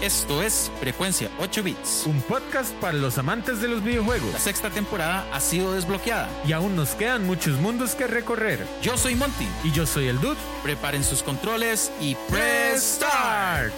Esto 0.00 0.44
es 0.44 0.70
Frecuencia 0.78 1.28
8 1.40 1.62
Bits. 1.64 2.04
Un 2.06 2.20
podcast 2.22 2.72
para 2.74 2.92
los 2.92 3.18
amantes 3.18 3.60
de 3.60 3.66
los 3.66 3.82
videojuegos. 3.82 4.32
La 4.32 4.38
sexta 4.38 4.70
temporada 4.70 5.26
ha 5.32 5.40
sido 5.40 5.72
desbloqueada. 5.72 6.28
Y 6.46 6.52
aún 6.52 6.76
nos 6.76 6.90
quedan 6.90 7.26
muchos 7.26 7.58
mundos 7.58 7.96
que 7.96 8.06
recorrer. 8.06 8.64
Yo 8.80 8.96
soy 8.96 9.16
Monty. 9.16 9.48
Y 9.64 9.72
yo 9.72 9.86
soy 9.86 10.06
el 10.06 10.20
Dude. 10.20 10.38
Preparen 10.62 11.02
sus 11.02 11.24
controles 11.24 11.90
y 12.00 12.14
press 12.30 12.96
start. 12.96 13.72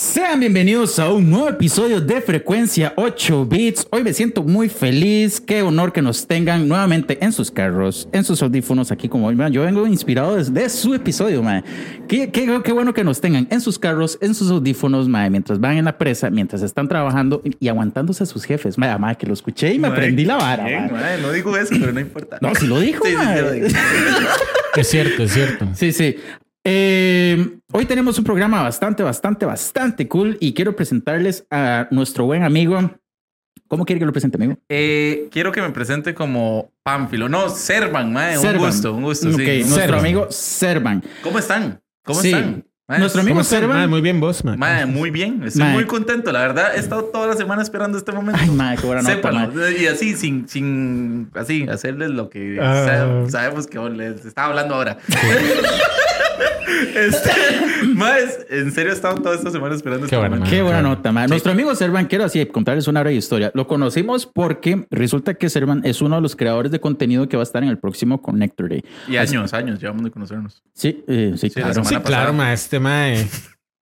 Sean 0.00 0.40
bienvenidos 0.40 0.98
a 0.98 1.12
un 1.12 1.28
nuevo 1.28 1.50
episodio 1.50 2.00
de 2.00 2.22
Frecuencia 2.22 2.94
8 2.96 3.44
Bits. 3.44 3.86
Hoy 3.90 4.02
me 4.02 4.14
siento 4.14 4.42
muy 4.42 4.70
feliz. 4.70 5.42
Qué 5.42 5.60
honor 5.60 5.92
que 5.92 6.00
nos 6.00 6.26
tengan 6.26 6.66
nuevamente 6.66 7.18
en 7.22 7.32
sus 7.32 7.50
carros, 7.50 8.08
en 8.10 8.24
sus 8.24 8.42
audífonos, 8.42 8.90
aquí 8.90 9.10
como 9.10 9.26
hoy. 9.26 9.36
Yo 9.52 9.60
vengo 9.60 9.86
inspirado 9.86 10.36
desde 10.36 10.70
su 10.70 10.94
episodio, 10.94 11.42
man. 11.42 11.62
Qué, 12.08 12.30
qué, 12.30 12.62
qué, 12.64 12.72
bueno 12.72 12.94
que 12.94 13.04
nos 13.04 13.20
tengan 13.20 13.46
en 13.50 13.60
sus 13.60 13.78
carros, 13.78 14.16
en 14.22 14.34
sus 14.34 14.50
audífonos, 14.50 15.06
man, 15.06 15.30
mientras 15.30 15.60
van 15.60 15.76
en 15.76 15.84
la 15.84 15.98
presa, 15.98 16.30
mientras 16.30 16.62
están 16.62 16.88
trabajando 16.88 17.42
y 17.44 17.68
aguantándose 17.68 18.22
a 18.22 18.26
sus 18.26 18.44
jefes. 18.44 18.78
Man, 18.78 18.98
man 18.98 19.14
que 19.16 19.26
lo 19.26 19.34
escuché 19.34 19.74
y 19.74 19.78
me 19.78 19.88
aprendí 19.88 20.24
la 20.24 20.36
vara. 20.36 20.64
Bien, 20.64 20.90
man. 20.90 21.20
No 21.20 21.30
digo 21.30 21.54
eso, 21.58 21.74
pero 21.78 21.92
no 21.92 22.00
importa. 22.00 22.38
No, 22.40 22.54
si 22.54 22.66
lo 22.66 22.80
dijo, 22.80 23.04
sí, 23.04 23.12
sí, 23.12 23.18
sí, 23.34 23.40
lo 23.42 23.52
digo. 23.52 23.66
es 24.76 24.88
cierto, 24.88 25.24
es 25.24 25.32
cierto. 25.34 25.68
Sí, 25.74 25.92
sí. 25.92 26.16
Eh, 26.64 27.58
hoy 27.72 27.86
tenemos 27.86 28.18
un 28.18 28.24
programa 28.24 28.62
bastante, 28.62 29.02
bastante, 29.02 29.46
bastante 29.46 30.06
cool 30.08 30.36
y 30.40 30.52
quiero 30.52 30.76
presentarles 30.76 31.46
a 31.50 31.88
nuestro 31.90 32.24
buen 32.26 32.42
amigo. 32.42 32.78
¿Cómo 33.66 33.84
quiere 33.86 34.00
que 34.00 34.06
lo 34.06 34.12
presente, 34.12 34.36
amigo? 34.36 34.58
Eh, 34.68 35.28
quiero 35.30 35.52
que 35.52 35.62
me 35.62 35.70
presente 35.70 36.12
como 36.12 36.72
Pánfilo. 36.82 37.28
No, 37.28 37.48
Servan, 37.48 38.12
mae. 38.12 38.36
Un 38.36 38.42
Servan. 38.42 38.66
gusto, 38.66 38.92
un 38.94 39.02
gusto. 39.04 39.28
Ok, 39.28 39.36
sí. 39.36 39.44
nuestro 39.60 39.76
Servan. 39.76 40.00
amigo 40.00 40.26
Servan. 40.30 41.04
¿Cómo 41.22 41.38
están? 41.38 41.80
¿Cómo 42.04 42.20
Sí. 42.20 42.28
están? 42.32 42.64
Mae, 42.88 42.98
Nuestro 42.98 43.20
amigo 43.20 43.34
¿Cómo 43.34 43.40
están? 43.42 43.60
Servan. 43.60 43.76
Mae, 43.78 43.86
muy 43.86 44.00
bien 44.00 44.18
vos, 44.18 44.44
man. 44.44 44.58
mae, 44.58 44.84
muy 44.84 45.10
bien. 45.10 45.44
Estoy 45.44 45.62
Mae. 45.62 45.72
muy 45.74 45.84
contento. 45.86 46.32
La 46.32 46.40
verdad, 46.40 46.74
he 46.74 46.80
estado 46.80 47.04
toda 47.04 47.28
la 47.28 47.36
semana 47.36 47.62
esperando 47.62 47.96
este 47.96 48.10
momento. 48.10 48.40
Ay, 48.42 48.50
madre, 48.50 48.78
qué 48.80 48.86
buena 48.88 49.02
nota, 49.02 49.30
mae. 49.30 49.48
Y 49.80 49.86
así, 49.86 50.16
sin, 50.16 50.48
sin, 50.48 51.30
así, 51.34 51.66
hacerles 51.68 52.10
lo 52.10 52.28
que 52.28 52.58
Ah. 52.60 53.22
sa- 53.24 53.30
sabemos 53.30 53.68
que 53.68 53.78
les 53.78 54.24
estaba 54.26 54.48
hablando 54.48 54.74
ahora. 54.74 54.98
este, 56.94 57.30
más, 57.94 58.20
en 58.48 58.72
serio, 58.72 58.90
he 58.92 58.94
estado 58.94 59.16
toda 59.16 59.34
esta 59.34 59.50
semana 59.50 59.74
esperando 59.74 60.06
Qué 60.06 60.16
este 60.16 60.28
buena 60.62 60.78
claro. 60.80 60.82
nota, 60.82 61.12
man. 61.12 61.28
Nuestro 61.28 61.52
amigo 61.52 61.74
Servan, 61.74 62.06
quiero 62.06 62.24
así 62.24 62.44
contarles 62.46 62.88
una 62.88 63.00
breve 63.00 63.16
historia. 63.16 63.50
Lo 63.54 63.66
conocimos 63.66 64.26
porque 64.26 64.86
resulta 64.90 65.34
que 65.34 65.48
Servan 65.50 65.82
es 65.84 66.00
uno 66.02 66.16
de 66.16 66.22
los 66.22 66.36
creadores 66.36 66.72
de 66.72 66.80
contenido 66.80 67.28
que 67.28 67.36
va 67.36 67.42
a 67.42 67.44
estar 67.44 67.62
en 67.62 67.68
el 67.68 67.78
próximo 67.78 68.20
Connector 68.22 68.68
Day. 68.68 68.84
Y 69.08 69.16
años, 69.16 69.52
años, 69.54 69.80
llevamos 69.80 70.04
de 70.04 70.10
conocernos. 70.10 70.62
Sí, 70.74 71.04
eh, 71.08 71.32
sí, 71.36 71.48
Sí, 71.50 71.60
la 71.60 71.66
claro. 71.66 71.74
semana 71.74 71.88
Sí, 71.88 71.94
pasada. 71.96 72.06
claro, 72.08 72.32
ma, 72.32 72.52
este 72.52 72.78
mae. 72.80 73.26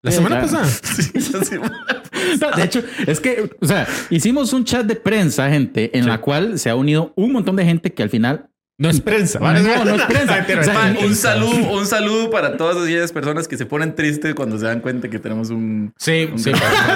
La 0.04 0.12
Sí, 0.12 0.18
semana 0.18 0.40
claro. 0.42 0.58
pasada. 0.64 0.68
Sí, 0.84 1.46
semana. 1.46 1.86
De 2.56 2.64
hecho, 2.64 2.84
es 3.06 3.20
que, 3.20 3.50
o 3.62 3.66
sea, 3.66 3.88
hicimos 4.10 4.52
un 4.54 4.64
chat 4.66 4.86
de 4.86 4.96
prensa, 4.96 5.50
gente, 5.50 5.98
en 5.98 6.08
la 6.08 6.20
cual 6.20 6.60
se 6.60 6.70
ha 6.70 6.76
unido 6.76 7.14
un 7.16 7.32
montón 7.32 7.56
de 7.56 7.66
gente 7.66 7.94
que 7.94 8.04
al 8.04 8.10
final. 8.10 8.48
No 8.80 8.90
es 8.92 9.02
prensa. 9.02 9.40
No, 9.40 9.54
no 9.86 9.96
es 9.96 10.02
prensa. 10.08 10.46
O 10.60 10.64
sea, 10.64 10.96
un 11.04 11.16
saludo, 11.16 11.72
un 11.72 11.86
saludo 11.88 12.30
para 12.30 12.58
todas 12.58 12.78
aquellas 12.84 13.12
personas 13.12 13.48
que 13.48 13.58
se 13.58 13.66
ponen 13.66 13.96
tristes 13.96 14.36
cuando 14.36 14.60
se 14.60 14.66
dan 14.66 14.82
cuenta 14.82 15.10
que 15.10 15.18
tenemos 15.18 15.50
un. 15.50 15.94
Sí, 15.98 16.30
sí. 16.36 16.52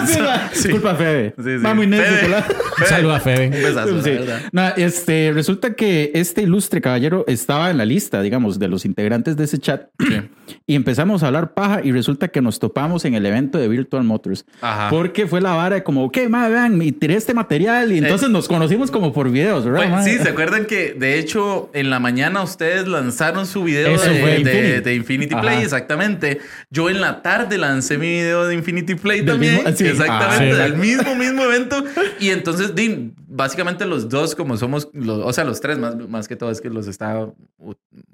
Sí. 0.05 0.19
Disculpa, 0.53 0.93
Febe. 0.93 1.33
Sí, 1.37 1.43
sí. 1.57 1.63
Va 1.65 1.73
muy 1.73 1.87
necio, 1.87 2.05
Febe. 2.05 2.25
hola. 2.27 2.45
Un 2.81 2.85
saludo 2.85 3.11
a 3.13 3.15
Un 3.15 3.21
Febe. 3.21 3.49
besazo, 3.49 3.95
la 3.95 4.03
Sí. 4.03 4.09
verdad. 4.11 4.41
No, 4.51 4.67
este, 4.77 5.31
resulta 5.33 5.73
que 5.73 6.11
este 6.13 6.43
ilustre 6.43 6.81
caballero 6.81 7.25
estaba 7.27 7.71
en 7.71 7.77
la 7.79 7.85
lista, 7.85 8.21
digamos, 8.21 8.59
de 8.59 8.67
los 8.67 8.85
integrantes 8.85 9.35
de 9.35 9.45
ese 9.45 9.57
chat. 9.57 9.87
Sí. 9.99 10.21
Y 10.67 10.75
empezamos 10.75 11.23
a 11.23 11.27
hablar 11.27 11.53
paja 11.53 11.79
y 11.81 11.93
resulta 11.93 12.27
que 12.27 12.41
nos 12.41 12.59
topamos 12.59 13.05
en 13.05 13.13
el 13.13 13.25
evento 13.25 13.57
de 13.57 13.69
Virtual 13.69 14.03
Motors. 14.03 14.45
Ajá. 14.59 14.89
Porque 14.89 15.25
fue 15.25 15.39
la 15.39 15.53
vara 15.53 15.75
de 15.77 15.83
como, 15.83 16.03
ok, 16.03 16.17
madre, 16.29 16.53
vean, 16.53 16.81
y 16.81 16.91
tiré 16.91 17.15
este 17.15 17.33
material 17.33 17.89
y 17.93 17.99
entonces 17.99 18.29
nos 18.29 18.49
conocimos 18.49 18.91
como 18.91 19.13
por 19.13 19.31
videos, 19.31 19.63
¿verdad? 19.63 19.89
Mae? 19.89 20.03
sí, 20.03 20.17
¿se 20.21 20.27
acuerdan 20.27 20.65
que 20.65 20.93
de 20.93 21.19
hecho 21.19 21.70
en 21.73 21.89
la 21.89 21.99
mañana 21.99 22.41
ustedes 22.43 22.87
lanzaron 22.87 23.45
su 23.45 23.63
video 23.63 23.97
de, 23.99 24.37
Infinity. 24.39 24.81
de 24.81 24.95
Infinity 24.95 25.33
Ajá. 25.33 25.41
Play? 25.41 25.63
Exactamente. 25.63 26.39
Yo 26.69 26.89
en 26.89 27.01
la 27.01 27.21
tarde 27.21 27.57
lancé 27.57 27.97
mi 27.97 28.07
video 28.07 28.45
de 28.47 28.55
Infinity 28.55 28.95
Play 28.95 29.25
también. 29.25 29.55
mismo- 29.55 29.71
sí. 29.75 29.87
Exactamente, 29.87 30.53
Ah, 30.53 30.63
del 30.65 30.77
mismo, 30.77 31.15
mismo 31.15 31.43
evento. 31.43 31.83
Y 32.19 32.29
entonces, 32.29 32.75
Dean, 32.75 33.13
básicamente 33.27 33.85
los 33.85 34.09
dos, 34.09 34.35
como 34.35 34.57
somos, 34.57 34.89
los, 34.93 35.19
o 35.25 35.33
sea, 35.33 35.43
los 35.43 35.61
tres 35.61 35.77
más, 35.77 35.95
más 36.09 36.27
que 36.27 36.35
todo, 36.35 36.51
es 36.51 36.61
que 36.61 36.69
los 36.69 36.87
estaba 36.87 37.31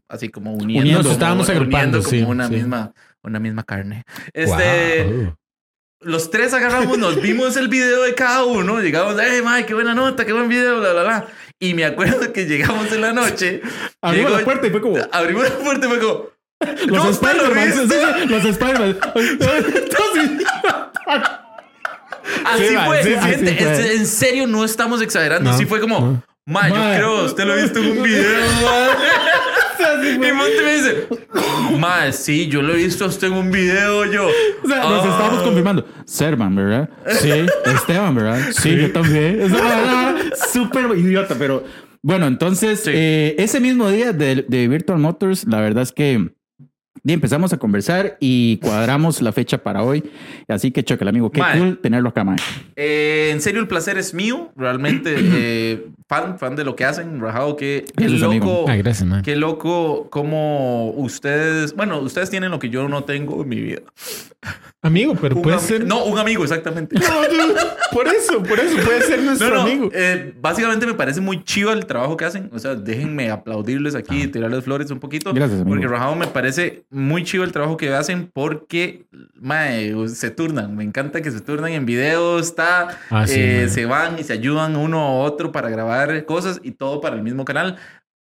así 0.10 0.30
como 0.30 0.54
uniendo. 0.54 0.82
Uniendo, 0.82 1.02
como- 1.04 1.14
estábamos 1.14 1.50
agrupando, 1.50 1.98
como 2.00 2.10
sí, 2.10 2.22
una 2.22 2.48
sí. 2.48 2.54
misma, 2.56 2.94
una 3.24 3.40
misma 3.40 3.64
carne. 3.64 4.04
Este. 4.34 5.04
Wow. 5.04 5.36
Los 6.02 6.30
tres 6.30 6.54
agarramos, 6.54 6.98
nos 6.98 7.20
vimos 7.22 7.58
el 7.58 7.68
video 7.70 8.04
de 8.04 8.14
cada 8.14 8.44
uno, 8.46 8.80
llegamos, 8.82 9.16
hey, 9.20 9.42
Mike, 9.44 9.66
qué 9.66 9.74
buena 9.74 9.96
nota, 9.96 10.26
qué 10.26 10.32
buen 10.32 10.48
video, 10.48 10.80
bla, 10.80 10.94
bla, 10.94 11.04
bla. 11.04 11.28
Y 11.60 11.74
me 11.74 11.86
acuerdo 11.86 12.32
que 12.32 12.46
llegamos 12.46 12.92
en 12.92 13.02
la 13.02 13.14
noche. 13.14 13.62
Abrimos 14.02 14.30
llegó- 14.32 14.40
la 14.40 14.46
puerta 14.46 14.68
y 14.68 14.70
fue 14.70 14.82
como... 14.82 14.98
Abrimos 15.12 15.44
la 15.44 15.58
puerta 15.58 15.86
y 15.88 15.90
fue 15.90 16.00
como. 16.00 16.26
Los 16.86 17.04
"No, 17.04 17.10
Spider-Man, 17.10 17.74
sí, 17.74 17.80
viste". 17.80 17.96
sí, 18.22 18.26
los 18.28 18.46
Spider-Man. 18.46 18.98
Así 22.46 22.76
fue. 22.86 23.04
sí, 23.04 23.10
gente, 23.16 23.56
fue. 23.56 23.96
en 23.96 24.08
serio, 24.08 24.48
no 24.48 24.64
estamos 24.66 25.02
exagerando. 25.02 25.52
No, 25.52 25.58
sí 25.58 25.66
fue 25.66 25.80
como, 25.80 26.00
no. 26.00 26.24
ma, 26.46 26.68
yo 26.70 26.76
creo, 26.76 27.26
usted 27.26 27.46
lo 27.46 27.54
ha 27.54 27.56
visto 27.58 27.80
en 27.80 27.98
un 27.98 28.04
video, 28.04 28.40
ma. 28.64 28.88
Y 30.16 30.18
Monte 30.34 30.62
me 30.64 30.74
dice, 30.74 31.08
ma, 31.80 32.12
sí, 32.12 32.48
yo 32.48 32.62
lo 32.62 32.74
he 32.74 32.78
visto 32.78 33.06
a 33.06 33.08
usted 33.08 33.28
en 33.28 33.34
un 33.34 33.52
video, 33.52 34.06
yo. 34.06 34.28
O 34.64 34.68
sea, 34.68 34.78
nos 34.84 35.06
"Ah". 35.06 35.10
estábamos 35.10 35.44
confirmando. 35.44 35.86
Servan, 36.06 36.56
¿verdad? 36.56 36.90
Sí. 37.20 37.32
Esteban, 37.66 38.16
¿verdad? 38.16 38.40
Sí, 38.52 38.76
yo 38.76 38.92
también. 38.92 39.42
Es 39.42 39.52
una 39.52 39.62
vara 39.64 40.16
súper 40.52 40.98
idiota, 40.98 41.36
pero 41.38 41.64
bueno, 42.02 42.28
entonces, 42.28 42.82
Sí. 42.82 42.92
eh, 42.94 43.36
ese 43.38 43.60
mismo 43.60 43.90
día 43.90 44.14
de, 44.14 44.46
de 44.48 44.68
Virtual 44.68 45.00
Motors, 45.00 45.46
la 45.48 45.60
verdad 45.62 45.84
es 45.84 45.92
que 45.92 46.30
y 47.04 47.14
empezamos 47.14 47.54
a 47.54 47.58
conversar 47.58 48.18
y 48.20 48.58
cuadramos 48.58 49.22
la 49.22 49.32
fecha 49.32 49.58
para 49.58 49.84
hoy. 49.84 50.04
Así 50.48 50.72
que, 50.72 50.84
choque, 50.84 51.08
amigo, 51.08 51.32
qué 51.32 51.42
Mae. 51.42 51.58
cool 51.58 51.78
tenerlo 51.80 52.10
acá, 52.10 52.24
man. 52.24 52.38
Eh, 52.76 53.30
en 53.32 53.42
serio, 53.42 53.62
el 53.62 53.68
placer 53.68 53.98
es 53.98 54.14
mío. 54.14 54.52
Realmente, 54.56 55.16
eh, 55.18 55.88
fan, 56.08 56.38
fan 56.40 56.56
de 56.56 56.64
lo 56.64 56.76
que 56.76 56.86
hacen. 56.86 57.20
Rajado, 57.20 57.56
que 57.56 57.86
qué 57.96 58.06
Gracias, 58.06 58.22
loco. 58.22 58.66
Ah, 58.68 58.76
gracias, 58.76 59.08
man. 59.08 59.22
Qué 59.22 59.36
loco 59.36 60.10
como 60.10 60.92
ustedes, 60.92 61.76
bueno, 61.76 62.00
ustedes 62.00 62.30
tienen 62.30 62.52
lo 62.52 62.60
que 62.60 62.70
yo 62.70 62.88
no 62.88 63.04
tengo 63.04 63.42
en 63.42 63.50
mi 63.50 63.62
vida. 63.62 63.82
Amigo, 64.88 65.16
pero 65.20 65.36
Un 65.36 65.42
puede 65.42 65.60
ser. 65.60 65.86
No, 65.86 66.06
un 66.06 66.18
amigo, 66.18 66.44
exactamente. 66.44 66.96
por 67.92 68.08
eso, 68.08 68.42
por 68.44 68.60
eso 68.60 68.76
puede 68.86 69.02
ser 69.02 69.22
nuestro 69.22 69.50
No, 69.50 69.56
no, 69.56 69.62
amigo. 69.62 69.90
eh, 69.94 70.34
básicamente 70.40 70.86
me 70.86 70.94
parece 70.94 71.20
muy 71.22 71.44
chido 71.44 71.74
el 71.74 71.86
trabajo 71.86 72.16
que 72.18 72.26
hacen. 72.26 72.50
O 72.54 72.60
sea, 72.60 72.76
déjenme 72.76 73.30
aplaudirles 73.30 73.96
aquí 73.96 74.24
y 74.24 74.28
tirarles 74.28 74.64
flores 74.64 74.90
un 74.92 75.00
poquito. 75.00 75.32
Ah. 75.32 75.34
Gracias, 75.36 75.60
amigo. 75.62 75.70
Porque 75.76 75.88
Rajado 75.88 76.16
me 76.16 76.28
parece 76.28 76.86
muy 76.90 77.24
chido 77.24 77.44
el 77.44 77.52
trabajo 77.52 77.76
que 77.78 77.94
hacen 77.94 78.30
porque, 78.34 79.06
mae, 79.36 79.94
se 80.08 80.32
turnan. 80.32 80.76
Me 80.76 80.84
encanta 80.84 81.22
que 81.22 81.32
se 81.32 81.42
turnan 81.42 81.72
en 81.74 81.86
videos, 81.86 82.48
está, 82.48 82.98
Ah, 83.10 83.28
sí, 83.28 83.36
eh, 83.40 83.70
se 83.70 83.86
van 83.86 84.18
y 84.20 84.24
se 84.24 84.34
ayudan 84.34 84.76
uno 84.76 85.00
a 85.02 85.12
otro 85.20 85.52
para 85.52 85.70
grabar 85.70 86.26
cosas 86.26 86.60
y 86.64 86.72
todo 86.72 87.02
para 87.02 87.16
el 87.16 87.24
mismo 87.24 87.44
canal. 87.46 87.78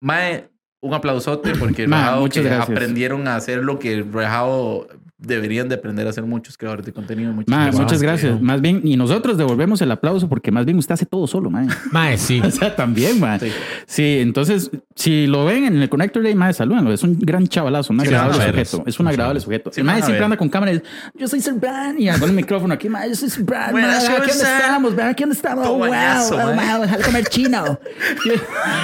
Mae, 0.03 0.49
un 0.83 0.95
aplausote 0.95 1.53
porque 1.57 1.87
Ma, 1.89 2.01
Rajado 2.03 2.21
muchas 2.21 2.45
que 2.47 2.53
aprendieron 2.53 3.29
a 3.29 3.37
hacer 3.37 3.59
lo 3.65 3.79
que 3.79 4.05
Rajado 4.11 4.89
deberían 5.21 5.69
de 5.69 5.75
aprender 5.75 6.07
a 6.07 6.11
hacer 6.11 6.25
muchos 6.25 6.57
creadores 6.57 6.87
de 6.87 6.93
contenido. 6.93 7.33
Muchas 7.33 7.49
Ma, 7.51 7.65
gracias. 7.65 7.83
muchas 7.83 8.03
gracias. 8.03 8.41
Más 8.41 8.61
bien, 8.61 8.81
y 8.85 8.97
nosotros 8.97 9.37
devolvemos 9.37 9.81
el 9.83 9.91
aplauso 9.91 10.29
porque 10.29 10.51
más 10.51 10.65
bien 10.65 10.79
usted 10.79 10.95
hace 10.95 11.07
todo 11.07 11.27
solo, 11.27 11.51
man. 11.51 11.69
Mae, 11.93 12.17
sí. 12.19 12.41
O 12.51 12.51
sea, 12.51 12.75
también, 12.75 13.21
man. 13.21 13.39
Sí. 13.39 13.53
Sí. 13.87 14.19
entonces, 14.21 14.71
si 14.97 15.27
lo 15.27 15.45
ven 15.45 15.65
en 15.65 15.81
el 15.83 15.89
Connector 15.89 16.23
Day, 16.23 16.35
más 16.35 16.57
salúdenlo. 16.57 16.93
Es 16.93 17.03
un 17.03 17.19
gran 17.19 17.47
chavalazo, 17.47 17.93
un 17.93 18.01
Sí, 18.01 18.07
agradable 18.07 18.65
sujeto. 18.65 18.83
Es 18.87 18.99
un 19.01 19.09
agradable 19.09 19.41
sujeto. 19.41 19.71
Sí, 19.73 19.81
el 19.81 19.87
mae 19.87 20.03
siempre 20.03 20.25
anda 20.25 20.37
con 20.37 20.49
cámara 20.49 20.73
y 20.73 20.79
dice, 20.79 20.87
yo 21.15 21.29
soy 21.29 21.41
Serban. 21.41 22.01
Y 22.01 22.09
con 22.19 22.31
el 22.31 22.37
micrófono 22.37 22.75
aquí, 22.75 22.89
mae, 22.89 23.09
yo 23.09 23.15
soy 23.15 23.31
Serban. 23.31 23.73
Buenas 23.73 24.05
mae, 24.09 24.17
Aquí 24.19 24.29
dónde 24.31 24.45
estamos, 24.45 24.95
mae, 24.97 25.07
aquí 25.11 25.23
dónde 25.23 25.37
estamos. 25.37 25.65
Todo 25.65 25.75
Oh, 25.75 25.79
wow, 25.79 25.87
oh, 25.89 26.55
mae. 26.55 26.73
wow, 26.75 26.83
déjale 26.83 27.05
comer 27.05 27.25
chino. 27.29 27.79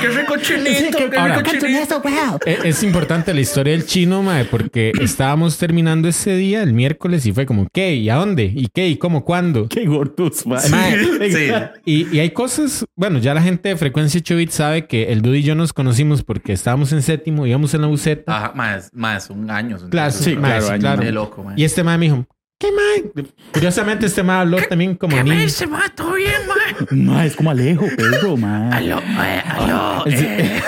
¡Qué 0.00 0.08
rico 0.08 0.36
chinito! 0.38 0.98
¡Qué 0.98 1.06
rico 1.06 1.66
chinito! 1.66 2.00
wow. 2.00 2.38
Es, 2.44 2.64
es 2.64 2.82
importante 2.82 3.32
la 3.34 3.40
historia 3.40 3.72
del 3.72 3.84
chino, 3.86 4.22
mae, 4.22 4.44
porque 4.44 4.92
estábamos 5.00 5.56
terminando 5.58 6.08
ese 6.08 6.25
día, 6.34 6.62
el 6.62 6.72
miércoles, 6.72 7.26
y 7.26 7.32
fue 7.32 7.46
como, 7.46 7.68
¿qué? 7.72 7.94
¿Y 7.94 8.08
a 8.10 8.16
dónde? 8.16 8.44
¿Y 8.44 8.68
qué? 8.72 8.88
¿Y 8.88 8.96
cómo? 8.96 9.24
¿Cuándo? 9.24 9.68
Qué 9.68 9.86
gordos, 9.86 10.44
Sí. 10.60 11.50
Y, 11.84 12.16
y 12.16 12.18
hay 12.20 12.30
cosas, 12.30 12.84
bueno, 12.96 13.18
ya 13.18 13.34
la 13.34 13.42
gente 13.42 13.68
de 13.68 13.76
Frecuencia 13.76 14.20
8 14.20 14.36
Bits 14.36 14.54
sabe 14.54 14.86
que 14.86 15.12
el 15.12 15.22
Dude 15.22 15.38
y 15.38 15.42
yo 15.42 15.54
nos 15.54 15.72
conocimos 15.72 16.22
porque 16.22 16.52
estábamos 16.52 16.92
en 16.92 17.02
séptimo, 17.02 17.46
íbamos 17.46 17.74
en 17.74 17.82
la 17.82 17.86
buceta. 17.86 18.36
Ajá, 18.36 18.52
más, 18.54 18.90
más, 18.92 19.30
un 19.30 19.50
año. 19.50 19.76
un 19.80 19.90
Claro, 19.90 20.10
sí, 20.12 20.34
claro, 20.36 20.68
año, 20.68 20.80
claro. 20.80 21.02
Qué 21.02 21.12
loco, 21.12 21.44
man. 21.44 21.54
Y 21.58 21.64
este 21.64 21.84
mae 21.84 21.98
me 21.98 22.06
dijo, 22.06 22.26
¿qué 22.58 22.68
mae? 22.72 23.24
Curiosamente, 23.52 24.06
este 24.06 24.22
mae 24.22 24.40
habló 24.40 24.58
también 24.68 24.94
como 24.96 25.16
niño. 25.22 25.34
ese 25.34 25.66
mae? 25.66 25.88
¿Todo 25.90 26.14
bien, 26.14 26.32
mae? 26.48 26.98
Mae, 26.98 27.26
es 27.26 27.36
como 27.36 27.50
Alejo, 27.50 27.86
Pedro, 27.96 28.36
mae. 28.36 28.72
Aló, 28.72 28.98
eh, 28.98 29.42
aló, 29.48 30.04
eh, 30.06 30.62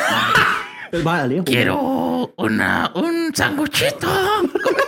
quiero 1.44 2.32
una, 2.36 2.90
un 2.94 3.30
sanguchito. 3.34 4.08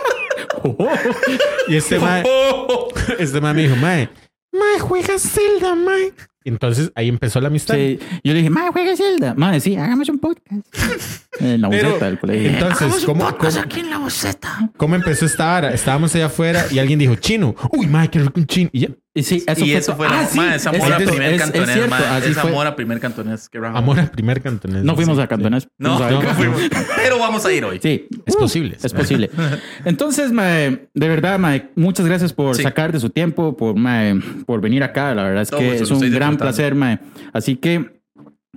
Y 1.67 1.75
este 1.75 1.99
mae, 1.99 2.23
este 3.19 3.39
mae 3.41 3.53
me 3.53 3.61
dijo, 3.63 3.75
mae, 3.75 4.09
mae, 4.51 4.79
juega 4.79 5.17
Zelda, 5.19 5.75
mae. 5.75 6.13
Y 6.43 6.49
entonces 6.49 6.91
ahí 6.95 7.07
empezó 7.07 7.39
la 7.39 7.47
amistad. 7.47 7.75
Sí, 7.75 7.99
yo 8.23 8.33
le 8.33 8.39
dije, 8.39 8.49
madre, 8.49 8.71
juega 8.73 8.97
Zelda. 8.97 9.35
Madre, 9.35 9.59
sí, 9.59 9.75
hagamos 9.75 10.09
un 10.09 10.19
podcast. 10.19 10.67
En 11.39 11.61
la 11.61 11.69
Pero, 11.69 11.87
boceta 11.89 12.05
del 12.05 12.19
colegio. 12.19 12.49
entonces, 12.49 13.05
¿cómo, 13.05 13.37
cómo, 13.37 13.59
aquí 13.59 13.79
en 13.79 13.89
la 13.89 13.97
boceta. 13.97 14.69
cómo 14.77 14.95
empezó 14.95 15.25
esta 15.25 15.45
vara? 15.45 15.73
Estábamos 15.73 16.13
allá 16.13 16.27
afuera 16.27 16.65
y 16.69 16.77
alguien 16.77 16.99
dijo, 16.99 17.15
chino. 17.15 17.55
Uy, 17.71 17.87
mae, 17.87 18.09
qué 18.09 18.19
rico 18.19 18.33
un 18.35 18.45
chino. 18.45 18.69
Y 18.73 18.81
ya, 18.81 18.89
Y 19.13 19.23
sí, 19.23 19.43
eso 19.45 19.65
y 19.65 19.69
fue 19.71 19.77
eso 19.77 19.95
fue 19.97 20.07
Ah, 20.07 20.21
la, 20.21 20.25
sí, 20.27 20.37
ma, 20.37 20.55
esa 20.55 20.71
es 20.71 20.77
mora 20.79 20.95
cierto, 20.95 21.11
primer 21.15 21.33
es- 21.33 21.35
es 21.35 21.41
cantonés, 21.41 21.69
cierto, 21.73 21.89
ma, 21.89 22.15
así 22.15 22.31
esa 22.31 22.41
fue. 22.43 22.51
mora 22.51 22.75
primer 22.77 22.99
cantonés. 23.01 23.49
amor 23.73 23.99
al 23.99 24.09
primer 24.09 24.41
cantonés. 24.41 24.83
No 24.85 24.95
fuimos 24.95 25.17
Sí, 25.17 25.21
a 25.21 25.27
Cantonés. 25.27 25.67
No, 25.77 25.97
a- 26.01 26.09
nunca 26.11 26.33
fuimos. 26.33 26.61
Pero 26.95 27.19
vamos 27.19 27.45
a 27.45 27.51
ir 27.51 27.65
hoy. 27.65 27.79
Sí, 27.83 28.07
Es 28.25 28.37
posible. 28.37 28.77
Es 28.81 28.93
posible. 28.93 29.29
Entonces, 29.85 30.31
mae, 30.31 30.87
de 30.93 31.07
verdad, 31.09 31.39
mae, 31.39 31.69
muchas 31.75 32.05
gracias 32.05 32.31
por 32.31 32.55
Sí. 32.55 32.63
sacar 32.63 32.93
de 32.93 33.01
su 33.01 33.09
tiempo, 33.09 33.57
por, 33.57 33.75
mae, 33.75 34.15
por 34.45 34.61
venir 34.61 34.81
acá. 34.81 35.13
La 35.13 35.23
verdad 35.23 35.41
es 35.41 35.49
Todo 35.49 35.59
que 35.59 35.67
gusto, 35.71 35.83
es 35.83 35.91
un 35.91 35.99
gran 35.99 36.11
disfrutando. 36.11 36.37
placer, 36.39 36.75
mae. 36.75 36.99
Así 37.33 37.57
que, 37.57 38.01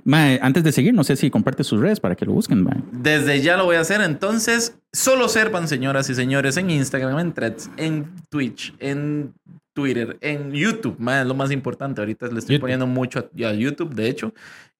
mae, 0.05 0.39
antes 0.41 0.63
de 0.63 0.71
seguir, 0.71 0.95
no 0.95 1.03
sé 1.03 1.17
si 1.17 1.31
comparte 1.31 1.65
sus 1.65 1.81
redes 1.81 1.99
para 1.99 2.15
que 2.15 2.27
lo 2.27 2.33
busquen, 2.33 2.63
mae. 2.63 2.77
Desde 2.93 3.41
ya 3.41 3.57
lo 3.57 3.65
voy 3.65 3.75
a 3.75 3.81
hacer. 3.81 4.01
Entonces, 4.03 4.77
solo 4.93 5.29
servan, 5.29 5.67
señoras 5.67 6.09
y 6.11 6.15
señores, 6.15 6.57
en 6.59 6.71
Instagram, 6.71 7.19
en 7.19 7.33
Threads, 7.33 7.71
en 7.77 8.07
Twitch, 8.31 8.73
en 8.79 9.33
Twitter, 9.75 10.17
en 10.23 10.53
YouTube. 10.53 10.97
ma, 10.99 11.21
es 11.21 11.27
lo 11.27 11.35
más 11.35 11.51
importante. 11.51 12.01
Ahorita 12.01 12.27
le 12.29 12.39
estoy 12.39 12.55
YouTube. 12.55 12.61
poniendo 12.63 12.87
mucho 12.87 13.19
a, 13.19 13.49
a 13.49 13.53
YouTube, 13.53 13.95
de 13.95 14.09
hecho. 14.09 14.33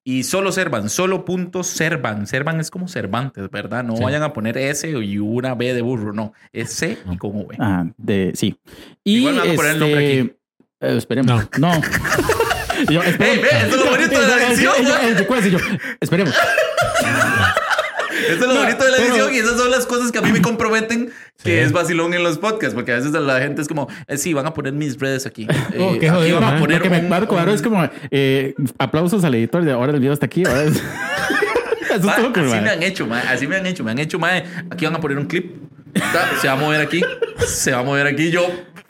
Y 0.07 0.23
solo 0.25 0.53
servan, 0.53 0.91
solo 0.91 1.25
punto 1.25 1.63
servan. 1.65 2.27
Servan 2.27 2.61
es 2.61 2.71
como 2.71 2.89
Cervantes, 2.89 3.51
¿verdad? 3.51 3.83
No 3.85 3.97
Sí. 3.97 4.05
vayan 4.05 4.23
a 4.23 4.33
poner 4.35 4.59
S 4.59 4.89
y 4.91 5.19
una 5.19 5.55
B 5.55 5.73
de 5.73 5.81
burro, 5.83 6.13
no. 6.13 6.33
Es 6.53 6.73
C 6.75 6.99
y 7.11 7.17
con 7.17 7.35
V. 7.35 7.57
Ah, 7.59 7.87
de, 7.97 8.33
sí. 8.35 8.55
Y 9.03 9.19
Igual 9.19 9.35
me 9.35 9.41
van 9.41 9.51
a 9.51 9.55
poner 9.55 9.73
el 9.73 9.79
nombre 9.81 10.05
este, 10.11 10.21
aquí. 10.21 10.37
eh, 10.81 10.97
esperemos. 10.99 11.49
No. 11.59 11.73
Yo, 12.91 13.03
Ey, 13.03 13.13
ve, 13.19 13.49
eso 13.67 13.67
es 13.67 13.77
lo 13.77 13.91
bonito 13.91 14.21
de 14.21 14.27
la 14.27 14.47
edición, 14.49 14.75
Esperemos. 16.01 16.35
Eso 18.29 18.33
es 18.35 18.41
lo 18.41 18.55
bonito 18.55 18.85
de 18.85 18.91
la 18.91 18.97
pero- 18.99 19.09
edición 19.15 19.35
y 19.35 19.39
esas 19.39 19.57
son 19.59 19.71
las 19.71 19.87
cosas 19.87 20.11
que 20.13 20.19
a 20.19 20.23
mí 20.23 20.31
me 20.33 20.43
comprometen 20.43 21.07
que 21.43 21.51
Sí. 21.59 21.65
es 21.65 21.73
vacilón 21.73 22.15
en 22.15 22.23
los 22.23 22.39
podcasts, 22.39 22.75
porque 22.75 22.93
a 22.93 22.97
veces 22.97 23.13
la 23.13 23.41
gente 23.41 23.61
es 23.63 23.69
como, 23.69 23.89
eh, 24.07 24.17
sí, 24.19 24.33
van 24.35 24.47
a 24.47 24.55
poner 24.55 24.73
mis 24.73 24.99
redes 24.99 25.27
aquí. 25.27 25.47
Eh, 25.73 25.79
Oh, 25.81 25.99
qué 25.99 26.09
aquí 26.09 26.17
jodido, 26.17 26.41
van 26.41 26.57
a 26.57 26.61
poner 26.61 26.79
Lo 26.79 26.83
que 26.85 26.91
me 26.91 27.01
un- 27.01 27.27
cobrar 27.27 27.49
un- 27.49 27.55
es 27.55 27.63
como 27.63 27.89
eh, 28.11 28.55
aplausos 28.79 29.25
al 29.25 29.35
editor 29.35 29.65
de 29.65 29.73
ahora 29.73 29.93
el 29.93 29.99
video 30.01 30.13
hasta 30.13 30.27
aquí. 30.27 30.45
Ahora 30.47 30.63
es... 30.65 30.83
Eso 31.95 32.07
Ma, 32.07 32.17
cool, 32.17 32.33
así 32.49 32.61
me 32.61 32.71
han 32.71 32.83
hecho, 32.83 33.07
ma, 33.07 33.21
así 33.21 33.47
me 33.47 33.57
han 33.57 33.67
hecho, 33.67 33.85
me 33.85 33.91
han 33.93 33.99
hecho, 34.01 34.19
ma, 34.19 34.31
aquí 34.71 34.85
van 34.85 34.97
a 34.97 35.01
poner 35.01 35.17
un 35.17 35.27
clip, 35.27 35.55
se 36.41 36.49
va 36.49 36.55
a 36.55 36.57
mover 36.57 36.81
aquí, 36.81 37.01
se 37.47 37.71
va 37.71 37.81
a 37.81 37.83
mover 37.85 38.07
aquí, 38.09 38.31
yo, 38.33 38.45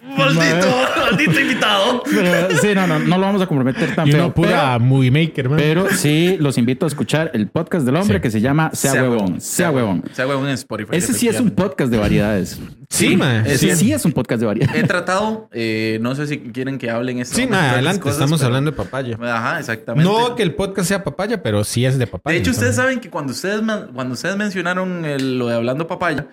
maldito, 0.05 0.67
maldito 1.11 1.41
invitado. 1.41 2.03
Pero, 2.15 2.59
sí, 2.61 2.69
no, 2.75 2.87
no, 2.87 2.99
no 2.99 3.17
lo 3.19 3.23
vamos 3.27 3.43
a 3.43 3.47
comprometer 3.47 3.95
tan 3.95 4.09
feo. 4.11 4.33
pura 4.35 4.79
movie 4.79 5.11
maker, 5.11 5.49
man. 5.49 5.59
Pero, 5.59 5.85
pero 5.85 5.97
sí 5.97 6.37
los 6.39 6.59
invito 6.59 6.85
a 6.87 6.89
escuchar 6.89 7.31
el 7.35 7.49
podcast 7.49 7.85
del 7.87 7.97
hombre 7.97 8.19
Sí. 8.19 8.23
que 8.23 8.31
se 8.31 8.41
llama 8.41 8.71
Sea, 8.73 8.93
Huevón. 8.95 9.41
Sea 9.41 9.71
Huevón. 9.71 10.05
Sea 10.12 10.27
huevón 10.27 10.47
en 10.49 10.55
Spotify. 10.55 10.91
Ese 10.93 11.12
sí 11.15 11.29
es 11.29 11.41
un 11.41 11.51
podcast 11.51 11.91
de 11.91 11.99
variedades. 11.99 12.61
sí, 12.91 13.17
man. 13.17 13.47
es- 13.47 13.55
Ese 13.62 13.71
sí. 13.77 13.87
sí 13.87 13.93
es 13.93 14.05
un 14.05 14.12
podcast 14.12 14.41
de 14.41 14.47
variedades. 14.47 14.83
He 14.83 14.87
tratado, 14.87 15.49
eh, 15.53 15.99
no 16.01 16.15
sé 16.15 16.27
si 16.27 16.39
quieren 16.39 16.79
que 16.79 16.91
hablen 16.91 17.19
esto. 17.19 17.37
Sí, 17.37 17.47
man, 17.47 17.65
adelante. 17.71 18.09
Estamos 18.09 18.43
hablando 18.43 18.71
de 18.71 18.77
papaya. 18.77 19.19
Ajá, 19.21 19.59
exactamente. 19.59 20.11
No 20.11 20.35
que 20.37 20.43
el 20.43 20.55
podcast 20.55 20.89
sea 20.89 21.03
papaya, 21.05 21.43
pero 21.43 21.65
sí 21.65 21.85
es 21.87 21.99
de 21.99 22.07
papaya. 22.07 22.35
De 22.35 22.41
hecho, 22.41 22.50
ustedes 22.53 22.77
saben 22.77 23.00
que 23.00 23.11
cuando 23.11 23.33
ustedes, 23.33 23.61
cuando 23.95 24.15
ustedes 24.15 24.37
mencionaron 24.37 25.05
el- 25.05 25.39
lo 25.39 25.49
de 25.49 25.55
Hablando 25.57 25.87
Papaya, 25.87 26.27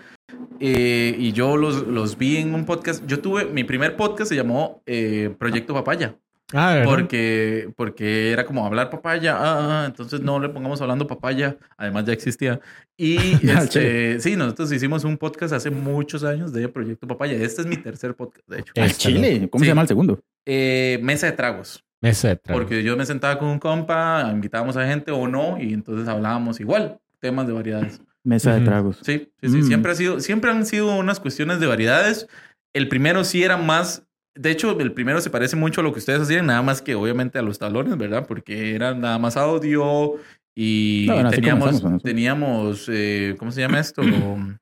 eh, 0.61 1.15
y 1.17 1.31
yo 1.33 1.57
los, 1.57 1.87
los 1.87 2.17
vi 2.17 2.37
en 2.37 2.53
un 2.53 2.65
podcast, 2.65 3.03
yo 3.07 3.19
tuve, 3.19 3.45
mi 3.45 3.63
primer 3.63 3.95
podcast 3.97 4.29
se 4.29 4.35
llamó 4.35 4.81
eh, 4.85 5.33
Proyecto 5.37 5.73
Papaya, 5.73 6.15
Ah, 6.53 6.73
¿verdad? 6.73 6.85
porque, 6.89 7.69
porque 7.77 8.31
era 8.33 8.45
como 8.45 8.65
hablar 8.65 8.89
papaya, 8.89 9.37
ah, 9.37 9.83
ah, 9.83 9.85
entonces 9.85 10.19
no 10.19 10.37
le 10.37 10.49
pongamos 10.49 10.81
Hablando 10.81 11.07
Papaya, 11.07 11.55
además 11.77 12.03
ya 12.05 12.11
existía. 12.11 12.59
Y 12.97 13.15
Ah, 13.49 13.63
este, 13.63 14.19
sí, 14.19 14.35
nosotros 14.35 14.69
hicimos 14.73 15.05
un 15.05 15.17
podcast 15.17 15.53
hace 15.53 15.69
muchos 15.69 16.25
años 16.25 16.51
de 16.51 16.67
Proyecto 16.67 17.07
Papaya. 17.07 17.35
Este 17.37 17.61
es 17.61 17.67
mi 17.67 17.77
tercer 17.77 18.15
podcast, 18.15 18.45
de 18.49 18.59
hecho. 18.59 18.73
Está 18.75 18.97
Chile. 18.97 19.47
¿Cómo 19.49 19.61
Sí. 19.61 19.65
se 19.65 19.71
llama 19.71 19.83
el 19.83 19.87
segundo? 19.87 20.19
Eh, 20.45 20.99
mesa 21.01 21.27
de 21.27 21.31
tragos. 21.31 21.85
Mesa 22.01 22.27
de 22.27 22.35
trago. 22.35 22.59
Porque 22.59 22.83
yo 22.83 22.97
me 22.97 23.05
sentaba 23.05 23.39
con 23.39 23.47
un 23.47 23.57
compa, 23.59 24.29
invitábamos 24.33 24.75
a 24.75 24.85
gente 24.85 25.09
o 25.11 25.29
no, 25.29 25.57
y 25.57 25.71
entonces 25.71 26.05
hablábamos 26.09 26.59
igual, 26.59 26.99
temas 27.21 27.47
de 27.47 27.53
variedades. 27.53 28.01
Mesa 28.23 28.53
de 28.55 28.61
tragos. 28.61 28.99
Sí, 29.01 29.31
sí, 29.41 29.49
sí. 29.49 29.57
Mm. 29.57 29.63
Siempre, 29.63 29.91
ha 29.91 29.95
sido, 29.95 30.19
siempre 30.19 30.51
han 30.51 30.65
sido 30.65 30.95
unas 30.95 31.19
cuestiones 31.19 31.59
de 31.59 31.67
variedades. 31.67 32.27
El 32.73 32.87
primero 32.87 33.23
sí 33.23 33.43
era 33.43 33.57
más. 33.57 34.03
De 34.35 34.51
hecho, 34.51 34.79
el 34.79 34.93
primero 34.93 35.19
se 35.21 35.29
parece 35.29 35.55
mucho 35.55 35.81
a 35.81 35.83
lo 35.83 35.91
que 35.91 35.99
ustedes 35.99 36.21
hacían, 36.21 36.45
nada 36.45 36.61
más 36.61 36.81
que 36.81 36.95
obviamente 36.95 37.37
a 37.37 37.41
los 37.41 37.59
tablones, 37.59 37.97
¿verdad? 37.97 38.25
Porque 38.27 38.75
era 38.75 38.93
nada 38.93 39.17
más 39.19 39.35
audio 39.37 40.13
y 40.55 41.05
No, 41.07 41.15
bueno, 41.15 41.29
teníamos, 41.31 41.83
teníamos 42.03 42.85
eh, 42.89 43.35
¿cómo 43.39 43.51
se 43.51 43.61
llama 43.61 43.79
esto? 43.79 44.01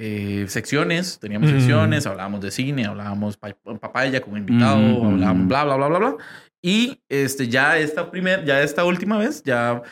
Eh, 0.00 0.44
secciones, 0.46 1.18
teníamos 1.18 1.50
Mm. 1.50 1.54
secciones, 1.54 2.06
hablábamos 2.06 2.40
de 2.40 2.52
cine, 2.52 2.84
hablábamos 2.86 3.36
pa- 3.36 3.56
papaya 3.80 4.20
como 4.20 4.36
invitado, 4.36 4.78
Mm, 4.78 5.06
hablábamos 5.14 5.48
bla, 5.48 5.64
bla, 5.64 5.74
bla, 5.76 5.88
bla, 5.88 5.98
bla. 5.98 6.16
Y 6.62 7.00
este, 7.08 7.48
ya 7.48 7.76
esta 7.78 8.08
primer, 8.08 8.44
ya 8.44 8.62
esta 8.62 8.84
última 8.84 9.18
vez, 9.18 9.42
ya 9.42 9.82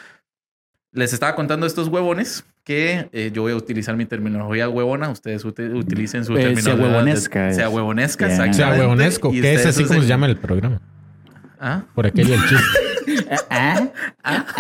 les 0.93 1.12
estaba 1.12 1.34
contando 1.34 1.67
estos 1.67 1.88
huevones 1.88 2.44
que 2.66 3.08
eh, 3.12 3.30
yo 3.32 3.42
voy 3.42 3.52
a 3.52 3.56
utilizar 3.56 3.96
mi 3.96 4.06
terminología 4.06 4.68
huevona, 4.68 5.08
ustedes 5.08 5.44
utilicen 5.44 6.24
su 6.24 6.36
Eh, 6.36 6.42
sea 6.42 6.52
terminología. 6.54 6.84
huevonesca 6.88 7.52
Sea 7.52 7.68
es. 7.68 7.72
huevonesca, 7.72 8.26
Bien. 8.26 8.40
O 8.50 8.52
sea, 8.54 8.70
huevonesco, 8.72 9.30
que 9.30 9.54
es 9.54 9.66
así 9.66 9.84
como 9.84 10.02
se 10.02 10.08
llama 10.08 10.26
el 10.26 10.36
programa. 10.36 10.80
¿Ah? 11.60 11.84
Por 11.94 12.06
aquello 12.08 12.30
del 12.32 12.40
chiste. 12.40 13.26
¿Ah? 13.50 13.86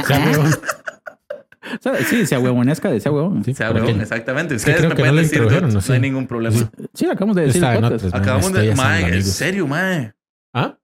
Sea, 0.06 0.18
huevón. 0.24 0.46
O 0.52 1.82
sea, 1.82 1.96
Sí, 2.04 2.26
sea 2.26 2.38
huevonesca 2.38 2.88
de 2.92 3.00
sea 3.00 3.10
huevón. 3.10 3.42
Sí, 3.44 3.54
Sea 3.54 3.72
huevón, 3.72 4.00
exactamente. 4.00 4.54
Es 4.54 4.64
que 4.64 4.70
Ustedes 4.70 4.88
me 4.88 4.94
que 4.94 5.00
pueden 5.02 5.14
no 5.16 5.20
decir, 5.22 5.42
¿no? 5.42 5.80
no 5.80 5.94
hay 5.94 6.00
ningún 6.00 6.28
problema. 6.28 6.56
Sí, 6.94 7.06
acabamos 7.06 7.34
de 7.34 7.42
decir 7.46 7.64
el. 7.64 8.14
Acabamos 8.14 8.52
de... 8.52 8.70
Estrellas 8.70 8.76
Mae, 8.76 9.14
en 9.16 9.24
serio, 9.24 9.66
mae. 9.66 10.14
¿Ah? 10.54 10.78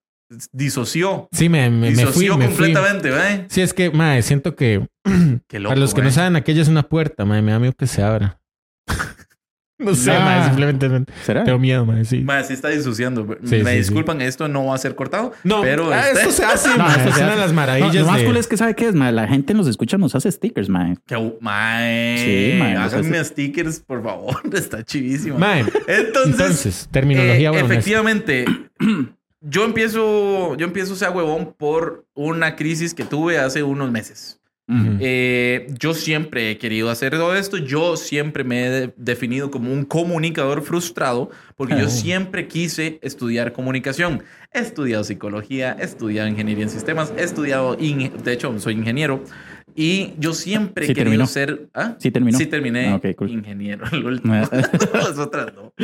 Disoció. 0.53 1.29
Sí, 1.33 1.49
me, 1.49 1.69
me, 1.71 1.91
me 1.91 1.95
fui, 1.95 2.05
Disoció 2.05 2.37
me 2.39 2.47
fui. 2.49 2.55
completamente, 2.57 3.11
mae. 3.11 3.47
Sí, 3.49 3.61
es 3.61 3.75
que, 3.75 3.91
mae, 3.91 4.23
siento 4.23 4.55
que 4.57 4.87
Qué 5.49 5.59
loco, 5.61 5.71
para 5.71 5.81
los 5.81 5.95
que 5.95 6.03
no 6.03 6.11
saben, 6.11 6.37
aquella 6.37 6.63
es 6.63 6.69
una 6.69 6.83
puerta, 6.85 7.25
mae, 7.25 7.43
me 7.43 7.53
da 7.53 7.59
miedo 7.59 7.73
que 7.77 7.87
se 7.87 8.03
abra. 8.03 8.39
no 9.79 9.95
sé, 9.97 10.11
mae, 10.13 10.45
simplemente 10.47 10.89
¿Será? 11.25 11.43
tengo 11.45 11.59
miedo, 11.59 11.85
mae, 11.85 12.05
sí. 12.05 12.21
Mae, 12.21 12.45
sí 12.45 12.53
está 12.53 12.69
disociando. 12.69 13.27
Sí, 13.45 13.57
me 13.65 13.73
sí, 13.73 13.79
disculpan, 13.79 14.21
esto 14.23 14.47
no 14.47 14.67
va 14.67 14.77
a 14.77 14.79
ser 14.79 14.95
cortado. 14.95 15.33
No, 15.43 15.61
pero 15.63 15.93
ah, 15.93 16.09
este- 16.09 16.21
esto 16.21 16.31
se 16.33 16.45
hace, 16.45 16.69
No, 16.79 16.85
mae, 16.85 17.09
es 17.09 17.17
una 17.17 17.31
de 17.31 17.37
las 17.37 17.49
No, 17.51 17.55
maravillas 17.55 17.95
lo 17.97 18.07
más 18.07 18.21
de... 18.21 18.27
cool 18.27 18.37
es 18.37 18.47
que 18.47 18.57
sabe 18.57 18.75
qué 18.77 18.87
es, 18.89 18.95
mae. 18.95 19.11
La 19.13 19.27
gente 19.27 19.55
nos 19.55 19.67
escucha, 19.67 19.99
nos 19.99 20.15
hace 20.15 20.31
stickers, 20.31 20.69
mae. 20.69 20.97
Que- 21.07 21.37
mae. 21.41 22.19
Sí, 22.19 22.59
mae, 22.61 23.25
stickers, 23.25 23.81
por 23.81 24.03
favor. 24.03 24.37
Está 24.53 24.85
chivísimo. 24.85 25.39
Mae, 25.39 25.61
Entonces, 25.89 26.27
entonces, 26.27 26.89
terminología 26.93 27.49
eh, 27.49 27.51
huevonesca. 27.51 27.75
efectivamente, 27.75 28.45
yo 29.43 29.65
empiezo, 29.65 30.57
yo 30.57 30.65
empiezo 30.67 30.97
sea 30.97 31.11
huevón 31.11 31.55
por 31.57 32.07
una 32.15 32.57
crisis 32.57 32.95
que 32.95 33.05
tuve 33.05 33.39
hace 33.39 33.63
unos 33.63 33.91
meses. 33.91 34.39
Eh, 35.01 35.67
yo 35.79 35.93
siempre 35.93 36.51
he 36.51 36.57
querido 36.57 36.89
hacer 36.89 37.11
todo 37.13 37.35
esto. 37.35 37.59
Yo 37.59 37.99
siempre 37.99 38.43
me 38.43 38.65
he 38.67 38.71
de- 38.71 38.95
definido 38.97 39.51
como 39.51 39.71
un 39.71 39.85
comunicador 39.85 40.63
frustrado 40.63 41.31
porque 41.57 41.77
yo 41.79 41.87
Oh. 41.87 41.91
siempre 41.91 42.49
quise 42.49 42.99
estudiar 43.03 43.53
comunicación. 43.53 44.23
He 44.51 44.61
estudiado 44.61 45.05
psicología, 45.05 45.77
he 45.79 45.83
eestudiado 45.83 46.27
ingeniería 46.29 46.65
en 46.65 46.71
sistemas, 46.71 47.13
he 47.19 47.23
estudiado, 47.23 47.77
de 47.77 48.33
hecho, 48.33 48.59
soy 48.61 48.73
ingeniero. 48.75 49.23
Y 49.75 50.15
yo 50.19 50.33
siempre 50.33 50.85
he 50.85 50.89
Sí 50.89 50.95
querido 50.95 51.11
terminó. 51.11 51.27
ser... 51.27 51.69
¿Ah? 51.75 51.97
Sí 51.99 52.11
terminó. 52.11 52.39
Sí 52.39 52.47
terminé 52.47 52.89
Ah, 52.89 53.01
cool. 53.17 53.31
ingeniero. 53.31 53.85
Las 54.95 55.19
otras 55.19 55.53
no. 55.55 55.75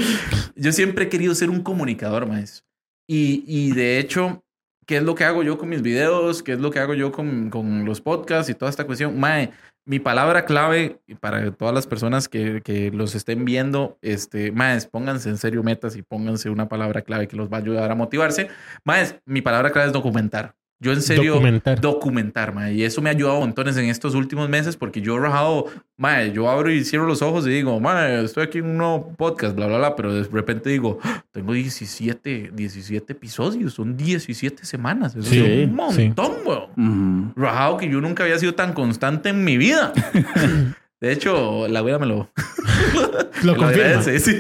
Yo 0.57 0.73
siempre 0.73 1.07
he 1.07 1.09
querido 1.11 1.35
ser 1.35 1.51
un 1.51 1.61
comunicador, 1.63 2.27
maestro. 2.27 2.65
Y, 3.09 3.43
y 3.47 3.73
de 3.73 3.99
hecho, 3.99 4.45
¿qué 4.87 4.99
es 4.99 5.03
lo 5.03 5.15
que 5.15 5.25
hago 5.25 5.43
yo 5.43 5.57
con 5.59 5.71
mis 5.71 5.83
videos? 5.83 6.43
¿Qué 6.43 6.53
es 6.53 6.61
lo 6.61 6.71
que 6.71 6.79
hago 6.79 6.95
yo 6.95 7.11
con, 7.11 7.51
con 7.51 7.85
los 7.85 8.01
podcasts 8.01 8.51
y 8.51 8.55
toda 8.55 8.71
esta 8.71 8.85
cuestión? 8.85 9.19
Mae, 9.19 9.51
mi 9.87 9.99
palabra 9.99 10.45
clave 10.45 11.01
para 11.19 11.51
todas 11.51 11.75
las 11.75 11.87
personas 11.87 12.29
que, 12.29 12.61
que 12.63 12.91
los 12.91 13.15
estén 13.15 13.47
viendo, 13.47 13.99
este, 14.03 14.53
maes, 14.53 14.87
pónganse 14.87 15.31
en 15.31 15.39
serio 15.39 15.63
metas 15.63 15.97
y 15.97 16.03
pónganse 16.03 16.51
una 16.51 16.69
palabra 16.69 17.01
clave 17.01 17.27
que 17.27 17.37
los 17.37 17.51
va 17.51 17.57
a 17.57 17.61
ayudar 17.61 17.91
a 17.91 17.95
motivarse. 17.95 18.49
Maes, 18.85 19.17
mi 19.25 19.41
palabra 19.41 19.73
clave 19.73 19.87
es 19.87 19.95
documentar. 19.95 20.55
Yo 20.81 20.93
en 20.93 21.03
serio 21.03 21.33
Documentar. 21.33 21.81
documentar, 21.81 22.55
mae, 22.55 22.73
y 22.75 22.85
eso 22.85 23.03
me 23.03 23.11
ha 23.11 23.13
ayudado 23.13 23.41
montones 23.41 23.77
en 23.77 23.87
estos 23.87 24.15
últimos 24.15 24.49
meses 24.49 24.77
porque 24.77 25.01
yo 25.01 25.17
he 25.17 25.19
rajado, 25.19 25.67
mae, 25.97 26.31
yo 26.31 26.49
abro 26.49 26.71
y 26.71 26.85
cierro 26.85 27.05
los 27.07 27.21
ojos 27.21 27.45
y 27.49 27.51
digo, 27.51 27.81
mae, 27.81 28.23
estoy 28.25 28.45
aquí 28.45 28.59
en 28.59 28.67
un 28.67 28.77
nuevo 28.79 29.13
podcast, 29.17 29.57
bla, 29.57 29.67
bla, 29.67 29.79
bla, 29.79 29.97
pero 29.97 30.15
de 30.15 30.23
repente 30.31 30.71
digo, 30.71 31.01
"Ah, 31.03 31.25
tengo 31.33 31.53
17, 31.53 32.53
17 32.55 33.13
episodios, 33.13 33.75
son 33.75 33.97
17 33.97 34.65
semanas, 34.65 35.17
eso 35.17 35.29
Sí, 35.29 35.39
es 35.41 35.69
un 35.69 35.91
sí. 35.91 36.05
montón, 36.05 36.33
weón. 36.47 37.33
Ujú. 37.33 37.41
Rajado 37.41 37.77
que 37.79 37.89
yo 37.91 38.01
nunca 38.01 38.23
había 38.23 38.39
sido 38.39 38.55
tan 38.55 38.73
constante 38.73 39.31
en 39.31 39.43
mi 39.43 39.57
vida. 39.57 39.93
De 41.01 41.13
hecho, 41.13 41.67
la 41.69 41.81
abuela 41.81 41.99
me 41.99 42.07
lo, 42.07 42.29
Lo 43.43 43.57
confirma. 43.57 43.67
agradece, 43.69 44.19
sí. 44.21 44.39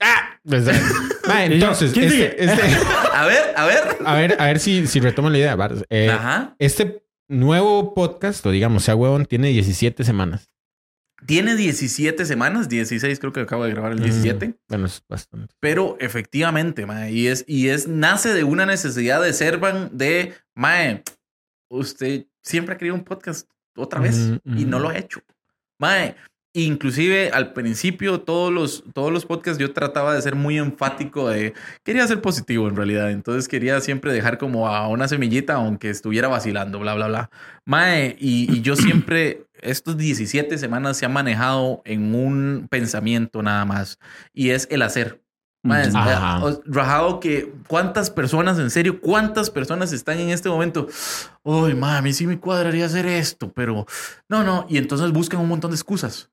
Yo, 0.00 0.06
entonces, 1.44 1.92
¿quién 1.92 2.06
este, 2.06 2.44
este- 2.44 2.62
A 3.12 3.26
ver, 3.26 3.54
a 3.56 3.66
ver. 3.66 3.82
a 4.04 4.14
ver, 4.14 4.36
a 4.38 4.44
ver 4.46 4.58
si, 4.60 4.86
si 4.86 5.00
retomo 5.00 5.30
la 5.30 5.38
idea. 5.38 5.56
Eh, 5.88 6.10
Ajá. 6.10 6.54
Este 6.58 7.02
nuevo 7.28 7.94
podcast, 7.94 8.44
o 8.46 8.50
digamos, 8.50 8.84
sea 8.84 8.94
huevón, 8.94 9.26
tiene 9.26 9.48
17 9.48 10.04
semanas. 10.04 10.50
Tiene 11.24 11.56
17 11.56 12.24
semanas, 12.26 12.68
16 12.68 13.18
creo 13.18 13.32
que 13.32 13.40
acabo 13.40 13.64
de 13.64 13.70
grabar 13.70 13.92
el 13.92 14.00
17. 14.00 14.48
Mm, 14.48 14.54
bueno, 14.68 14.86
es 14.86 15.02
bastante. 15.08 15.54
Pero 15.60 15.96
efectivamente, 15.98 16.84
mae, 16.84 17.10
y 17.10 17.26
es, 17.28 17.44
y 17.48 17.68
es, 17.68 17.88
nace 17.88 18.34
de 18.34 18.44
una 18.44 18.66
necesidad 18.66 19.22
de 19.22 19.32
Servan 19.32 19.88
de, 19.96 20.34
mae, 20.54 21.02
usted 21.70 22.26
siempre 22.42 22.74
ha 22.74 22.78
querido 22.78 22.94
un 22.94 23.04
podcast 23.04 23.48
otra 23.76 24.00
vez 24.00 24.16
Mm, 24.44 24.58
y 24.58 24.64
no 24.66 24.78
lo 24.78 24.90
ha 24.90 24.98
hecho. 24.98 25.20
Mae, 25.80 26.16
inclusive 26.64 27.30
al 27.30 27.52
principio 27.52 28.20
todos 28.20 28.52
los, 28.52 28.84
todos 28.94 29.12
los 29.12 29.26
podcasts 29.26 29.58
yo 29.58 29.72
trataba 29.72 30.14
de 30.14 30.22
ser 30.22 30.34
muy 30.34 30.58
enfático 30.58 31.28
de, 31.28 31.54
quería 31.84 32.06
ser 32.06 32.20
positivo 32.20 32.68
en 32.68 32.76
realidad, 32.76 33.10
entonces 33.10 33.48
quería 33.48 33.80
siempre 33.80 34.12
dejar 34.12 34.38
como 34.38 34.68
a 34.68 34.88
una 34.88 35.08
semillita 35.08 35.54
aunque 35.54 35.90
estuviera 35.90 36.28
vacilando, 36.28 36.78
bla, 36.78 36.94
bla, 36.94 37.08
bla. 37.08 37.30
Mae, 37.64 38.16
y, 38.18 38.52
y 38.52 38.62
yo 38.62 38.76
siempre, 38.76 39.46
estos 39.60 39.96
17 39.96 40.56
semanas 40.58 40.96
se 40.96 41.04
ha 41.04 41.08
manejado 41.08 41.82
en 41.84 42.14
un 42.14 42.68
pensamiento 42.70 43.42
nada 43.42 43.64
más 43.64 43.98
y 44.32 44.50
es 44.50 44.66
el 44.70 44.82
hacer. 44.82 45.20
Mae, 45.66 45.90
Rajado 46.64 47.18
que 47.18 47.52
cuántas 47.66 48.10
personas, 48.10 48.58
en 48.58 48.70
serio, 48.70 49.00
cuántas 49.00 49.50
personas 49.50 49.92
están 49.92 50.18
en 50.20 50.30
este 50.30 50.48
momento. 50.48 50.86
Uy, 51.42 51.74
ma, 51.74 51.98
a 51.98 52.02
mí 52.02 52.12
sí 52.12 52.26
me 52.26 52.38
cuadraría 52.38 52.86
hacer 52.86 53.06
esto, 53.06 53.52
pero 53.52 53.84
no, 54.28 54.44
no. 54.44 54.66
Y 54.68 54.78
entonces 54.78 55.10
buscan 55.10 55.40
un 55.40 55.48
montón 55.48 55.72
de 55.72 55.76
excusas. 55.76 56.30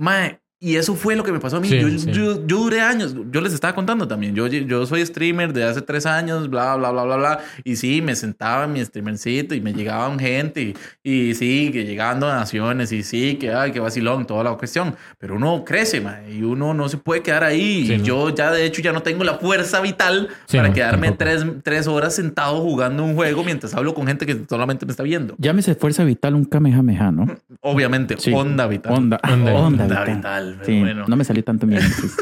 Mae, 0.00 0.39
y 0.62 0.76
eso 0.76 0.94
fue 0.94 1.16
lo 1.16 1.24
que 1.24 1.32
me 1.32 1.40
pasó 1.40 1.56
a 1.56 1.60
mí. 1.60 1.68
Sí, 1.68 1.80
yo, 1.80 1.88
sí. 1.98 2.10
yo- 2.12 2.46
yo 2.46 2.58
duré 2.58 2.82
años. 2.82 3.16
Yo 3.32 3.40
les 3.40 3.54
estaba 3.54 3.74
contando 3.74 4.06
también. 4.06 4.34
Yo, 4.34 4.46
yo 4.46 4.84
soy 4.86 5.04
streamer 5.06 5.54
de 5.54 5.64
hace 5.64 5.80
tres 5.80 6.04
años, 6.04 6.50
bla, 6.50 6.76
bla, 6.76 6.90
bla, 6.90 7.04
bla, 7.04 7.16
bla. 7.16 7.38
Y 7.64 7.76
sí, 7.76 8.02
me 8.02 8.14
sentaba 8.14 8.64
en 8.64 8.72
mi 8.74 8.84
streamercito 8.84 9.54
y 9.54 9.60
me 9.62 9.72
llegaban 9.72 10.18
gente. 10.18 10.74
Y, 11.02 11.12
y 11.30 11.34
sí, 11.34 11.70
que 11.72 11.84
llegaban 11.86 12.20
donaciones. 12.20 12.92
Y 12.92 13.02
sí, 13.02 13.36
que, 13.36 13.52
ay, 13.52 13.72
que 13.72 13.80
vacilón, 13.80 14.26
toda 14.26 14.44
la 14.44 14.52
cuestión. 14.52 14.94
Pero 15.18 15.36
uno 15.36 15.64
crece, 15.64 16.00
mae, 16.02 16.30
y 16.34 16.42
uno 16.42 16.74
no 16.74 16.88
se 16.90 16.98
puede 16.98 17.22
quedar 17.22 17.42
ahí. 17.42 17.86
Sí, 17.86 17.94
y 17.94 17.98
no. 17.98 18.04
yo 18.04 18.34
ya, 18.34 18.50
de 18.50 18.66
hecho, 18.66 18.82
ya 18.82 18.92
no 18.92 19.02
tengo 19.02 19.24
la 19.24 19.38
fuerza 19.38 19.80
vital 19.80 20.28
Sí, 20.46 20.58
para 20.58 20.68
no, 20.68 20.74
quedarme 20.74 21.08
tampoco. 21.12 21.24
tres, 21.24 21.62
tres 21.64 21.86
horas 21.86 22.14
sentado 22.14 22.60
jugando 22.60 23.02
un 23.02 23.14
juego 23.14 23.42
mientras 23.44 23.72
hablo 23.74 23.94
con 23.94 24.06
gente 24.06 24.26
que 24.26 24.38
solamente 24.46 24.84
me 24.84 24.90
está 24.90 25.04
viendo. 25.04 25.34
Llámese 25.38 25.74
fuerza 25.74 26.04
vital 26.04 26.34
un 26.34 26.44
kamehameha, 26.44 27.10
¿no? 27.12 27.26
Obviamente, 27.62 28.16
Sí. 28.18 28.30
onda 28.34 28.66
vital. 28.66 28.92
Onda. 28.92 29.20
Onda. 29.26 29.52
Onda, 29.54 29.84
Onda 29.86 30.04
vital. 30.04 30.49
Pero 30.54 30.64
Sí, 30.66 30.80
bueno. 30.80 31.04
no 31.08 31.16
me 31.16 31.24
salió 31.24 31.42
tanto 31.44 31.66
bien. 31.66 31.82
sí. 31.82 32.06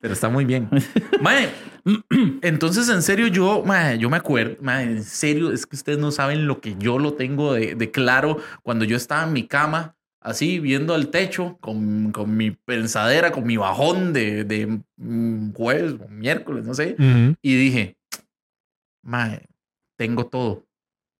Pero 0.00 0.14
está 0.14 0.30
muy 0.30 0.46
bien. 0.46 0.66
Mae, 1.20 1.50
entonces 2.40 2.88
en 2.88 3.02
serio 3.02 3.26
yo, 3.26 3.62
mae, 3.66 3.98
yo 3.98 4.08
me 4.08 4.16
acuerdo, 4.16 4.56
mae, 4.62 4.84
en 4.84 5.04
serio, 5.04 5.52
es 5.52 5.66
que 5.66 5.76
ustedes 5.76 5.98
no 5.98 6.10
saben 6.10 6.46
lo 6.46 6.60
que 6.62 6.74
yo 6.78 6.98
lo 6.98 7.12
tengo 7.14 7.52
de, 7.52 7.74
de 7.74 7.90
claro 7.90 8.38
cuando 8.62 8.86
yo 8.86 8.96
estaba 8.96 9.24
en 9.24 9.34
mi 9.34 9.46
cama, 9.46 9.96
así 10.22 10.58
viendo 10.58 10.94
al 10.94 11.08
techo, 11.08 11.58
con, 11.60 12.12
con 12.12 12.34
mi 12.34 12.50
pensadera, 12.52 13.30
con 13.30 13.46
mi 13.46 13.58
bajón 13.58 14.14
de, 14.14 14.44
de 14.44 14.80
mm, 14.96 15.52
jueves 15.52 15.96
o 16.02 16.08
miércoles, 16.08 16.64
no 16.64 16.72
sé, 16.72 16.96
y 17.42 17.54
dije, 17.56 17.96
mae, 19.02 19.44
tengo 19.98 20.26
todo. 20.26 20.64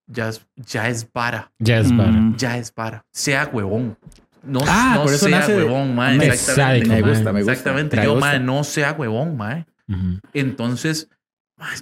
Ya 0.07 0.29
es, 0.31 0.45
ya 0.57 0.88
es 0.88 1.07
vara, 1.12 1.52
Ya 1.59 1.79
es 1.79 1.93
para. 1.93 2.11
Mm. 2.12 2.37
ya 2.37 2.57
es 2.57 2.75
vara. 2.75 3.05
Sea 3.12 3.49
huevón. 3.52 3.97
No, 4.42 4.61
Ah, 4.66 4.92
no 4.97 5.02
por 5.04 5.12
eso 5.12 5.26
sea 5.26 5.40
nace 5.40 5.56
huevón, 5.56 5.94
mae. 5.94 6.16
Me 6.16 6.26
Exactamente. 6.26 6.88
Me 6.88 7.02
gusta, 7.02 7.32
me 7.32 7.40
gusta. 7.40 7.52
Exactamente. 7.52 7.97
Me 7.97 8.04
Yo, 8.04 8.16
mae, 8.16 8.40
no 8.40 8.64
sea 8.64 8.92
huevón, 8.92 9.37
mae. 9.37 9.66
Ujú. 9.88 10.18
Entonces, 10.32 11.09
mae, 11.56 11.76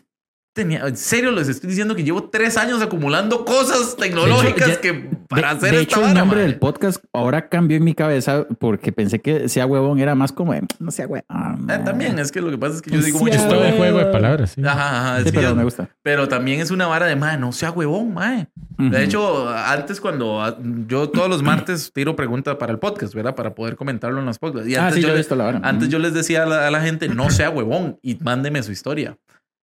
tenía, 0.58 0.86
en 0.86 0.96
serio 0.96 1.30
les 1.30 1.48
estoy 1.48 1.70
diciendo 1.70 1.94
que 1.94 2.02
llevo 2.04 2.24
tres 2.24 2.56
años 2.56 2.82
acumulando 2.82 3.44
cosas 3.44 3.96
tecnológicas 3.96 4.68
ya- 4.68 4.80
que 4.80 5.08
para 5.28 5.52
de, 5.52 5.56
hacer 5.56 5.70
de 5.72 5.80
esta 5.82 5.96
hecho, 5.96 6.00
el 6.00 6.06
vara, 6.08 6.20
nombre 6.20 6.40
del 6.42 6.56
podcast 6.58 7.02
ahora 7.12 7.48
cambió 7.48 7.76
en 7.76 7.84
mi 7.84 7.94
cabeza 7.94 8.46
porque 8.58 8.92
pensé 8.92 9.20
que 9.20 9.48
sea 9.48 9.66
huevón 9.66 9.98
era 10.00 10.14
más 10.14 10.32
como 10.32 10.52
de, 10.52 10.62
no 10.78 10.90
sea 10.90 11.06
huevón. 11.06 11.70
Eh, 11.70 11.78
también 11.84 12.18
es 12.18 12.32
que 12.32 12.40
lo 12.40 12.50
que 12.50 12.58
pasa 12.58 12.76
es 12.76 12.82
que 12.82 12.90
yo 12.90 13.00
digo 13.00 13.18
Sí, 13.18 13.24
mucho 13.24 13.60
de 13.60 13.72
juego 13.72 13.98
de 13.98 14.06
palabras. 14.06 14.52
Sí. 14.56 14.62
Ajá, 14.64 15.00
ajá, 15.12 15.18
Sí, 15.22 15.30
sí, 15.30 15.32
pero 15.34 15.54
me 15.54 15.64
gusta. 15.64 15.88
pero 16.02 16.28
también 16.28 16.60
es 16.60 16.70
una 16.70 16.86
vara 16.86 17.06
de, 17.06 17.14
mae, 17.16 17.38
no 17.38 17.52
sea 17.52 17.70
huevón, 17.70 18.12
mae. 18.14 18.48
De 18.78 19.02
hecho, 19.04 19.48
antes 19.48 20.00
cuando 20.00 20.42
ah, 20.42 20.56
yo 20.86 21.08
todos 21.08 21.28
los 21.28 21.42
martes 21.42 21.90
tiro 21.94 22.14
pregunta 22.16 22.58
para 22.58 22.72
el 22.72 22.78
podcast, 22.78 23.14
¿verdad? 23.14 23.34
Para 23.34 23.54
poder 23.54 23.76
comentarlo 23.76 24.20
en 24.20 24.26
los 24.26 24.38
podcasts. 24.38 24.68
Y 24.68 24.76
Ah, 24.76 24.82
antes, 24.86 24.96
sí, 24.96 25.00
yo, 25.02 25.08
yo 25.08 25.12
he 25.12 25.16
le- 25.16 25.20
visto 25.20 25.34
la 25.36 25.44
vara. 25.44 25.60
antes 25.62 25.88
yo 25.88 25.98
les 25.98 26.14
decía 26.14 26.42
a 26.44 26.46
la, 26.46 26.66
a 26.66 26.70
la 26.70 26.80
gente, 26.80 27.08
no 27.08 27.28
sea 27.30 27.50
huevón 27.50 27.98
y 28.02 28.16
mándeme 28.22 28.62
su 28.62 28.72
historia. 28.72 29.16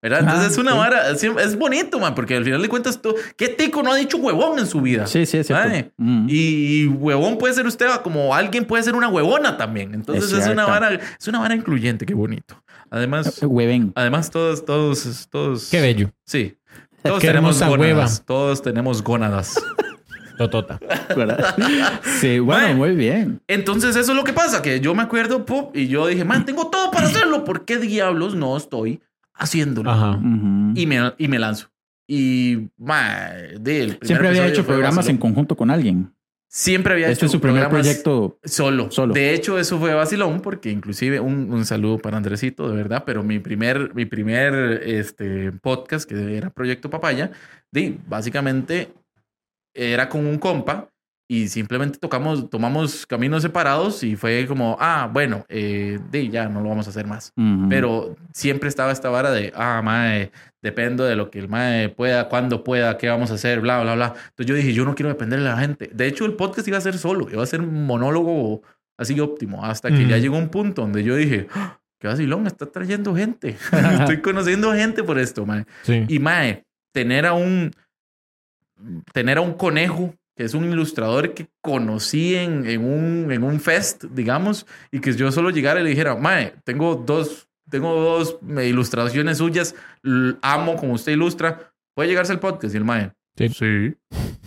¿Verdad? 0.08 0.20
Entonces 0.20 0.46
Ah, 0.46 0.52
es 0.52 0.58
una 0.60 0.72
sí. 0.74 0.78
vara, 0.78 1.16
sí, 1.16 1.28
es 1.44 1.58
bonito, 1.58 2.00
man, 2.00 2.14
porque 2.14 2.36
al 2.36 2.44
final 2.44 2.62
de 2.62 2.70
cuentas, 2.70 3.02
tú, 3.02 3.16
¿qué 3.36 3.48
tico 3.48 3.82
no 3.82 3.92
ha 3.92 3.96
dicho 3.96 4.18
huevón 4.18 4.60
en 4.60 4.68
su 4.68 4.80
vida? 4.80 5.08
Sí, 5.08 5.26
sí, 5.26 5.38
es 5.40 5.48
cierto. 5.48 5.68
Mae. 5.68 5.92
Mm. 5.98 6.28
Y, 6.30 6.36
y 6.84 6.86
huevón 6.88 7.40
puede 7.40 7.56
ser 7.56 7.66
usted 7.66 7.88
como 8.04 8.36
alguien 8.36 8.66
puede 8.66 8.84
ser 8.84 8.94
una 8.94 9.08
huevona 9.08 9.58
también. 9.58 9.96
Entonces 9.96 10.32
Es 10.32 10.46
es, 10.46 10.48
una 10.48 10.68
vara, 10.68 10.94
es 11.20 11.28
una 11.28 11.40
vara 11.40 11.56
incluyente, 11.56 12.06
qué 12.06 12.14
bonito. 12.14 12.62
Además, 12.92 13.40
Hueven. 13.42 13.94
además 13.96 14.30
todos, 14.30 14.64
todos, 14.64 15.28
todos. 15.32 15.70
Qué 15.72 15.82
bello. 15.82 16.12
Sí. 16.24 16.56
Todos 17.02 17.20
Qué 17.20 17.28
tenemos 17.28 17.58
gónadas. 17.60 17.80
hueva. 17.80 18.10
Todos 18.28 18.62
tenemos 18.62 19.02
gónadas. 19.04 19.56
Totota. 20.38 20.80
¿verdad? 21.16 21.56
sí, 22.20 22.38
bueno, 22.40 22.76
muy 22.76 22.92
bien. 22.96 23.42
Entonces 23.48 23.96
eso 23.96 24.12
es 24.12 24.16
lo 24.16 24.24
que 24.24 24.34
pasa, 24.34 24.62
que 24.62 24.80
yo 24.82 24.94
me 24.94 25.02
acuerdo, 25.02 25.46
pop, 25.46 25.76
y 25.76 25.88
yo 25.88 26.06
dije, 26.08 26.26
man, 26.26 26.46
tengo 26.46 26.68
todo 26.70 26.92
para 26.92 27.08
hacerlo. 27.08 27.44
¿Por 27.44 27.66
qué 27.66 27.78
diablos 27.78 28.36
no 28.36 28.56
estoy 28.56 29.00
haciéndolo? 29.36 29.92
Ajá. 29.92 30.20
Y 30.76 30.86
me, 30.86 31.14
y 31.18 31.28
me 31.28 31.40
lanzo. 31.40 31.70
Y, 32.08 32.70
mae, 32.78 33.58
de, 33.60 33.82
el 33.84 34.00
Siempre 34.02 34.28
había 34.28 34.48
hecho 34.48 34.66
programas 34.66 35.08
en 35.10 35.18
conjunto 35.18 35.56
con 35.56 35.72
alguien. 35.72 36.12
Siempre 36.48 36.94
había 36.94 37.08
Este 37.08 37.20
hecho 37.20 37.26
es 37.26 37.32
su 37.34 37.42
primer 37.42 37.68
proyecto. 37.68 38.40
Solo. 38.44 38.90
Solo. 38.90 39.14
De 39.14 39.34
hecho, 39.34 39.60
eso 39.60 39.78
fue 39.78 39.94
vacilón 39.94 40.40
porque 40.40 40.70
inclusive 40.72 41.20
un, 41.20 41.52
un 41.52 41.66
saludo 41.66 41.98
para 41.98 42.16
Andresito, 42.16 42.70
de 42.70 42.76
verdad, 42.78 43.04
pero 43.06 43.24
mi 43.24 43.40
primer, 43.40 43.94
mi 43.94 44.06
primer 44.06 44.82
este, 44.86 45.52
podcast, 45.52 46.08
que 46.08 46.38
era 46.38 46.52
Proyecto 46.52 46.90
Papaya, 46.90 47.32
de, 47.72 47.98
básicamente 48.08 48.94
era 49.74 50.08
con 50.08 50.26
un 50.26 50.38
compa 50.38 50.90
y 51.28 51.48
simplemente 51.48 51.98
tocamos, 51.98 52.50
tomamos 52.50 53.06
caminos 53.08 53.42
separados 53.42 54.04
y 54.04 54.16
fue 54.16 54.46
como, 54.48 54.78
ah, 54.80 55.10
bueno, 55.12 55.44
eh, 55.50 56.00
de, 56.12 56.30
ya 56.30 56.48
no 56.48 56.62
lo 56.62 56.70
vamos 56.70 56.86
a 56.86 56.92
hacer 56.92 57.08
más. 57.08 57.32
Ujú. 57.36 57.68
Pero 57.70 58.16
siempre 58.32 58.70
estaba 58.70 58.92
esta 58.92 59.10
vara 59.10 59.32
de, 59.32 59.52
ah, 59.56 59.82
mae, 59.84 60.32
dependo 60.62 61.04
de 61.04 61.16
lo 61.16 61.32
que 61.32 61.40
el 61.40 61.50
mae 61.50 61.90
pueda, 61.90 62.30
cuándo 62.30 62.64
pueda, 62.64 62.98
qué 62.98 63.10
vamos 63.10 63.32
a 63.32 63.36
hacer, 63.36 63.60
bla, 63.60 63.82
bla, 63.82 63.96
bla. 63.96 64.06
Entonces 64.30 64.46
yo 64.46 64.54
dije, 64.56 64.74
yo 64.74 64.86
no 64.86 64.94
quiero 64.94 65.10
depender 65.10 65.40
de 65.40 65.46
la 65.46 65.58
gente. 65.58 65.90
De 65.94 66.06
hecho, 66.06 66.26
el 66.26 66.34
podcast 66.34 66.68
iba 66.68 66.78
a 66.78 66.82
ser 66.82 66.98
solo, 66.98 67.28
iba 67.32 67.42
a 67.42 67.48
ser 67.48 67.62
un 67.62 67.86
monólogo 67.88 68.62
así 68.98 69.20
óptimo, 69.20 69.66
hasta 69.66 69.90
que 69.90 70.02
Ujú. 70.02 70.10
ya 70.10 70.18
llegó 70.20 70.38
un 70.38 70.50
punto 70.50 70.84
donde 70.84 71.04
yo 71.04 71.16
dije, 71.16 71.48
"Ah, 71.54 71.80
qué 72.00 72.08
vacilón, 72.08 72.46
está 72.46 72.68
trayendo 72.68 73.16
gente. 73.16 73.58
Estoy 74.12 74.22
conociendo 74.22 74.74
gente 74.74 75.04
por 75.04 75.18
esto, 75.18 75.46
mae. 75.46 75.66
Sí. 75.84 76.06
Y 76.08 76.20
mae, 76.20 76.64
tener 76.94 77.26
a 77.26 77.34
un, 77.34 77.72
tener 79.14 79.38
a 79.40 79.42
un 79.42 79.54
conejo 79.54 80.14
que 80.36 80.44
es 80.44 80.54
un 80.54 80.66
ilustrador 80.72 81.34
que 81.34 81.48
conocí 81.62 82.36
en, 82.36 82.66
en, 82.66 82.84
un, 82.84 83.32
en 83.32 83.44
un 83.44 83.60
fest, 83.60 84.04
digamos, 84.06 84.66
y 84.92 85.00
que 85.00 85.14
yo 85.14 85.32
solo 85.32 85.50
llegara 85.50 85.80
y 85.80 85.84
le 85.84 85.90
dijera, 85.92 86.16
Mae, 86.16 86.54
tengo 86.64 86.96
dos, 86.96 87.48
tengo 87.70 87.96
dos 87.96 88.38
ilustraciones 88.64 89.38
suyas, 89.38 89.76
amo 90.42 90.76
como 90.76 90.94
usted 90.94 91.14
ilustra, 91.14 91.72
¿puede 91.96 92.10
llegarse 92.10 92.34
al 92.34 92.40
podcast? 92.40 92.74
Y 92.74 92.78
el 92.78 92.86
Mae, 92.86 93.12
Sí. 93.50 93.94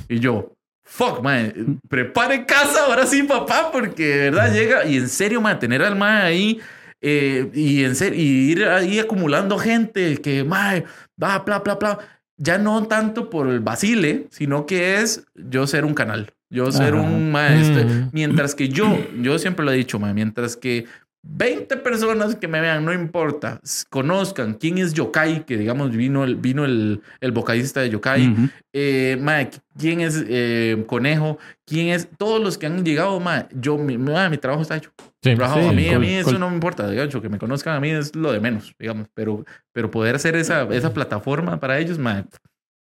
Y 0.09 0.19
yo, 0.21 0.53
fuck, 0.85 1.23
Mae, 1.23 1.55
prepare 1.89 2.45
casa 2.47 2.85
ahora 2.87 3.07
sí, 3.07 3.23
papá, 3.23 3.71
porque 3.73 4.07
de 4.07 4.31
verdad 4.31 4.53
llega, 4.53 4.85
y 4.87 4.97
en 4.99 5.09
serio, 5.09 5.41
Mae, 5.41 5.57
tener 5.57 5.83
al 5.83 5.97
Mae 5.97 6.23
ahí. 6.23 6.61
eh, 7.01 7.49
y 7.55 7.85
en 7.85 7.95
serio, 7.95 8.19
y 8.21 8.51
ir 8.53 8.65
ahí 8.65 8.99
acumulando 8.99 9.57
gente 9.59 10.17
que, 10.17 10.43
mae, 10.43 10.85
va, 11.23 11.39
bla, 11.41 11.61
bla, 11.61 11.77
bla 11.77 11.99
ya 12.39 12.57
no 12.57 12.87
tanto 12.87 13.29
por 13.29 13.49
el 13.49 13.61
vacile, 13.61 14.29
sino 14.31 14.65
que 14.65 15.01
es 15.01 15.25
yo 15.35 15.67
ser 15.67 15.85
un 15.85 15.95
canal, 15.95 16.33
yo 16.49 16.73
ser 16.73 16.95
Ajá. 16.95 17.03
un 17.03 17.31
maestro. 17.31 17.85
Mm. 17.85 18.11
Mientras 18.13 18.55
que 18.55 18.69
yo, 18.69 18.97
yo 19.21 19.39
siempre 19.39 19.65
lo 19.65 19.73
he 19.73 19.77
dicho, 19.77 19.99
ma, 19.99 20.15
mientras 20.15 20.57
que 20.57 20.87
20 21.23 21.77
personas 21.79 22.37
que 22.37 22.49
me 22.49 22.61
vean, 22.61 22.85
no 22.85 22.93
importa, 22.93 23.61
conozcan 23.91 24.55
quién 24.55 24.79
es 24.79 24.95
Yokai, 24.95 25.45
que 25.45 25.57
digamos 25.57 25.91
vino 25.91 26.25
el, 26.25 26.37
vino 26.37 26.65
el, 26.65 27.03
el 27.21 27.33
vocalista 27.33 27.81
de 27.81 27.91
Yokai, 27.91 28.29
Ujú. 28.29 28.49
eh, 28.73 29.19
ma, 29.21 29.49
quién 29.77 30.01
es 30.01 30.25
eh, 30.29 30.85
Conejo, 30.87 31.39
quién 31.67 31.89
es, 31.89 32.09
todos 32.17 32.41
los 32.43 32.57
que 32.57 32.67
han 32.67 32.85
llegado, 32.85 33.19
ma, 33.21 33.49
yo, 33.53 33.77
mi, 33.79 33.99
trabajo 34.39 34.63
está 34.63 34.77
hecho. 34.77 34.91
Sí. 35.23 35.35
Trabajo, 35.35 35.61
Sí, 35.61 35.67
a 35.69 35.73
mí, 35.73 35.89
a 35.91 35.99
mí 35.99 36.15
eso 36.15 36.31
col- 36.31 36.41
no 36.41 36.49
me 36.49 36.55
importa, 36.55 36.87
hecho, 37.05 37.21
que 37.21 37.29
me 37.29 37.39
conozcan 37.39 37.75
a 37.75 37.81
mí 37.81 37.91
es 37.91 38.15
lo 38.15 38.33
de 38.33 38.39
menos, 38.41 38.73
digamos, 38.79 39.09
pero, 39.15 39.45
pero 39.73 39.91
poder 39.91 40.15
hacer 40.15 40.37
esa, 40.37 40.63
esa 40.73 40.95
plataforma 40.95 41.59
para 41.59 41.79
ellos, 41.81 41.99
ma, 41.99 42.25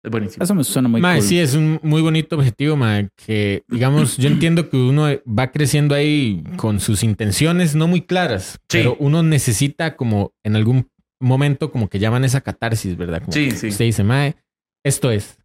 Es 0.04 0.12
buenísimo. 0.12 0.44
Eso 0.44 0.56
me 0.56 0.64
suena 0.64 0.88
muy 0.88 1.02
Mae, 1.02 1.20
cool. 1.20 1.28
sí, 1.28 1.40
es 1.40 1.54
un 1.56 1.80
muy 1.84 2.02
bonito 2.02 2.36
objetivo, 2.38 2.76
mae, 2.78 3.10
que 3.26 3.64
digamos, 3.68 4.16
yo 4.18 4.28
entiendo 4.30 4.70
que 4.70 4.78
uno 4.78 5.08
va 5.28 5.52
creciendo 5.52 5.96
ahí 5.96 6.44
con 6.56 6.80
sus 6.80 7.04
intenciones 7.04 7.76
no 7.76 7.88
muy 7.88 8.02
claras, 8.02 8.54
Sí. 8.70 8.78
pero 8.80 8.96
uno 9.00 9.24
necesita 9.24 9.96
como 9.96 10.34
en 10.44 10.56
algún 10.56 10.88
momento 11.20 11.72
como 11.72 11.90
que 11.90 12.00
llaman 12.00 12.24
esa 12.24 12.42
catarsis, 12.42 12.96
¿verdad? 12.96 13.20
Como 13.22 13.32
Sí, 13.34 13.50
que 13.50 13.56
sí. 13.56 13.68
Usted 13.70 13.86
dice, 13.86 14.04
mae, 14.04 14.36
esto 14.86 15.10
es, 15.12 15.40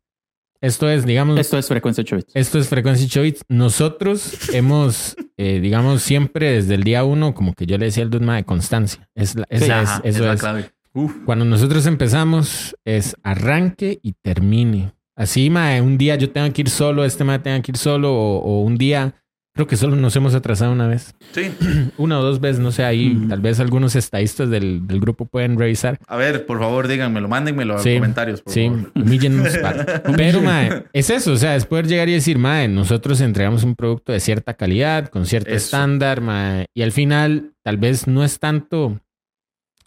esto 0.60 0.88
es, 0.88 1.06
digamos, 1.06 1.40
Esto 1.40 1.58
es 1.58 1.66
frecuencia 1.66 2.02
8 2.02 2.16
bits. 2.16 2.32
esto 2.36 2.58
es 2.60 2.68
Frecuencia 2.68 3.06
8 3.06 3.22
Bits. 3.22 3.42
Nosotros 3.48 4.50
hemos, 4.52 5.16
eh, 5.38 5.58
digamos, 5.60 6.02
siempre 6.02 6.52
desde 6.52 6.74
el 6.74 6.84
día 6.84 7.02
uno, 7.04 7.34
como 7.34 7.54
que 7.54 7.66
yo 7.66 7.78
le 7.78 7.86
decía 7.86 8.04
al 8.04 8.10
dude, 8.10 8.24
mae, 8.26 8.44
constancia. 8.44 9.08
Es 9.16 9.34
la- 9.34 9.46
esa 9.48 9.82
es, 10.04 10.14
eso 10.16 10.24
la 10.24 10.34
es. 10.34 10.40
clave. 10.40 10.70
Uf. 10.94 11.14
Cuando 11.24 11.44
nosotros 11.44 11.86
empezamos 11.86 12.76
es 12.84 13.16
arranque 13.22 13.98
y 14.02 14.12
termine. 14.22 14.92
Así, 15.16 15.50
mae, 15.50 15.80
un 15.80 15.98
día 15.98 16.16
yo 16.16 16.30
tengo 16.30 16.52
que 16.52 16.62
ir 16.62 16.70
solo, 16.70 17.04
este 17.04 17.24
mae 17.24 17.38
tenga 17.38 17.60
que 17.62 17.72
ir 17.72 17.76
solo, 17.76 18.12
o, 18.14 18.38
o 18.38 18.62
un 18.62 18.76
día, 18.78 19.14
creo 19.54 19.66
que 19.66 19.76
solo 19.76 19.94
nos 19.94 20.16
hemos 20.16 20.34
atrasado 20.34 20.72
una 20.72 20.86
vez. 20.88 21.14
Sí. 21.32 21.50
Una 21.98 22.18
o 22.18 22.22
dos 22.22 22.40
veces, 22.40 22.60
no 22.60 22.72
sé, 22.72 22.84
ahí 22.84 23.14
Ujú. 23.14 23.28
tal 23.28 23.40
vez 23.42 23.60
algunos 23.60 23.94
estadistas 23.94 24.48
del, 24.48 24.86
del 24.86 25.00
grupo 25.00 25.26
pueden 25.26 25.58
revisar. 25.58 25.98
A 26.08 26.16
ver, 26.16 26.46
por 26.46 26.58
favor, 26.58 26.88
díganmelo, 26.88 27.28
mándenmelo 27.28 27.78
Sí, 27.78 27.90
en 27.90 27.98
comentarios, 27.98 28.40
por 28.40 28.52
Sí, 28.54 28.70
humíllennos. 28.94 29.48
Pero, 30.16 30.40
mae, 30.40 30.84
es 30.94 31.10
eso, 31.10 31.32
o 31.32 31.36
sea, 31.36 31.56
es 31.56 31.66
poder 31.66 31.86
llegar 31.86 32.08
y 32.08 32.12
decir, 32.14 32.38
mae, 32.38 32.66
nosotros 32.68 33.20
entregamos 33.20 33.64
un 33.64 33.76
producto 33.76 34.12
de 34.12 34.20
cierta 34.20 34.54
calidad, 34.54 35.08
con 35.08 35.26
cierto 35.26 35.50
Eso. 35.50 35.56
estándar, 35.66 36.22
mae, 36.22 36.66
y 36.74 36.80
al 36.82 36.92
final 36.92 37.52
tal 37.62 37.76
vez 37.76 38.06
no 38.06 38.24
es 38.24 38.38
tanto, 38.38 38.98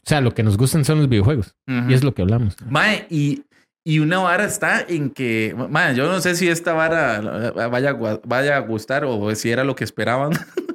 o 0.05 0.09
sea, 0.09 0.21
lo 0.21 0.33
que 0.33 0.43
nos 0.43 0.57
gustan 0.57 0.85
son 0.85 0.99
los 0.99 1.09
videojuegos, 1.09 1.55
Ujú. 1.67 1.89
y 1.89 1.93
es 1.93 2.03
lo 2.03 2.13
que 2.13 2.21
hablamos. 2.21 2.55
Mae, 2.69 3.07
y, 3.09 3.43
y 3.83 3.99
una 3.99 4.19
vara 4.19 4.45
está 4.45 4.85
en 4.87 5.09
que, 5.09 5.55
mae, 5.69 5.95
yo 5.95 6.07
no 6.11 6.19
sé 6.21 6.35
si 6.35 6.47
esta 6.47 6.73
vara 6.73 7.51
vaya, 7.69 7.93
vaya 8.23 8.57
a 8.57 8.59
gustar 8.59 9.05
o 9.05 9.33
si 9.35 9.49
era 9.51 9.63
lo 9.63 9.75
que 9.75 9.83
esperaban. 9.83 10.31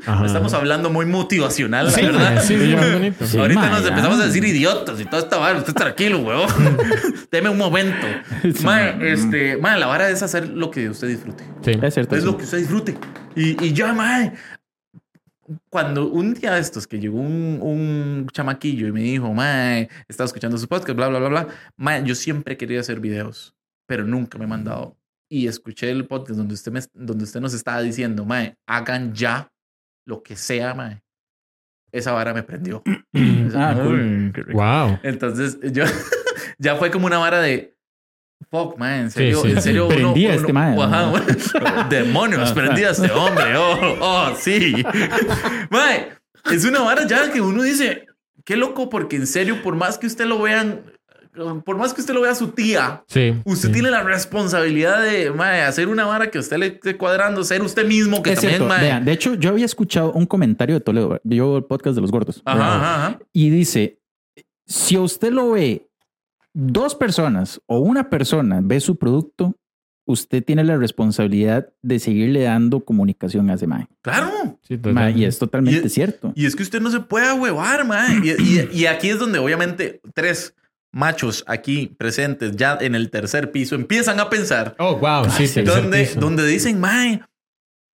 Ajá. 0.07 0.27
Estamos 0.27 0.53
hablando 0.55 0.91
muy 0.91 1.07
motivacional, 1.07 1.87
la 1.87 1.91
Sí, 1.93 2.03
verdad. 2.03 2.35
mae, 2.35 2.41
sí, 2.45 2.59
sí, 2.59 2.77
muy 2.81 2.91
bonito. 2.93 3.27
Sí, 3.27 3.39
Ahorita 3.39 3.61
mae, 3.61 3.71
nos 3.71 3.83
ya. 3.83 3.89
empezamos 3.89 4.21
a 4.21 4.27
decir 4.27 4.45
idiotas 4.45 5.01
y 5.01 5.05
toda 5.05 5.23
esta 5.23 5.39
vara. 5.39 5.59
Usted 5.59 5.75
tranquilo, 5.75 6.19
weón. 6.21 6.49
Deme 7.31 7.49
un 7.51 7.59
momento. 7.59 8.07
Mae, 8.65 9.13
este, 9.13 9.57
mae, 9.59 9.79
la 9.79 9.87
vara 9.87 10.09
es 10.11 10.23
hacer 10.23 10.49
lo 10.49 10.71
que 10.73 10.89
usted 10.91 11.07
disfrute. 11.09 11.45
Sí. 11.65 11.73
Es 11.83 11.95
cierto. 11.95 12.17
Es 12.17 12.23
sí. 12.23 12.27
lo 12.27 12.37
que 12.37 12.45
usted 12.45 12.59
disfrute. 12.59 12.97
Y, 13.37 13.65
y 13.65 13.73
ya, 13.73 13.93
mae. 13.93 14.33
Cuando 15.69 16.09
un 16.09 16.35
día 16.35 16.55
de 16.55 16.61
estos 16.61 16.87
que 16.87 16.99
llegó 16.99 17.19
un, 17.19 17.59
un 17.61 18.27
chamaquillo 18.33 18.87
y 18.87 18.93
me 18.93 19.03
dijo, 19.03 19.33
mae, 19.33 19.89
estaba 20.09 20.27
escuchando 20.27 20.59
su 20.59 20.69
podcast, 20.69 20.97
bla, 20.97 21.09
bla, 21.09 21.19
bla, 21.19 21.29
bla. 21.29 21.49
Mae, 21.77 22.05
yo 22.05 22.15
siempre 22.15 22.57
quería 22.57 22.81
hacer 22.81 23.01
videos, 23.01 23.55
pero 23.87 24.05
nunca 24.05 24.39
me 24.39 24.45
he 24.45 24.49
mandado. 24.49 24.97
Y 25.29 25.47
escuché 25.47 25.91
el 25.91 26.07
podcast 26.07 26.39
donde 26.39 26.55
usted, 26.55 26.73
me, 26.73 26.81
donde 26.93 27.25
usted 27.25 27.41
nos 27.41 27.55
estaba 27.55 27.83
diciendo, 27.83 28.25
mae, 28.25 28.57
hagan 28.67 29.15
ya 29.15 29.53
lo 30.07 30.23
que 30.23 30.37
sea, 30.37 30.75
mae. 30.75 31.03
Esa 31.93 32.13
vara 32.13 32.33
me 32.33 32.43
prendió. 32.43 32.83
Ah, 33.55 33.75
cool. 33.77 34.01
Uy, 34.01 34.33
qué 34.33 34.43
rico. 34.43 34.59
Wow. 34.61 35.01
Entonces, 35.03 35.59
yo 35.73 35.85
ya 36.59 36.77
fue 36.77 36.91
como 36.91 37.07
una 37.07 37.19
vara 37.19 37.41
de 37.41 37.77
fuck, 38.51 38.79
man, 38.79 39.01
en 39.01 39.11
serio, 39.11 39.43
sí, 39.43 39.51
en 39.51 39.57
sí. 39.57 39.63
serio. 39.63 39.87
uno- 39.87 39.95
Prendía 39.95 40.29
uno- 40.31 40.41
este 40.41 40.53
mae, 40.53 40.81
Ajá. 40.81 41.87
Demonios, 41.91 42.43
Ajá. 42.43 42.55
prendía 42.55 42.89
a 42.89 42.93
este 42.93 43.11
hombre. 43.11 43.57
Oh, 43.57 43.97
oh, 44.01 44.35
sí. 44.39 44.83
Mae, 45.71 46.09
es 46.51 46.65
una 46.65 46.81
vara 46.81 47.07
ya 47.07 47.31
que 47.33 47.41
uno 47.41 47.63
dice, 47.63 48.07
qué 48.45 48.57
loco, 48.57 48.89
porque 48.89 49.17
en 49.17 49.27
serio, 49.27 49.63
por 49.63 49.77
más 49.77 49.99
que 49.99 50.07
usted 50.07 50.27
lo 50.27 50.41
vean, 50.43 50.83
por 51.65 51.77
más 51.77 51.95
que 51.95 52.01
usted 52.01 52.13
lo 52.15 52.23
vea 52.23 52.33
a 52.33 52.35
su 52.35 52.49
tía, 52.49 53.05
Sí. 53.07 53.35
usted 53.45 53.69
sí. 53.69 53.73
tiene 53.75 53.91
la 53.91 54.03
responsabilidad 54.03 55.03
de 55.03 55.31
mae, 55.31 55.63
hacer 55.63 55.89
una 55.89 56.05
vara 56.05 56.31
que 56.31 56.39
a 56.39 56.41
usted 56.41 56.57
le 56.59 56.67
esté 56.67 56.97
cuadrando, 56.97 57.45
ser 57.45 57.63
usted 57.63 57.87
mismo, 57.87 58.23
que 58.23 58.33
Es 58.33 58.41
también, 58.41 58.63
cierto. 58.63 58.81
Vean, 58.81 59.05
de 59.05 59.13
hecho, 59.13 59.35
yo 59.35 59.51
había 59.51 59.65
escuchado 59.67 60.13
un 60.13 60.27
comentario 60.27 60.75
de 60.75 60.81
Toledo. 60.81 61.21
Yo 61.25 61.57
el 61.59 61.65
podcast 61.65 61.95
de 61.95 62.01
los 62.03 62.11
gordos. 62.11 62.43
Ajá, 62.45 62.77
ajá, 62.77 62.95
ajá. 63.07 63.19
Y 63.33 63.51
dice: 63.51 64.01
si 64.67 64.99
usted 64.99 65.31
lo 65.31 65.53
ve 65.53 65.87
dos 66.63 66.95
personas 66.95 67.61
o 67.67 67.79
una 67.79 68.11
persona 68.11 68.61
ve 68.63 68.81
su 68.81 68.97
producto, 68.97 69.57
usted 70.07 70.43
tiene 70.45 70.65
la 70.65 70.77
responsabilidad 70.77 71.69
de 71.83 71.99
seguirle 71.99 72.43
dando 72.43 72.85
comunicación 72.85 73.49
a 73.51 73.55
ese 73.55 73.67
mae. 73.67 73.87
Claro. 74.03 74.59
Sí, 74.63 74.75
Mae, 74.75 74.79
totalmente. 74.83 75.19
y 75.21 75.25
es 75.25 75.39
totalmente 75.39 75.87
Y- 75.87 75.91
cierto. 75.91 76.33
Y 76.35 76.47
es 76.47 76.57
que 76.57 76.63
usted 76.63 76.81
no 76.81 76.91
se 76.91 77.01
puede 77.01 77.27
ahuevar, 77.27 77.87
man. 77.87 78.23
Y, 78.25 78.31
y- 78.31 78.69
y 78.73 78.87
aquí 78.87 79.09
es 79.11 79.19
donde 79.19 79.39
obviamente 79.39 80.01
tres 80.15 80.55
machos 80.93 81.45
aquí 81.47 81.95
presentes 81.99 82.57
ya 82.57 82.77
en 82.81 82.97
el 82.97 83.11
tercer 83.11 83.53
piso 83.53 83.77
empiezan 83.77 84.19
a 84.19 84.29
pensar 84.29 84.75
Oh, 84.81 84.97
wow. 84.97 85.31
Sí, 85.31 85.47
sí. 85.47 85.63
donde, 85.63 86.01
piso. 86.01 86.19
donde 86.21 86.45
dicen, 86.47 86.81
mae, 86.81 87.23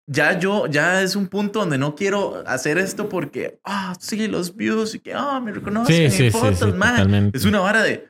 ya 0.08 0.38
yo, 0.38 0.66
ya 0.68 1.02
es 1.02 1.14
un 1.16 1.26
punto 1.26 1.58
donde 1.60 1.76
no 1.78 1.94
quiero 1.94 2.42
hacer 2.46 2.78
esto 2.78 3.08
porque, 3.10 3.58
ah, 3.64 3.94
sí, 4.00 4.26
los 4.28 4.56
views 4.56 4.94
y 4.94 5.00
que, 5.00 5.12
ah, 5.12 5.40
me 5.40 5.52
reconocen 5.52 5.94
Sí, 5.94 6.02
en 6.04 6.10
sí, 6.10 6.16
sí, 6.24 6.30
fotos, 6.30 6.58
sí, 6.60 6.76
mae. 6.78 6.92
totalmente. 6.92 7.36
Es 7.36 7.44
una 7.44 7.60
vara 7.60 7.82
de, 7.82 8.08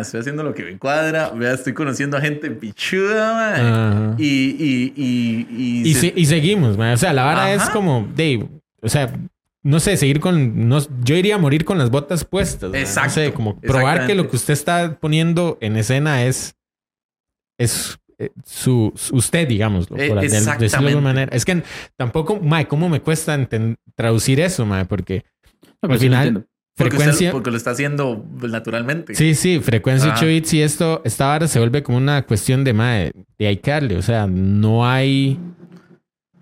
estoy 0.00 0.20
haciendo 0.20 0.42
lo 0.42 0.54
que 0.54 0.64
me 0.64 0.78
cuadra, 0.78 1.30
vea, 1.30 1.52
estoy 1.52 1.74
conociendo 1.74 2.16
a 2.16 2.20
gente 2.20 2.50
pichuda. 2.50 3.54
Ajá. 3.54 4.14
Y, 4.18 4.24
y, 4.24 4.92
y, 4.96 5.46
y, 5.50 5.88
Y, 5.90 5.94
se- 5.94 6.00
se- 6.00 6.12
y 6.16 6.26
seguimos, 6.26 6.76
man. 6.78 6.94
O 6.94 6.96
sea, 6.96 7.12
la 7.12 7.24
vara 7.24 7.52
es 7.52 7.68
como, 7.70 8.08
Dave, 8.16 8.48
o 8.82 8.88
sea, 8.88 9.12
no 9.62 9.80
sé, 9.80 9.96
seguir 9.96 10.20
con, 10.20 10.68
no, 10.68 10.78
yo 11.02 11.16
iría 11.16 11.34
a 11.34 11.38
morir 11.38 11.64
con 11.64 11.76
las 11.78 11.90
botas 11.90 12.24
puestas. 12.24 12.70
man. 12.70 12.80
Exacto, 12.80 13.08
No 13.20 13.26
sé, 13.26 13.32
como 13.32 13.60
probar 13.60 14.06
que 14.06 14.14
lo 14.14 14.28
que 14.30 14.36
usted 14.36 14.54
está 14.54 14.96
poniendo 15.00 15.58
en 15.60 15.76
escena 15.76 16.24
es, 16.24 16.54
es 17.58 17.98
eh, 18.18 18.30
su, 18.44 18.92
su- 18.96 19.16
usted, 19.16 19.46
digámoslo, 19.48 19.96
Eh, 19.98 20.08
por 20.08 20.16
de- 20.20 20.22
decirlo 20.28 20.44
de 20.58 20.64
exactamente. 20.66 20.76
alguna 20.92 21.00
manera. 21.12 21.36
Es 21.36 21.44
que 21.44 21.62
tampoco, 21.96 22.40
mae, 22.40 22.66
¿cómo 22.66 22.88
me 22.88 23.00
cuesta 23.00 23.38
traducir 23.94 24.40
eso, 24.40 24.64
mae? 24.64 24.84
Porque 24.86 25.24
No, 25.82 25.90
al 25.90 25.98
sí 25.98 26.08
lo 26.08 26.16
final, 26.16 26.46
entiendo. 26.76 26.96
porque, 26.96 26.96
usted- 26.96 27.04
frecuencia... 27.04 27.32
porque 27.32 27.50
lo 27.50 27.56
está 27.56 27.70
haciendo 27.70 28.24
naturalmente. 28.48 29.14
Sí, 29.14 29.34
sí, 29.34 29.60
frecuencia 29.60 30.08
Ajá. 30.10 30.18
8 30.18 30.26
bits 30.26 30.54
y 30.54 30.62
esto, 30.62 31.02
esta 31.04 31.26
vara 31.26 31.48
se 31.48 31.58
vuelve 31.58 31.82
como 31.82 31.98
una 31.98 32.22
cuestión 32.22 32.64
de 32.64 32.72
mae, 32.72 33.12
de 33.38 33.46
hay 33.46 33.56
que 33.58 33.70
darle, 33.70 33.96
o 33.96 34.02
sea, 34.02 34.26
no 34.26 34.88
hay 34.88 35.38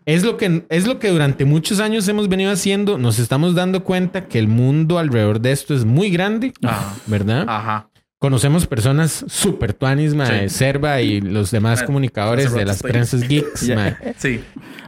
es 0.07 0.23
lo 0.23 0.37
que 0.37 0.65
es 0.69 0.87
lo 0.87 0.99
que 0.99 1.09
durante 1.09 1.47
muchos 1.47 1.81
años 1.81 2.07
hemos 2.09 2.29
venido 2.29 2.51
haciendo, 2.53 2.99
nos 2.99 3.19
estamos 3.19 3.55
dando 3.55 3.85
cuenta 3.85 4.27
que 4.27 4.39
el 4.39 4.49
mundo 4.49 4.99
alrededor 4.99 5.41
de 5.41 5.53
esto 5.53 5.75
es 5.75 5.85
muy 5.87 6.11
grande, 6.11 6.53
Ajá. 6.63 6.95
¿verdad? 7.07 7.47
Ajá. 7.49 7.89
Conocemos 8.19 8.67
personas 8.67 9.25
super 9.29 9.73
tuanis, 9.75 10.15
mae, 10.15 10.49
Sí. 10.49 10.55
Serva 10.57 11.01
y 11.01 11.21
los 11.21 11.51
demás 11.51 11.81
Mae, 11.81 11.87
comunicadores 11.87 12.53
de 12.53 12.65
las 12.65 12.77
estoy- 12.77 12.91
prensas 12.91 13.27
geeks, 13.29 13.69
mae. 13.75 13.97
Sí. 14.19 14.41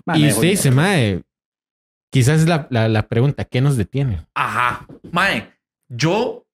Mae, 0.04 0.18
Y 0.20 0.28
usted 0.28 0.42
dice, 0.50 0.70
mae, 0.70 1.22
quizás 2.10 2.40
es 2.40 2.46
la, 2.48 2.66
la, 2.70 2.88
la 2.88 3.06
pregunta, 3.08 3.44
¿qué 3.44 3.60
nos 3.60 3.76
detiene? 3.76 4.26
Ajá. 4.34 4.86
Mae, 5.12 5.52
yo, 5.88 6.44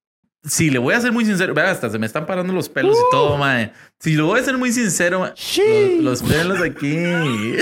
si 0.44 0.70
le 0.70 0.78
voy 0.78 0.94
a 0.94 1.00
ser 1.00 1.12
muy 1.12 1.24
sincero, 1.24 1.54
vea, 1.54 1.70
hasta 1.70 1.88
se 1.90 1.98
me 1.98 2.06
están 2.06 2.26
parando 2.26 2.52
los 2.52 2.68
pelos 2.68 2.96
y 2.96 3.02
todo, 3.10 3.36
mae. 3.38 3.72
Si 4.00 4.14
lo 4.14 4.26
voy 4.26 4.40
a 4.40 4.44
ser 4.44 4.56
muy 4.58 4.72
sincero, 4.72 5.20
mae, 5.20 5.32
los, 6.00 6.20
los 6.20 6.30
pelos 6.30 6.60
aquí. 6.60 6.96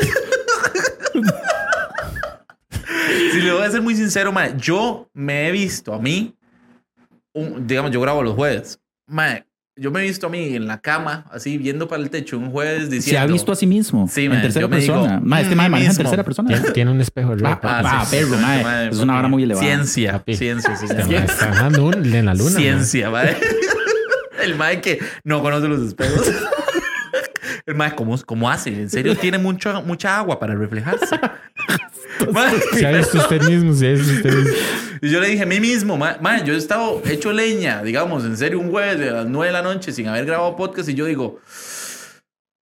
si 3.33 3.41
le 3.41 3.53
voy 3.53 3.63
a 3.63 3.71
ser 3.71 3.83
muy 3.83 3.95
sincero, 3.95 4.33
mae, 4.33 4.55
yo 4.57 5.09
me 5.13 5.49
he 5.49 5.53
visto 5.53 5.93
a 5.95 5.99
mí, 5.99 6.35
un- 7.33 7.67
digamos, 7.67 7.91
yo 7.91 8.01
grabo 8.01 8.23
los 8.23 8.35
jueves. 8.35 8.81
Mae, 9.07 9.45
yo 9.81 9.91
me 9.91 10.01
he 10.01 10.03
visto 10.03 10.27
a 10.27 10.31
mí 10.31 10.55
en 10.57 10.67
la 10.67 10.79
cama, 10.79 11.25
así 11.31 11.57
viendo 11.57 11.89
para 11.89 12.03
el 12.03 12.11
techo 12.11 12.37
un 12.37 12.51
jueves 12.51 12.91
diciendo. 12.91 13.19
Se 13.19 13.19
ha 13.19 13.27
visto 13.27 13.51
a 13.51 13.57
sí 13.57 13.67
mismo 13.67 14.07
Sí, 14.13 14.27
en 14.27 14.33
man, 14.33 14.43
tercera 14.43 14.65
yo 14.65 14.69
me 14.69 14.77
digo, 14.79 14.93
persona. 14.95 15.21
Mae, 15.25 15.43
este 15.43 15.55
mm, 15.55 15.59
mae 15.59 15.69
mí 15.69 15.73
maneja 15.73 15.91
en 15.93 15.97
tercera 15.97 16.23
persona. 16.23 16.49
Tiene, 16.49 16.71
tiene 16.73 16.91
un 16.91 17.01
espejo 17.01 17.35
Ah, 17.43 17.59
ah, 17.63 18.07
perro, 18.11 18.37
mae. 18.37 18.63
mae, 18.63 18.89
Es 18.91 18.99
una 18.99 19.15
vara 19.15 19.29
muy 19.29 19.45
elevada. 19.45 19.67
Ciencia, 19.67 20.13
Papi. 20.13 20.37
ciencia, 20.37 20.77
sí, 20.77 20.85
Este 20.85 21.03
sí. 21.03 21.09
mae 21.09 21.25
está 21.25 21.47
dejando 21.47 21.87
un 21.87 22.15
en 22.15 22.27
la 22.27 22.35
luna. 22.35 22.51
Ciencia, 22.59 23.09
mae. 23.09 23.35
El 24.45 24.55
mae 24.55 24.83
que 24.83 24.99
no 25.25 25.41
conoce 25.41 25.67
los 25.67 25.81
espejos. 25.89 26.31
El 27.67 27.75
mae, 27.75 27.95
¿cómo, 27.95 28.19
cómo 28.27 28.51
hace? 28.51 28.69
¿En 28.83 28.91
serio 28.91 29.17
tiene 29.17 29.39
mucho, 29.39 29.83
mucha 29.83 30.19
agua 30.19 30.39
para 30.39 30.55
reflejarse? 30.55 31.19
Se 32.75 32.87
ha 32.87 32.93
visto 32.93 33.19
usted 33.19 33.43
mismo, 33.43 33.73
se 33.75 33.89
ha 33.89 33.93
visto 33.93 34.13
usted 34.13 34.35
mismo. 34.35 34.55
y 35.03 35.11
yo 35.11 35.21
le 35.21 35.29
dije 35.29 35.43
a 35.43 35.47
mí 35.47 35.61
mismo, 35.61 35.97
mae, 35.97 36.45
yo 36.45 36.55
he 36.55 36.57
estado 36.57 37.03
hecho 37.07 37.33
leña, 37.33 37.83
digamos, 37.83 38.25
en 38.25 38.37
serio, 38.37 38.59
un 38.61 38.71
jueves 38.71 38.99
de 38.99 39.11
las 39.11 39.27
9 39.27 39.47
de 39.47 39.53
la 39.53 39.63
noche 39.63 39.93
sin 39.93 40.09
haber 40.09 40.27
grabado 40.27 40.57
podcast 40.57 40.89
y 40.89 40.95
yo 40.95 41.07
digo, 41.07 41.41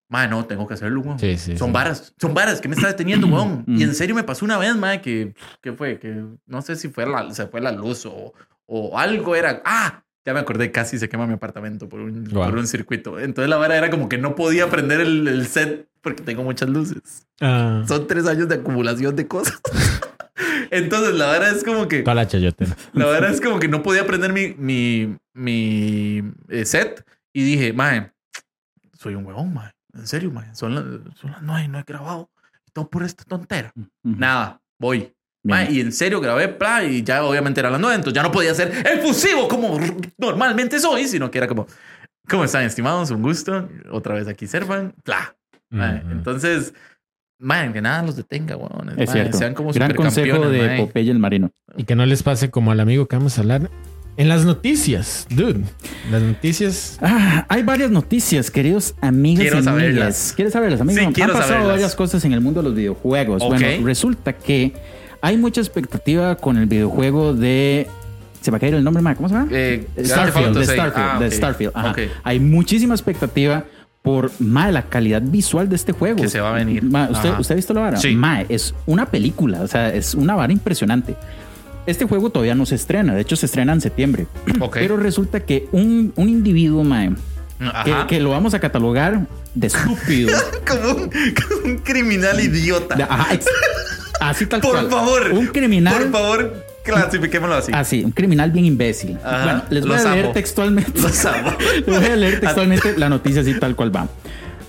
mae, 0.08 0.28
no, 0.28 0.44
tengo 0.46 0.66
que 0.66 0.74
hacerlo, 0.74 1.00
weón. 1.00 1.18
Sí, 1.18 1.36
sí, 1.36 1.56
son 1.56 1.68
sí. 1.68 1.72
varas, 1.74 2.14
son 2.20 2.34
varas, 2.34 2.60
¿qué 2.60 2.68
me 2.68 2.74
está 2.74 2.88
deteniendo, 2.88 3.26
weón? 3.34 3.64
Mm. 3.66 3.78
y 3.78 3.82
en 3.82 3.94
serio 3.94 4.14
me 4.14 4.22
pasó 4.24 4.44
una 4.44 4.58
vez, 4.58 4.74
mae, 4.76 5.00
que, 5.00 5.34
¿qué 5.62 5.72
fue? 5.72 5.98
Que 5.98 6.24
no 6.46 6.62
sé 6.62 6.76
si 6.76 6.88
fue 6.88 7.06
la, 7.06 7.30
se 7.34 7.46
fue 7.46 7.60
la 7.60 7.72
luz 7.72 8.06
o, 8.06 8.32
o 8.66 8.98
algo 8.98 9.34
era, 9.36 9.62
ah, 9.64 10.02
ya 10.24 10.34
me 10.34 10.40
acordé, 10.40 10.70
casi 10.70 10.98
se 10.98 11.08
quema 11.08 11.26
mi 11.26 11.34
apartamento 11.34 11.88
por 11.88 12.00
un, 12.00 12.24
Wow. 12.24 12.44
por 12.50 12.58
un 12.58 12.66
circuito. 12.66 13.18
Entonces 13.18 13.48
la 13.48 13.56
vara 13.56 13.76
era 13.78 13.88
como 13.90 14.08
que 14.10 14.18
no 14.18 14.34
podía 14.34 14.68
prender 14.68 15.00
el, 15.00 15.26
el 15.26 15.46
set 15.46 15.88
porque 16.08 16.22
tengo 16.22 16.42
muchas 16.42 16.68
luces. 16.68 17.26
Ah, 17.40 17.84
Son 17.86 18.06
tres 18.06 18.26
años 18.26 18.48
de 18.48 18.56
acumulación 18.56 19.14
de 19.16 19.26
cosas. 19.26 19.60
Entonces 20.70 21.14
la 21.14 21.26
vara 21.26 21.50
es 21.50 21.64
como 21.64 21.88
que... 21.88 22.02
toda 22.02 22.14
la 22.14 22.26
chayotera. 22.26 22.76
La 22.92 23.06
verdad 23.06 23.30
es 23.30 23.40
como 23.40 23.58
que 23.58 23.68
no 23.68 23.82
podía 23.82 24.06
prender 24.06 24.32
mi, 24.32 24.54
mi, 24.54 25.16
mi 25.34 26.22
eh, 26.48 26.64
set 26.64 27.04
y 27.32 27.42
dije, 27.42 27.72
mae, 27.72 28.12
soy 28.98 29.14
un 29.14 29.24
huevón, 29.24 29.54
mae. 29.54 29.72
En 29.94 30.06
serio, 30.06 30.30
mae. 30.30 30.54
Son 30.54 30.74
las, 30.74 30.84
son 31.18 31.32
las 31.32 31.42
nueve, 31.42 31.68
no 31.68 31.78
he 31.78 31.84
grabado. 31.84 32.30
Todo 32.72 32.88
por 32.88 33.02
esta 33.02 33.24
tontera. 33.24 33.72
Ujú. 33.76 33.88
Nada, 34.02 34.60
voy. 34.78 35.12
Mae, 35.44 35.70
y 35.72 35.80
en 35.80 35.92
serio 35.92 36.20
grabé, 36.20 36.48
pla, 36.48 36.84
y 36.84 37.02
ya 37.02 37.24
obviamente 37.24 37.60
era 37.60 37.70
las 37.70 37.80
nueve, 37.80 37.94
entonces 37.94 38.14
ya 38.14 38.22
no 38.22 38.30
podía 38.32 38.52
ser 38.54 38.86
efusivo 38.86 39.48
como 39.48 39.78
normalmente 40.18 40.78
soy, 40.78 41.06
sino 41.06 41.30
que 41.30 41.38
era 41.38 41.46
como, 41.46 41.66
¿cómo 42.28 42.44
están, 42.44 42.64
estimados? 42.64 43.10
Un 43.10 43.22
gusto. 43.22 43.68
Otra 43.90 44.14
vez 44.14 44.28
aquí 44.28 44.46
Servan, 44.46 44.94
pla. 45.04 45.37
Mae, 45.70 45.98
Ujú. 46.02 46.10
Entonces, 46.12 46.74
mae, 47.38 47.72
que 47.72 47.80
nada 47.80 48.02
los 48.02 48.16
detenga, 48.16 48.56
weón. 48.56 48.98
Es 48.98 49.10
cierto. 49.10 49.36
Sean 49.38 49.54
como 49.54 49.72
Gran 49.72 49.94
consejo 49.94 50.48
de 50.48 50.66
mae. 50.66 50.78
Popeye 50.80 51.10
el 51.10 51.18
Marino. 51.18 51.50
Y 51.76 51.84
que 51.84 51.94
no 51.94 52.04
les 52.06 52.22
pase 52.22 52.50
como 52.50 52.70
al 52.72 52.80
amigo 52.80 53.06
que 53.06 53.16
vamos 53.16 53.36
a 53.38 53.40
hablar. 53.42 53.70
En 54.16 54.28
las 54.28 54.44
noticias, 54.44 55.28
dude. 55.30 55.60
Las 56.10 56.20
noticias. 56.22 56.98
Ah, 57.00 57.46
hay 57.48 57.62
varias 57.62 57.92
noticias, 57.92 58.50
queridos 58.50 58.96
amigos 59.00 59.42
Quiero 59.42 59.56
y 59.56 59.58
amigas. 59.60 59.74
saberlas. 59.76 60.32
¿Quieres 60.34 60.52
saberlas, 60.52 60.80
amigos? 60.80 61.12
Sí, 61.14 61.22
Han 61.22 61.28
pasado 61.28 61.48
saberlas. 61.48 61.68
varias 61.68 61.94
cosas 61.94 62.24
en 62.24 62.32
el 62.32 62.40
mundo 62.40 62.60
de 62.60 62.68
los 62.68 62.74
videojuegos. 62.76 63.40
Ok. 63.42 63.50
Bueno, 63.50 63.86
resulta 63.86 64.32
que 64.32 64.72
hay 65.20 65.36
mucha 65.36 65.60
expectativa 65.60 66.34
con 66.34 66.56
el 66.56 66.66
videojuego 66.66 67.32
de... 67.32 67.86
Se 68.40 68.50
va 68.50 68.56
a 68.56 68.60
caer 68.60 68.74
el 68.74 68.82
nombre, 68.82 69.02
ma, 69.02 69.14
¿cómo 69.14 69.28
se 69.28 69.34
llama? 69.36 69.48
Eh, 69.52 69.86
Theft 69.94 70.08
Starfield, 70.10 70.56
de 70.58 70.64
6. 70.66 70.70
Starfield, 70.78 71.06
Ah, 71.08 71.18
de 71.20 71.26
ok. 71.26 71.32
Starfield. 71.32 71.72
ajá. 71.76 71.90
Ok. 71.90 71.98
Hay 72.24 72.40
muchísima 72.40 72.94
expectativa 72.94 73.64
por 74.02 74.30
ma, 74.38 74.70
la 74.70 74.82
calidad 74.82 75.22
visual 75.22 75.68
de 75.68 75.76
este 75.76 75.92
juego. 75.92 76.22
Que 76.22 76.28
se 76.28 76.40
va 76.40 76.50
a 76.50 76.52
venir. 76.54 76.84
¿usted. 76.84 77.38
¿Usted 77.38 77.52
ha 77.52 77.56
visto 77.56 77.74
la 77.74 77.80
vara? 77.82 77.96
Sí. 77.98 78.14
Ma, 78.14 78.42
es 78.48 78.74
una 78.86 79.06
película, 79.06 79.60
o 79.62 79.68
sea, 79.68 79.92
es 79.94 80.14
una 80.14 80.34
vara 80.34 80.52
impresionante. 80.52 81.16
Este 81.86 82.04
juego 82.04 82.30
todavía 82.30 82.54
no 82.54 82.66
se 82.66 82.74
estrena, 82.74 83.14
de 83.14 83.22
hecho 83.22 83.34
se 83.36 83.46
estrena 83.46 83.72
en 83.72 83.80
septiembre. 83.80 84.26
Pero 84.72 84.96
resulta 84.96 85.40
que 85.40 85.68
un, 85.72 86.12
un 86.16 86.28
individuo, 86.28 86.84
mae, 86.84 87.10
que, 87.58 87.92
Ajá. 87.92 88.06
que 88.06 88.20
lo 88.20 88.30
vamos 88.30 88.54
a 88.54 88.60
catalogar 88.60 89.26
de 89.54 89.66
estúpido. 89.68 90.38
como, 90.66 90.90
un, 90.90 91.10
como 91.10 91.64
un 91.64 91.78
criminal 91.78 92.38
idiota. 92.40 92.94
Ajá, 93.08 93.38
así 94.20 94.46
tal 94.46 94.60
Por 94.60 94.72
cual. 94.72 94.90
favor. 94.90 95.30
Un 95.32 95.46
criminal. 95.48 95.94
Por 95.94 96.12
favor, 96.12 96.64
clasifiquémoslo 96.94 97.54
así. 97.54 97.72
Así, 97.74 98.04
un 98.04 98.10
criminal 98.12 98.50
bien 98.50 98.64
imbécil. 98.64 99.18
Ajá, 99.24 99.44
Bueno, 99.44 99.62
les 99.70 99.86
voy 99.86 99.96
los 99.96 100.04
a 100.06 100.14
leer 100.14 100.32
textualmente. 100.32 101.00
Los 101.00 101.24
amo. 101.24 101.50
Les 101.86 102.00
voy 102.00 102.10
a 102.10 102.16
leer 102.16 102.40
textualmente 102.40 102.98
la 102.98 103.08
noticia 103.08 103.42
así 103.42 103.58
tal 103.58 103.76
cual 103.76 103.94
va. 103.94 104.08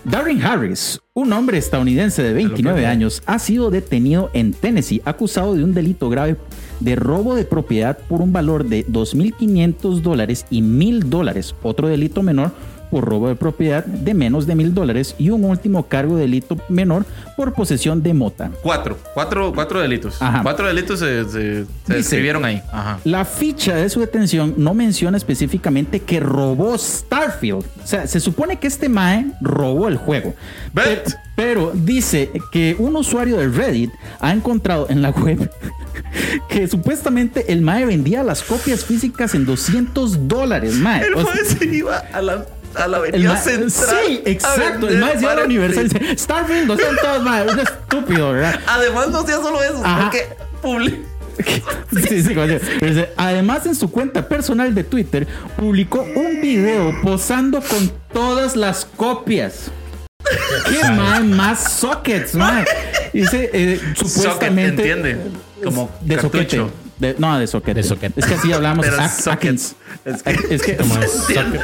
Darren 0.06 0.42
Harris, 0.42 1.02
un 1.14 1.34
hombre 1.34 1.58
estadounidense 1.58 2.24
de 2.24 2.34
29 2.34 2.86
años, 2.86 3.22
ha 3.26 3.38
sido 3.38 3.70
detenido 3.70 4.32
en 4.34 4.54
Tennessee 4.54 5.02
acusado 5.04 5.54
de 5.56 5.64
un 5.64 5.74
delito 5.74 6.10
grave 6.10 6.38
de 6.80 6.96
robo 6.96 7.36
de 7.36 7.44
propiedad 7.44 7.98
por 8.08 8.22
un 8.22 8.32
valor 8.32 8.66
de 8.66 8.88
2.500 8.88 10.02
dólares 10.02 10.46
y 10.50 10.62
1.000 10.62 11.04
dólares. 11.04 11.54
Otro 11.62 11.90
delito 11.90 12.24
menor 12.24 12.54
por 12.90 13.06
robo 13.06 13.28
de 13.28 13.36
propiedad 13.36 13.86
de 13.86 14.14
menos 14.14 14.48
de 14.48 14.56
1.000 14.56 14.72
dólares 14.72 15.16
y 15.18 15.30
un 15.30 15.44
último 15.46 15.88
cargo 15.88 16.16
de 16.16 16.22
delito 16.22 16.58
menor 16.70 17.06
por 17.36 17.54
posesión 17.54 18.04
de 18.04 18.14
mota. 18.14 18.52
Cuatro. 18.62 18.98
Cuatro, 19.14 19.52
cuatro 19.54 19.80
delitos. 19.80 20.22
Ajá. 20.22 20.42
Cuatro 20.44 20.68
delitos 20.68 21.00
se, 21.00 21.26
se, 21.30 21.66
escribieron 21.88 22.46
ahí. 22.46 22.62
Ajá. 22.72 23.00
La 23.04 23.26
ficha 23.26 23.76
de 23.76 23.90
su 23.90 24.00
detención 24.00 24.56
no 24.58 24.74
menciona 24.74 25.18
específicamente 25.18 26.02
que 26.02 26.20
robó 26.20 26.78
Starfield. 26.78 27.66
O 27.84 27.88
sea, 27.88 28.08
se 28.08 28.20
supone 28.20 28.58
que 28.58 28.68
este 28.68 28.90
Mae 28.90 29.32
robó 29.42 29.88
el 29.88 29.98
juego. 29.98 30.34
Pero, 31.36 31.72
dice 31.74 32.32
que 32.52 32.76
un 32.80 32.96
usuario 32.98 33.38
de 33.38 33.48
Reddit 33.48 33.92
ha 34.20 34.34
encontrado 34.34 34.88
en 34.90 35.02
la 35.02 35.12
web 35.12 35.50
que 36.50 36.68
supuestamente 36.68 37.54
el 37.54 37.62
Mae 37.62 37.86
vendía 37.86 38.24
las 38.24 38.44
copias 38.44 38.84
físicas 38.84 39.34
en 39.36 39.46
200 39.46 40.28
dólares, 40.28 40.76
Mae. 40.76 41.08
El 41.08 41.14
O 41.14 41.22
sea, 41.22 41.34
mae 41.34 41.46
se 41.46 41.66
iba 41.66 41.98
a 41.98 42.22
la, 42.22 42.46
a 42.76 42.88
la 42.88 42.98
el 42.98 43.04
avenida 43.04 43.38
central. 43.38 43.96
sí, 44.08 44.22
exacto. 44.26 44.88
El 44.88 44.94
se 44.94 45.00
iba 45.00 45.08
a 45.12 45.16
la 45.16 45.20
para- 45.22 45.46
universidad 45.46 45.82
y 45.86 45.88
dice, 45.90 46.18
Starfield 46.18 46.68
200, 46.68 47.24
Mae. 47.24 47.46
Es 47.48 47.58
estúpido, 47.58 48.32
¿verdad? 48.34 48.60
Además, 48.68 49.10
no 49.10 49.20
hacía 49.20 49.36
solo 49.38 49.62
eso, 49.64 49.82
Ajá. 49.84 50.12
porque 50.12 50.28
Sí, 52.08 52.22
sí, 52.24 52.36
Además, 53.18 53.66
en 53.66 53.76
su 53.76 53.90
cuenta 53.90 54.28
personal 54.28 54.76
de 54.76 54.84
Twitter, 54.84 55.26
publicó 55.58 56.02
un 56.02 56.42
video 56.42 56.94
posando 57.02 57.62
con 57.62 57.92
todas 58.14 58.56
las 58.56 58.86
copias. 58.86 59.72
¿Qué 60.70 60.84
más 61.24 61.74
sockets, 61.80 62.36
mae? 62.36 62.66
Dice, 63.14 63.50
eh, 63.54 63.80
supuestamente. 63.96 64.84
Socket, 64.84 64.98
entiende. 64.98 65.18
Como 65.64 65.90
de 66.02 66.20
soquete. 66.22 66.66
De- 67.00 67.16
no, 67.18 67.40
de 67.40 67.48
soquete. 67.48 67.82
De 67.82 67.88
soquete. 67.88 68.20
Es 68.20 68.26
que 68.26 68.34
así 68.36 68.52
hablamos. 68.52 68.86
Pero 68.86 68.98
socket. 69.10 69.28
Atkins. 69.34 69.76
Es 70.06 70.24
que- 70.24 70.56
Es 70.56 70.62
que. 70.62 70.76
Como 70.78 70.98
es 71.02 71.16
Entiende. 71.30 71.60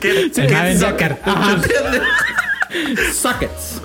¿Qué- 0.00 0.20
el 0.22 0.30
vendía 0.32 0.78
socket? 0.78 1.18
Sockets. 3.12 3.80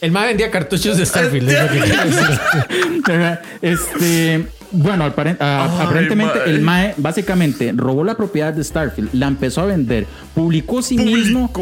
El 0.00 0.12
mae 0.12 0.28
vendía 0.28 0.50
cartuchos 0.50 0.96
de 0.96 1.04
Starfield. 1.04 1.50
es 1.50 1.62
lo 1.62 1.68
que 1.68 1.80
quiero 1.80 2.04
decir. 2.04 3.02
¿Verdad? 3.06 3.40
Este, 3.60 4.46
bueno, 4.70 5.04
aparen- 5.04 5.36
ah, 5.40 5.68
Ay, 5.70 5.84
aparentemente 5.86 6.38
el 6.46 6.62
MAE 6.62 6.94
básicamente 6.96 7.72
robó 7.76 8.02
la 8.02 8.16
propiedad 8.16 8.54
de 8.54 8.64
Starfield, 8.64 9.10
la 9.12 9.26
empezó 9.26 9.60
a 9.60 9.66
vender, 9.66 10.06
publicó 10.34 10.80
sí 10.80 10.96
mismo. 10.96 11.52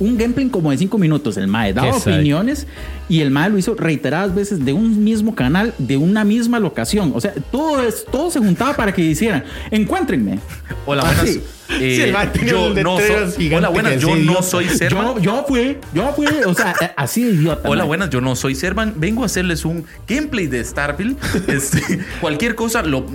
Un 0.00 0.16
gameplay 0.16 0.48
como 0.48 0.70
de 0.70 0.78
5 0.78 0.98
minutos. 0.98 1.36
El 1.36 1.46
MAE 1.48 1.72
daba 1.72 1.96
opiniones 1.96 2.66
y 3.08 3.20
el 3.20 3.30
MAE 3.30 3.50
lo 3.50 3.58
hizo 3.58 3.74
reiteradas 3.74 4.34
veces 4.34 4.64
de 4.64 4.72
un 4.72 5.04
mismo 5.04 5.34
canal, 5.34 5.74
de 5.78 5.96
una 5.96 6.24
misma 6.24 6.58
locación. 6.58 7.12
O 7.14 7.20
sea, 7.20 7.32
todo, 7.52 7.82
es, 7.82 8.04
todo 8.10 8.30
se 8.30 8.38
juntaba 8.38 8.74
para 8.74 8.92
que 8.92 9.02
hicieran, 9.02 9.44
encuéntrenme. 9.70 10.38
Hola, 10.86 11.02
Así. 11.02 11.16
buenas. 11.16 11.36
Eh, 11.80 12.14
Sí, 12.34 12.46
yo 12.46 12.74
no 12.74 12.98
soy. 12.98 13.52
Hola, 13.54 13.68
buenas. 13.70 13.98
Yo 14.00 14.14
no 14.16 14.42
soy 14.42 14.68
Servan. 14.68 15.14
Yo, 15.16 15.18
yo 15.20 15.44
fui, 15.48 15.78
yo 15.94 16.12
fui, 16.14 16.26
o 16.46 16.52
sea, 16.54 16.74
eh, 16.80 16.90
así 16.94 17.24
de 17.24 17.30
idiota. 17.32 17.68
Hola, 17.68 17.82
mae. 17.82 17.88
buenas, 17.88 18.10
yo 18.10 18.20
no 18.20 18.36
soy 18.36 18.54
Servan. 18.54 18.92
Vengo 18.96 19.22
a 19.22 19.26
hacerles 19.26 19.64
un 19.64 19.84
gameplay 20.06 20.46
de 20.46 20.62
Starfield. 20.62 21.16
Este, 21.48 22.00
cualquier 22.20 22.54
cosa, 22.54 22.82
lo, 22.82 23.06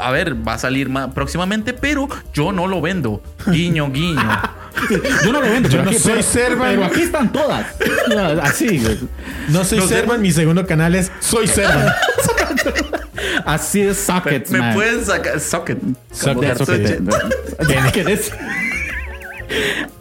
a 0.00 0.10
ver, 0.10 0.36
va 0.46 0.54
a 0.54 0.58
salir 0.58 0.88
ma- 0.88 1.12
próximamente, 1.14 1.72
pero 1.72 2.08
yo 2.34 2.50
no 2.52 2.66
lo 2.66 2.80
vendo. 2.80 3.22
Guiño, 3.46 3.90
guiño. 3.92 4.20
Yo 5.24 5.32
no 5.32 5.40
lo 5.40 5.50
vendo, 5.50 5.68
Yo 5.68 5.72
pero 5.78 5.84
no 5.84 5.90
aquí, 5.90 5.98
soy 5.98 6.12
pero- 6.12 6.22
Servan. 6.22 6.68
Pero 6.70 6.84
aquí 6.84 7.02
están 7.02 7.32
todas. 7.32 7.66
Así, 8.42 8.78
güey. 8.78 8.98
No 9.48 9.64
soy 9.64 9.78
No, 9.78 9.86
Servan, 9.86 10.20
mi 10.22 10.32
segundo 10.32 10.66
canal 10.66 10.94
es 10.94 11.10
Soy 11.20 11.46
Servan. 11.46 11.86
así 13.46 13.80
de 13.82 13.88
Me, 13.88 13.94
sockets, 13.94 14.50
me 14.50 14.58
man. 14.58 14.74
pueden 14.74 15.04
sacar 15.04 15.40
socket. 15.40 15.78
Socket, 16.12 16.56
socket. 16.58 17.00
¿Qué 17.92 18.00
es? 18.12 18.32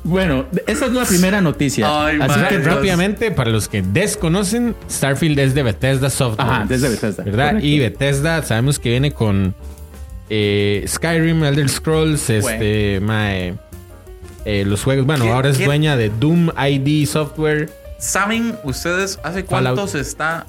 Bueno, 0.03 0.45
esa 0.65 0.85
es 0.85 0.93
la 0.93 1.03
primera 1.05 1.41
noticia. 1.41 1.85
Ay, 2.05 2.17
Así 2.21 2.39
man. 2.39 2.47
que 2.49 2.57
Dios. 2.59 2.73
Rápidamente, 2.73 3.31
para 3.31 3.51
los 3.51 3.67
que 3.67 3.81
desconocen, 3.81 4.75
Starfield 4.89 5.39
es 5.39 5.53
de 5.53 5.63
Bethesda 5.63 6.09
Software. 6.09 6.47
Ajá, 6.49 6.65
desde 6.67 6.89
Bethesda. 6.89 7.23
¿Verdad? 7.23 7.45
Correcto. 7.47 7.67
Y 7.67 7.79
Bethesda 7.79 8.41
sabemos 8.43 8.79
que 8.79 8.89
viene 8.89 9.11
con 9.11 9.53
eh, 10.29 10.85
Skyrim, 10.87 11.43
Elder 11.43 11.67
Scrolls, 11.69 12.29
este, 12.29 12.99
mae, 13.01 13.55
eh, 14.45 14.63
los 14.65 14.83
juegos. 14.83 15.05
Bueno, 15.05 15.25
¿Qué- 15.25 15.31
ahora 15.31 15.49
es 15.49 15.57
qué- 15.57 15.65
dueña 15.65 15.95
de 15.97 16.09
Doom 16.09 16.49
ID 16.57 17.05
Software. 17.07 17.69
¿Saben 17.99 18.55
ustedes 18.63 19.19
hace 19.23 19.43
Fallout. 19.43 19.75
cuánto 19.75 19.87
se 19.87 19.99
está 19.99 20.45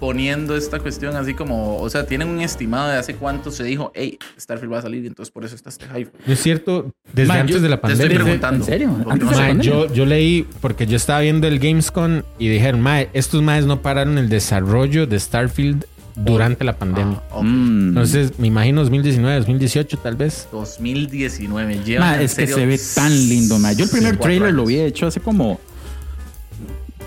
poniendo 0.00 0.56
esta 0.56 0.78
cuestión 0.78 1.16
así 1.16 1.34
como, 1.34 1.76
o 1.78 1.90
sea, 1.90 2.06
tienen 2.06 2.28
un 2.28 2.40
estimado 2.40 2.88
de 2.88 2.96
hace 2.96 3.16
cuánto 3.16 3.50
se 3.50 3.64
dijo, 3.64 3.90
hey, 3.96 4.16
Starfield 4.38 4.72
va 4.72 4.78
a 4.78 4.82
salir 4.82 5.02
y 5.02 5.08
entonces 5.08 5.32
por 5.32 5.44
eso 5.44 5.56
está 5.56 5.70
este 5.70 5.86
hype? 5.92 6.12
No 6.24 6.32
es 6.32 6.40
cierto, 6.40 6.92
desde 7.12 7.26
Man, 7.28 7.40
antes 7.40 7.56
yo 7.56 7.62
de 7.62 7.68
la 7.68 7.80
te 7.80 7.92
estoy 7.92 8.06
pandemia. 8.08 8.24
preguntando. 8.24 8.66
Pandemia. 9.08 9.86
yo 9.92 10.06
leí 10.06 10.46
porque 10.60 10.86
yo 10.86 10.96
estaba 10.96 11.18
viendo 11.20 11.48
el 11.48 11.58
Gamescom 11.58 12.22
y 12.38 12.48
dijeron, 12.48 12.80
mae, 12.80 13.10
estos 13.12 13.42
maes 13.42 13.66
no 13.66 13.82
pararon 13.82 14.18
el 14.18 14.28
desarrollo 14.28 15.08
de 15.08 15.18
Starfield 15.18 15.84
durante 16.24 16.64
la 16.64 16.76
pandemia. 16.76 17.20
Ah. 17.30 17.40
Mm. 17.42 17.88
Entonces, 17.88 18.38
me 18.38 18.48
imagino 18.48 18.80
2019, 18.82 19.36
2018 19.38 19.98
tal 19.98 20.16
vez. 20.16 20.48
2019. 20.52 21.80
Llevan 21.84 22.08
Ma, 22.08 22.16
en 22.16 22.22
es 22.22 22.34
que 22.34 22.46
se 22.46 22.66
ve 22.66 22.78
tan 22.94 23.12
lindo, 23.28 23.58
ma. 23.58 23.72
Yo 23.72 23.84
el 23.84 23.90
primer 23.90 24.16
trailer 24.18 24.52
lo 24.54 24.62
había 24.62 24.84
hecho 24.84 25.06
hace 25.06 25.20
como 25.20 25.60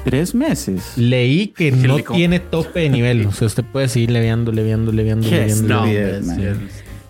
tres 0.03 0.33
meses. 0.33 0.93
Leí 0.97 1.47
que 1.47 1.71
no 1.71 1.97
rico. 1.97 2.13
tiene 2.15 2.39
tope 2.39 2.79
de 2.81 2.89
nivel. 2.89 3.25
O 3.27 3.31
sea, 3.31 3.47
usted 3.47 3.63
puede 3.63 3.87
seguir 3.87 4.11
leveando, 4.11 4.51
leveando, 4.51 4.91
leveando, 4.91 5.27
leveando. 5.29 5.85
No. 5.85 6.59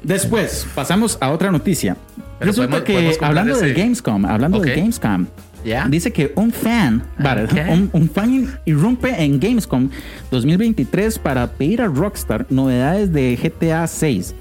Después, 0.03 0.65
pasamos 0.73 1.17
a 1.21 1.29
otra 1.31 1.51
noticia. 1.51 1.95
Pero 2.39 2.51
Resulta 2.51 2.83
podemos- 2.83 3.17
que 3.17 3.25
hablando 3.25 3.53
ese- 3.55 3.65
del 3.67 3.73
Gamescom, 3.75 4.25
hablando 4.25 4.57
Ok. 4.57 4.65
del 4.65 4.75
Gamescom, 4.79 5.27
¿Ya? 5.65 5.87
dice 5.87 6.11
que 6.11 6.31
un 6.35 6.51
fan, 6.51 7.03
un, 7.69 7.89
un 7.93 8.09
fan 8.09 8.59
irrumpe 8.65 9.23
en 9.23 9.39
Gamescom 9.39 9.89
2023 10.31 11.19
para 11.19 11.47
pedir 11.47 11.81
a 11.81 11.87
Rockstar 11.87 12.45
novedades 12.49 13.11
de 13.11 13.37
GTA 13.41 13.87
6. 13.87 14.35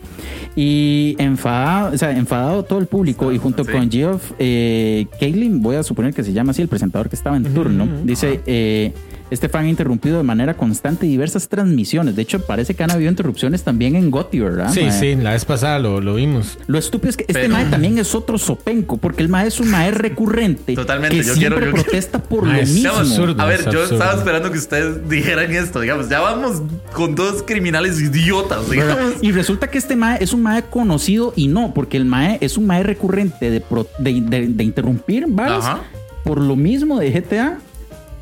Y 0.56 1.16
enfadado, 1.18 1.94
o 1.94 1.98
sea, 1.98 2.10
enfadado 2.10 2.64
todo 2.64 2.78
el 2.78 2.86
público 2.86 3.32
y 3.32 3.38
junto 3.38 3.64
con 3.64 3.90
Geoff 3.90 4.32
eh, 4.38 5.06
Kaylin, 5.18 5.62
voy 5.62 5.76
a 5.76 5.82
suponer 5.82 6.12
que 6.12 6.22
se 6.22 6.32
llama 6.32 6.50
así 6.50 6.60
el 6.60 6.68
presentador 6.68 7.08
que 7.08 7.16
estaba 7.16 7.36
en 7.36 7.44
turno, 7.54 7.86
dice, 8.04 8.40
eh, 8.46 8.92
Este 9.30 9.48
fan 9.48 9.64
ha 9.64 9.68
interrumpido 9.68 10.16
de 10.18 10.22
manera 10.24 10.54
constante 10.54 11.06
diversas 11.06 11.48
transmisiones. 11.48 12.16
De 12.16 12.22
hecho, 12.22 12.40
parece 12.46 12.74
que 12.74 12.82
han 12.82 12.90
habido 12.90 13.10
interrupciones 13.10 13.62
también 13.62 13.94
en 13.96 14.10
Gotti, 14.10 14.40
¿verdad? 14.40 14.72
Sí, 14.72 14.80
mae? 14.82 14.92
sí, 14.98 15.14
la 15.16 15.32
vez 15.32 15.44
pasada 15.44 15.78
lo, 15.78 16.00
lo 16.00 16.14
vimos. 16.16 16.58
Lo 16.66 16.78
estúpido 16.78 17.10
es 17.10 17.16
que 17.16 17.22
este 17.28 17.34
Pero- 17.34 17.52
mae 17.54 17.66
también 17.66 17.98
es 17.98 18.14
otro 18.14 18.38
sopenco, 18.38 18.96
porque 18.96 19.22
el 19.22 19.28
mae 19.28 19.46
es 19.48 19.60
un 19.60 19.70
mae 19.70 19.90
recurrente 19.92 20.74
Totalmente, 20.74 21.16
que 21.16 21.22
yo 21.24 21.34
siempre 21.34 21.60
quiero- 21.62 21.76
yo- 21.76 21.82
protesta 21.82 22.22
por 22.22 22.44
Mae, 22.44 22.62
lo 22.62 22.66
mismo. 22.66 22.90
absurdo. 22.92 23.42
A 23.42 23.46
ver, 23.46 23.60
es 23.60 23.64
yo 23.66 23.80
absurdo. 23.82 23.94
estaba 24.02 24.18
esperando 24.18 24.50
que 24.50 24.58
ustedes 24.58 25.08
dijeran 25.08 25.50
esto, 25.52 25.80
digamos. 25.80 26.08
Ya 26.08 26.20
vamos 26.20 26.62
con 26.92 27.14
dos 27.14 27.42
criminales 27.44 28.00
idiotas, 28.00 28.68
¿verdad? 28.68 28.96
digamos. 28.98 29.14
Y 29.22 29.32
resulta 29.32 29.68
que 29.70 29.78
este 29.78 29.94
mae 29.96 30.22
es 30.22 30.32
un 30.32 30.42
mae 30.42 30.62
conocido 30.64 31.32
y 31.36 31.48
no, 31.48 31.72
porque 31.72 31.96
el 31.96 32.04
mae 32.04 32.38
es 32.40 32.58
un 32.58 32.66
mae 32.66 32.82
recurrente 32.82 33.50
de, 33.50 33.60
pro- 33.60 33.86
de, 33.98 34.20
de- 34.20 34.48
de 34.48 34.64
interrumpir 34.64 35.26
Ajá. 35.38 35.80
por 36.24 36.40
lo 36.40 36.56
mismo 36.56 36.98
de 36.98 37.10
GTA, 37.12 37.58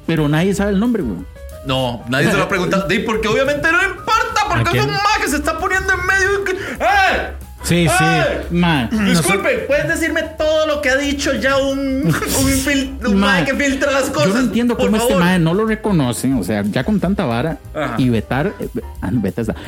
pero 0.09 0.27
nadie 0.29 0.53
sabe 0.55 0.73
el 0.73 0.81
nombre, 0.81 1.03
güey. 1.05 1.19
No, 1.67 2.03
nadie 2.09 2.31
se 2.31 2.37
lo 2.37 2.45
ha 2.45 2.49
preguntado. 2.49 2.89
Porque 3.07 3.29
obviamente 3.29 3.71
no 3.71 3.83
importa, 3.85 4.41
¿A 4.47 4.49
porque 4.49 4.79
es 4.79 4.85
un 4.85 4.91
ma 4.91 5.01
que 5.23 5.29
se 5.29 5.37
está 5.37 5.59
poniendo 5.59 5.93
en 5.93 6.07
medio. 6.07 6.45
de 6.45 6.51
¡Eh! 6.85 7.33
Sí, 7.63 7.87
sí. 7.87 8.05
¡Eh! 8.05 8.47
Mae, 8.51 8.89
Disculpe, 8.91 9.65
¿puedes 9.67 9.87
decirme 9.89 10.23
todo 10.39 10.67
lo 10.67 10.81
que 10.81 10.89
ha 10.89 10.97
dicho 10.97 11.35
ya 11.35 11.59
un, 11.59 11.79
un, 12.07 12.13
fil- 12.65 12.99
un 13.07 13.17
mae 13.19 13.45
que 13.45 13.55
filtra 13.55 13.91
las 13.93 14.05
cosas? 14.09 14.29
Yo 14.29 14.35
no 14.35 14.41
entiendo 14.41 14.77
cómo 14.79 14.97
este 14.97 15.15
mae 15.17 15.39
no 15.39 15.53
lo 15.53 15.67
reconocen, 15.67 16.39
o 16.39 16.43
sea, 16.45 16.63
ya 16.63 16.85
con 16.85 16.99
tanta 17.01 17.27
vara 17.27 17.59
Ajá. 17.75 17.97
y 17.99 18.09
vetar, 18.09 18.55
eh, 18.61 18.69
ah, 19.03 19.11
no, 19.11 19.21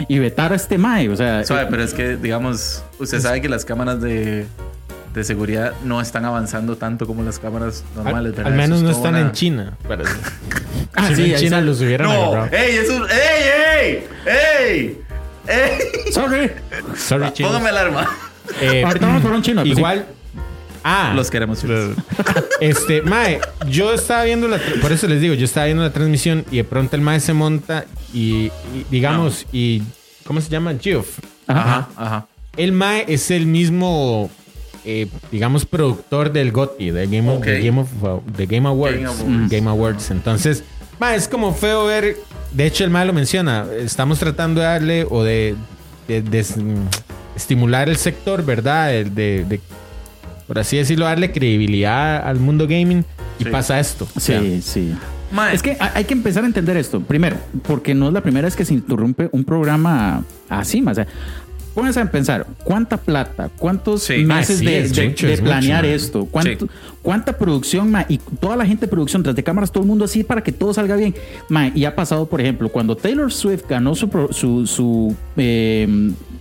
y 0.08 0.18
vetar 0.18 0.52
a 0.52 0.56
este 0.56 0.78
mae, 0.78 1.10
o 1.10 1.16
sea, 1.16 1.44
Suave, 1.44 1.64
eh, 1.64 1.66
pero 1.68 1.82
es 1.82 1.92
que, 1.92 2.16
digamos, 2.16 2.82
usted 2.98 3.20
sabe 3.20 3.42
que 3.42 3.48
las 3.50 3.66
cámaras 3.66 4.00
de, 4.00 4.46
de 5.14 5.24
seguridad 5.24 5.72
no 5.84 6.00
están 6.00 6.24
avanzando 6.24 6.76
tanto 6.76 7.06
como 7.06 7.22
las 7.22 7.38
cámaras 7.38 7.84
normales, 7.96 8.38
Al, 8.38 8.46
al 8.46 8.54
menos 8.54 8.82
no 8.82 8.90
están 8.90 9.14
una- 9.14 9.20
en 9.20 9.32
China. 9.32 9.76
ah, 10.94 11.08
Si 11.08 11.14
sí, 11.16 11.32
en 11.34 11.38
China 11.40 11.60
los 11.60 11.80
hubieran 11.80 12.08
No, 12.08 12.32
agarrado. 12.32 12.56
ey, 12.56 12.76
eso 12.76 13.06
es. 13.06 13.12
¡Ey, 13.12 13.44
ey! 13.80 14.04
¡Ey! 14.66 15.00
¡Ey! 15.48 16.12
Sorry. 16.12 16.50
Sorry, 16.96 17.32
chinos. 17.32 17.52
Póngame 17.52 17.70
alarma. 17.70 18.08
Eh, 18.60 18.82
Ahorita 18.86 19.06
vamos 19.06 19.22
por 19.22 19.32
un 19.32 19.42
chino. 19.42 19.62
pues. 19.62 19.76
Igual. 19.76 20.06
Ah, 20.82 21.12
Los 21.14 21.30
queremos. 21.30 21.60
chicos. 21.60 21.90
Este, 22.60 23.02
Mae, 23.02 23.38
yo 23.68 23.92
estaba 23.92 24.24
viendo 24.24 24.48
la. 24.48 24.58
Por 24.80 24.92
eso 24.92 25.06
les 25.08 25.20
digo, 25.20 25.34
yo 25.34 25.44
estaba 25.44 25.66
viendo 25.66 25.82
la 25.82 25.90
transmisión 25.90 26.44
y 26.50 26.56
de 26.58 26.64
pronto 26.64 26.96
el 26.96 27.02
Mae 27.02 27.20
se 27.20 27.32
monta 27.34 27.84
y, 28.14 28.46
y, 28.74 28.86
digamos, 28.90 29.46
y. 29.52 29.82
¿Cómo 30.24 30.40
se 30.40 30.48
llama? 30.48 30.74
Geoff. 30.80 31.18
Ajá, 31.46 31.88
ajá. 31.96 32.26
El 32.56 32.72
Mae 32.72 33.04
es 33.08 33.30
el 33.30 33.46
mismo, 33.46 34.30
eh, 34.84 35.08
digamos, 35.30 35.66
productor 35.66 36.32
del 36.32 36.52
GOTY, 36.52 36.90
de 36.90 37.06
Game, 37.06 37.30
of, 37.30 37.44
de 37.44 37.62
Game, 37.62 37.80
of, 37.80 37.88
de 38.36 38.46
Game 38.46 38.68
Awards. 38.68 38.96
Game 38.96 39.08
Awards. 39.08 39.50
Game 39.50 39.70
Awards. 39.70 40.10
Entonces, 40.10 40.64
es 41.14 41.28
como 41.28 41.54
feo 41.54 41.86
ver. 41.86 42.16
De 42.52 42.66
hecho, 42.66 42.84
el 42.84 42.90
Mae 42.90 43.06
lo 43.06 43.12
menciona. 43.12 43.66
Estamos 43.78 44.18
tratando 44.18 44.60
de 44.60 44.66
darle 44.66 45.06
o 45.08 45.22
de, 45.22 45.54
de- 46.08 46.22
de, 46.22 46.44
estimular 47.36 47.88
el 47.88 47.96
sector, 47.96 48.44
¿verdad? 48.44 48.88
De, 48.88 49.44
de- 49.44 49.60
por 50.46 50.58
así 50.58 50.76
decirlo, 50.76 51.04
darle 51.04 51.30
credibilidad 51.30 52.26
al 52.26 52.40
mundo 52.40 52.66
gaming 52.66 53.04
y 53.38 53.44
Sí. 53.44 53.50
pasa 53.50 53.78
esto. 53.78 54.06
O 54.16 54.20
Sí, 54.20 54.26
sea, 54.32 54.42
sí. 54.62 54.94
Es 55.52 55.62
que 55.62 55.76
hay 55.78 56.04
que 56.04 56.12
empezar 56.12 56.42
a 56.42 56.46
entender 56.48 56.76
esto. 56.76 57.00
Primero, 57.00 57.36
porque 57.62 57.94
no 57.94 58.08
es 58.08 58.12
la 58.12 58.20
primera 58.20 58.46
vez 58.46 58.56
que 58.56 58.64
se 58.64 58.74
interrumpe 58.74 59.28
un 59.30 59.44
programa 59.44 60.24
así. 60.48 60.82
O 60.84 60.92
sea, 60.92 61.06
pónganse 61.74 62.00
a 62.00 62.10
pensar, 62.10 62.46
¿cuánta 62.64 62.96
plata? 62.96 63.50
¿Cuántos 63.58 64.02
Sí. 64.02 64.24
meses 64.24 64.56
Ah, 64.56 64.58
sí, 64.60 64.66
de, 64.66 64.78
es 64.80 64.94
de- 64.94 65.08
mucho, 65.08 65.26
de 65.26 65.32
es 65.34 65.40
mucho, 65.40 65.50
planear 65.50 65.82
man. 65.84 65.92
esto? 65.92 66.24
¿Cuánto- 66.30 66.66
Sí. 66.66 66.72
¿Cuánta 67.02 67.38
producción, 67.38 67.90
ma? 67.90 68.04
Y 68.08 68.18
toda 68.18 68.56
la 68.56 68.66
gente 68.66 68.84
de 68.84 68.88
producción, 68.90 69.22
tras 69.22 69.34
de 69.34 69.42
cámaras, 69.42 69.72
todo 69.72 69.82
el 69.84 69.88
mundo 69.88 70.04
así 70.04 70.22
para 70.22 70.42
que 70.42 70.52
todo 70.52 70.74
salga 70.74 70.96
bien. 70.96 71.14
Ma, 71.48 71.68
y 71.74 71.86
ha 71.86 71.96
pasado, 71.96 72.28
por 72.28 72.42
ejemplo, 72.42 72.68
cuando 72.68 72.94
Taylor 72.94 73.32
Swift 73.32 73.62
ganó 73.68 73.94
su, 73.94 74.08
su, 74.32 74.66
su, 74.66 75.16
eh, 75.38 75.88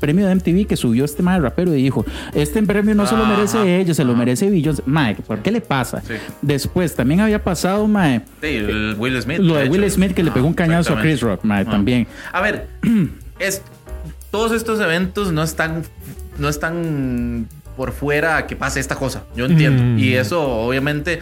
premio 0.01 0.25
de 0.27 0.31
MTV 0.35 0.65
que 0.65 0.75
subió 0.75 1.05
este 1.05 1.23
mal 1.23 1.41
rapero 1.41 1.73
y 1.75 1.81
dijo, 1.83 2.05
este 2.33 2.61
premio 2.63 2.93
no 2.95 3.05
se 3.05 3.15
lo 3.15 3.25
merece 3.25 3.79
ella, 3.79 3.93
se 3.93 4.03
lo 4.03 4.15
merece 4.15 4.49
Billions. 4.49 4.81
Ma, 4.85 5.13
¿por 5.27 5.39
qué 5.41 5.51
le 5.51 5.61
pasa? 5.61 6.01
Sí. 6.05 6.13
Después 6.41 6.93
también 6.95 7.21
había 7.21 7.41
pasado, 7.43 7.87
ma, 7.87 8.21
sí, 8.41 8.47
el 8.47 8.95
Will 8.97 9.21
Smith. 9.21 9.39
lo 9.39 9.55
de 9.55 9.63
hecho. 9.63 9.71
Will 9.71 9.89
Smith 9.91 10.13
que 10.13 10.23
le 10.23 10.29
Ajá, 10.29 10.35
pegó 10.35 10.47
un 10.47 10.53
cañazo 10.53 10.93
a. 10.97 11.01
Chris 11.01 11.21
Rock, 11.21 11.43
ma, 11.43 11.59
Ajá. 11.59 11.71
también. 11.71 12.05
A 12.33 12.41
ver, 12.41 12.67
es, 13.39 13.61
todos 14.31 14.51
estos 14.51 14.79
eventos 14.79 15.31
no 15.31 15.43
están, 15.43 15.83
no 16.37 16.49
están 16.49 17.47
por 17.75 17.91
fuera 17.91 18.45
que 18.45 18.55
pase 18.55 18.79
esta 18.79 18.95
cosa. 18.95 19.23
Yo 19.35 19.45
entiendo. 19.45 19.81
Mm. 19.81 19.99
Y 19.99 20.15
eso, 20.15 20.45
obviamente, 20.45 21.21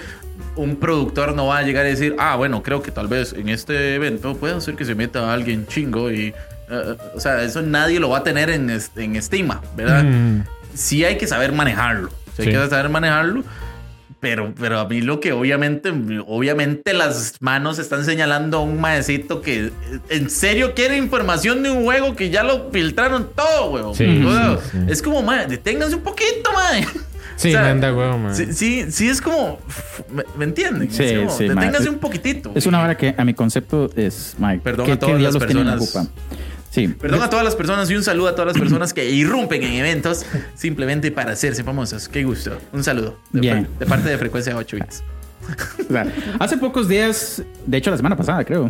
un 0.56 0.76
productor 0.78 1.36
no 1.36 1.48
va 1.48 1.60
a 1.60 1.62
llegar 1.62 1.86
a 1.86 1.89
decir, 1.89 2.15
ah, 2.17 2.36
bueno, 2.36 2.63
creo 2.63 2.82
que 2.82 2.91
tal 2.91 3.08
vez 3.08 3.34
en 3.34 3.50
este 3.50 3.96
evento 3.96 4.36
puede 4.36 4.60
ser 4.62 4.76
que 4.76 4.86
se 4.86 4.96
meta 4.96 5.32
alguien 5.32 5.67
chingo 5.67 6.12
y. 6.12 6.34
eh, 6.70 6.98
o 7.15 7.20
sea, 7.20 7.43
eso 7.43 7.62
nadie 7.62 8.00
lo 8.00 8.10
va 8.10 8.20
a 8.20 8.24
tener 8.24 8.50
en, 8.50 8.70
en 8.96 9.15
estima, 9.15 9.62
¿verdad? 9.76 10.04
Mm. 10.04 10.43
sí 10.74 11.06
hay 11.06 11.17
que 11.17 11.28
saber 11.28 11.52
manejarlo. 11.52 12.10
Sí 12.36 12.43
hay 12.43 12.50
que 12.50 12.70
saber 12.70 12.89
manejarlo. 12.89 13.43
Pero, 14.20 14.52
pero 14.60 14.80
a 14.80 14.88
mí 14.88 15.02
lo 15.02 15.20
que 15.20 15.32
obviamente, 15.32 15.92
obviamente 16.26 16.94
las 16.94 17.36
manos 17.40 17.78
están 17.78 18.04
señalando 18.04 18.58
a 18.58 18.62
un 18.62 18.82
maecito 18.82 19.42
que 19.42 19.72
en 20.10 20.30
serio 20.32 20.74
quiere 20.74 20.98
información 20.98 21.62
de 21.62 21.70
un 21.70 21.84
juego 21.84 22.16
que 22.16 22.32
ya 22.32 22.42
lo 22.42 22.72
filtraron 22.72 23.30
todo, 23.36 23.72
weón. 23.72 23.96
Sí. 23.96 24.26
Es 24.88 25.04
como, 25.04 25.22
mae, 25.22 25.46
deténganse 25.46 25.96
un 25.96 26.02
poquito, 26.02 26.52
mae. 26.54 26.86
Sí, 27.38 27.50
O 27.50 27.52
sea, 27.52 27.62
manda 27.62 27.94
huevo, 27.94 28.18
man. 28.18 28.36
Sí, 28.36 28.52
sí, 28.52 28.86
sí 28.90 29.10
es 29.10 29.22
como, 29.22 29.60
¿me, 30.12 30.24
me 30.40 30.46
entienden? 30.46 30.90
Sí, 30.90 31.04
Es 31.04 31.20
como, 31.20 31.30
sí, 31.30 31.48
deténganse 31.48 31.88
un 31.88 32.00
poquitito. 32.00 32.52
Es 32.56 32.66
una 32.66 32.82
hora 32.82 32.98
que 32.98 33.14
a 33.16 33.24
mi 33.24 33.36
concepto 33.36 33.92
es, 33.96 34.36
Mike. 34.40 34.62
Perdón 34.64 34.88
¿qué, 34.88 34.94
a 34.94 35.00
todas 35.00 35.18
qué 35.18 35.22
las 35.22 35.38
personas. 35.38 36.00
Sí. 36.78 36.88
Perdón 36.90 37.24
a 37.24 37.30
todas 37.30 37.44
las 37.44 37.56
personas 37.56 37.90
y 37.90 37.96
un 37.96 38.04
saludo 38.04 38.28
a 38.28 38.32
todas 38.34 38.48
las 38.54 38.58
personas 38.58 38.94
que 38.94 39.10
irrumpen 39.10 39.63
en 39.63 39.74
eventos 39.74 40.26
simplemente 40.54 41.12
para 41.12 41.32
hacerse 41.32 41.63
famosos. 41.63 42.08
Qué 42.08 42.24
gusto. 42.24 42.58
Un 42.72 42.84
saludo. 42.84 43.18
De, 43.32 43.42
Bien. 43.42 43.68
de 43.80 43.86
parte 43.88 44.10
de 44.10 44.18
Frecuencia 44.20 44.56
8 44.56 44.78
Bits. 44.78 45.04
O 45.90 45.94
sea, 45.94 46.06
hace 46.40 46.58
pocos 46.58 46.88
días, 46.90 47.42
de 47.66 47.78
hecho 47.78 47.90
la 47.90 47.96
semana 47.98 48.18
pasada 48.18 48.44
creo, 48.44 48.70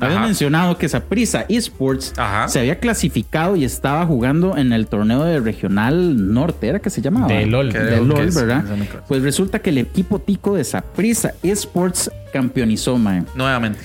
habían 0.00 0.22
mencionado 0.24 0.76
que 0.76 0.88
Saprissa 0.88 1.46
Esports 1.48 2.12
Ajá. 2.16 2.48
se 2.48 2.58
había 2.58 2.80
clasificado 2.80 3.54
y 3.54 3.64
estaba 3.64 4.04
jugando 4.04 4.56
en 4.56 4.72
el 4.72 4.88
torneo 4.88 5.22
de 5.24 5.38
regional 5.38 6.32
norte, 6.34 6.66
¿era 6.68 6.80
que 6.80 6.90
se 6.90 7.00
llamaba? 7.02 7.28
De 7.28 7.46
LOL. 7.46 7.72
De 7.72 8.00
LOL, 8.00 8.30
¿verdad? 8.32 8.64
Pues 9.06 9.22
resulta 9.22 9.60
que 9.60 9.70
el 9.70 9.78
equipo 9.78 10.18
tico 10.18 10.56
de 10.56 10.64
Saprissa 10.64 11.34
Esports 11.42 12.10
campeonizó, 12.32 12.98
mae. 12.98 13.22
Nuevamente. 13.36 13.78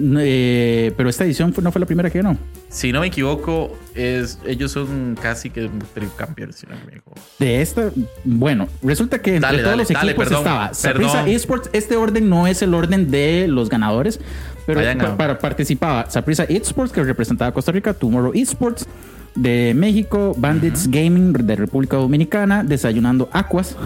Eh, 0.00 0.92
pero 0.96 1.08
esta 1.10 1.24
edición 1.24 1.52
fue- 1.52 1.62
no 1.62 1.70
fue 1.70 1.80
la 1.80 1.86
primera 1.86 2.08
que 2.08 2.18
ganó. 2.22 2.38
Si 2.70 2.92
no 2.92 3.00
me 3.00 3.06
equivoco, 3.06 3.74
es, 3.94 4.38
ellos 4.46 4.72
son 4.72 5.16
casi 5.20 5.48
que 5.48 5.70
tricampeones. 5.94 6.56
Si 6.56 6.66
no 6.66 6.74
me 6.76 6.82
equivoco. 6.96 7.14
De 7.38 7.62
esta, 7.62 7.90
bueno, 8.24 8.68
resulta 8.82 9.20
que 9.20 9.36
entre 9.36 9.48
Dale, 9.48 9.58
todos 9.62 9.70
dale, 9.70 9.82
los 9.84 9.88
dale, 9.88 10.10
equipos 10.12 10.24
perdón, 10.26 10.38
estaba 10.46 10.74
Saprissa. 10.74 11.26
Esports. 11.28 11.70
Este 11.72 11.96
orden 11.96 12.28
no 12.28 12.46
es 12.46 12.60
el 12.60 12.74
orden 12.74 13.10
de 13.10 13.46
los 13.48 13.68
ganadores, 13.70 14.20
pero 14.66 14.82
pa- 14.98 15.16
para, 15.16 15.38
participaba 15.38 16.10
Saprissa 16.10 16.44
Esports, 16.44 16.92
que 16.92 17.02
representaba 17.02 17.48
a 17.48 17.54
Costa 17.54 17.72
Rica, 17.72 17.94
Tomorrow 17.94 18.32
Esports 18.34 18.86
de 19.34 19.72
México, 19.74 20.34
Bandits 20.36 20.88
Gaming 20.90 21.32
de 21.32 21.56
República 21.56 21.96
Dominicana, 21.96 22.64
Desayunando 22.64 23.28
Aquas 23.32 23.76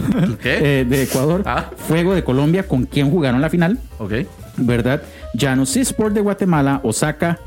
¿Qué? 0.43 0.81
eh, 0.81 0.85
de 0.85 1.03
Ecuador, 1.05 1.43
Ah. 1.47 1.71
Fuego 1.77 2.15
de 2.15 2.25
Colombia, 2.25 2.67
con 2.67 2.85
quien 2.87 3.11
jugaron 3.11 3.41
la 3.41 3.49
final, 3.51 3.79
Ok. 3.99 4.13
¿verdad? 4.57 5.03
Janus 5.39 5.77
Esports 5.77 6.15
de 6.15 6.21
Guatemala, 6.21 6.81
Osaka 6.83 7.39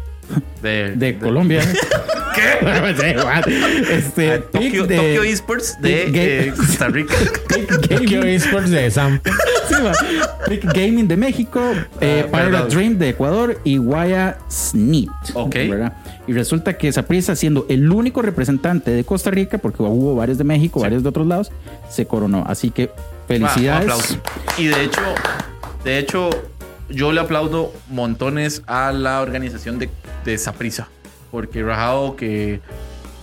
De, 0.62 0.92
de 0.96 1.18
Colombia. 1.18 1.62
¿Qué? 2.36 2.42
este, 3.92 4.32
Ah, 4.34 4.42
Tokyo, 4.52 4.60
Pic 4.60 4.88
de- 4.88 4.96
Tokyo 4.98 5.24
Esports 5.24 5.78
de 5.82 6.48
eh, 6.48 6.54
Costa 6.56 6.88
Rica. 6.90 7.16
Tokyo. 7.90 8.24
Esports 8.24 8.70
de 8.72 8.92
Sam. 8.92 9.22
Sí, 9.70 9.76
va. 9.84 9.94
Pic 10.48 10.64
Gaming 10.66 11.08
de 11.08 11.16
México, 11.16 11.62
eh, 12.02 12.30
Ah. 12.34 12.66
Dream 12.70 12.98
de 12.98 13.10
Ecuador 13.10 13.60
y 13.64 13.78
Guaya 13.78 14.38
Sneet. 14.52 15.10
Ok. 15.34 15.56
¿verdad? 15.56 15.94
Y 16.28 16.34
resulta 16.34 16.74
que 16.78 16.92
Saprissa, 16.92 17.36
siendo 17.36 17.66
el 17.70 17.90
único 17.92 18.22
representante 18.22 18.92
de 18.92 19.04
Costa 19.04 19.32
Rica, 19.32 19.58
porque 19.60 19.82
hubo 19.84 20.16
varios 20.16 20.38
de 20.38 20.44
México, 20.44 20.80
varios 20.82 21.04
de 21.04 21.10
otros 21.10 21.28
lados, 21.28 21.52
se 21.90 22.06
coronó. 22.06 22.44
Así 22.48 22.70
que 22.72 22.90
felicidades. 23.28 23.90
Ah, 23.90 23.96
un 23.96 24.02
aplauso. 24.02 24.18
Y 24.58 24.66
de 24.68 24.84
hecho, 24.84 25.02
de 25.84 26.00
hecho, 26.00 26.30
yo 26.90 27.12
le 27.12 27.22
aplaudo 27.22 27.74
montones 27.90 28.62
a 28.68 28.92
la 28.92 29.22
organización 29.22 29.80
de, 29.80 29.90
de 30.24 30.38
Saprissa. 30.38 30.88
Porque 31.32 31.64
rajado 31.64 32.16
que 32.16 32.62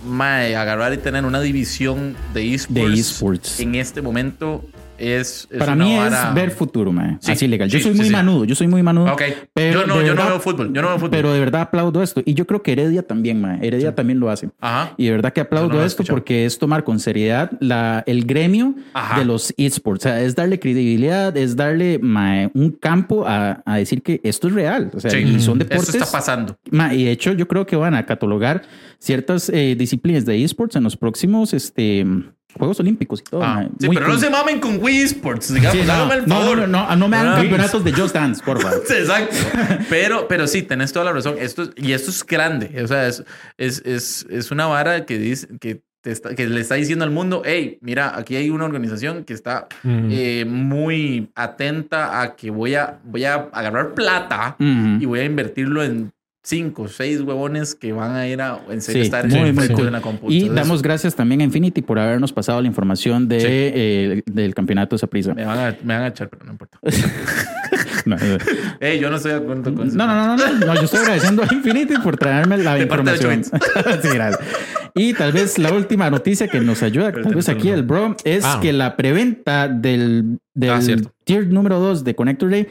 mae, 0.05 0.55
agarrar 0.55 0.93
y 0.93 0.97
tener 0.97 1.25
una 1.25 1.39
división 1.41 2.15
de 2.33 2.53
esports, 2.53 2.91
De 2.93 2.99
esports. 2.99 3.59
en 3.59 3.75
este 3.75 4.01
momento 4.01 4.63
es, 5.11 5.47
es 5.51 5.57
Para 5.59 5.75
mí 5.75 5.95
vara- 5.97 6.29
es 6.29 6.33
ver 6.35 6.51
futuro. 6.51 6.91
Sí, 7.19 7.31
Así 7.31 7.47
legal. 7.47 7.69
Yo 7.69 7.77
sí, 7.79 7.83
soy 7.83 7.93
muy 7.93 8.05
sí. 8.05 8.11
manudo, 8.11 8.45
yo 8.45 8.55
soy 8.55 8.67
muy 8.67 8.83
manudo. 8.83 9.11
Ok. 9.13 9.21
Pero 9.53 9.81
yo 9.81 9.87
no, 9.87 10.01
yo 10.01 10.15
no 10.15 10.25
veo 10.25 10.39
fútbol. 10.39 10.73
Yo 10.73 10.81
no 10.81 10.87
veo 10.89 10.97
fútbol. 10.97 11.09
Pero 11.11 11.33
de 11.33 11.39
verdad 11.39 11.61
aplaudo 11.61 12.01
esto. 12.03 12.21
Y 12.25 12.33
yo 12.33 12.45
creo 12.47 12.61
que 12.61 12.71
Heredia 12.73 13.03
también, 13.05 13.39
mae. 13.41 13.59
Heredia 13.65 13.93
también 13.95 14.19
lo 14.19 14.29
hace. 14.29 14.49
Ajá. 14.59 14.93
Y 14.97 15.05
de 15.05 15.11
verdad 15.11 15.33
que 15.33 15.41
aplaudo 15.41 15.69
no 15.79 15.83
esto 15.83 16.03
porque 16.03 16.45
es 16.45 16.57
tomar 16.57 16.83
con 16.83 16.99
seriedad 16.99 17.51
la, 17.59 18.03
el 18.07 18.25
gremio 18.25 18.75
Ajá. 18.93 19.19
de 19.19 19.25
los 19.25 19.53
esports. 19.57 20.05
O 20.05 20.09
sea, 20.09 20.21
es 20.21 20.35
darle 20.35 20.59
credibilidad, 20.59 21.35
es 21.37 21.55
darle 21.55 21.99
un 22.53 22.77
campo 22.79 23.25
a, 23.27 23.61
a 23.65 23.77
decir 23.77 24.01
que 24.01 24.19
esto 24.23 24.47
es 24.47 24.53
real. 24.53 24.91
O 24.93 24.99
sea, 24.99 25.11
y 25.17 25.39
son 25.39 25.61
Esto 25.61 25.69
deportes. 25.75 25.95
está 25.95 26.11
pasando. 26.11 26.57
Y 26.91 27.05
de 27.05 27.11
hecho, 27.11 27.33
yo 27.33 27.47
creo 27.47 27.65
que 27.65 27.75
van 27.75 27.93
a 27.95 28.05
catalogar 28.05 28.63
ciertas 28.99 29.49
eh, 29.49 29.75
disciplinas 29.77 30.25
de 30.25 30.43
esports 30.43 30.75
en 30.75 30.83
los 30.83 30.95
próximos 30.97 31.53
este, 31.53 32.05
Juegos 32.57 32.79
Olímpicos 32.79 33.19
y 33.21 33.23
todo. 33.23 33.43
Ah, 33.43 33.67
sí, 33.79 33.87
pero 33.93 34.07
no 34.07 34.17
se 34.17 34.29
mamen 34.29 34.59
con 34.59 34.77
Wii 34.81 35.01
Sports, 35.03 35.53
digamos, 35.53 35.79
Sí, 35.81 35.85
no, 35.87 35.93
hágame 35.93 36.13
el 36.15 36.27
no, 36.27 36.35
favor. 36.41 36.57
no, 36.59 36.67
no, 36.67 36.95
no 36.95 37.07
me 37.07 37.17
hagan 37.17 37.33
Ah. 37.33 37.35
campeonatos 37.37 37.83
de 37.83 37.93
Just 37.93 38.13
Dance, 38.15 38.43
por 38.43 38.61
favor. 38.61 38.83
Exacto. 38.89 39.35
Pero, 39.89 40.27
pero 40.27 40.47
sí, 40.47 40.61
tenés 40.61 40.91
toda 40.93 41.05
la 41.05 41.11
razón. 41.13 41.35
Esto, 41.39 41.63
es- 41.63 41.71
y 41.77 41.93
esto 41.93 42.11
es 42.11 42.25
grande. 42.25 42.81
O 42.83 42.87
sea, 42.87 43.07
es, 43.07 43.23
es, 43.57 43.81
es, 43.85 44.25
es 44.29 44.51
una 44.51 44.67
vara 44.67 45.05
que 45.05 45.17
dice 45.17 45.47
que, 45.59 45.81
te 46.01 46.11
está- 46.11 46.35
que 46.35 46.47
le 46.47 46.59
está 46.61 46.75
diciendo 46.75 47.05
al 47.05 47.11
mundo, 47.11 47.41
hey, 47.45 47.77
mira, 47.81 48.17
aquí 48.17 48.35
hay 48.35 48.49
una 48.49 48.65
organización 48.65 49.23
que 49.23 49.33
está 49.33 49.67
Mm. 49.83 50.09
eh, 50.11 50.45
muy 50.45 51.29
atenta 51.35 52.21
a 52.21 52.35
que 52.35 52.51
voy 52.51 52.75
a, 52.75 52.99
voy 53.05 53.23
a 53.23 53.35
agarrar 53.53 53.93
plata 53.93 54.55
y 54.59 55.05
voy 55.05 55.21
a 55.21 55.23
invertirlo 55.25 55.81
en 55.83 56.11
cinco, 56.43 56.87
seis 56.89 57.21
huevones 57.21 57.73
que 57.73 57.93
van 57.93 58.15
a 58.15 58.27
ir 58.27 58.41
a 58.41 58.59
en 58.69 58.81
serio 58.81 59.01
Sí, 59.01 59.05
estar 59.05 59.27
muy, 59.27 59.49
en 59.49 59.55
muy 59.55 59.67
cool. 59.69 59.83
de 59.83 59.87
una 59.87 60.01
compu. 60.01 60.29
Y 60.29 60.41
Entonces, 60.41 60.55
damos 60.65 60.81
gracias 60.81 61.15
también 61.15 61.39
a 61.41 61.45
Infinity 61.45 61.81
por 61.81 61.97
habernos 61.99 62.33
pasado 62.33 62.61
la 62.61 62.67
información 62.67 63.27
de, 63.29 63.39
Sí. 63.39 63.45
eh, 63.49 64.21
del 64.25 64.53
campeonato 64.53 64.95
de 64.95 64.99
Saprissa. 64.99 65.33
me 65.33 65.45
van, 65.45 65.57
a, 65.57 65.77
me 65.83 65.93
van 65.93 66.03
a 66.03 66.07
echar, 66.07 66.29
pero 66.29 66.45
no 66.45 66.51
importa. 66.51 66.77
No, 68.05 68.17
Hey, 68.81 68.99
yo 69.01 69.09
no 69.09 69.15
estoy 69.15 69.31
de 69.31 69.37
acuerdo 69.37 69.73
con 69.73 69.87
eso. 69.87 69.95
no, 69.97 70.05
no, 70.05 70.35
no, 70.35 70.35
no, 70.35 70.65
no, 70.65 70.75
yo 70.75 70.81
estoy 70.81 70.99
agradeciendo 70.99 71.43
a 71.43 71.53
Infinity 71.53 71.93
por 72.03 72.17
traerme 72.17 72.57
la 72.57 72.75
De 72.75 72.85
parte 72.85 73.09
de 73.11 73.15
información. 73.15 73.61
sí. 74.01 74.09
Y 74.95 75.13
tal 75.13 75.31
vez 75.31 75.57
la 75.57 75.71
última 75.71 76.09
noticia 76.09 76.47
que 76.49 76.59
nos 76.59 76.83
ayuda, 76.83 77.11
tal 77.13 77.33
vez 77.33 77.47
aquí 77.49 77.69
el 77.69 77.83
bro, 77.83 78.15
es 78.25 78.43
Ah. 78.45 78.59
que 78.61 78.73
la 78.73 78.95
preventa 78.97 79.69
del, 79.69 80.37
del 80.53 80.69
Ah, 80.69 80.79
tier 81.23 81.47
número 81.47 81.79
2 81.79 82.03
de 82.03 82.13
Connector 82.13 82.49
Day 82.51 82.67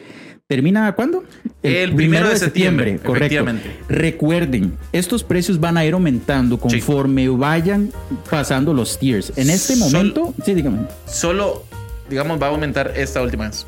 termina 0.53 0.93
¿cuándo? 0.95 1.25
El 1.63 1.95
primero 1.95 2.29
de 2.29 2.37
septiembre, 2.37 2.99
correcto. 2.99 3.15
efectivamente. 3.17 3.71
Recuerden, 3.89 4.75
estos 4.93 5.25
precios 5.25 5.59
van 5.59 5.77
a 5.79 5.85
ir 5.85 5.95
aumentando 5.95 6.59
conforme 6.59 7.29
vayan 7.29 7.91
pasando 8.31 8.75
los 8.75 8.99
tiers. 8.99 9.33
En 9.37 9.49
este 9.49 9.75
Sol- 9.77 9.91
momento, 9.93 10.35
sí, 10.45 10.53
dígame. 10.55 10.81
Solo, 11.07 11.65
digamos, 12.11 12.41
va 12.41 12.49
a 12.49 12.51
aumentar 12.51 12.93
esta 12.97 13.23
última 13.23 13.47
vez. 13.49 13.67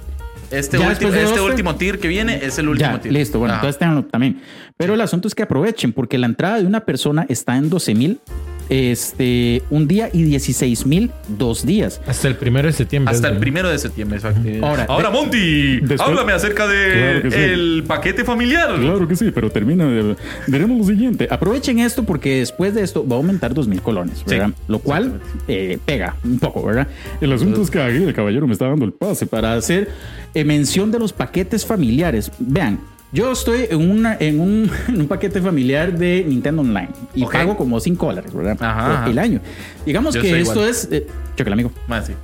Este, 0.50 0.76
de 0.78 1.22
este 1.22 1.40
último 1.40 1.74
tier 1.76 1.98
que 1.98 2.06
viene 2.06 2.38
es 2.44 2.58
el 2.58 2.68
último 2.68 2.90
Ya, 2.92 3.00
tier. 3.00 3.14
listo. 3.14 3.38
Bueno, 3.38 3.54
Ajá. 3.54 3.62
entonces 3.62 3.78
tenganlo 3.78 4.04
también. 4.04 4.40
Pero 4.76 4.94
el 4.94 5.00
asunto 5.00 5.26
es 5.26 5.34
que 5.34 5.42
aprovechen 5.42 5.92
porque 5.92 6.18
la 6.18 6.26
entrada 6.26 6.58
de 6.58 6.66
una 6.66 6.80
persona 6.84 7.24
está 7.28 7.56
en 7.56 7.70
12 7.70 7.94
mil 7.94 8.20
este, 8.68 9.62
un 9.70 9.86
día 9.88 10.08
y 10.12 10.22
16 10.22 10.86
mil 10.86 11.10
dos 11.28 11.64
días. 11.66 12.00
Hasta 12.06 12.28
el 12.28 12.36
primero 12.36 12.66
de 12.66 12.72
septiembre. 12.72 13.14
Hasta 13.14 13.28
el 13.28 13.38
primero 13.38 13.68
de 13.68 13.78
septiembre, 13.78 14.18
exacto. 14.18 14.40
Ahora, 14.62 14.86
Ahora, 14.88 15.08
de- 15.10 15.14
Monty, 15.14 15.76
después- 15.80 16.00
háblame 16.00 16.32
acerca 16.32 16.66
de 16.66 16.92
Claro 16.92 17.22
que 17.22 17.30
sí. 17.30 17.36
el 17.38 17.84
paquete 17.86 18.24
familiar. 18.24 18.74
Claro 18.78 19.06
que 19.08 19.16
sí, 19.16 19.30
pero 19.34 19.50
termina. 19.50 19.86
de- 19.86 20.16
Veremos 20.46 20.78
lo 20.78 20.84
siguiente. 20.84 21.28
Aprovechen 21.30 21.78
esto 21.78 22.04
porque 22.04 22.38
después 22.40 22.74
de 22.74 22.82
esto 22.82 23.06
va 23.06 23.14
a 23.16 23.18
aumentar 23.18 23.54
2 23.54 23.68
mil 23.68 23.80
colones, 23.82 24.24
¿verdad? 24.26 24.50
Lo 24.68 24.78
cual 24.78 25.20
eh, 25.48 25.78
pega 25.84 26.16
un 26.24 26.38
poco, 26.38 26.62
¿verdad? 26.64 26.88
El 27.20 27.32
asunto 27.32 27.62
es 27.62 27.70
que 27.70 27.80
aquí 27.80 27.96
el 28.02 28.12
caballero 28.14 28.46
me 28.46 28.52
está 28.52 28.66
dando 28.68 28.84
el 28.84 28.92
pase 28.92 29.26
para 29.26 29.54
hacer 29.54 29.88
eh, 30.34 30.44
mención 30.44 30.90
de 30.90 30.98
los 30.98 31.12
paquetes 31.12 31.64
familiares. 31.66 32.30
Vean. 32.38 32.78
Yo 33.14 33.30
estoy 33.30 33.68
en, 33.70 33.90
una, 33.90 34.16
en, 34.18 34.40
un, 34.40 34.68
en 34.88 35.00
un 35.00 35.06
paquete 35.06 35.40
familiar 35.40 35.96
de 35.96 36.24
Nintendo 36.26 36.62
Online 36.62 36.88
y 37.14 37.24
pago 37.24 37.56
como 37.56 37.78
5 37.78 38.06
dólares, 38.06 38.34
¿verdad? 38.34 38.56
Ajá. 38.60 39.08
El 39.08 39.20
año. 39.20 39.40
Digamos 39.86 40.16
Yo 40.16 40.20
que 40.20 40.40
esto 40.40 40.54
igual. 40.54 40.68
es... 40.68 40.88
Eh, 40.90 41.06
choque, 41.36 41.52
amigo. 41.52 41.70
Más 41.86 42.08
sí. 42.08 42.14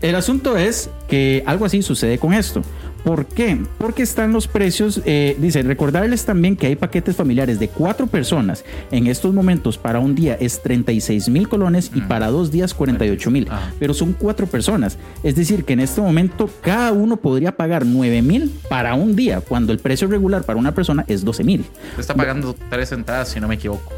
El 0.00 0.16
asunto 0.16 0.56
es 0.56 0.90
que 1.08 1.44
algo 1.46 1.64
así 1.64 1.80
sucede 1.80 2.18
con 2.18 2.34
esto. 2.34 2.62
¿Por 3.06 3.24
qué? 3.26 3.56
Porque 3.78 4.02
están 4.02 4.32
los 4.32 4.48
precios. 4.48 5.00
eh, 5.04 5.36
dice, 5.38 5.62
recordarles 5.62 6.24
también 6.24 6.56
que 6.56 6.66
hay 6.66 6.74
paquetes 6.74 7.14
familiares 7.14 7.60
de 7.60 7.68
cuatro 7.68 8.08
personas. 8.08 8.64
En 8.90 9.06
estos 9.06 9.32
momentos, 9.32 9.78
para 9.78 10.00
un 10.00 10.16
día 10.16 10.36
es 10.40 10.60
36 10.60 11.28
mil 11.28 11.48
colones 11.48 11.92
y 11.94 12.00
para 12.00 12.26
dos 12.32 12.50
días 12.50 12.74
48 12.74 13.30
mil. 13.30 13.46
Ajá. 13.48 13.72
Pero 13.78 13.94
son 13.94 14.12
cuatro 14.12 14.48
personas. 14.48 14.98
Es 15.22 15.36
decir, 15.36 15.64
que 15.64 15.74
en 15.74 15.80
este 15.80 16.00
momento 16.00 16.50
cada 16.62 16.90
uno 16.90 17.16
podría 17.16 17.56
pagar 17.56 17.86
9 17.86 18.22
mil 18.22 18.52
para 18.68 18.96
un 18.96 19.14
día, 19.14 19.40
cuando 19.40 19.72
el 19.72 19.78
precio 19.78 20.08
regular 20.08 20.42
para 20.42 20.58
una 20.58 20.74
persona 20.74 21.04
es 21.06 21.24
12 21.24 21.44
mil. 21.44 21.64
Está 21.96 22.12
pagando 22.12 22.56
tres 22.68 22.90
entradas, 22.90 23.28
si 23.28 23.38
no 23.38 23.46
me 23.46 23.54
equivoco. 23.54 23.92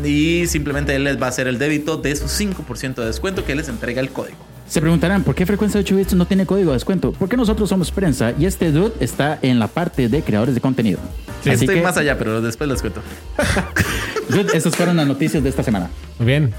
y 0.05 0.47
simplemente 0.47 0.95
él 0.95 1.05
les 1.05 1.21
va 1.21 1.27
a 1.27 1.29
hacer 1.31 1.49
el 1.49 1.59
débito 1.59 1.97
de 1.97 2.15
su 2.17 2.27
5% 2.27 2.95
de 2.97 3.07
descuento 3.07 3.45
que 3.45 3.55
les 3.55 3.69
entrega 3.69 4.01
el 4.01 4.11
código. 4.11 4.37
Se 4.69 4.81
preguntarán, 4.81 5.25
¿por 5.25 5.35
qué 5.35 5.45
Frecuencia 5.45 5.81
8 5.81 5.97
Bits 5.97 6.15
no 6.15 6.27
tiene 6.27 6.47
código 6.47 6.71
de 6.71 6.77
descuento? 6.77 7.13
Porque 7.13 7.37
nosotros 7.37 7.69
somos 7.69 7.91
prensa 7.91 8.33
y 8.39 8.47
este 8.47 8.73
dude 8.73 8.93
está 8.99 9.39
en 9.43 9.59
la 9.59 9.69
parte 9.69 10.09
de 10.09 10.23
creadores 10.23 10.55
de 10.55 10.61
contenido. 10.61 11.01
Sí, 11.43 11.51
Así 11.51 11.65
estoy 11.65 11.77
que, 11.77 11.83
más 11.83 11.99
allá, 11.99 12.17
pero 12.17 12.41
después 12.41 12.71
les 12.71 12.81
cuento. 12.81 13.03
dude, 14.31 14.57
esas 14.57 14.75
fueron 14.75 14.97
las 14.97 15.07
noticias 15.07 15.43
de 15.43 15.51
esta 15.51 15.63
semana. 15.63 15.91
Muy 16.19 16.27
bien. 16.27 16.55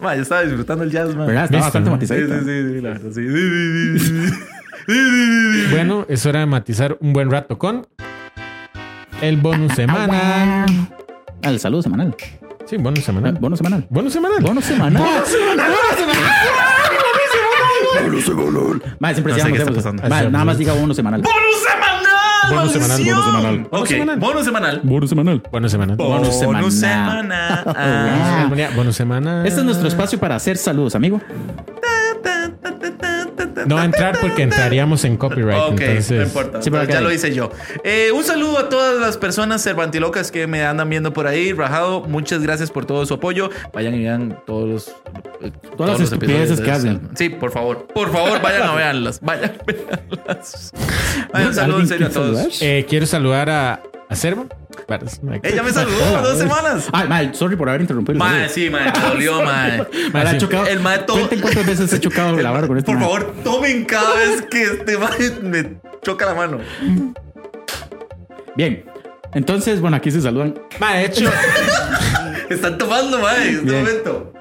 Ma, 0.00 0.16
yo 0.16 0.22
estaba 0.22 0.42
disfrutando 0.42 0.84
el 0.84 0.90
jazz, 0.90 1.14
man. 1.14 1.26
¿Verdad? 1.26 1.48
Listo, 1.50 1.64
bastante 1.64 1.90
matizadito. 1.90 2.34
sí, 2.38 2.44
sí, 2.44 2.74
sí, 2.74 2.80
la 2.80 2.88
verdad, 2.90 3.10
sí. 3.12 3.28
Sí, 3.28 3.98
sí, 3.98 3.98
sí, 3.98 4.28
sí. 4.28 5.66
Bueno, 5.70 6.06
es 6.08 6.24
hora 6.26 6.40
de 6.40 6.46
matizar 6.46 6.96
un 7.00 7.12
buen 7.12 7.30
rato 7.30 7.58
con 7.58 7.86
el 9.20 9.36
bonus 9.36 9.74
semanal. 9.74 10.66
Ah, 11.42 11.50
el 11.50 11.60
saludo 11.60 11.82
semanal. 11.82 12.14
Sí, 12.66 12.76
bonus 12.78 13.04
semanal. 13.04 13.34
Bono 13.40 13.56
semanal. 13.56 13.86
Bonus 13.90 14.12
semanal. 14.12 14.42
Bono 14.42 14.60
semanal. 14.60 15.02
Mae, 18.98 19.14
siempre 19.14 19.32
No 19.32 19.38
sé 19.38 19.44
decíamos 19.44 19.52
qué 19.52 19.58
está 19.58 19.70
eso. 19.70 19.74
pasando. 19.74 20.02
Mae, 20.08 20.30
nada 20.30 20.44
más 20.44 20.58
diga 20.58 20.72
bono 20.74 20.94
semanal. 20.94 21.22
¡Bonus 21.22 21.62
semanal! 21.68 21.99
Bonus 22.50 22.72
semanal, 22.72 22.98
bonus 22.98 23.24
semanal. 23.24 23.60
Ok, 23.60 23.70
Bonus 23.70 23.88
semanal. 23.88 24.18
bonus 24.18 24.44
semanal. 24.44 24.80
Bono 24.82 25.06
semanal. 25.08 25.42
Bonus 25.50 25.70
semanal. 25.70 25.96
Bonus 25.96 26.38
semanal. 26.38 26.70
Semanal. 26.72 27.64
Ah. 27.66 28.50
Semanal. 28.92 29.46
Este 29.46 29.60
es 29.60 29.64
nuestro 29.64 29.88
espacio 29.88 30.18
para 30.18 30.36
hacer 30.36 30.56
saludos, 30.56 30.94
amigo. 30.94 31.20
No 33.66 33.82
entrar 33.82 34.18
porque 34.20 34.42
entraríamos 34.42 35.04
en 35.04 35.16
copyright. 35.16 35.72
Ok, 35.72 35.80
entonces, 35.80 36.10
no 36.18 36.22
importa. 36.24 36.62
Sí, 36.62 36.70
pero 36.70 36.84
ya 36.84 37.00
lo 37.00 37.12
hice 37.12 37.34
yo. 37.34 37.50
Eh, 37.84 38.10
un 38.14 38.24
saludo 38.24 38.58
a 38.58 38.68
todas 38.68 39.00
las 39.00 39.16
personas 39.18 39.62
cervantilocas 39.62 40.30
que 40.30 40.46
me 40.46 40.64
andan 40.64 40.88
viendo 40.88 41.12
por 41.12 41.26
ahí. 41.26 41.52
Rajado, 41.52 42.02
muchas 42.02 42.42
gracias 42.42 42.70
por 42.70 42.86
todo 42.86 43.04
su 43.06 43.14
apoyo. 43.14 43.50
Vayan 43.72 43.94
y 43.94 44.00
vean 44.04 44.38
todos 44.46 44.68
los. 44.68 44.88
eh, 45.42 45.52
todos 45.76 45.90
las 45.90 46.00
los 46.00 46.12
estupideces 46.12 46.58
episodios 46.58 46.60
que 46.60 46.70
hacen. 46.70 47.08
Sí, 47.16 47.28
por 47.28 47.50
favor. 47.52 47.86
Por 47.86 48.10
favor, 48.12 48.40
vayan 48.40 48.62
a 48.62 48.74
verlas. 48.74 49.20
Vayan 49.20 49.52
a 49.52 49.64
verlas. 49.66 50.72
Vayan, 51.32 51.48
un 51.48 51.54
saludo 51.54 51.76
en 51.80 51.82
¿Alguien 51.82 51.88
serio 51.88 52.06
a 52.06 52.10
todos. 52.10 52.62
eh, 52.62 52.86
quiero 52.88 53.06
saludar 53.06 53.50
a, 53.50 53.82
a 54.10 54.14
Servo. 54.16 54.46
Ella 55.44 55.62
me 55.62 55.72
saludó 55.72 56.04
hace 56.18 56.28
dos 56.28 56.38
semanas. 56.38 56.88
Ay, 56.92 57.08
mae, 57.08 57.32
sorry 57.34 57.54
por 57.56 57.68
haber 57.68 57.80
interrumpido. 57.82 58.18
saludo. 58.18 58.48
sí, 58.48 58.68
me 58.68 58.80
dolió, 59.08 59.42
la 59.44 59.86
sí. 60.30 60.36
he 60.36 60.38
chocado. 60.38 60.66
El 60.66 60.80
mae 60.80 60.98
todo- 61.00 61.16
Cuenten 61.16 61.40
cuántas 61.40 61.64
veces 61.66 61.92
he 61.92 62.00
chocado 62.00 62.36
la 62.36 62.50
vara 62.50 62.66
con 62.66 62.76
este 62.76 62.90
Por 62.90 62.96
mae. 63.00 63.04
favor, 63.08 63.34
tomen 63.44 63.84
cada 63.84 64.14
vez 64.16 64.42
que 64.50 64.62
este 64.62 64.98
mae 64.98 65.30
me 65.42 65.80
choca 66.02 66.26
la 66.26 66.34
mano. 66.34 66.58
Bien. 68.56 68.84
Entonces, 69.32 69.80
bueno, 69.80 69.96
aquí 69.96 70.10
se 70.10 70.20
saludan. 70.20 70.54
Ma, 70.80 70.94
de 70.96 71.04
hecho, 71.06 71.30
Están 72.50 72.78
tomando, 72.78 73.20
mae, 73.20 73.48
en 73.48 73.54
este 73.54 73.64
Bien. 73.70 73.84
momento. 73.84 74.32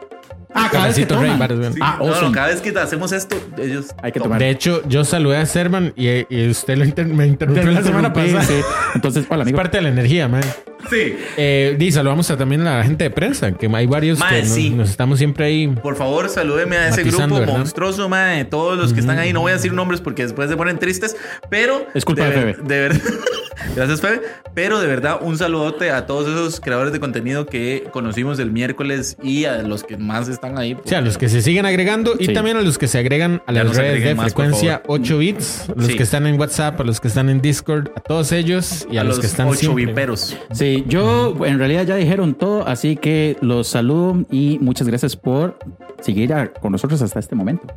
Ah, 0.54 0.68
cada 0.72 0.88
vez 0.88 0.96
que 0.96 1.06
Rey. 1.16 1.30
Sí, 1.74 1.80
Ah, 1.82 1.98
no, 2.00 2.06
no, 2.08 2.12
awesome. 2.14 2.32
cada 2.34 2.48
vez 2.48 2.62
que 2.62 2.70
hacemos 2.78 3.12
esto, 3.12 3.36
ellos 3.58 3.88
Hay 4.02 4.12
que 4.12 4.20
tomar. 4.20 4.40
De 4.40 4.50
hecho, 4.50 4.82
yo 4.88 5.06
saludé 5.06 5.38
a 5.38 5.46
Servan 5.46 5.94
y, 5.96 6.08
y 6.34 6.50
usted 6.50 6.78
lo 6.78 6.86
inter- 6.86 7.06
me 7.08 7.28
interrumpió 7.28 7.72
la 7.72 7.84
semana 7.84 8.12
pasada. 8.14 8.44
sí. 8.44 8.56
Entonces, 8.96 9.26
hola, 9.30 9.44
Es 9.44 9.52
parte 9.54 9.78
de 9.78 9.84
la 9.84 9.90
energía, 9.90 10.28
man. 10.28 10.42
Sí. 10.90 11.16
Eh, 11.38 11.78
y 11.80 11.92
saludamos 11.92 12.30
a 12.32 12.38
también 12.38 12.62
a 12.68 12.78
la 12.78 12.84
gente 12.84 13.04
de 13.04 13.10
prensa, 13.10 13.52
que 13.52 13.68
hay 13.74 13.86
varios 13.86 14.20
Mae, 14.20 14.36
que 14.42 14.48
nos, 14.48 14.54
sí. 14.56 14.70
nos 14.72 14.90
estamos 14.90 15.18
siempre 15.20 15.46
ahí. 15.46 15.68
Por 15.68 15.96
favor, 15.96 16.30
salúdeme 16.30 16.78
a 16.78 16.90
ese 16.90 17.04
grupo 17.04 17.36
¿verdad? 17.40 17.58
monstruoso, 17.58 18.08
mae. 18.10 18.46
Todos 18.46 18.78
los 18.78 18.94
que 18.94 19.00
están 19.02 19.20
ahí, 19.20 19.34
no 19.34 19.42
voy 19.42 19.52
a 19.52 19.56
decir 19.56 19.74
nombres 19.74 20.02
porque 20.02 20.24
después 20.24 20.50
se 20.50 20.56
ponen 20.58 20.80
tristes, 20.80 21.16
pero. 21.50 21.86
Es 21.94 22.06
culpa 22.06 22.26
de 22.26 22.32
Febe. 22.32 22.58
De 22.64 22.80
verdad. 22.80 23.02
Gracias, 23.76 24.00
Febe. 24.02 24.22
Pero 24.54 24.80
de 24.80 24.88
verdad, 24.88 25.20
un 25.22 25.38
saludote 25.38 25.92
a 25.92 26.06
todos 26.06 26.28
esos 26.28 26.60
creadores 26.62 26.94
de 26.94 27.00
contenido 27.00 27.46
que 27.46 27.88
conocimos 27.92 28.40
el 28.40 28.52
miércoles 28.52 29.18
y 29.22 29.46
a 29.46 29.62
los 29.62 29.84
que 29.84 29.98
más 29.98 30.28
están 30.30 30.58
ahí. 30.58 30.74
O 30.74 30.82
sea, 30.88 31.00
a 31.00 31.02
los 31.02 31.18
que 31.18 31.28
se 31.30 31.42
siguen 31.42 31.66
agregando 31.66 32.16
y 32.18 32.28
Sí. 32.28 32.34
también 32.34 32.58
a 32.58 32.62
los 32.62 32.78
que 32.78 32.88
se 32.88 32.98
agregan 33.00 33.42
a 33.46 33.52
las 33.52 33.76
redes 33.76 34.04
de 34.04 34.16
más, 34.16 34.26
frecuencia 34.28 34.82
8 34.88 35.18
bits, 35.18 35.66
los 35.76 35.88
Sí. 35.88 35.96
que 35.96 36.04
están 36.04 36.26
en 36.26 36.40
WhatsApp, 36.40 36.80
a 36.80 36.84
los 36.84 37.00
que 37.00 37.10
están 37.10 37.30
en 37.30 37.42
Discord, 37.42 37.90
a 37.96 38.00
todos 38.00 38.32
ellos 38.32 38.88
y 38.92 38.98
a, 38.98 39.02
a 39.02 39.04
los, 39.04 39.18
los 39.18 39.20
que 39.22 39.28
están 39.28 39.48
ocho 39.50 39.60
siempre. 39.60 39.86
viperos. 39.88 40.38
Sí, 40.54 40.79
yo 40.88 41.36
en 41.46 41.58
realidad 41.60 41.86
ya 41.86 41.96
dijeron 41.96 42.34
todo, 42.36 42.68
así 42.68 42.96
que 42.96 43.38
los 43.42 43.68
saludo 43.68 44.26
y 44.32 44.58
muchas 44.62 44.88
gracias 44.88 45.16
por 45.16 45.58
seguir 46.02 46.34
a- 46.34 46.52
con 46.54 46.72
nosotros 46.72 47.02
hasta 47.02 47.20
este 47.20 47.36
momento. 47.36 47.68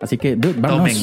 Así 0.00 0.18
que, 0.18 0.36
dude. 0.36 0.54
Tomen. 0.60 0.96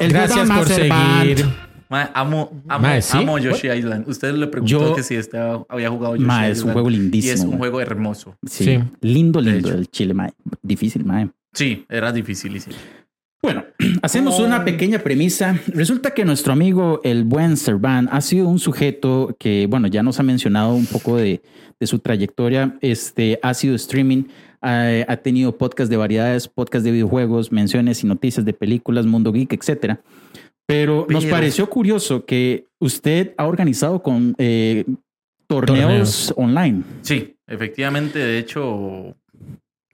El 0.00 0.12
Gracias 0.12 0.50
por 0.50 0.68
seguir. 0.68 1.46
Mae, 1.88 2.08
amo, 2.14 2.62
amo, 2.68 2.88
¿sí? 3.02 3.18
amo 3.18 3.38
Yoshi 3.38 3.68
Island. 3.70 4.08
Usted 4.08 4.32
le 4.34 4.46
preguntó 4.46 4.70
Yo- 4.88 4.94
que 4.96 5.02
si 5.02 5.14
estaba, 5.14 5.64
había 5.68 5.90
jugado 5.90 6.16
Yoshi 6.16 6.26
Mae, 6.26 6.50
Island. 6.50 6.56
es 6.58 6.64
un 6.64 6.72
juego 6.72 6.90
lindísimo, 6.90 7.30
Y 7.30 7.34
es 7.34 7.44
un 7.44 7.58
juego 7.58 7.80
hermoso. 7.82 8.34
Sí, 8.46 8.64
Sí. 8.64 8.80
lindo, 9.02 9.40
lindo 9.42 9.68
el 9.68 9.88
chile, 9.90 10.14
mae. 10.14 10.32
Difícil, 10.62 11.04
mae. 11.04 11.28
Sí, 11.52 11.84
era 11.90 12.10
dificilísimo. 12.10 12.76
Bueno, 13.42 13.64
hacemos 14.02 14.38
una 14.38 14.64
pequeña 14.64 15.00
premisa. 15.00 15.58
Resulta 15.66 16.12
que 16.12 16.24
nuestro 16.24 16.52
amigo, 16.52 17.00
el 17.04 17.24
buen 17.24 17.56
Servan, 17.56 18.08
ha 18.12 18.20
sido 18.20 18.48
un 18.48 18.58
sujeto 18.58 19.36
que, 19.38 19.66
bueno, 19.68 19.88
ya 19.88 20.02
nos 20.02 20.20
ha 20.20 20.22
mencionado 20.22 20.74
un 20.74 20.86
poco 20.86 21.16
de, 21.16 21.42
de 21.80 21.86
su 21.86 21.98
trayectoria. 21.98 22.78
Este 22.80 23.40
ha 23.42 23.52
sido 23.54 23.74
streaming, 23.74 24.24
ha, 24.60 24.88
ha 25.08 25.16
tenido 25.16 25.58
podcast 25.58 25.90
de 25.90 25.96
variedades, 25.96 26.46
podcast 26.46 26.84
de 26.84 26.92
videojuegos, 26.92 27.50
menciones 27.50 28.04
y 28.04 28.06
noticias 28.06 28.44
de 28.46 28.52
películas, 28.52 29.06
mundo 29.06 29.32
geek, 29.32 29.52
etcétera. 29.52 30.00
Pero, 30.66 31.06
nos 31.10 31.24
Pero- 31.24 31.36
pareció 31.36 31.68
curioso 31.68 32.24
que 32.24 32.68
usted 32.78 33.34
ha 33.36 33.46
organizado 33.46 34.02
con 34.04 34.36
eh, 34.38 34.84
torneos, 35.48 36.28
Torneos. 36.28 36.34
online. 36.36 36.82
Sí, 37.02 37.36
efectivamente, 37.48 38.20
de 38.20 38.38
hecho, 38.38 39.16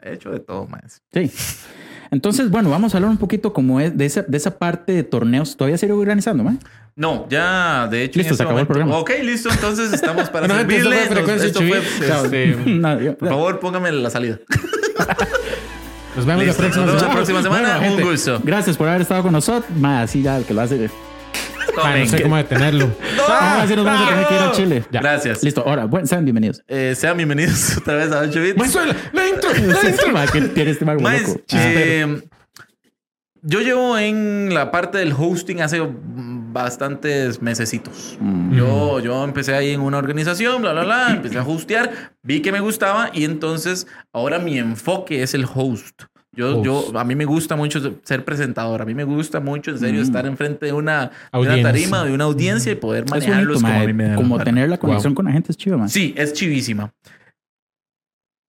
he 0.03 0.13
hecho 0.13 0.31
de 0.31 0.41
todo 0.41 0.67
más. 0.67 1.01
Sí. 1.15 1.31
Entonces, 2.11 2.51
bueno, 2.51 2.71
vamos 2.71 2.95
a 2.95 2.99
hablar 2.99 3.11
un 3.11 3.19
poquito 3.19 3.53
como 3.53 3.81
es 3.81 3.97
de 3.97 4.07
esa, 4.07 4.23
de 4.23 4.37
esa 4.37 4.59
parte 4.59 4.93
de 4.93 5.03
torneos. 5.03 5.57
¿Todavía 5.57 5.77
sigue 5.79 5.93
organizando, 5.93 6.43
mae? 6.45 6.57
No, 6.97 7.27
ya, 7.29 7.87
de 7.89 8.05
hecho, 8.05 8.19
Listo, 8.19 8.31
se 8.31 8.35
este 8.35 8.43
acabó 8.45 8.59
el 8.59 8.67
programa. 8.67 8.97
Ok, 8.99 9.11
listo, 9.23 9.51
entonces 9.51 9.93
estamos 9.93 10.29
para 10.31 10.47
Bueno, 10.49 10.61
gente, 10.61 10.77
esto 10.79 10.91
fue 10.91 11.07
Frecuencia 11.07 11.47
Esto 11.47 11.61
fue, 11.61 11.79
8 11.79 12.25
este, 12.25 13.05
yo- 13.05 13.17
por 13.19 13.29
favor, 13.29 13.61
póngame 13.61 13.93
la 13.93 14.11
salida. 14.11 14.39
Nos 16.17 16.27
vemos 16.27 16.45
Listo, 16.45 16.63
la 16.63 16.69
próxima 16.69 16.87
nos 16.87 16.95
vemos 16.95 16.95
la 16.95 16.99
semana. 16.99 17.15
próxima 17.15 17.43
semana. 17.43 17.69
Bueno, 17.79 17.85
gente, 17.85 18.03
un 18.03 18.11
gusto. 18.11 18.41
Gracias 18.43 18.77
por 18.77 18.89
haber 18.89 19.03
estado 19.03 19.23
con 19.23 19.33
nosotros. 19.33 19.71
Mae, 19.79 20.03
así 20.03 20.23
ya, 20.23 20.37
el 20.39 20.45
que 20.45 20.53
lo 20.55 20.63
hace. 20.63 20.91
Ah, 21.83 21.95
no 21.97 22.07
sé 22.07 22.23
cómo 22.23 22.37
detenerlo. 22.37 22.91
Ahora 23.29 23.67
sí 23.67 23.77
nos 23.77 23.85
vamos 23.85 24.07
a 24.07 24.09
tener 24.11 24.27
que 24.27 24.35
ir 24.35 24.41
a 24.41 24.53
Chile. 24.53 24.85
Ya. 24.91 25.01
Gracias. 25.01 25.43
Listo, 25.43 25.63
ahora, 25.67 25.89
sean 26.05 26.25
bienvenidos. 26.25 26.63
Eh, 26.67 26.95
sean 26.97 27.17
bienvenidos 27.17 27.77
otra 27.79 27.95
vez 27.97 28.13
a 28.13 28.21
8 28.21 28.41
bits. 28.41 28.57
Maestro, 28.57 28.85
la, 28.85 29.29
intro, 29.29 29.51
la 29.53 29.89
intro. 29.91 30.13
Mae, 30.13 30.29
que 30.29 30.41
tiene 30.41 30.71
este 30.71 30.85
mago 30.85 31.01
Maes, 31.01 31.29
loco. 31.29 31.41
eh, 31.53 32.23
yo 33.43 33.61
llevo 33.61 33.97
en 33.99 34.53
la 34.53 34.71
parte 34.71 34.99
del 34.99 35.13
hosting 35.17 35.61
hace 35.61 35.81
bastantes 36.53 37.41
mesecitos. 37.41 38.19
Mm. 38.21 38.57
Yo, 38.57 39.01
yo 39.01 39.23
empecé 39.25 39.55
ahí 39.55 39.71
en 39.71 39.81
una 39.81 39.99
organización, 39.99 40.63
bla, 40.63 40.73
bla, 40.73 40.85
bla, 40.85 41.11
empecé 41.11 41.39
a 41.39 41.43
hostear, 41.43 42.15
vi 42.23 42.43
que 42.43 42.51
me 42.51 42.61
gustaba 42.61 43.11
y 43.13 43.25
entonces 43.25 43.87
ahora 44.13 44.39
mi 44.39 44.59
enfoque 44.59 45.23
es 45.23 45.35
el 45.35 45.45
host. 45.45 46.03
Yo, 46.39 46.59
Host. 46.61 46.65
yo, 46.65 46.99
a 46.99 47.05
mí 47.05 47.17
me 47.17 47.25
gusta 47.25 47.57
mucho 47.57 47.97
ser 48.05 48.25
presentador, 48.25 48.81
a 48.81 48.85
mí 48.85 48.95
me 48.95 49.03
gusta 49.03 49.41
mucho, 49.41 49.73
en 49.73 49.79
serio, 49.79 50.01
Mm. 50.01 50.05
estar 50.05 50.25
enfrente 50.27 50.67
de 50.67 50.73
una, 50.73 51.11
de 51.33 51.39
una 51.41 51.61
tarima, 51.63 52.05
de 52.05 52.13
una 52.13 52.25
audiencia 52.25 52.71
y 52.71 52.77
poder 52.77 53.11
manejarlos 53.11 53.61
bonito, 53.61 53.67
como 53.67 53.75
a 53.75 53.79
mae, 53.79 53.87
mí 53.89 53.93
me 53.93 54.09
la 54.11 54.15
como 54.15 54.39
tener 54.45 54.69
la 54.69 54.79
conexión 54.79 55.15
con 55.17 55.25
la 55.25 55.33
gente 55.33 55.51
es 55.51 55.57
chido, 55.59 55.77
mae. 55.79 55.89
Sí, 55.89 56.15
es 56.17 56.33
chivísima. 56.33 56.93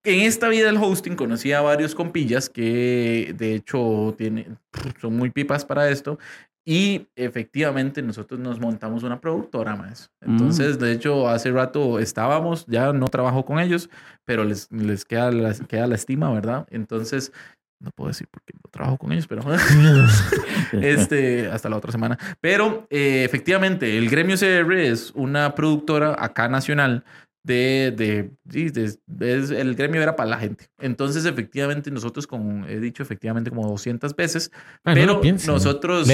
En 0.05 0.21
esta 0.21 0.47
vida 0.49 0.67
del 0.67 0.77
hosting 0.77 1.15
conocí 1.15 1.51
a 1.51 1.61
varios 1.61 1.93
compillas 1.93 2.49
que 2.49 3.33
de 3.37 3.55
hecho 3.55 4.13
tienen, 4.17 4.57
son 5.01 5.15
muy 5.17 5.29
pipas 5.29 5.65
para 5.65 5.89
esto. 5.89 6.17
Y 6.65 7.07
efectivamente 7.15 8.01
nosotros 8.03 8.39
nos 8.39 8.59
montamos 8.59 9.01
una 9.03 9.19
productora 9.19 9.75
más. 9.75 10.11
Entonces, 10.21 10.77
de 10.77 10.91
hecho, 10.91 11.27
hace 11.27 11.49
rato 11.51 11.97
estábamos, 11.99 12.65
ya 12.67 12.93
no 12.93 13.07
trabajo 13.07 13.43
con 13.43 13.59
ellos, 13.59 13.89
pero 14.23 14.43
les, 14.43 14.71
les 14.71 15.03
queda, 15.03 15.31
la, 15.31 15.53
queda 15.67 15.87
la 15.87 15.95
estima, 15.95 16.31
¿verdad? 16.31 16.67
Entonces, 16.69 17.31
no 17.79 17.91
puedo 17.91 18.09
decir 18.09 18.27
porque 18.29 18.53
no 18.55 18.69
trabajo 18.71 18.97
con 18.97 19.11
ellos, 19.11 19.25
pero 19.27 19.41
este, 20.81 21.47
hasta 21.47 21.69
la 21.69 21.77
otra 21.77 21.91
semana. 21.91 22.17
Pero 22.41 22.87
eh, 22.89 23.23
efectivamente, 23.23 23.97
el 23.97 24.09
Gremio 24.09 24.37
CR 24.37 24.73
es 24.79 25.11
una 25.15 25.55
productora 25.55 26.15
acá 26.17 26.47
nacional 26.47 27.03
de, 27.43 27.93
de, 27.95 28.31
sí, 28.49 28.69
de- 28.69 28.83
es- 28.85 29.49
el 29.49 29.75
gremio 29.75 30.01
era 30.01 30.15
para 30.15 30.29
la 30.29 30.37
gente. 30.37 30.67
Entonces, 30.77 31.25
efectivamente, 31.25 31.89
nosotros, 31.89 32.27
como 32.27 32.67
he 32.67 32.79
dicho, 32.79 33.01
efectivamente 33.01 33.49
como 33.49 33.67
200 33.67 34.15
veces, 34.15 34.51
Ah, 34.83 34.93
no 34.93 34.93
pero 34.93 35.21
piensen. 35.21 35.53
nosotros, 35.53 36.07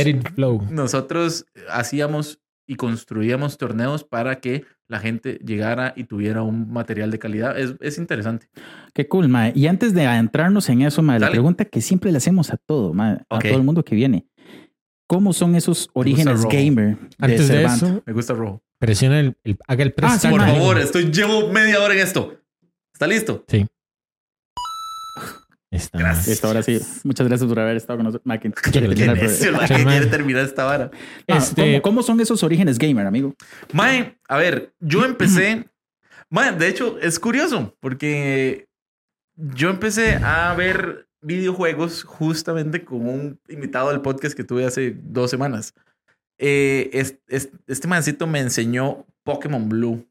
nosotros 0.69 1.45
hacíamos 1.69 2.39
y 2.67 2.75
construíamos 2.75 3.57
torneos 3.57 4.03
para 4.03 4.39
que 4.39 4.65
la 4.87 4.99
gente 4.99 5.39
llegara 5.43 5.93
y 5.95 6.03
tuviera 6.05 6.43
un 6.43 6.71
material 6.71 7.09
de 7.11 7.19
calidad. 7.19 7.57
Es, 7.57 7.75
es 7.81 7.97
interesante. 7.97 8.47
Qué 8.93 9.07
cool, 9.07 9.27
mae. 9.27 9.51
Y 9.55 9.67
antes 9.67 9.93
de 9.93 10.05
adentrarnos 10.05 10.69
en 10.69 10.81
eso, 10.83 11.01
mae, 11.01 11.19
la 11.19 11.31
pregunta 11.31 11.65
que 11.65 11.81
siempre 11.81 12.11
le 12.11 12.17
hacemos 12.17 12.51
a 12.51 12.57
todo, 12.57 12.93
mae, 12.93 13.17
a 13.29 13.37
Ok. 13.37 13.45
todo 13.47 13.57
el 13.57 13.63
mundo 13.63 13.83
que 13.83 13.95
viene. 13.95 14.27
¿Cómo 15.07 15.33
son 15.33 15.55
esos 15.55 15.89
orígenes 15.93 16.43
gamer 16.45 16.97
de 16.97 17.07
Antes 17.19 17.47
de 17.47 17.55
Cervantes? 17.57 17.89
eso, 17.89 18.03
Me 18.05 18.13
gusta 18.13 18.33
rojo. 18.33 18.63
presiona 18.79 19.19
el, 19.19 19.37
el- 19.43 19.57
haga 19.67 19.83
el 19.83 19.89
Ah, 19.89 19.91
sí, 19.91 20.27
préstamo. 20.27 20.35
Por 20.37 20.45
mae. 20.45 20.55
favor, 20.57 20.77
estoy, 20.79 21.11
llevo 21.11 21.49
media 21.51 21.79
hora 21.81 21.93
en 21.93 21.99
esto. 21.99 22.35
¿Está 22.93 23.05
listo? 23.07 23.43
Sí. 23.47 23.65
Está, 25.75 25.99
Gracias. 25.99 26.43
Ahora 26.43 26.63
sí. 26.63 26.79
Muchas 27.03 27.27
gracias 27.27 27.47
por 27.47 27.59
haber 27.59 27.77
estado 27.77 27.97
con 27.97 28.05
nosotros. 28.05 28.39
Que- 28.39 28.51
quiere 28.71 28.89
Qué 28.89 28.95
Qué 28.95 29.05
terminar 29.05 29.17
quiere 29.67 30.05
terminar 30.07 30.45
esta 30.45 30.63
vara. 30.65 30.91
Ah, 31.27 31.37
Este- 31.37 31.61
¿cómo, 31.61 31.81
cómo 31.81 32.03
son 32.03 32.19
esos 32.19 32.41
orígenes 32.43 32.77
gamer, 32.77 33.05
amigo? 33.05 33.35
Mae, 33.73 34.17
a 34.27 34.37
ver, 34.37 34.73
yo 34.79 35.03
empecé. 35.05 35.67
Mae, 36.29 36.51
de 36.53 36.67
hecho, 36.67 36.97
es 36.99 37.19
curioso 37.19 37.75
porque 37.79 38.67
yo 39.35 39.69
empecé 39.69 40.15
a 40.15 40.53
ver 40.55 41.07
videojuegos 41.21 42.03
justamente 42.03 42.83
con 42.85 43.07
un 43.07 43.39
invitado 43.49 43.89
del 43.91 44.01
podcast 44.01 44.35
que 44.35 44.43
tuve 44.43 44.65
hace 44.65 44.95
dos 45.03 45.29
semanas. 45.31 45.73
Eh, 46.37 46.89
es- 46.93 47.17
es- 47.27 47.49
este 47.67 47.87
mancito 47.87 48.27
me 48.27 48.39
enseñó 48.39 49.05
Pokémon 49.23 49.67
Blue. 49.69 50.07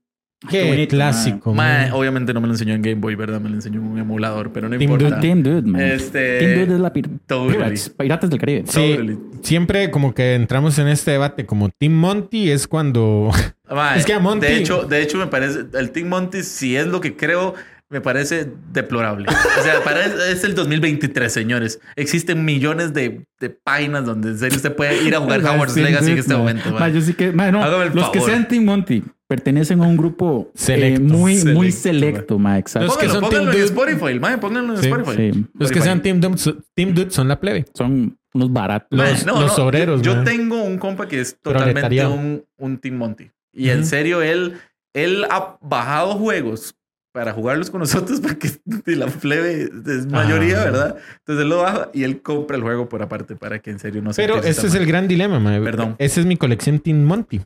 Qué 0.50 0.86
clásico. 0.88 1.54
Mae, 1.54 1.84
man. 1.84 1.92
obviamente 1.92 2.32
no 2.34 2.40
me 2.40 2.46
lo 2.46 2.52
enseñó 2.54 2.74
en 2.74 2.82
Game 2.82 2.96
Boy, 3.00 3.14
¿verdad? 3.14 3.40
Me 3.40 3.48
lo 3.48 3.54
enseñó 3.56 3.80
en 3.80 3.86
un 3.86 3.98
emulador, 3.98 4.52
pero 4.52 4.68
no 4.68 4.76
Team 4.78 4.92
importa. 4.92 5.20
Team 5.20 5.42
Dude, 5.42 5.62
man. 5.62 5.80
Este- 5.80 6.38
Team 6.38 6.54
Dude 6.66 6.74
es 6.74 6.80
la 6.80 6.92
pir- 6.92 7.10
Totally. 7.26 7.56
Pirates, 7.56 7.88
Piratas 7.90 8.30
del 8.30 8.38
Caribe. 8.38 8.64
Sí, 8.66 8.90
Totally. 8.92 9.18
siempre 9.42 9.90
como 9.90 10.14
que 10.14 10.34
entramos 10.34 10.78
en 10.78 10.88
este 10.88 11.10
debate 11.12 11.46
como 11.46 11.70
Team 11.70 11.92
Monty 11.94 12.50
es 12.50 12.66
cuando 12.68 13.30
Mae, 13.70 13.98
Es 13.98 14.04
que 14.06 14.12
a 14.14 14.20
Monty- 14.20 14.40
De 14.40 14.56
hecho, 14.56 14.82
de 14.84 15.02
hecho, 15.02 15.18
me 15.18 15.26
parece. 15.26 15.60
El 15.74 15.90
Team 15.90 16.08
Monty, 16.08 16.42
si 16.42 16.76
es 16.76 16.86
lo 16.86 17.00
que 17.00 17.16
creo, 17.16 17.54
me 17.90 18.00
parece 18.00 18.48
deplorable. 18.72 19.26
O 19.28 19.62
sea, 19.62 19.74
parece, 19.84 20.32
es 20.32 20.42
el 20.42 20.54
2023, 20.54 21.32
señores. 21.32 21.80
Existen 21.96 22.44
millones 22.44 22.92
de, 22.92 23.24
de 23.38 23.50
páginas 23.50 24.04
donde 24.04 24.30
en 24.30 24.38
serio 24.38 24.56
usted 24.56 24.74
puede 24.74 25.02
ir 25.04 25.14
a 25.14 25.20
jugar 25.20 25.40
Team 25.72 25.84
Legacy 25.86 26.10
en 26.12 26.18
este 26.18 26.34
momento. 26.34 26.72
Ma, 26.72 26.80
mae. 26.80 26.92
yo 26.92 27.00
sí 27.00 27.14
que, 27.14 27.30
ma, 27.30 27.50
no, 27.52 27.62
Hágame 27.62 27.84
el 27.84 27.94
los 27.94 28.10
que 28.10 28.18
favor. 28.18 28.30
sean 28.32 28.48
Team 28.48 28.64
Monty 28.64 29.04
pertenecen 29.34 29.80
a 29.82 29.86
un 29.86 29.96
grupo 29.96 30.46
eh, 30.48 30.50
Selecto. 30.58 31.02
muy, 31.02 31.44
muy 31.44 31.72
Selecto, 31.72 32.06
selecto, 32.06 32.38
ma, 32.38 32.58
exacto. 32.58 32.86
Los 32.86 32.96
que 32.98 33.06
Pónganlo, 33.06 33.20
son 33.20 33.30
pónganlo 33.30 33.50
Team 33.52 33.62
en 33.62 33.68
Dude. 33.74 33.82
Spotify, 33.96 34.20
mae, 34.20 34.38
pónganlo 34.38 34.74
en 34.76 34.82
Sí, 34.82 34.88
Spotify. 34.88 35.32
Sí, 35.32 35.46
los 35.58 35.70
que 35.72 35.80
sean 35.80 36.02
Team 36.02 36.20
Dude, 36.20 36.36
Team 36.74 36.94
Dude 36.94 37.10
son 37.10 37.28
la 37.28 37.40
plebe. 37.40 37.64
son 37.74 38.18
unos 38.32 38.52
baratos. 38.52 38.88
Los- 38.90 39.24
los 39.26 39.58
obreros, 39.58 40.02
Yo, 40.02 40.24
tengo 40.24 40.62
un 40.62 40.78
compa 40.78 41.06
que 41.08 41.20
es 41.20 41.38
totalmente 41.40 42.06
un, 42.06 42.44
un 42.58 42.78
Team 42.78 42.96
Monty. 42.96 43.30
Y 43.52 43.70
en 43.70 43.86
serio, 43.86 44.22
él, 44.22 44.58
él 44.92 45.24
ha 45.30 45.56
bajado 45.60 46.14
juegos 46.14 46.74
para 47.12 47.32
jugarlos 47.32 47.70
con 47.70 47.78
nosotros 47.78 48.20
porque 48.22 48.50
la 48.86 49.06
plebe 49.06 49.68
es 49.86 50.06
mayoría, 50.06 50.62
Ah. 50.62 50.64
¿verdad? 50.64 50.96
Entonces 51.18 51.42
él 51.44 51.48
lo 51.48 51.58
baja 51.58 51.90
y 51.94 52.02
él 52.02 52.22
compra 52.22 52.56
el 52.56 52.62
juego 52.64 52.88
por 52.88 53.02
aparte 53.02 53.36
para 53.36 53.60
que 53.60 53.70
en 53.70 53.78
serio 53.78 54.02
no 54.02 54.12
se 54.12 54.20
Pero 54.20 54.42
ese 54.42 54.66
es 54.66 54.74
el 54.74 54.84
gran 54.84 55.06
dilema, 55.06 55.38
mae. 55.38 55.60
Perdón. 55.60 55.94
Esa 55.98 56.18
es 56.18 56.26
mi 56.26 56.36
colección 56.36 56.80
Team 56.80 57.04
Monty. 57.04 57.40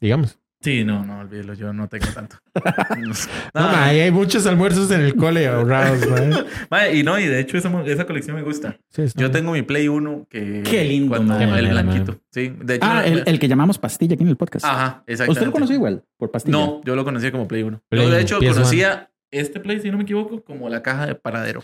Digamos. 0.00 0.36
Sí, 0.62 0.84
no, 0.84 1.04
no, 1.04 1.18
olvídelo, 1.20 1.54
yo 1.54 1.72
no 1.72 1.88
tengo 1.88 2.06
tanto. 2.14 2.36
No, 2.96 3.12
No, 3.54 3.60
ma, 3.72 3.86
ahí 3.86 4.00
hay 4.00 4.10
muchos 4.10 4.46
almuerzos 4.46 4.90
en 4.92 5.00
el 5.00 5.16
cole 5.16 5.48
ahorrados, 5.48 6.06
ma. 6.08 6.44
Mae, 6.70 6.96
y 6.96 7.02
no, 7.02 7.18
y 7.18 7.26
de 7.26 7.40
hecho 7.40 7.56
esa, 7.58 7.70
colección 8.06 8.36
me 8.36 8.42
gusta. 8.42 8.76
Sí, 8.90 9.02
Yo 9.06 9.12
bien. 9.16 9.32
tengo 9.32 9.52
mi 9.52 9.62
Play 9.62 9.88
1 9.88 10.26
que... 10.30 10.62
Qué 10.62 10.84
lindo, 10.84 11.08
cuando-. 11.16 11.38
El 11.40 11.68
blanquito. 11.70 12.16
Sí, 12.30 12.54
de 12.62 12.76
hecho... 12.76 12.86
Ah, 12.88 13.04
el, 13.04 13.22
el 13.26 13.38
que 13.38 13.48
llamamos 13.48 13.78
pastilla 13.78 14.14
aquí 14.14 14.22
en 14.22 14.28
el 14.30 14.36
podcast. 14.36 14.64
Ajá, 14.64 15.02
exactamente. 15.06 15.30
¿Usted 15.32 15.46
lo 15.46 15.52
conoció 15.52 15.74
igual? 15.74 16.04
Por 16.16 16.30
pastilla. 16.30 16.56
No, 16.56 16.80
yo 16.84 16.94
lo 16.94 17.04
conocía 17.04 17.32
como 17.32 17.48
Play 17.48 17.62
1. 17.64 17.82
Play 17.88 18.04
yo 18.04 18.10
de 18.10 18.20
hecho 18.20 18.38
PS1. 18.40 18.52
conocía 18.52 19.10
este 19.32 19.58
Play, 19.60 19.80
si 19.80 19.90
no 19.90 19.96
me 19.96 20.04
equivoco, 20.04 20.44
como 20.44 20.68
la 20.68 20.82
caja 20.82 21.06
de 21.06 21.14
paradero. 21.14 21.62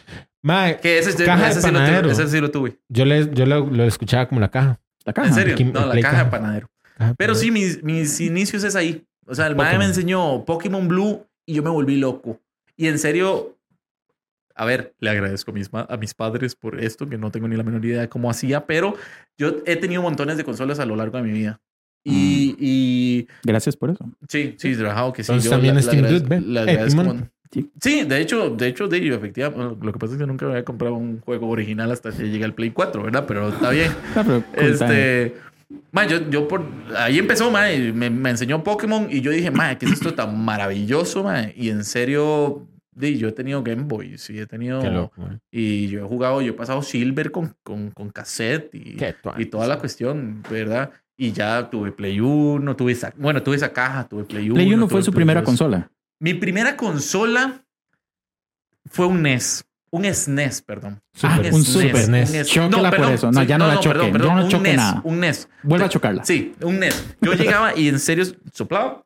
Que 0.83 0.99
ese, 0.99 1.25
Caja 1.25 1.45
de 1.45 1.51
ese, 1.51 1.61
sí, 1.61 1.67
lo 1.69 1.73
panadero. 1.75 2.03
tuve, 2.03 2.13
ese 2.13 2.29
sí 2.29 2.41
lo 2.41 2.51
tuve. 2.51 2.79
yo, 2.89 3.05
le, 3.05 3.31
yo 3.33 3.47
lo, 3.47 3.67
lo 3.67 3.85
escuchaba 3.85 4.27
como 4.29 4.41
la 4.41 4.51
caja. 4.51 4.81
La 5.05 5.13
caja. 5.13 5.29
¿En 5.29 5.35
serio? 5.35 5.55
aquí- 5.55 5.65
no, 5.65 5.87
la 5.87 6.01
caja 6.01 6.25
de 6.25 6.31
panadero. 6.31 6.69
Pero 7.17 7.35
sí, 7.35 7.51
mis, 7.51 7.83
mis 7.83 8.21
inicios 8.21 8.65
es 8.65 8.75
ahí. 8.77 9.05
O 9.27 9.35
sea, 9.35 9.47
el 9.47 9.57
mae 9.57 9.79
me 9.79 9.85
enseñó 9.85 10.45
Pokémon 10.45 10.89
Blue 10.89 11.27
y 11.47 11.55
yo 11.55 11.63
me 11.63 11.71
volví 11.71 11.97
loco. 11.97 12.41
Y 12.77 12.87
en 12.87 12.99
serio, 12.99 13.57
a 14.55 14.65
ver, 14.65 14.95
le 14.99 15.11
agradezco 15.11 15.51
a 15.51 15.55
mis, 15.55 15.69
a 15.73 15.97
mis 15.97 16.15
padres 16.15 16.55
por 16.55 16.81
esto, 16.81 17.09
que 17.09 17.19
no 17.19 17.31
tengo 17.31 17.47
ni 17.49 17.57
la 17.57 17.63
menor 17.63 17.85
idea 17.85 18.01
de 18.01 18.09
cómo 18.09 18.31
hacía, 18.31 18.67
pero 18.67 18.97
yo 19.37 19.57
he 19.67 19.77
tenido 19.77 20.03
montones 20.03 20.37
de 20.37 20.45
consolas 20.45 20.79
a 20.81 20.87
lo 20.87 20.97
largo 20.97 21.17
de 21.19 21.23
mi 21.25 21.33
vida. 21.33 21.61
Y, 22.05 22.57
y 22.59 23.29
Gracias 23.45 23.77
por 23.77 23.91
eso. 23.91 24.11
sí, 24.29 24.55
sí, 24.57 24.75
trabajado 24.77 25.13
que 25.13 25.23
sí. 25.23 25.31
Entonces 25.33 25.45
yo 25.51 25.57
también 25.57 25.75
la- 25.75 25.81
es 25.81 25.87
la 25.87 25.93
Team 25.93 26.03
Dude, 26.09 26.41
la 26.41 26.65
Eh, 26.73 26.89
Sí. 27.51 27.71
Sí, 27.81 28.05
de 28.05 28.21
hecho, 28.21 28.51
de 28.51 28.67
hecho, 28.67 28.89
de 28.89 29.09
efectivamente, 29.15 29.77
lo 29.85 29.93
que 29.93 29.99
pasa 29.99 30.13
es 30.13 30.19
que 30.19 30.27
nunca 30.27 30.45
me 30.45 30.53
había 30.53 30.65
comprado 30.65 30.95
un 30.97 31.21
juego 31.21 31.49
original 31.49 31.91
hasta 31.91 32.13
que 32.13 32.29
llegué 32.29 32.45
al 32.45 32.55
Play 32.55 32.71
4, 32.73 33.03
¿verdad? 33.03 33.25
Pero 33.27 33.49
está 33.49 33.71
bien. 33.71 33.91
Ah, 34.17 34.23
pero 34.27 34.43
cool 34.45 34.55
time. 34.55 34.71
Este. 34.71 35.35
Yo, 36.09 36.31
yo 36.31 36.49
por. 36.49 36.65
Ahí 36.97 37.19
empezó, 37.19 37.51
ma, 37.51 37.71
y 37.71 37.93
me, 37.93 38.09
me 38.09 38.31
enseñó 38.31 38.63
Pokémon 38.65 39.09
y 39.11 39.21
yo 39.21 39.31
dije, 39.31 39.51
ma, 39.51 39.77
¿qué 39.77 39.87
es 39.87 39.93
esto 39.93 40.15
tan 40.15 40.43
maravilloso, 40.43 41.23
ma? 41.23 41.45
Y 41.55 41.69
en 41.69 41.85
serio, 41.85 42.67
di, 42.93 43.19
yo 43.19 43.29
he 43.29 43.33
tenido 43.33 43.63
Game 43.63 43.83
Boy, 43.83 44.17
sí, 44.17 44.39
he 44.39 44.47
tenido. 44.47 44.81
Qué 44.81 44.91
loco, 44.91 45.21
ma. 45.21 45.39
Y 45.51 45.89
yo 45.89 46.05
he 46.05 46.09
jugado, 46.09 46.41
yo 46.41 46.53
he 46.53 46.55
pasado 46.57 46.83
Silver 46.83 47.31
con, 47.31 47.55
con, 47.63 47.91
con 47.91 48.11
cassette 48.11 48.75
y, 48.75 48.97
y 49.37 49.47
toda 49.47 49.67
la 49.67 49.79
cuestión, 49.79 50.43
¿verdad? 50.51 50.91
Y 51.17 51.33
ya 51.33 51.69
tuve 51.69 51.93
Play 51.93 52.21
1, 52.21 52.77
tuve 52.77 52.93
esa. 52.93 53.13
Bueno, 53.17 53.43
tuve 53.43 53.57
esa 53.57 53.73
caja, 53.73 54.09
tuve 54.09 54.25
Play 54.25 54.47
1. 54.51 54.55
Play 54.55 54.73
1 54.73 54.89
fue 54.89 55.03
su 55.03 55.11
Play 55.11 55.17
primera 55.17 55.41
2. 55.41 55.47
consola. 55.47 55.91
Mi 56.21 56.35
primera 56.35 56.77
consola 56.77 57.65
fue 58.87 59.07
un 59.07 59.23
NES. 59.23 59.65
Un 59.91 60.05
SNES, 60.05 60.63
perdón. 60.63 61.01
Ah, 61.23 61.37
Super- 61.37 61.55
un 61.55 61.65
SNES, 61.65 61.89
Super 61.89 62.09
NES. 62.09 62.31
NES. 62.31 62.47
Chóquela 62.49 62.91
por 62.91 63.11
eso. 63.11 63.31
No, 63.33 63.43
ya 63.43 63.59
no 63.59 63.67
la 63.69 63.81
choque. 63.81 64.11
Yo 64.13 64.19
no 64.35 64.59
NES, 64.61 64.77
nada. 64.77 65.01
Un 65.05 65.21
NES. 65.21 65.49
Vuelva 65.63 65.87
a 65.87 65.89
chocarla. 65.89 66.25
Sí, 66.25 66.55
un 66.63 66.79
NES. 66.79 67.17
Yo 67.21 67.33
llegaba 67.35 67.77
y 67.77 67.89
en 67.89 67.99
serio 67.99 68.25
soplaba, 68.53 69.05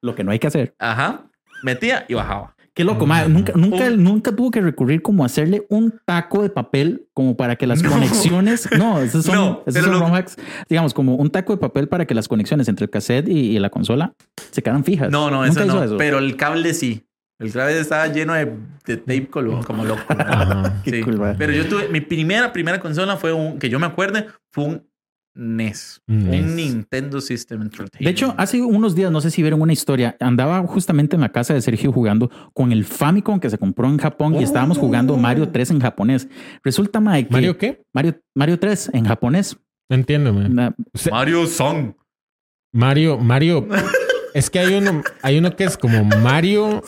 Lo 0.00 0.14
que 0.14 0.24
no 0.24 0.30
hay 0.32 0.38
que 0.38 0.46
hacer. 0.46 0.74
ajá, 0.78 1.22
metía 1.62 2.04
y 2.08 2.14
bajaba. 2.14 2.54
Qué 2.74 2.84
loco, 2.84 3.06
Mm. 3.06 3.08
ma. 3.08 3.24
Nunca, 3.26 3.52
nunca, 3.56 3.84
Un- 3.86 4.04
nunca 4.04 4.32
tuvo 4.36 4.50
que 4.50 4.60
recurrir 4.60 5.00
como 5.00 5.22
a 5.22 5.26
hacerle 5.26 5.64
un 5.70 5.98
taco 6.04 6.42
de 6.42 6.50
papel 6.50 7.06
como 7.14 7.34
para 7.34 7.56
que 7.56 7.66
las 7.66 7.80
No. 7.82 7.90
conexiones. 7.90 8.68
No, 8.76 9.00
esos 9.00 9.24
son, 9.24 9.34
No, 9.34 9.62
esos 9.64 9.82
son 9.82 9.98
lo- 9.98 10.14
hacks. 10.14 10.36
Digamos, 10.68 10.92
como 10.92 11.14
un 11.16 11.30
taco 11.30 11.54
de 11.54 11.58
papel 11.58 11.88
para 11.88 12.04
que 12.06 12.14
las 12.14 12.28
conexiones 12.28 12.68
entre 12.68 12.84
el 12.84 12.90
cassette 12.90 13.28
y, 13.28 13.56
y 13.56 13.58
la 13.58 13.70
consola 13.70 14.12
se 14.50 14.62
quedan 14.62 14.84
fijas. 14.84 15.10
No, 15.10 15.30
no, 15.30 15.44
eso 15.46 15.64
no. 15.64 15.96
Pero 15.96 16.18
el 16.18 16.36
cable 16.36 16.74
sí. 16.74 17.02
El 17.38 17.52
cable 17.52 17.78
estaba 17.78 18.06
lleno 18.08 18.32
de, 18.34 18.56
de 18.86 18.96
tape 18.96 19.28
como, 19.28 19.62
como 19.62 19.84
loco. 19.84 20.02
Ajá. 20.08 20.80
Sí. 20.84 21.02
cool. 21.02 21.20
Pero 21.36 21.52
yo 21.52 21.66
tuve, 21.68 21.88
mi 21.88 22.00
primera, 22.00 22.52
primera 22.52 22.80
consola 22.80 23.16
fue 23.16 23.32
un, 23.32 23.58
que 23.58 23.68
yo 23.68 23.78
me 23.78 23.86
acuerde, 23.86 24.26
fue 24.52 24.64
un 24.64 24.88
NES. 25.34 26.00
Un 26.08 26.30
NES. 26.30 26.40
Un 26.44 26.56
Nintendo 26.56 27.20
System 27.20 27.60
Entertainment. 27.62 28.02
De 28.02 28.08
hecho, 28.10 28.34
hace 28.38 28.62
unos 28.62 28.94
días, 28.94 29.10
no 29.10 29.20
sé 29.20 29.30
si 29.30 29.42
vieron 29.42 29.60
una 29.60 29.72
historia, 29.74 30.16
andaba 30.20 30.62
justamente 30.66 31.14
en 31.16 31.20
la 31.20 31.28
casa 31.30 31.52
de 31.52 31.60
Sergio 31.60 31.92
jugando 31.92 32.30
con 32.54 32.72
el 32.72 32.84
Famicom 32.86 33.38
que 33.38 33.50
se 33.50 33.58
compró 33.58 33.86
en 33.88 33.98
Japón 33.98 34.36
y 34.36 34.42
estábamos 34.42 34.78
jugando 34.78 35.16
Mario 35.18 35.50
3 35.50 35.72
en 35.72 35.80
japonés. 35.80 36.28
Resulta, 36.64 37.00
que 37.00 37.26
¿Mario 37.30 37.58
qué? 37.58 37.82
Mario, 37.92 38.18
Mario 38.34 38.58
3 38.58 38.90
en 38.94 39.04
japonés. 39.04 39.58
Usted- 40.94 41.10
Mario 41.10 41.46
Song. 41.46 41.92
Mario, 42.72 43.18
Mario. 43.18 43.66
es 44.36 44.50
que 44.50 44.58
hay 44.58 44.74
uno, 44.74 45.02
hay 45.22 45.38
uno 45.38 45.56
que 45.56 45.64
es 45.64 45.78
como 45.78 46.04
Mario, 46.04 46.82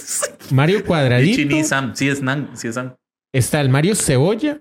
Mario 0.51 0.85
cuadradito. 0.85 1.37
Sí 1.95 2.09
es 2.09 2.23
Nan. 2.23 2.51
Sí 2.55 2.69
es 2.69 2.75
Sam. 2.75 2.95
Está 3.33 3.61
el 3.61 3.71
Mario 3.71 3.95
cebolla 3.95 4.61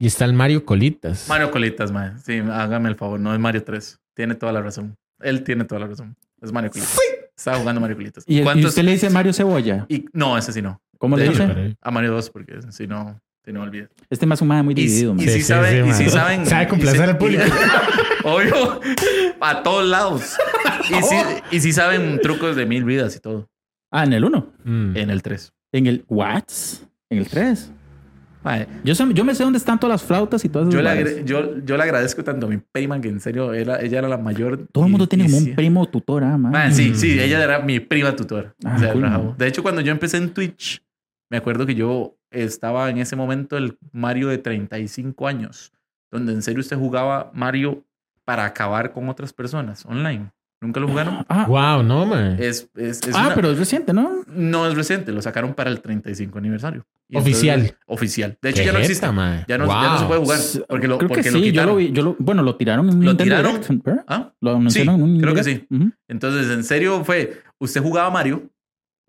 y 0.00 0.06
está 0.08 0.24
el 0.24 0.32
Mario 0.32 0.64
colitas. 0.64 1.28
Mario 1.28 1.50
Colitas, 1.50 1.92
man. 1.92 2.18
Sí, 2.20 2.38
hágame 2.38 2.88
el 2.88 2.96
favor. 2.96 3.20
No 3.20 3.32
es 3.32 3.38
Mario 3.38 3.62
3. 3.62 4.00
Tiene 4.14 4.34
toda 4.34 4.52
la 4.52 4.62
razón. 4.62 4.96
Él 5.20 5.44
tiene 5.44 5.64
toda 5.64 5.80
la 5.80 5.86
razón. 5.86 6.16
Es 6.40 6.52
Mario 6.52 6.70
Colitas. 6.70 6.98
Estaba 7.36 7.58
jugando 7.58 7.80
Mario 7.80 7.96
Colitas. 7.96 8.24
y, 8.26 8.42
usted 8.42 8.82
le 8.82 8.92
dice 8.92 9.10
Mario 9.10 9.32
Cebolla. 9.32 9.86
y- 9.88 10.06
no, 10.12 10.36
ese 10.36 10.52
sí 10.52 10.60
no. 10.60 10.80
¿Cómo 10.98 11.16
le 11.16 11.28
dice? 11.28 11.76
A 11.80 11.90
Mario 11.92 12.10
2, 12.12 12.30
porque 12.30 12.60
si 12.70 12.88
no, 12.88 13.20
si 13.48 13.52
no 13.54 13.62
olvides. 13.62 13.88
Este 14.10 14.26
más 14.26 14.42
un 14.42 14.48
madre 14.48 14.62
muy 14.62 14.72
Y, 14.72 14.76
dividido. 14.76 15.14
y 15.16 15.20
si 15.20 15.28
Sí, 15.28 15.34
sí, 15.36 15.42
saben, 15.42 15.94
sí, 15.94 16.04
y 16.04 16.10
saben. 16.10 16.44
Sabe 16.46 16.64
y 16.64 16.66
complacer 16.66 17.08
al 17.08 17.16
público. 17.18 17.42
Obvio. 18.24 18.80
A 19.40 19.62
todos 19.62 19.86
lados. 19.86 20.36
Y 20.90 21.02
si, 21.02 21.16
y 21.56 21.60
si 21.60 21.72
saben 21.72 22.20
trucos 22.22 22.56
de 22.56 22.66
mil 22.66 22.84
vidas 22.84 23.16
y 23.16 23.20
todo. 23.20 23.48
Ah, 23.90 24.04
en 24.04 24.12
el 24.12 24.24
1. 24.24 24.52
Mm. 24.64 24.96
En 24.96 25.10
el 25.10 25.22
3. 25.22 25.52
En 25.72 25.86
el 25.86 26.04
what? 26.08 26.42
En 27.10 27.18
el 27.18 27.26
3. 27.28 27.72
Mae, 28.44 28.68
Yo, 28.84 28.94
sé- 28.94 29.06
yo 29.14 29.24
me 29.24 29.34
sé 29.34 29.42
dónde 29.44 29.58
están 29.58 29.80
todas 29.80 29.94
las 30.00 30.02
flautas 30.06 30.44
y 30.44 30.48
todas 30.48 30.68
esas 30.68 30.80
Yo 30.80 30.82
le, 30.82 31.24
yo, 31.24 31.58
yo 31.64 31.76
le 31.76 31.82
agradezco 31.82 32.22
tanto 32.22 32.46
a 32.46 32.48
mi 32.50 32.58
prima 32.58 33.00
que 33.00 33.08
en 33.08 33.18
serio 33.20 33.52
era, 33.54 33.80
ella 33.80 33.98
era 34.00 34.08
la 34.08 34.18
mayor. 34.18 34.68
Todo 34.72 34.84
el 34.84 34.90
mundo 34.90 35.04
y- 35.04 35.08
tiene 35.08 35.24
y 35.24 35.26
como 35.28 35.40
sí- 35.40 35.50
un 35.50 35.56
primo 35.56 35.88
tutor, 35.88 36.22
ah, 36.24 36.36
man. 36.36 36.52
Man, 36.52 36.74
sí, 36.74 36.90
Mm. 36.90 36.94
sí, 36.94 37.18
ella 37.18 37.42
era 37.42 37.60
mi 37.60 37.80
prima 37.80 38.14
tutora. 38.14 38.54
Ah, 38.64 38.74
O 38.76 38.78
sea, 38.78 38.92
cool, 38.92 39.02
rajado. 39.02 39.24
man. 39.24 39.34
De 39.38 39.46
hecho, 39.46 39.62
cuando 39.62 39.80
yo 39.80 39.90
empecé 39.90 40.18
en 40.18 40.30
Twitch, 40.34 40.82
me 41.30 41.38
acuerdo 41.38 41.64
que 41.66 41.74
yo 41.74 42.17
estaba 42.30 42.88
en 42.90 42.98
ese 42.98 43.16
momento 43.16 43.56
el 43.56 43.76
Mario 43.92 44.28
de 44.28 44.38
35 44.38 45.26
años, 45.26 45.72
donde 46.10 46.32
en 46.32 46.42
serio 46.42 46.60
usted 46.60 46.76
jugaba 46.76 47.30
Mario 47.34 47.84
para 48.24 48.44
acabar 48.44 48.92
con 48.92 49.08
otras 49.08 49.32
personas 49.32 49.84
online. 49.86 50.30
¿Nunca 50.60 50.80
lo 50.80 50.88
jugaron? 50.88 51.24
Ah, 51.28 51.46
Wow, 51.46 51.82
no, 51.84 52.04
man. 52.04 52.36
Es, 52.40 52.68
es, 52.74 53.00
es 53.06 53.14
ah, 53.14 53.26
una- 53.26 53.34
pero 53.34 53.50
es 53.52 53.58
reciente, 53.58 53.92
¿no? 53.92 54.24
no 54.26 54.66
es 54.66 54.74
reciente, 54.74 55.12
lo 55.12 55.22
sacaron 55.22 55.54
para 55.54 55.70
el 55.70 55.80
35 55.80 56.36
aniversario. 56.38 56.84
Y 57.08 57.16
Oficial. 57.16 57.60
entonces- 57.60 57.78
oficial. 57.86 58.38
De 58.42 58.50
hecho, 58.50 58.62
ya 58.64 58.72
no 58.72 58.78
existe. 58.80 59.06
Ya 59.06 59.12
no, 59.56 59.66
ya 59.66 59.92
no 59.92 59.98
se 59.98 60.04
puede 60.06 60.20
jugar 60.20 60.38
porque 60.68 60.88
lo, 60.88 60.98
Creo 60.98 61.08
porque 61.08 61.22
que 61.22 61.30
lo 61.30 61.38
sí, 61.38 61.52
yo 61.52 61.64
lo 61.64 61.76
vi. 61.76 61.92
Yo 61.92 62.02
lo, 62.02 62.16
bueno, 62.18 62.42
lo 62.42 62.56
tiraron 62.56 62.88
en 62.88 62.96
un 62.96 63.04
¿Lo 63.04 63.12
Nintendo 63.14 63.36
tiraron? 63.60 64.04
¿Ah? 64.08 64.32
Lo 64.40 64.56
anunciaron 64.56 64.96
en 64.96 65.02
un 65.02 65.20
creo 65.20 65.34
que. 65.34 65.66
Ujú. 65.70 65.90
Entonces, 66.08 66.50
en 66.50 66.64
serio, 66.64 67.04
fue, 67.04 67.40
usted 67.58 67.80
jugaba 67.80 68.10
Mario, 68.10 68.42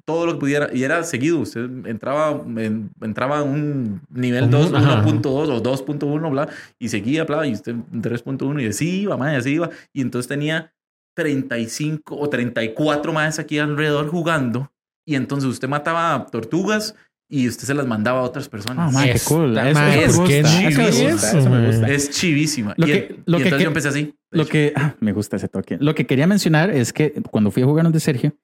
todo 0.05 0.25
lo 0.25 0.33
que 0.33 0.39
pudiera, 0.39 0.69
y 0.73 0.83
era 0.83 1.03
seguido. 1.03 1.39
Usted 1.39 1.69
entraba 1.85 2.41
en, 2.57 2.89
entraba 3.01 3.41
en 3.41 3.47
un 3.49 4.01
nivel 4.09 4.45
Como 4.45 4.57
2, 4.59 4.69
un- 4.69 4.75
ajá. 4.75 5.03
1.2 5.03 5.49
o 5.49 5.61
2.1, 5.61 6.29
bla, 6.31 6.49
y 6.79 6.89
seguía, 6.89 7.25
bla, 7.25 7.45
y 7.45 7.53
usted 7.53 7.73
en 7.73 8.01
3.1, 8.01 8.61
y 8.63 8.67
así 8.67 9.01
iba, 9.01 9.17
más, 9.17 9.33
y 9.33 9.35
así 9.37 9.49
iba. 9.51 9.69
Y 9.93 10.01
entonces 10.01 10.27
tenía 10.27 10.71
35 11.15 12.15
o 12.17 12.29
34 12.29 13.13
más 13.13 13.39
aquí 13.39 13.59
alrededor 13.59 14.07
jugando. 14.07 14.71
Y 15.07 15.15
entonces 15.15 15.49
usted 15.49 15.67
mataba 15.67 16.25
tortugas 16.31 16.95
y 17.31 17.47
usted 17.47 17.65
se 17.65 17.73
las 17.73 17.85
mandaba 17.85 18.19
a 18.19 18.23
otras 18.23 18.47
Ah, 18.47 18.49
personas. 18.51 18.93
man, 18.93 19.05
qué 19.05 19.11
Esta 19.11 19.29
cool. 19.29 19.57
Eso, 19.57 19.73
madre, 19.79 20.03
eso 20.05 20.21
me 20.21 20.27
qué 20.27 20.41
gusta. 20.41 20.67
Eso 20.69 20.79
me 20.81 20.91
chido 20.91 21.11
gusta. 21.11 21.27
eso, 21.27 21.39
Eso 21.39 21.49
me 21.49 21.55
man. 21.57 21.65
gusta. 21.67 21.87
es 21.89 22.09
chivísima. 22.11 22.73
Lo 22.77 22.87
y, 22.87 22.91
que- 22.91 23.15
lo 23.25 23.37
y 23.37 23.43
que- 23.43 23.49
entonces 23.49 23.53
que- 23.57 23.63
yo 23.63 23.67
empecé 23.67 23.87
así. 23.89 24.15
Lo 24.31 24.43
hecho. 24.43 24.51
que 24.51 24.73
ah, 24.75 24.95
me 24.99 25.11
gusta 25.13 25.35
ese 25.37 25.47
toque. 25.47 25.77
Lo 25.79 25.93
que 25.95 26.05
quería 26.05 26.27
mencionar 26.27 26.69
es 26.69 26.93
que 26.93 27.13
cuando 27.29 27.51
fui 27.51 27.63
a 27.63 27.65
jugar 27.65 27.83
donde 27.83 27.99
Sergio, 27.99 28.35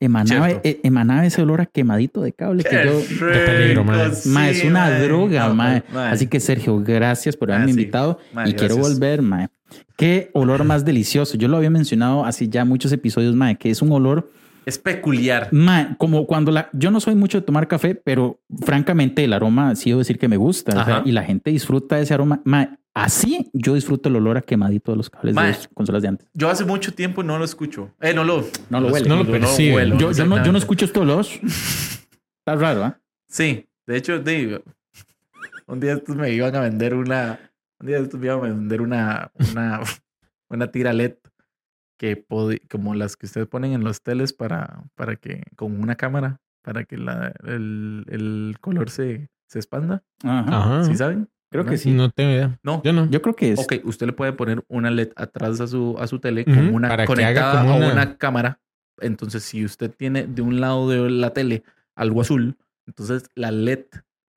emanaba, 0.00 0.50
eh, 0.50 0.80
emanaba 0.82 1.24
ese 1.26 1.40
olor 1.42 1.60
a 1.60 1.66
quemadito 1.66 2.20
de 2.22 2.32
cable 2.32 2.64
que 2.64 2.84
yo. 2.84 2.98
De 3.26 3.38
peligro, 3.46 3.82
rico, 3.84 4.40
es 4.40 4.64
una 4.64 4.90
droga, 4.98 5.48
No. 5.92 6.00
Así 6.00 6.26
que 6.26 6.40
Sergio, 6.40 6.80
gracias 6.80 7.36
por 7.36 7.50
haberme 7.50 7.70
Ah, 7.70 7.74
sí. 7.74 7.80
invitado 7.80 8.18
y 8.46 8.52
quiero 8.54 8.76
volver, 8.76 9.22
mae. 9.22 9.48
Qué 9.96 10.30
olor 10.34 10.64
más 10.64 10.84
delicioso. 10.84 11.36
Yo 11.36 11.48
lo 11.48 11.56
había 11.56 11.70
mencionado 11.70 12.24
hace 12.24 12.48
ya 12.48 12.64
muchos 12.64 12.92
episodios, 12.92 13.34
mae, 13.34 13.56
que 13.56 13.70
es 13.70 13.82
un 13.82 13.92
olor, 13.92 14.30
es 14.66 14.78
peculiar. 14.78 15.50
como 15.98 16.26
cuando 16.26 16.50
la, 16.52 16.68
yo 16.72 16.90
no 16.90 17.00
soy 17.00 17.14
mucho 17.14 17.40
de 17.40 17.46
tomar 17.46 17.68
café, 17.68 17.94
pero 17.94 18.40
francamente 18.64 19.24
el 19.24 19.32
aroma 19.32 19.74
sí 19.76 19.90
debo 19.90 19.98
decir 20.00 20.18
que 20.18 20.28
me 20.28 20.36
gusta 20.36 20.72
o 20.72 20.84
sea, 20.84 20.96
Ajá. 20.98 21.02
y 21.04 21.12
la 21.12 21.22
gente 21.22 21.50
disfruta 21.50 21.96
de 21.96 22.02
ese 22.02 22.14
aroma. 22.14 22.42
Así 22.94 23.50
yo 23.52 23.74
disfruto 23.74 24.08
el 24.08 24.16
olor 24.16 24.36
a 24.36 24.40
quemadito 24.40 24.92
de 24.92 24.96
los 24.98 25.10
cables 25.10 25.34
de 25.34 25.40
las 25.40 25.68
consolas 25.74 26.02
de 26.02 26.08
antes. 26.08 26.28
Yo 26.32 26.48
hace 26.48 26.64
mucho 26.64 26.94
tiempo 26.94 27.24
no 27.24 27.38
lo 27.38 27.44
escucho. 27.44 27.90
Eh, 28.00 28.14
no 28.14 28.22
lo, 28.22 28.46
No 28.70 28.80
lo 28.80 28.88
huele. 28.88 29.08
No 29.08 29.16
lo 29.16 29.26
percibe. 29.30 29.74
huelo, 29.74 29.98
Yo, 29.98 30.12
yo 30.12 30.26
no, 30.26 30.44
yo 30.44 30.52
no 30.52 30.58
escucho 30.58 30.84
estos 30.84 31.02
olor. 31.02 31.26
Está 32.46 32.54
raro, 32.56 32.84
¿ah? 32.84 33.00
Sí, 33.28 33.66
de 33.86 33.96
hecho, 33.96 34.18
digo, 34.20 34.62
un 35.66 35.80
día 35.80 35.94
estos 35.94 36.14
me 36.14 36.30
iban 36.30 36.54
a 36.54 36.60
vender 36.60 36.94
una, 36.94 37.40
un 37.80 37.86
día 37.86 37.98
estos 37.98 38.20
me 38.20 38.26
iban 38.26 38.38
a 38.38 38.42
vender 38.42 38.80
una, 38.80 39.32
una, 39.50 39.80
una 40.50 40.66
tira 40.70 40.92
LED 40.92 41.14
que 41.96 42.26
como 42.70 42.94
las 42.94 43.16
que 43.16 43.26
ustedes 43.26 43.46
ponen 43.46 43.72
en 43.72 43.84
los 43.84 44.02
teles 44.02 44.32
para, 44.32 44.84
para 44.94 45.16
que, 45.16 45.42
con 45.56 45.80
una 45.80 45.96
cámara, 45.96 46.40
para 46.62 46.84
que 46.84 46.96
la, 46.96 47.32
el, 47.44 48.04
el 48.08 48.56
color 48.60 48.90
se, 48.90 49.30
se 49.46 49.58
expanda. 49.58 50.02
Ajá. 50.22 50.58
Ajá. 50.58 50.84
¿Sí 50.84 50.96
saben? 50.96 51.28
Creo 51.50 51.64
que 51.64 51.78
sí. 51.78 51.92
No 51.92 52.10
tengo 52.10 52.32
idea. 52.32 52.58
No. 52.64 52.82
Yo 52.82 52.92
no. 52.92 53.08
Yo 53.08 53.22
creo 53.22 53.36
que 53.36 53.52
es. 53.52 53.60
Ok, 53.60 53.74
usted 53.84 54.06
le 54.06 54.12
puede 54.12 54.32
poner 54.32 54.64
una 54.66 54.90
LED 54.90 55.10
atrás 55.14 55.60
a 55.60 55.68
su, 55.68 55.96
a 56.00 56.08
su 56.08 56.18
tele 56.18 56.44
Ujú, 56.46 56.54
con 56.56 56.74
una 56.74 56.88
para 56.88 57.06
que 57.06 57.12
haga 57.12 57.16
conectada 57.16 57.62
como 57.62 57.84
a 57.84 57.92
una 57.92 58.16
cámara 58.16 58.60
Entonces, 59.00 59.44
si 59.44 59.64
usted 59.64 59.92
tiene 59.96 60.26
de 60.26 60.42
un 60.42 60.60
lado 60.60 60.88
de 60.88 61.08
la 61.10 61.32
tele 61.32 61.62
algo 61.94 62.22
azul, 62.22 62.56
entonces 62.86 63.30
la 63.36 63.52
LED 63.52 63.84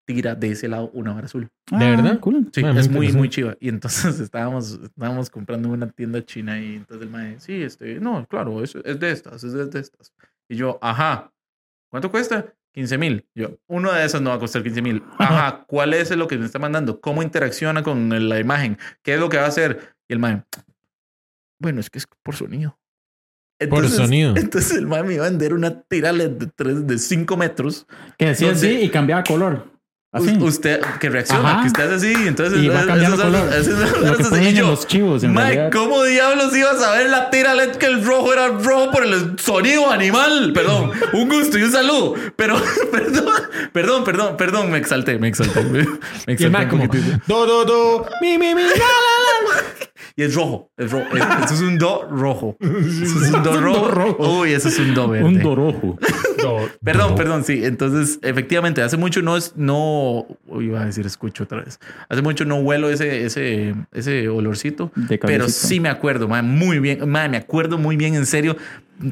tira 0.06 0.34
de 0.34 0.52
ese 0.52 0.68
lado 0.68 0.90
una 0.94 1.12
vara 1.12 1.26
azul. 1.26 1.48
Ah, 1.70 1.78
¿De 1.78 1.90
verdad? 1.90 2.20
Cool. 2.20 2.48
Sí, 2.52 2.62
Ah, 2.64 2.72
muy 2.72 2.80
es 2.80 2.88
muy, 2.88 3.12
muy 3.12 3.28
chiva. 3.28 3.56
Y 3.60 3.68
entonces 3.68 4.18
estábamos, 4.20 4.80
estábamos 4.82 5.28
comprando 5.28 5.68
en 5.68 5.74
una 5.74 5.88
tienda 5.90 6.24
china 6.24 6.58
y 6.58 6.76
entonces 6.76 7.06
el 7.06 7.12
mae, 7.12 7.38
sí, 7.40 7.62
este, 7.62 8.00
no, 8.00 8.24
claro, 8.26 8.62
es, 8.62 8.74
es 8.76 8.98
de 8.98 9.10
estas, 9.10 9.44
es 9.44 9.52
de, 9.52 9.66
de 9.66 9.80
estas. 9.80 10.12
Y 10.48 10.56
yo, 10.56 10.78
ajá, 10.80 11.32
¿cuánto 11.90 12.10
cuesta? 12.10 12.46
15 12.72 12.98
mil. 12.98 13.24
Yo, 13.34 13.58
uno 13.68 13.92
de 13.92 14.04
esas 14.04 14.20
no 14.20 14.30
va 14.30 14.36
a 14.36 14.38
costar 14.38 14.62
15 14.62 14.82
mil. 14.82 15.02
Ajá, 15.18 15.64
¿cuál 15.66 15.94
es 15.94 16.14
lo 16.14 16.28
que 16.28 16.36
me 16.36 16.44
está 16.44 16.58
mandando? 16.58 17.00
¿Cómo 17.00 17.22
interacciona 17.22 17.82
con 17.82 18.28
la 18.28 18.38
imagen? 18.38 18.76
¿Qué 19.02 19.14
es 19.14 19.20
lo 19.20 19.30
que 19.30 19.38
va 19.38 19.44
a 19.44 19.48
hacer? 19.48 19.94
Y 20.06 20.12
el 20.12 20.18
mae, 20.18 20.42
bueno, 21.58 21.80
es 21.80 21.88
que 21.88 21.98
es 21.98 22.06
por 22.22 22.36
sonido. 22.36 22.78
Por 23.70 23.88
sonido. 23.88 24.36
Entonces 24.36 24.76
el 24.76 24.86
mae 24.86 25.02
me 25.02 25.14
iba 25.14 25.24
a 25.24 25.30
vender 25.30 25.54
una 25.54 25.80
tira 25.80 26.12
LED 26.12 26.32
de, 26.32 26.46
tres, 26.48 26.86
de 26.86 26.98
5 26.98 27.36
metros 27.38 27.86
Que 28.18 28.26
decía 28.26 28.52
así 28.52 28.68
y 28.68 28.90
cambiaba 28.90 29.24
color. 29.24 29.70
Así. 30.12 30.34
Usted 30.40 30.80
que 30.98 31.10
reacciona, 31.10 31.50
Ajá. 31.50 31.60
que 31.62 31.66
usted 31.66 31.92
hace 31.92 32.10
así, 32.10 32.26
entonces 32.26 32.62
Y 32.62 32.68
va 32.68 32.86
cambiando 32.86 33.16
color. 33.22 33.44
Lo 33.44 34.16
que 34.16 34.22
eso- 34.22 34.30
ponen 34.30 34.44
y 34.44 34.48
en 34.48 34.54
yo, 34.54 34.66
los 34.68 34.86
chivos, 34.86 35.22
en 35.24 35.34
Mike. 35.34 35.68
¿cómo 35.72 36.04
diablos 36.04 36.56
ibas 36.56 36.80
a 36.82 36.92
ver 36.92 37.10
la 37.10 37.28
tira 37.28 37.54
LED 37.54 37.72
que 37.72 37.84
el 37.86 38.02
rojo 38.02 38.32
era 38.32 38.48
rojo 38.48 38.90
por 38.92 39.04
el 39.04 39.38
sonido 39.38 39.90
animal? 39.90 40.52
Perdón, 40.54 40.92
un 41.12 41.28
gusto 41.28 41.58
y 41.58 41.64
un 41.64 41.72
saludo. 41.72 42.14
Pero, 42.36 42.56
perdón, 42.92 43.26
perdón, 43.74 44.04
perdón, 44.04 44.36
perdón, 44.38 44.70
me 44.70 44.78
exalté, 44.78 45.18
me 45.18 45.28
exalté. 45.28 45.62
Me, 45.64 45.80
Y 45.80 46.32
exalté 46.32 46.48
mae 46.50 46.64
un 46.64 46.70
como, 46.70 46.86
do, 47.26 47.46
do, 47.46 47.64
do, 47.66 48.06
mi, 48.22 48.38
mi, 48.38 48.54
mi, 48.54 48.62
la, 48.62 48.68
la, 48.68 48.74
la. 48.74 49.62
Y 50.16 50.22
es 50.22 50.34
rojo, 50.34 50.70
es 50.76 50.90
rojo. 50.90 51.06
Es- 51.16 51.44
Eso 51.44 51.54
es 51.54 51.60
un 51.62 51.78
do 51.78 52.08
rojo. 52.10 52.56
Eso 52.60 53.24
es 53.24 53.32
un 53.32 53.42
do 53.42 53.52
do 53.52 53.60
rojo. 53.60 53.88
rojo. 53.90 54.40
Uy, 54.40 54.52
eso 54.52 54.68
es 54.68 54.78
un 54.78 54.94
do 54.94 55.08
verde. 55.08 55.24
Un 55.26 55.38
dorojo. 55.42 55.98
Do, 56.42 56.68
Perdón, 56.84 57.10
do. 57.10 57.14
perdón, 57.16 57.44
sí. 57.44 57.64
Entonces, 57.64 58.18
efectivamente, 58.22 58.82
hace 58.82 58.96
mucho 58.96 59.22
no 59.22 59.36
es, 59.36 59.54
no, 59.56 60.26
iba 60.60 60.82
a 60.82 60.86
decir 60.86 61.06
escucho 61.06 61.44
otra 61.44 61.62
vez. 61.62 61.80
Hace 62.08 62.22
mucho 62.22 62.44
no 62.44 62.56
huelo 62.56 62.90
ese, 62.90 63.24
ese, 63.24 63.74
ese 63.92 64.28
olorcito, 64.28 64.92
De 64.94 65.18
pero 65.18 65.48
sí 65.48 65.80
me 65.80 65.88
acuerdo, 65.88 66.28
mae, 66.28 66.42
muy 66.42 66.78
bien, 66.78 67.08
mae, 67.08 67.28
me 67.28 67.36
acuerdo 67.38 67.78
muy 67.78 67.96
bien, 67.96 68.14
en 68.14 68.26
serio, 68.26 68.56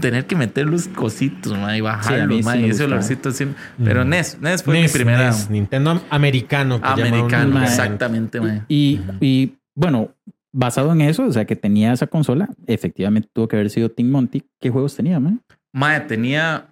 tener 0.00 0.26
que 0.26 0.36
meter 0.36 0.66
los 0.66 0.86
cositos, 0.88 1.52
mae, 1.58 1.76
y 1.76 1.78
Sí, 1.78 1.82
bajarlos, 1.82 2.38
sí 2.38 2.44
me 2.58 2.68
ese 2.68 2.84
olorcito 2.84 3.30
siempre. 3.32 3.60
Pero 3.82 4.04
Mm. 4.04 4.08
NES, 4.08 4.38
NES 4.40 4.62
fue 4.62 4.74
NES, 4.80 4.92
mi 4.92 4.98
primera 4.98 5.26
NES, 5.26 5.50
Nintendo 5.50 6.02
americano. 6.10 6.80
que 6.80 6.86
americano, 6.88 7.62
exactamente, 7.62 8.40
mae. 8.40 8.62
Y, 8.68 9.00
y 9.20 9.54
bueno, 9.74 10.10
basado 10.54 10.92
en 10.92 11.00
eso, 11.02 11.24
o 11.26 11.32
sea, 11.32 11.44
que 11.44 11.56
tenía 11.56 11.92
esa 11.92 12.06
consola, 12.06 12.48
efectivamente 12.66 13.28
tuvo 13.32 13.48
que 13.48 13.56
haber 13.56 13.70
sido 13.70 13.90
Team 13.90 14.10
Monty. 14.10 14.44
¿Qué 14.60 14.70
juegos 14.70 14.94
tenía, 14.96 15.18
man? 15.20 15.42
Mae, 15.72 16.00
tenía, 16.02 16.68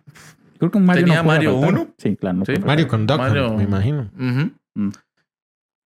Creo 0.58 0.70
que 0.70 0.78
un 0.78 0.84
Mario 0.86 1.04
¿Tenía 1.04 1.22
no 1.22 1.28
Mario 1.28 1.52
faltar. 1.60 1.74
1? 1.74 1.88
Sí, 1.98 2.16
claro. 2.16 2.38
no 2.38 2.44
Sí. 2.44 2.52
Mario 2.64 2.86
con 2.86 3.04
Duck 3.06 3.18
Hunt, 3.18 3.28
Mario- 3.28 3.54
me 3.54 3.64
imagino. 3.64 4.08
Mm. 4.14 4.90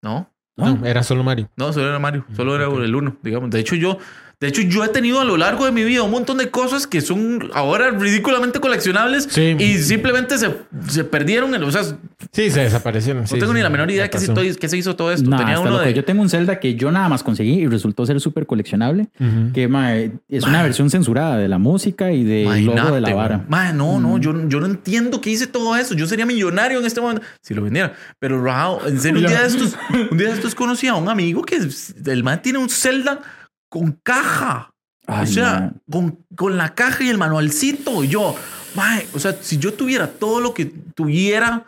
no, 0.02 0.30
No, 0.58 0.86
era 0.86 1.02
solo 1.02 1.24
Mario. 1.24 1.48
No, 1.56 1.72
solo 1.72 1.88
era 1.88 1.98
Mario, 1.98 2.24
solo 2.34 2.54
era 2.54 2.66
el 2.66 2.94
uno, 2.94 3.16
digamos. 3.22 3.50
De 3.50 3.60
hecho, 3.60 3.74
yo, 3.74 3.98
de 4.38 4.48
hecho, 4.48 4.60
yo 4.62 4.84
he 4.84 4.88
tenido 4.88 5.20
a 5.20 5.24
lo 5.24 5.36
largo 5.38 5.64
de 5.64 5.72
mi 5.72 5.82
vida 5.82 6.02
un 6.02 6.10
montón 6.10 6.36
de 6.38 6.50
cosas 6.50 6.86
que 6.86 7.00
son 7.00 7.50
ahora 7.54 7.90
ridículamente 7.90 8.60
coleccionables 8.60 9.26
Sí. 9.30 9.56
y 9.58 9.78
simplemente 9.78 10.36
se, 10.36 10.50
se 10.88 11.04
perdieron. 11.04 11.54
en- 11.54 11.62
o 11.62 11.70
sea, 11.70 11.82
no 11.82 11.98
Sí, 12.32 12.50
se 12.50 12.60
desaparecieron. 12.60 13.24
tengo 13.24 13.54
ni 13.54 13.62
la 13.62 13.70
menor 13.70 13.90
idea 13.90 14.08
que 14.10 14.18
se, 14.18 14.26
todo 14.32 14.44
que 14.60 14.68
se 14.68 14.76
hizo 14.76 14.94
todo 14.94 15.10
esto. 15.10 15.28
Nah, 15.30 15.38
Tenía 15.38 15.58
uno 15.60 15.78
de. 15.78 15.94
Yo 15.94 16.04
tengo 16.04 16.20
un 16.22 16.28
Zelda 16.28 16.60
que 16.60 16.74
yo 16.74 16.90
nada 16.92 17.08
más 17.08 17.22
conseguí 17.22 17.54
y 17.60 17.66
resultó 17.66 18.04
ser 18.04 18.20
súper 18.20 18.46
coleccionable. 18.46 19.08
Que 19.54 19.68
mae, 19.68 20.12
es 20.28 20.44
una 20.44 20.62
versión 20.62 20.90
censurada 20.90 21.36
de 21.38 21.48
la 21.48 21.58
música 21.58 22.12
y 22.12 22.24
del 22.24 22.66
logo 22.66 22.90
de 22.94 23.00
la 23.00 23.14
vara. 23.14 23.44
Mae, 23.48 23.72
no, 23.72 23.98
no, 24.00 24.18
yo, 24.18 24.34
yo 24.48 24.60
no 24.60 24.66
entiendo 24.66 25.20
que 25.20 25.30
hice 25.30 25.46
todo 25.46 25.76
eso. 25.76 25.94
Yo 25.94 26.06
sería 26.06 26.26
millonario 26.26 26.78
en 26.78 26.84
este 26.84 27.00
momento 27.00 27.22
si 27.40 27.54
lo 27.54 27.62
vendiera. 27.62 27.94
Pero, 28.18 28.42
Rao, 28.42 28.80
en 28.86 29.00
serio, 29.00 29.20
un 29.20 29.26
día 29.26 29.40
de 29.40 29.46
estos, 29.46 29.76
un 30.10 30.18
día 30.18 30.28
de 30.28 30.34
estos 30.34 30.54
conocí 30.54 30.86
a 30.88 30.94
un 30.94 31.08
amigo 31.08 31.42
que 31.42 31.58
el 32.06 32.22
man 32.22 32.42
tiene 32.42 32.58
un 32.58 32.68
Zelda 32.68 33.20
con 33.68 33.92
caja. 34.02 34.74
Ay, 35.06 35.24
o 35.24 35.26
sea, 35.26 35.72
con, 35.90 36.24
con 36.34 36.56
la 36.56 36.74
caja 36.74 37.04
y 37.04 37.08
el 37.08 37.18
manualcito. 37.18 38.02
Y 38.02 38.08
yo, 38.08 38.34
mae, 38.74 39.06
o 39.14 39.18
sea, 39.18 39.36
si 39.40 39.58
yo 39.58 39.72
tuviera 39.74 40.08
todo 40.08 40.40
lo 40.40 40.52
que 40.52 40.66
tuviera, 40.66 41.64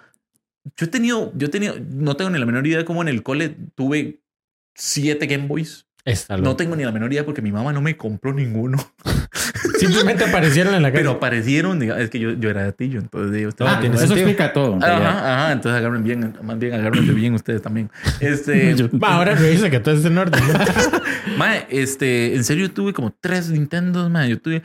yo 0.77 0.87
he 0.87 0.89
tenido, 0.89 1.33
yo 1.37 1.47
he 1.47 1.51
tenido, 1.51 1.77
no 1.91 2.17
tengo 2.17 2.31
ni 2.31 2.39
la 2.39 2.47
menor 2.47 2.67
idea 2.67 2.79
de 2.79 2.85
cómo 2.85 3.03
en 3.03 3.09
el 3.09 3.23
cole 3.23 3.57
tuve 3.75 4.23
siete 4.75 5.27
Game 5.27 5.47
Boys. 5.47 5.87
No 6.43 6.57
tengo 6.57 6.75
ni 6.75 6.85
la 6.85 6.93
menor 6.93 7.13
idea 7.13 7.25
porque 7.25 7.43
mi 7.43 7.53
mamá 7.53 7.73
no 7.73 7.81
me 7.81 7.97
compró 7.97 8.33
ninguno. 8.33 8.79
Simplemente 9.79 10.25
aparecieron 10.25 10.75
en 10.75 10.83
la 10.83 10.91
Pero 10.93 11.05
casa. 11.07 11.17
aparecieron, 11.17 11.81
diga- 11.81 11.99
es 11.99 12.11
que 12.11 12.19
yo, 12.19 12.33
yo 12.33 12.51
era 12.51 12.65
de 12.65 12.73
Tillo, 12.73 13.01
entonces 13.01 13.47
ustedes- 13.47 13.71
Ah, 13.71 13.81
Eso 13.83 13.97
sentido. 13.99 14.17
explica 14.17 14.53
todo. 14.53 14.77
Ajá, 14.77 15.43
ajá, 15.45 15.53
entonces 15.53 15.79
agarren 15.79 16.03
bien, 16.05 16.35
más 16.43 16.59
bien 16.59 16.75
agárrense 16.75 17.13
bien 17.13 17.35
ustedes 17.35 17.63
también. 17.63 17.91
Este, 18.21 18.75
Yo- 18.77 18.89
Va, 18.99 19.15
ahora 19.17 19.35
revisa 19.35 19.71
que 19.71 19.81
todo 19.81 19.95
es 19.95 20.05
en 20.05 20.19
orden. 20.19 20.41
¿no? 20.47 20.59
mae, 21.39 21.67
este, 21.71 22.35
en 22.35 22.45
serio 22.45 22.71
tuve 22.71 22.93
como 22.93 23.15
tres 23.21 23.49
Nintendos, 23.51 24.11
mae, 24.11 24.29
yo 24.29 24.41
tuve 24.41 24.63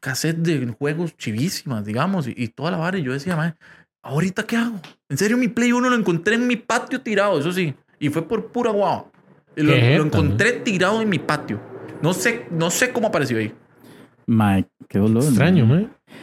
cassette 0.00 0.38
de 0.38 0.66
juegos 0.78 1.16
chivísimas, 1.16 1.84
digamos, 1.84 2.28
y, 2.28 2.34
y 2.36 2.48
toda 2.48 2.70
la 2.70 2.76
vara, 2.76 2.98
y 2.98 3.02
yo 3.02 3.12
decía, 3.12 3.36
mae, 3.36 3.54
¿ahorita 4.02 4.44
qué 4.44 4.56
hago? 4.56 4.80
En 5.08 5.18
serio, 5.18 5.36
mi 5.36 5.48
Play 5.48 5.72
1 5.72 5.90
lo 5.90 5.96
encontré 5.96 6.34
en 6.36 6.46
mi 6.46 6.56
patio 6.56 7.00
tirado, 7.00 7.38
eso 7.40 7.52
sí, 7.52 7.74
y 7.98 8.08
fue 8.08 8.26
por 8.26 8.46
pura 8.52 8.70
guau. 8.70 9.10
Lo, 9.56 9.74
lo 9.74 10.04
encontré 10.06 10.52
tirado 10.52 11.02
en 11.02 11.08
mi 11.10 11.18
patio. 11.18 11.60
No 12.00 12.14
sé, 12.14 12.46
no 12.50 12.70
sé 12.70 12.90
cómo 12.90 13.08
apareció 13.08 13.36
ahí. 13.38 13.52
Mae, 14.26 14.66
qué 14.88 14.98
dolor. 14.98 15.24
Extraño, 15.24 15.66
man. 15.66 15.90
¿Qué, 16.06 16.14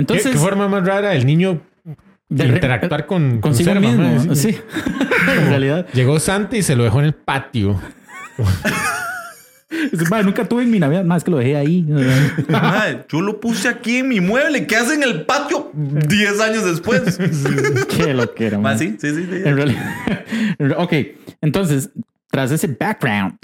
Entonces, 0.00 0.32
qué 0.32 0.38
forma 0.38 0.68
más 0.68 0.86
rara 0.86 1.14
el 1.14 1.26
niño 1.26 1.60
de 2.28 2.46
interactuar 2.46 3.06
con, 3.06 3.32
con 3.32 3.40
consigo 3.40 3.72
Serma, 3.72 3.88
mismo. 3.88 4.34
Sí. 4.34 4.56
en 5.38 5.48
realidad. 5.48 5.86
Llegó 5.92 6.18
Santa 6.18 6.56
y 6.56 6.62
se 6.62 6.76
lo 6.76 6.84
dejó 6.84 7.00
en 7.00 7.06
el 7.06 7.14
patio. 7.14 7.80
Mae, 10.10 10.22
nunca 10.22 10.46
tuve 10.46 10.62
en 10.62 10.70
mi 10.70 10.78
Navidad, 10.78 11.04
más 11.04 11.24
que 11.24 11.30
lo 11.30 11.38
dejé 11.38 11.56
ahí. 11.56 11.82
Mae, 12.48 13.04
yo 13.08 13.20
lo 13.20 13.40
puse 13.40 13.68
aquí 13.68 13.98
en 13.98 14.08
mi 14.08 14.20
mueble. 14.20 14.66
¿Qué 14.66 14.76
hace 14.76 14.94
en 14.94 15.02
el 15.02 15.24
patio 15.24 15.70
10 15.74 16.40
años 16.40 16.64
después? 16.64 17.18
qué 17.96 18.14
lo 18.14 18.34
que 18.34 18.46
era. 18.46 18.58
Mae, 18.58 18.78
sí, 18.78 18.96
sí, 19.00 19.14
sí. 19.14 19.26
sí. 19.30 19.42
En 19.44 19.56
realidad. 19.56 19.82
ok, 20.76 20.92
entonces, 21.40 21.90
tras 22.30 22.50
ese 22.50 22.66
background 22.66 23.38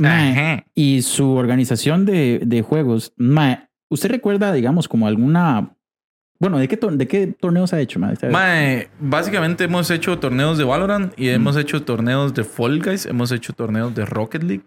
y 0.74 1.02
su 1.02 1.30
organización 1.32 2.04
de, 2.04 2.40
de 2.44 2.62
juegos, 2.62 3.12
mae, 3.16 3.67
¿usted 3.90 4.10
recuerda, 4.10 4.52
digamos, 4.52 4.88
como 4.88 5.06
alguna. 5.06 5.74
Bueno, 6.40 6.58
¿de 6.58 6.68
qué, 6.68 6.78
tor- 6.78 6.96
de 6.96 7.08
qué 7.08 7.26
torneos 7.26 7.72
ha 7.72 7.80
hecho? 7.80 7.98
Mae? 7.98 8.14
Mae, 8.30 8.88
básicamente 9.00 9.64
hemos 9.64 9.90
hecho 9.90 10.18
torneos 10.20 10.56
de 10.56 10.62
Valorant 10.64 11.12
y 11.18 11.28
hemos 11.30 11.56
hecho 11.56 11.82
torneos 11.82 12.32
de 12.32 12.44
Fall 12.44 12.80
Guys, 12.80 13.06
hemos 13.06 13.32
hecho 13.32 13.52
torneos 13.52 13.92
de 13.94 14.04
Rocket 14.06 14.44
League 14.44 14.64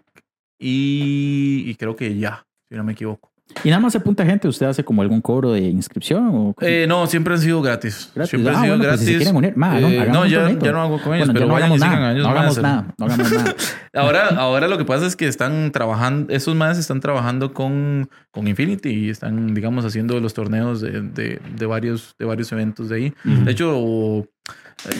y, 0.60 1.64
y 1.66 1.74
creo 1.76 1.96
que 1.96 2.16
ya, 2.18 2.46
si 2.68 2.76
no 2.76 2.84
me 2.84 2.92
equivoco. 2.92 3.31
Y 3.64 3.68
nada 3.70 3.80
más 3.80 3.92
se 3.92 3.98
apunta 3.98 4.24
gente, 4.24 4.48
¿usted 4.48 4.66
hace 4.66 4.84
como 4.84 5.02
algún 5.02 5.20
cobro 5.20 5.52
de 5.52 5.60
inscripción? 5.60 6.28
O 6.32 6.54
Eh, 6.60 6.86
no, 6.88 7.06
siempre 7.06 7.34
han 7.34 7.40
sido 7.40 7.62
gratis. 7.62 8.10
Gratis. 8.14 8.30
Siempre 8.30 8.52
Ah, 8.52 8.56
han 8.58 8.62
sido 8.64 8.76
bueno, 8.76 8.90
pues 8.90 9.00
gratis. 9.00 9.06
si 9.06 9.12
se 9.12 9.18
quieren 9.18 9.36
unir, 9.36 9.52
ma, 9.56 9.80
no, 9.80 9.88
Eh, 9.88 10.08
no, 10.12 10.26
ya, 10.26 10.50
ya 10.58 10.72
no 10.72 10.80
hago 10.82 11.00
con 11.00 11.14
ellos, 11.14 11.28
Bueno, 11.28 11.32
pero 11.34 11.46
no 11.46 11.52
vayan 11.54 11.70
y 11.72 11.74
hagamos 11.74 11.80
nada, 11.80 12.08
a 12.08 12.12
ellos. 12.12 12.22
no 12.24 12.30
hagamos 12.30 12.58
nada, 12.62 12.86
no 12.98 13.06
hagamos 13.06 13.32
nada. 13.32 13.54
Ahora, 13.94 14.28
ahora 14.38 14.68
lo 14.68 14.78
que 14.78 14.84
pasa 14.86 15.04
es 15.06 15.16
que 15.16 15.26
están 15.28 15.70
trabajando, 15.70 16.32
esos 16.32 16.54
más 16.54 16.78
están 16.78 17.00
trabajando 17.00 17.52
con, 17.52 18.08
con 18.30 18.48
Infinity 18.48 18.88
y 18.88 19.10
están, 19.10 19.52
digamos, 19.54 19.84
haciendo 19.84 20.18
los 20.18 20.32
torneos 20.32 20.80
de, 20.80 21.02
de, 21.02 21.40
de 21.56 21.66
varios, 21.66 22.14
de 22.18 22.24
varios 22.24 22.50
eventos 22.52 22.88
de 22.88 22.96
ahí. 22.96 23.14
Ujú. 23.26 23.44
De 23.44 23.52
hecho, 23.52 24.26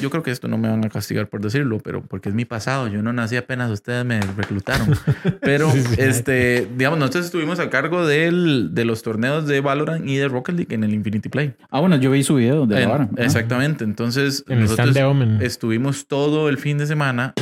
yo 0.00 0.10
creo 0.10 0.22
que 0.22 0.30
esto 0.30 0.48
no 0.48 0.58
me 0.58 0.68
van 0.68 0.84
a 0.84 0.88
castigar 0.88 1.28
por 1.28 1.40
decirlo, 1.40 1.78
pero 1.80 2.02
porque 2.02 2.28
es 2.28 2.34
mi 2.34 2.44
pasado. 2.44 2.88
Yo 2.88 3.02
no 3.02 3.12
nací 3.12 3.36
apenas, 3.36 3.70
ustedes 3.70 4.04
me 4.04 4.20
reclutaron. 4.20 4.88
Pero, 5.40 5.70
Sí, 5.70 5.82
sí. 5.82 5.94
este, 5.98 6.68
digamos, 6.76 6.98
nosotros 6.98 7.24
estuvimos 7.26 7.58
a 7.58 7.68
cargo 7.70 8.06
del, 8.06 8.70
de 8.74 8.84
los 8.84 9.02
torneos 9.02 9.46
de 9.46 9.60
Valorant 9.60 10.06
y 10.08 10.16
de 10.16 10.28
Rocket 10.28 10.54
League 10.56 10.74
en 10.74 10.84
el 10.84 10.92
Infinity 10.94 11.28
Play. 11.28 11.54
Ah, 11.70 11.80
bueno, 11.80 11.96
yo 11.96 12.10
vi 12.10 12.22
su 12.22 12.34
video 12.36 12.66
de 12.66 12.82
En- 12.82 12.88
vara. 12.88 13.08
Ah. 13.16 13.22
exactamente. 13.22 13.84
Entonces, 13.84 14.44
En 14.48 14.60
nosotros 14.60 14.96
estuvimos 15.40 16.06
todo 16.06 16.48
el 16.48 16.58
fin 16.58 16.78
de 16.78 16.86
semana 16.86 17.34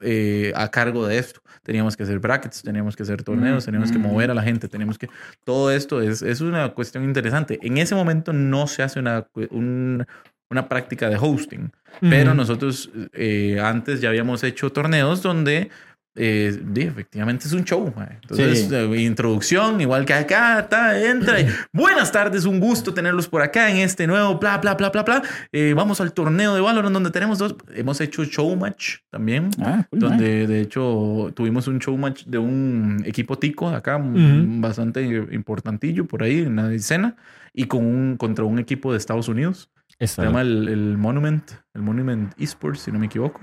eh, 0.00 0.52
a 0.56 0.70
cargo 0.70 1.06
de 1.06 1.18
esto. 1.18 1.40
Teníamos 1.62 1.94
que 1.96 2.02
hacer 2.04 2.18
brackets, 2.20 2.62
teníamos 2.62 2.96
que 2.96 3.02
hacer 3.02 3.22
torneos, 3.22 3.62
Mm, 3.62 3.66
teníamos 3.66 3.92
que 3.92 3.98
mm. 3.98 4.02
mover 4.02 4.30
a 4.30 4.34
la 4.34 4.42
gente, 4.42 4.66
teníamos 4.66 4.96
que... 4.98 5.08
Todo 5.44 5.70
esto 5.70 6.00
es, 6.00 6.22
es 6.22 6.40
una 6.40 6.70
cuestión 6.70 7.04
interesante. 7.04 7.58
En 7.62 7.76
ese 7.78 7.94
momento 7.94 8.32
no 8.32 8.66
se 8.66 8.82
hace 8.82 8.98
una, 8.98 9.26
un- 9.50 10.06
una 10.50 10.68
práctica 10.68 11.08
de 11.08 11.16
hosting, 11.16 11.70
pero 12.00 12.34
nosotros 12.34 12.90
eh, 13.12 13.60
antes 13.62 14.00
ya 14.00 14.08
habíamos 14.08 14.42
hecho 14.42 14.70
torneos 14.72 15.22
donde 15.22 15.70
eh, 16.16 16.60
efectivamente 16.74 17.46
es 17.46 17.52
un 17.52 17.64
show. 17.64 17.92
Entonces, 18.22 18.66
Sí. 18.68 18.74
eh, 18.74 19.00
introducción, 19.02 19.80
igual 19.80 20.04
que 20.04 20.12
acá, 20.12 20.66
ta, 20.68 21.00
entra. 21.00 21.40
y, 21.40 21.46
Buenas 21.72 22.10
tardes, 22.10 22.44
un 22.46 22.58
gusto 22.58 22.92
tenerlos 22.92 23.28
por 23.28 23.42
acá 23.42 23.70
en 23.70 23.76
este 23.76 24.08
nuevo 24.08 24.36
bla, 24.38 24.58
bla, 24.58 24.74
bla, 24.74 24.90
bla, 24.90 25.04
bla. 25.04 25.22
Eh, 25.52 25.72
vamos 25.74 26.00
al 26.00 26.12
torneo 26.12 26.52
de 26.52 26.60
Valorant 26.60 26.92
donde 26.92 27.10
tenemos 27.12 27.38
dos. 27.38 27.54
Hemos 27.72 28.00
hecho 28.00 28.24
show 28.24 28.54
match 28.56 28.96
también. 29.08 29.50
Ah, 29.60 29.86
cool. 29.88 30.00
Donde 30.00 30.48
de 30.48 30.60
hecho 30.62 31.30
tuvimos 31.36 31.68
un 31.68 31.78
show 31.78 31.96
match 31.96 32.24
de 32.24 32.38
un 32.38 33.00
equipo 33.06 33.38
tico 33.38 33.70
de 33.70 33.76
acá, 33.76 34.00
bastante 34.02 35.02
importantillo 35.30 36.06
por 36.06 36.24
ahí 36.24 36.40
en 36.40 36.56
la 36.56 36.72
escena, 36.72 37.14
y 37.54 37.66
con 37.66 37.84
un, 37.86 38.16
contra 38.16 38.44
un 38.44 38.58
equipo 38.58 38.90
de 38.90 38.98
Estados 38.98 39.28
Unidos. 39.28 39.70
Está 40.00 40.22
Se 40.22 40.28
llama 40.28 40.40
el, 40.40 40.68
el 40.68 40.98
Monument, 40.98 41.48
el 41.74 41.82
Monument 41.82 42.32
Esports, 42.40 42.80
si 42.80 42.90
no 42.90 42.98
me 42.98 43.06
equivoco. 43.06 43.40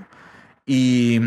Y 0.66 1.20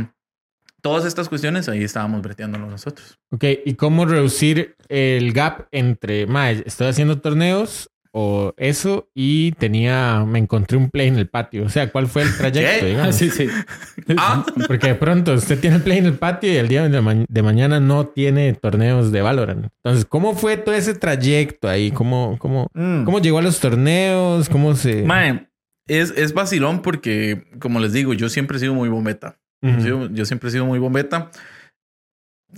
todas 0.82 1.06
estas 1.06 1.30
cuestiones 1.30 1.70
ahí 1.70 1.84
estábamos 1.84 2.22
breteándolo 2.22 2.68
nosotros. 2.68 3.18
Ok, 3.32 3.46
¿y 3.66 3.74
cómo 3.76 4.06
reducir 4.06 4.76
el 4.90 5.32
gap 5.34 5.68
entre, 5.72 6.28
mae, 6.28 6.62
estoy 6.66 6.88
haciendo 6.88 7.22
torneos 7.22 7.90
o 8.14 8.54
eso 8.58 9.10
y 9.14 9.52
tenía, 9.54 10.24
me 10.28 10.40
encontré 10.40 10.78
un 10.78 10.90
play 10.90 11.08
en 11.08 11.18
el 11.18 11.28
patio? 11.30 11.66
O 11.66 11.70
sea, 11.70 11.92
¿cuál 11.92 12.08
fue 12.08 12.24
el 12.24 12.36
trayecto, 12.38 12.80
¿Qué? 12.80 12.86
Ah, 12.86 12.86
digamos? 12.90 13.16
sí, 13.16 13.30
sí. 13.30 13.48
Ah, 14.18 14.46
Porque 14.68 14.88
de 14.88 14.96
pronto 14.96 15.34
usted 15.34 15.60
tiene 15.60 15.78
el 15.78 15.82
play 15.84 16.00
en 16.00 16.06
el 16.08 16.14
patio 16.16 16.52
y 16.52 16.58
el 16.58 16.68
día 16.68 16.88
de, 16.88 17.02
ma- 17.02 17.26
de 17.28 17.42
mañana 17.42 17.80
no 17.80 18.08
tiene 18.08 18.54
torneos 18.54 19.12
de 19.12 19.22
Valorant. 19.22 19.66
Entonces, 19.84 20.06
¿cómo 20.06 20.34
fue 20.36 20.58
todo 20.58 20.76
ese 20.76 20.94
trayecto 20.96 21.70
ahí? 21.70 21.92
¿Cómo, 21.92 22.36
cómo, 22.40 22.68
mm. 22.74 23.04
cómo 23.06 23.20
llegó 23.20 23.38
a 23.38 23.42
los 23.42 23.60
torneos? 23.60 24.50
¿Cómo 24.50 24.76
se...? 24.76 25.04
Mae, 25.04 25.48
es, 25.88 26.12
es 26.18 26.34
vacilón 26.34 26.82
porque, 26.82 27.44
como 27.60 27.80
les 27.80 27.94
digo, 27.94 28.14
yo 28.14 28.28
siempre 28.30 28.58
he 28.58 28.60
sido 28.60 28.74
muy 28.74 28.90
bombeta. 28.90 29.38
Yo 29.62 30.26
siempre 30.26 30.50
he 30.50 30.52
sido 30.52 30.66
muy 30.66 30.80
bombeta. 30.80 31.30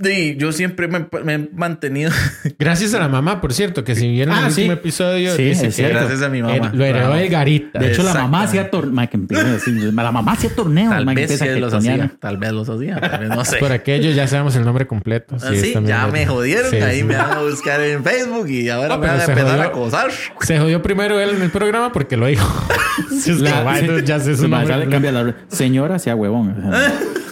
Y 0.03 0.37
yo 0.37 0.51
siempre 0.51 0.87
me, 0.87 1.05
me 1.23 1.33
he 1.35 1.49
mantenido 1.53 2.09
Gracias 2.57 2.95
a 2.95 2.99
la 2.99 3.07
mamá, 3.07 3.39
por 3.41 3.53
cierto, 3.53 3.83
que 3.83 3.93
si 3.95 4.09
vieron 4.09 4.33
Ah, 4.33 4.47
el 4.47 4.51
sí. 4.51 4.61
último 4.61 4.73
episodio, 4.73 5.35
Sí, 5.35 5.43
dice 5.43 5.67
es 5.67 5.75
que 5.75 5.87
gracias 5.87 6.23
a 6.23 6.29
mi 6.29 6.41
mamá. 6.41 6.71
lo 6.73 6.83
heredó 6.83 7.13
el 7.13 7.29
Garita. 7.29 7.77
De 7.77 7.91
hecho, 7.91 8.01
la 8.01 8.13
mamá 8.15 8.43
hacía 8.43 8.71
torneos. 8.71 9.07
La 9.93 10.11
mamá 10.11 10.31
hacía 10.31 10.49
torneos. 10.55 10.89
Tal 10.89 11.05
vez 11.05 11.37
sí 11.39 11.45
los 11.59 11.73
hacía. 11.73 12.11
Tal 12.19 12.37
vez 12.37 12.51
los 12.53 12.67
hacía. 12.69 12.99
Tal 12.99 13.19
vez 13.19 13.29
no 13.29 13.45
sé. 13.45 13.57
Por 13.57 13.71
aquello 13.71 14.09
ya 14.11 14.27
sabemos 14.27 14.55
el 14.55 14.65
nombre 14.65 14.87
completo. 14.87 15.35
Ah, 15.41 15.51
sí, 15.53 15.73
también 15.73 15.95
ya 15.97 16.07
me 16.07 16.25
jodieron. 16.25 16.71
Sí, 16.71 16.77
Ahí 16.77 16.97
sí. 16.99 17.03
me 17.03 17.15
van 17.15 17.31
a 17.31 17.41
buscar 17.41 17.79
en 17.81 18.03
Facebook 18.03 18.49
y 18.49 18.69
ahora 18.69 18.89
No, 18.89 18.97
me 18.97 19.07
van 19.07 19.19
a 19.19 19.25
empezar 19.25 19.59
a 19.59 19.63
acosar. 19.65 20.09
Se 20.41 20.57
jodió 20.59 20.81
primero 20.81 21.19
él 21.19 21.31
en 21.35 21.41
el 21.43 21.51
programa 21.51 21.91
porque 21.91 22.17
lo 22.17 22.25
dijo. 22.25 22.47
La- 23.39 23.77
sí. 23.79 23.87
ya 24.05 24.19
sé 24.19 24.35
su 24.35 24.43
Sí, 24.43 24.47
nombre. 24.49 24.67
sale, 24.67 24.87
cambia 24.89 25.11
la 25.11 25.35
Señora, 25.49 25.99
sea 25.99 26.15
huevón. 26.15 26.55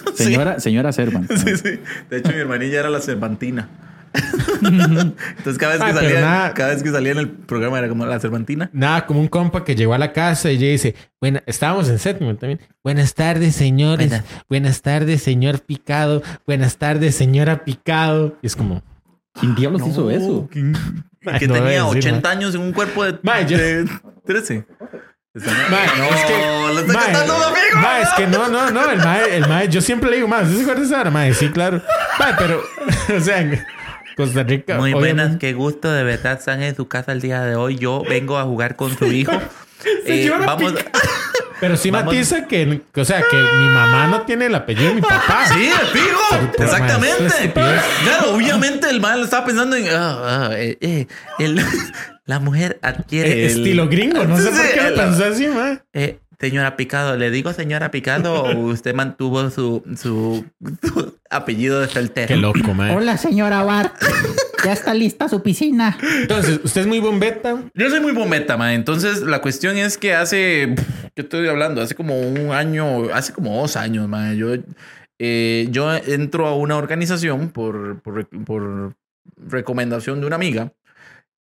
Sea, 0.04 0.12
Sí. 0.16 0.24
Señora, 0.24 0.60
señora 0.60 0.92
Servan. 0.92 1.26
Sí, 1.28 1.56
sí. 1.56 1.80
De 2.10 2.18
hecho, 2.18 2.30
mi 2.32 2.38
hermanilla 2.38 2.80
era 2.80 2.90
la 2.90 3.00
Cervantina. 3.00 3.68
Entonces, 4.62 5.58
cada 5.58 5.72
vez, 5.72 5.82
que 5.82 5.90
Ah, 5.90 5.94
pero 5.94 6.00
salía, 6.08 6.20
nada- 6.20 6.54
cada 6.54 6.70
vez 6.74 6.82
que 6.82 6.90
salía 6.90 7.12
en 7.12 7.18
el 7.18 7.30
programa 7.30 7.78
era 7.78 7.88
como 7.88 8.04
la 8.06 8.20
Cervantina. 8.20 8.68
Nada, 8.72 9.06
como 9.06 9.20
un 9.20 9.28
compa 9.28 9.64
que 9.64 9.74
llegó 9.74 9.94
a 9.94 9.98
la 9.98 10.12
casa 10.12 10.50
y 10.50 10.56
ella 10.56 10.68
dice, 10.68 10.94
bueno, 11.20 11.40
estábamos 11.46 11.88
en 11.88 11.98
séptimo 11.98 12.34
también. 12.36 12.60
Buenas 12.84 13.14
tardes, 13.14 13.54
señores. 13.56 14.08
Buenas. 14.08 14.26
Buenas 14.48 14.82
tardes, 14.82 15.22
señor 15.22 15.60
Picado. 15.60 16.22
Buenas 16.46 16.76
tardes, 16.76 17.14
señora 17.14 17.64
Picado. 17.64 18.36
Y 18.42 18.46
es 18.46 18.56
como, 18.56 18.82
¿Quién 19.40 19.54
diablos 19.54 19.82
hizo 19.86 20.10
eso? 20.10 20.48
Que, 20.50 20.72
Ay, 21.24 21.38
que 21.38 21.48
no 21.48 21.54
tenía 21.54 21.84
decir, 21.84 21.98
80 22.12 22.30
años 22.30 22.54
en 22.54 22.60
un 22.60 22.72
cuerpo 22.72 23.04
de, 23.04 23.18
Ma, 23.22 23.40
yo- 23.42 23.56
de 23.56 23.88
13. 24.26 24.66
Ma, 25.34 25.86
no, 25.96 26.04
es 26.14 26.24
que- 26.26 26.72
lo 26.74 26.80
estoy 26.80 26.94
un 26.94 27.42
amigo. 27.42 27.88
es 28.02 28.08
que 28.16 28.26
no, 28.26 28.48
no, 28.48 28.70
no, 28.70 28.90
el 28.90 28.98
mae, 28.98 29.36
el 29.36 29.48
mae, 29.48 29.68
yo 29.68 29.80
siempre 29.80 30.10
le 30.10 30.16
digo, 30.16 30.28
mae, 30.28 30.42
¿usted 30.44 30.56
se 30.56 30.62
acuerda 30.62 30.82
esa 30.82 31.10
mae? 31.10 31.32
Sí, 31.32 31.48
claro. 31.50 31.80
Mae, 32.18 32.34
pero, 32.36 32.62
o 33.16 33.20
sea, 33.20 33.38
en 33.38 33.64
Costa 34.16 34.42
Rica. 34.42 34.76
Muy 34.76 34.92
obviamente- 34.92 35.22
buenas, 35.22 35.38
qué 35.38 35.54
gusto 35.54 35.90
de 35.90 36.04
verdad 36.04 36.34
están 36.38 36.62
en 36.62 36.76
su 36.76 36.86
casa 36.86 37.12
el 37.12 37.22
día 37.22 37.40
de 37.42 37.54
hoy. 37.56 37.78
Yo 37.78 38.02
vengo 38.06 38.38
a 38.38 38.44
jugar 38.44 38.76
con 38.76 38.96
su 38.96 39.06
hijo. 39.06 39.32
Eh, 40.06 40.30
vamos, 40.46 40.74
Pero 41.60 41.76
sí 41.76 41.90
Vamos- 41.90 42.14
matiza 42.14 42.46
que, 42.46 42.82
o 42.94 43.04
sea, 43.04 43.20
que 43.28 43.36
mi 43.36 43.66
mamá 43.68 44.06
no 44.06 44.22
tiene 44.22 44.46
el 44.46 44.54
apellido 44.54 44.90
de 44.90 44.94
mi 44.94 45.00
papá. 45.00 45.44
Sí, 45.52 45.70
el 45.70 45.86
fijo. 45.88 46.52
Exactamente. 46.56 47.52
Claro, 47.52 48.34
obviamente 48.34 48.88
el 48.88 49.00
mal 49.00 49.24
estaba 49.24 49.44
pensando 49.44 49.74
en. 49.74 49.88
ah, 49.88 50.18
ah, 50.22 50.50
eh, 50.52 50.78
eh, 50.80 51.06
el- 51.40 51.64
la 52.24 52.38
mujer 52.40 52.78
adquiere. 52.82 53.30
Eh, 53.30 53.46
el- 53.46 53.58
Estilo 53.58 53.88
gringo, 53.88 54.24
no 54.24 54.36
sé 54.36 54.44
Sí, 54.44 54.48
por 54.50 54.68
qué 54.84 54.90
lo 54.90 54.96
pensó 54.96 55.24
así, 55.24 55.46
mae. 55.48 55.80
Eh, 55.92 56.18
señora 56.40 56.76
Picado, 56.76 57.16
¿le 57.16 57.30
digo 57.30 57.52
señora 57.52 57.90
Picado 57.90 58.42
o 58.44 58.56
usted 58.72 58.94
mantuvo 58.94 59.50
su, 59.50 59.82
su, 59.96 60.44
su 60.82 61.18
apellido 61.30 61.80
de 61.80 61.88
soltero? 61.88 62.28
Qué 62.28 62.36
loco, 62.36 62.74
mae. 62.74 62.94
Hola, 62.96 63.16
señora 63.16 63.62
Bart. 63.62 63.94
Ya 64.64 64.72
está 64.72 64.94
lista 64.94 65.28
su 65.28 65.42
piscina. 65.42 65.98
Entonces, 66.20 66.60
usted 66.62 66.82
es 66.82 66.86
muy 66.86 67.00
bombeta. 67.00 67.60
Yo 67.74 67.90
soy 67.90 67.98
muy 68.00 68.12
bombeta, 68.12 68.56
ma. 68.56 68.74
Entonces, 68.74 69.22
la 69.22 69.40
cuestión 69.40 69.76
es 69.76 69.98
que 69.98 70.14
hace. 70.14 70.76
Yo 71.16 71.24
estoy 71.24 71.48
hablando, 71.48 71.82
hace 71.82 71.96
como 71.96 72.20
un 72.20 72.52
año, 72.52 73.12
hace 73.12 73.32
como 73.32 73.60
dos 73.60 73.76
años, 73.76 74.08
ma. 74.08 74.34
Yo, 74.34 74.54
eh, 75.18 75.66
yo 75.70 75.92
entro 75.94 76.46
a 76.46 76.54
una 76.54 76.76
organización 76.76 77.48
por, 77.50 78.00
por, 78.02 78.28
por 78.44 78.94
recomendación 79.36 80.20
de 80.20 80.26
una 80.28 80.36
amiga, 80.36 80.72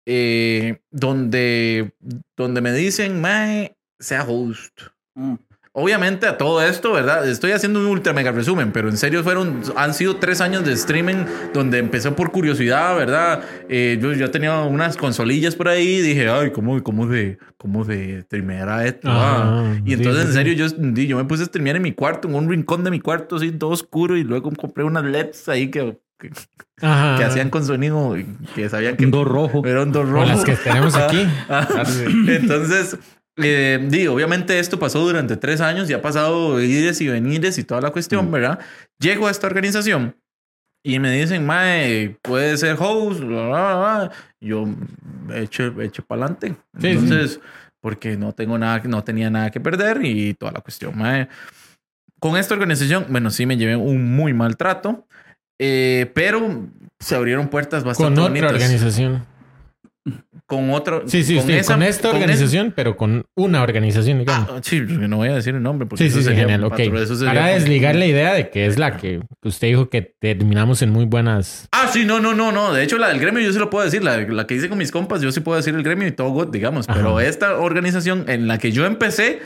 eh, 0.06 0.82
donde, 0.91 1.93
donde 2.36 2.62
me 2.62 2.74
dicen, 2.74 3.22
mae, 3.22 3.76
sea 3.99 4.24
host. 4.28 4.82
Mm. 5.16 5.36
Obviamente 5.74 6.28
a 6.28 6.38
todo 6.38 6.62
esto, 6.62 6.91
¿verdad? 6.91 7.26
Estoy 7.30 7.54
haciendo 7.54 7.80
un 7.80 7.86
ultra 7.86 8.12
mega 8.12 8.34
resumen, 8.34 8.74
pero 8.74 8.89
en 8.89 8.97
serio 8.97 9.24
fueron, 9.24 9.62
han 9.78 9.93
sido 9.93 10.18
tres 10.18 10.41
años 10.41 10.66
de 10.66 10.74
streaming 10.74 11.24
donde 11.54 11.78
empecé 11.78 12.12
por 12.12 12.30
curiosidad, 12.34 12.93
¿verdad? 12.97 13.41
Eh, 13.70 13.97
yo 14.02 14.12
ya 14.12 14.30
tenía 14.30 14.60
unas 14.64 14.97
consolillas 14.97 15.56
por 15.56 15.70
ahí 15.70 16.02
dije, 16.02 16.28
ay, 16.28 16.52
¿cómo, 16.52 16.84
cómo 16.84 17.08
de, 17.08 17.38
cómo 17.58 17.86
de 17.86 18.22
streamear 18.24 18.86
esto? 18.86 19.08
Ah?" 19.10 19.74
Y 19.86 19.91
sí, 19.91 19.93
entonces, 19.93 20.24
sí, 20.24 20.28
en 20.28 20.34
sí. 20.34 20.34
serio, 20.34 20.54
yo, 20.56 20.68
di- 20.78 21.08
yo 21.08 21.16
me 21.16 21.24
puse 21.24 21.43
a 21.43 21.45
streamear 21.45 21.78
en 21.78 21.84
mi 21.84 21.93
cuarto, 21.93 22.28
en 22.28 22.36
un 22.36 22.49
rincón 22.49 22.84
de 22.84 22.91
mi 22.91 22.99
cuarto, 22.99 23.38
así 23.38 23.49
todo 23.54 23.70
oscuro, 23.70 24.18
y 24.18 24.26
luego 24.26 24.52
compré 24.52 24.84
unas 24.84 25.06
LEDs 25.06 25.47
ahí 25.47 25.72
que, 25.72 25.97
que, 26.22 26.30
que 26.80 27.24
hacían 27.26 27.50
con 27.50 27.66
sonido, 27.66 28.18
y 28.18 28.26
que 28.56 28.70
sabían 28.70 28.96
que 28.96 29.06
Un 29.06 29.12
dos 29.12 29.28
rojo. 29.28 29.66
era 29.66 29.84
un 29.84 29.92
dos 29.92 30.08
O 30.08 30.12
rojo. 30.12 30.26
las 30.26 30.44
que 30.46 30.56
tenemos 30.56 30.96
aquí. 30.96 31.28
Ah, 31.50 31.68
Entonces, 32.28 32.98
eh, 33.38 33.86
digo, 33.90 34.14
obviamente 34.14 34.60
esto 34.60 34.78
pasó 34.80 35.00
durante 35.00 35.36
tres 35.38 35.62
años 35.62 35.90
y 35.90 35.94
ha 35.94 36.02
pasado 36.02 36.62
ires 36.62 37.02
y 37.02 37.08
venires 37.08 37.58
y 37.58 37.64
toda 37.64 37.82
la 37.82 37.90
cuestión, 37.92 38.28
Mm. 38.28 38.32
¿verdad? 38.32 38.60
Llego 39.00 39.28
a 39.28 39.32
esta 39.32 39.48
organización 39.48 40.16
y 40.84 41.00
me 41.00 41.12
dicen, 41.12 41.46
Mae, 41.46 42.18
puede 42.22 42.56
ser 42.58 42.76
host, 42.80 43.20
bla, 43.22 43.48
bla, 43.48 43.76
bla. 43.78 44.12
Yo 44.40 44.66
eche, 45.34 45.72
eche 45.82 46.02
para 46.02 46.24
adelante. 46.26 46.56
Sí, 46.80 46.88
Entonces, 46.88 47.40
porque 47.82 48.16
no 48.18 48.34
tengo 48.34 48.58
nada, 48.58 48.82
no 48.86 49.04
tenía 49.04 49.30
nada 49.30 49.50
que 49.52 49.60
perder 49.60 50.04
y 50.06 50.34
toda 50.36 50.52
la 50.52 50.62
cuestión, 50.62 50.98
Mae. 50.98 51.28
Con 52.20 52.38
esta 52.38 52.54
organización, 52.54 53.06
bueno, 53.10 53.32
sí 53.32 53.46
me 53.48 53.58
llevé 53.58 53.76
un 53.76 54.16
muy 54.16 54.34
mal 54.34 54.56
trato, 54.56 55.08
eh, 55.64 56.09
pero 56.16 56.68
se 56.99 57.16
abrieron 57.16 57.47
puertas 57.49 57.84
Con 57.84 57.89
bastante 57.91 58.20
otra 58.20 58.30
bonitas. 58.30 58.51
organización. 58.53 59.26
Con 60.47 60.72
otro. 60.72 61.03
Sí, 61.07 61.24
sí, 61.24 61.39
sí. 61.39 61.53
esa- 61.53 61.74
con 61.76 61.84
esta 61.84 62.09
con 62.09 62.18
organización, 62.20 62.74
pero 62.76 62.97
con 62.97 63.24
una 63.36 63.62
organización, 63.62 64.18
digamos. 64.20 64.49
Ah, 64.51 64.59
sí, 64.64 64.82
no 64.82 65.18
voy 65.18 65.30
a 65.30 65.36
decir 65.36 65.53
el 65.55 65.62
nombre. 65.62 65.88
Porque 65.88 66.03
Sí, 66.03 66.20
eso 66.20 66.28
sí, 66.28 66.36
genial. 66.36 66.64
Ok. 66.64 66.80
Para 67.24 67.47
desligar 67.47 67.95
la 67.95 68.07
idea 68.07 68.34
de 68.34 68.49
que 68.49 68.66
es 68.66 68.80
la 68.80 68.97
que 68.97 69.22
usted 69.43 69.68
dijo 69.68 69.89
que 69.89 70.01
terminamos 70.20 70.82
en 70.82 70.89
muy 70.89 71.05
buenas. 71.05 71.68
Ah, 71.72 71.88
sí, 71.93 72.03
no, 72.03 72.20
no, 72.20 72.34
no, 72.34 72.51
no. 72.51 72.74
De 72.74 72.84
hecho, 72.84 72.97
la 72.97 73.09
del 73.09 73.20
gremio 73.20 73.41
yo 73.43 73.53
sí 73.53 73.59
lo 73.59 73.70
puedo 73.70 73.86
decir. 73.86 74.03
La, 74.03 74.18
la 74.18 74.47
que 74.47 74.55
hice 74.55 74.68
con 74.68 74.80
mis 74.80 74.91
compas, 74.91 75.22
yo 75.22 75.32
sí 75.32 75.39
puedo 75.39 75.55
decir 75.57 75.76
el 75.76 75.84
gremio 75.84 76.07
y 76.07 76.12
todo 76.12 76.30
good, 76.32 76.47
digamos. 76.51 76.88
Pero 76.88 77.20
Ajá. 77.20 77.28
esta 77.28 77.57
organización 77.59 78.26
en 78.28 78.47
la 78.47 78.57
que 78.57 78.72
yo 78.72 78.86
empecé, 78.88 79.39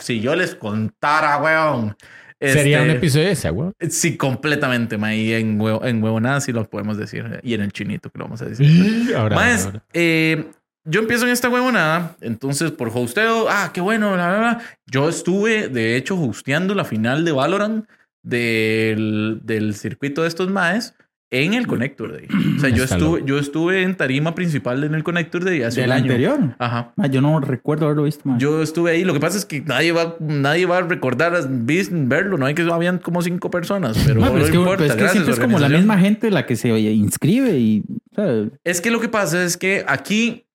si 0.00 0.20
yo 0.20 0.34
les 0.36 0.54
contara, 0.54 1.38
weón. 1.38 1.96
Sería 2.40 2.82
un 2.82 2.88
este, 2.88 2.98
episodio 2.98 3.26
de 3.26 3.32
ese, 3.32 3.50
güey. 3.50 3.70
Sí, 3.88 4.16
completamente, 4.16 4.98
ma. 4.98 5.14
Y 5.14 5.32
en, 5.32 5.60
huevo, 5.60 5.84
en 5.84 6.02
huevonada 6.02 6.40
sí 6.40 6.52
lo 6.52 6.68
podemos 6.68 6.98
decir. 6.98 7.40
Y 7.42 7.54
en 7.54 7.62
el 7.62 7.72
chinito 7.72 8.10
que 8.10 8.18
lo 8.18 8.24
vamos 8.24 8.42
a 8.42 8.46
decir. 8.46 9.14
Ahora, 9.16 9.36
Más, 9.36 9.66
ahora. 9.66 9.82
eh, 9.92 10.44
yo 10.84 11.00
empiezo 11.00 11.24
en 11.24 11.30
esta 11.32 11.48
huevonada, 11.48 12.16
entonces 12.20 12.70
por 12.70 12.90
hosteo, 12.94 13.46
ah, 13.48 13.70
qué 13.72 13.80
bueno, 13.80 14.12
bla, 14.12 14.28
bla, 14.28 14.38
bla. 14.38 14.60
Yo 14.86 15.08
estuve, 15.08 15.68
de 15.68 15.96
hecho, 15.96 16.20
hosteando 16.20 16.74
la 16.74 16.84
final 16.84 17.24
de 17.24 17.32
Valorant 17.32 17.86
del, 18.22 19.40
del 19.42 19.74
circuito 19.74 20.22
de 20.22 20.28
estos 20.28 20.50
maes 20.50 20.94
en 21.42 21.54
el 21.54 21.66
Connector 21.66 22.12
Day. 22.12 22.26
O 22.56 22.60
sea, 22.60 22.68
yo 22.76 22.84
estuve, 22.84 23.22
yo 23.26 23.38
estuve 23.38 23.82
en 23.82 23.96
tarima 23.96 24.34
principal 24.34 24.84
en 24.84 24.94
el 24.94 25.02
Connector 25.02 25.44
Day 25.44 25.62
hace 25.62 25.80
¿Del 25.80 25.90
un 25.90 25.96
año. 25.96 26.02
anterior? 26.04 26.56
Ajá. 26.58 26.92
Ma, 26.96 27.06
yo 27.08 27.20
no 27.20 27.40
recuerdo 27.40 27.86
haberlo 27.86 28.04
visto, 28.04 28.28
ma. 28.28 28.38
Yo 28.38 28.62
estuve 28.62 28.92
ahí. 28.92 29.04
Lo 29.04 29.12
que 29.12 29.20
pasa 29.20 29.36
es 29.38 29.44
que 29.44 29.60
nadie 29.60 29.92
va, 29.92 30.16
nadie 30.20 30.66
va 30.66 30.78
a 30.78 30.82
recordar 30.82 31.32
verlo. 31.48 32.38
No 32.38 32.46
hay 32.46 32.54
que 32.54 32.62
habían 32.62 32.98
como 32.98 33.20
cinco 33.22 33.50
personas, 33.50 33.96
pero 34.06 34.20
Ma, 34.20 34.26
no, 34.26 34.32
pero 34.34 34.44
es 34.44 34.50
que, 34.50 34.56
importa. 34.56 34.76
pero 34.78 34.86
es 34.90 34.92
que 34.96 35.02
gracias, 35.02 35.24
siempre 35.24 35.34
es 35.34 35.40
como 35.40 35.58
la 35.58 35.68
misma 35.68 35.98
gente 35.98 36.30
la 36.30 36.46
que 36.46 36.56
se 36.56 36.68
inscribe 36.68 37.58
y. 37.58 37.82
o 38.12 38.14
sea, 38.14 38.48
Es 38.64 38.80
que 38.80 38.90
lo 38.90 39.00
que 39.00 39.08
pasa 39.08 39.42
es 39.44 39.56
que 39.56 39.84
aquí, 39.88 40.46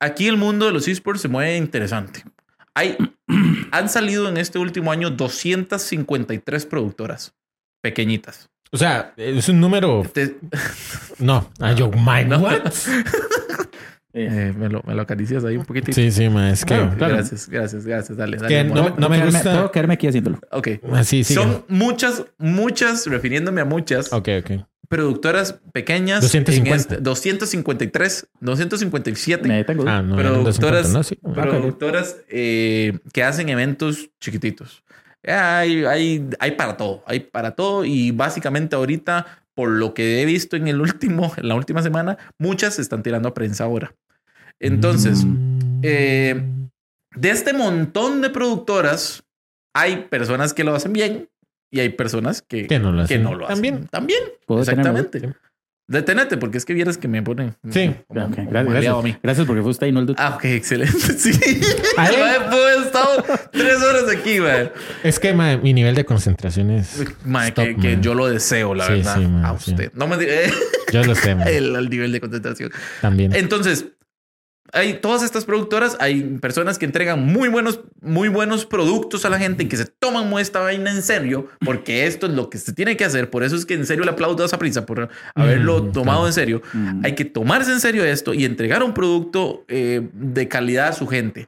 aquí 0.00 0.28
el 0.28 0.36
mundo 0.36 0.66
de 0.66 0.72
los 0.72 0.88
esports 0.88 1.20
se 1.20 1.28
mueve 1.28 1.56
interesante. 1.56 2.24
Hay, 2.74 2.96
han 3.70 3.88
salido 3.88 4.28
en 4.28 4.36
este 4.38 4.58
último 4.58 4.92
año 4.92 5.10
253 5.10 6.66
productoras. 6.66 7.34
pequeñitas. 7.82 8.48
O 8.74 8.78
sea, 8.78 9.12
es 9.16 9.48
un 9.48 9.60
número. 9.60 10.02
Te- 10.12 10.36
No. 11.18 11.50
Ah, 11.60 11.72
yo, 11.72 11.90
my, 11.90 12.24
No. 12.26 12.38
what? 12.38 12.62
eh, 14.14 14.52
me, 14.56 14.68
lo, 14.68 14.82
me 14.86 14.94
lo 14.94 15.02
acaricias 15.02 15.44
ahí 15.44 15.56
un 15.56 15.64
poquitito. 15.64 15.92
Sí, 15.92 16.10
sí, 16.10 16.28
ma, 16.28 16.50
es 16.50 16.64
que. 16.64 16.74
Claro, 16.74 16.94
claro. 16.96 17.14
Gracias, 17.16 17.48
gracias, 17.48 17.86
gracias. 17.86 18.16
Dale, 18.18 18.36
dale. 18.36 18.48
que 18.48 18.64
no, 18.64 18.74
me 18.74 18.90
quedarme- 19.18 19.24
gusta. 19.26 19.52
Puedo 19.52 19.70
quedarme 19.72 19.94
aquí 19.94 20.06
haciéndolo. 20.06 20.40
Ok. 20.50 20.68
Así, 20.92 21.22
sí. 21.24 21.34
Son 21.34 21.64
muchas, 21.68 22.24
muchas, 22.38 23.06
refiriéndome 23.06 23.60
a 23.60 23.64
muchas 23.64 24.12
Ok, 24.12 24.28
ok. 24.42 24.50
productoras 24.88 25.60
pequeñas. 25.72 26.20
250. 26.22 26.70
en 26.70 26.76
este- 26.80 26.96
253, 26.96 28.26
257 28.40 29.48
Me 29.48 29.64
tengo. 29.64 29.84
Ah, 29.88 30.02
no. 30.02 30.16
Productoras- 30.16 30.90
250, 30.92 30.92
no, 30.92 31.02
sí. 31.04 31.16
productoras 31.50 32.16
eh, 32.28 32.98
que 33.12 33.22
hacen 33.22 33.48
eventos 33.48 34.10
chiquititos. 34.20 34.82
Hay, 35.24 35.84
hay, 35.84 36.28
hay 36.40 36.50
para 36.52 36.76
todo, 36.76 37.02
hay 37.06 37.20
para 37.20 37.54
todo 37.54 37.84
y 37.84 38.10
básicamente 38.10 38.74
ahorita, 38.76 39.44
por 39.54 39.68
lo 39.70 39.94
que 39.94 40.20
he 40.20 40.24
visto 40.24 40.56
en 40.56 40.66
el 40.68 40.80
último, 40.80 41.32
en 41.36 41.48
la 41.48 41.54
última 41.54 41.82
semana, 41.82 42.18
muchas 42.38 42.74
se 42.74 42.82
están 42.82 43.02
tirando 43.02 43.28
a 43.28 43.34
prensa 43.34 43.64
ahora. 43.64 43.94
Entonces, 44.60 45.24
Mm. 45.24 45.80
eh, 45.82 46.42
de 47.14 47.30
este 47.30 47.52
montón 47.52 48.20
de 48.20 48.30
productoras, 48.30 49.22
hay 49.74 50.04
personas 50.08 50.54
que 50.54 50.64
lo 50.64 50.74
hacen 50.74 50.92
bien 50.92 51.28
y 51.70 51.80
hay 51.80 51.90
personas 51.90 52.42
que, 52.42 52.66
Que 52.66 52.78
no 52.78 52.90
lo 52.92 52.98
que 52.98 53.04
hacen. 53.14 53.22
no 53.22 53.34
lo 53.34 53.44
hacen. 53.46 53.54
También. 53.56 53.86
También. 53.88 54.20
¿Puedo 54.46 54.64
detenerme? 54.64 55.08
Detenete, 55.88 56.36
porque 56.38 56.58
es 56.58 56.64
que 56.64 56.72
vieras 56.74 56.96
que 56.96 57.08
me 57.08 57.22
ponen. 57.22 57.54
Sí. 57.70 57.94
como- 58.08 58.24
Ok, 58.26 58.34
como 58.36 58.50
gracias, 58.50 58.68
a 58.68 58.72
gracias. 58.72 59.02
mí. 59.04 59.16
Gracias 59.22 59.46
porque 59.46 59.62
fue 59.62 59.70
usted 59.72 59.86
y 59.88 59.92
no 59.92 60.00
el 60.00 60.06
dude. 60.06 60.16
Ah, 60.18 60.34
ok, 60.36 60.44
excelente. 60.46 60.92
Sí. 61.18 61.32
¿Ah, 61.98 62.08
eh? 62.10 62.38
He 62.78 62.82
estado 62.86 63.24
tres 63.52 63.76
horas 63.82 64.04
aquí, 64.16 64.38
güey. 64.38 64.70
Es 65.02 65.18
que 65.18 65.34
ma, 65.34 65.56
mi 65.56 65.72
nivel 65.74 65.94
de 65.94 66.04
concentración 66.04 66.70
es. 66.70 67.00
Stop, 67.00 67.54
que, 67.54 67.76
que 67.76 67.88
man. 67.94 68.02
yo 68.02 68.14
lo 68.14 68.28
deseo, 68.28 68.74
la 68.74 68.86
Sí, 68.86 68.92
verdad. 68.94 69.14
sí, 69.16 69.20
man, 69.26 69.44
a 69.44 69.58
sí. 69.58 69.70
usted. 69.72 69.92
No 69.94 70.06
me 70.06 70.16
diga 70.16 70.32
Yo 70.92 71.04
lo 71.04 71.14
sé, 71.14 71.36
el 71.46 71.90
nivel 71.90 72.12
de 72.12 72.20
concentración. 72.20 72.70
también. 73.00 73.34
Entonces, 73.34 73.86
hay 74.72 74.94
todas 74.94 75.22
estas 75.22 75.44
productoras, 75.44 75.96
hay 76.00 76.22
personas 76.40 76.78
que 76.78 76.86
entregan 76.86 77.24
muy 77.24 77.48
buenos, 77.48 77.80
muy 78.00 78.28
buenos 78.28 78.64
productos 78.64 79.24
a 79.24 79.30
la 79.30 79.38
gente 79.38 79.64
y 79.64 79.68
que 79.68 79.76
se 79.76 79.84
toman 79.84 80.32
esta 80.38 80.60
vaina 80.60 80.90
en 80.90 81.02
serio, 81.02 81.48
porque 81.64 82.06
esto 82.06 82.26
es 82.26 82.32
lo 82.32 82.48
que 82.48 82.58
se 82.58 82.72
tiene 82.72 82.96
que 82.96 83.04
hacer. 83.04 83.28
Por 83.30 83.44
eso 83.44 83.54
es 83.54 83.66
que 83.66 83.74
en 83.74 83.86
serio 83.86 84.04
le 84.04 84.10
aplaudo 84.10 84.42
a 84.42 84.46
esa 84.46 84.58
prisa 84.58 84.86
por 84.86 85.10
haberlo 85.34 85.82
Mm, 85.82 85.92
tomado 85.92 86.18
claro. 86.18 86.26
en 86.26 86.32
serio. 86.32 86.62
Mm. 86.72 87.04
Hay 87.04 87.14
que 87.14 87.24
tomarse 87.24 87.70
en 87.70 87.80
serio 87.80 88.04
esto 88.04 88.34
y 88.34 88.44
entregar 88.44 88.82
un 88.82 88.94
producto 88.94 89.64
eh, 89.68 90.08
de 90.12 90.48
calidad 90.48 90.88
a 90.88 90.92
su 90.92 91.06
gente. 91.06 91.46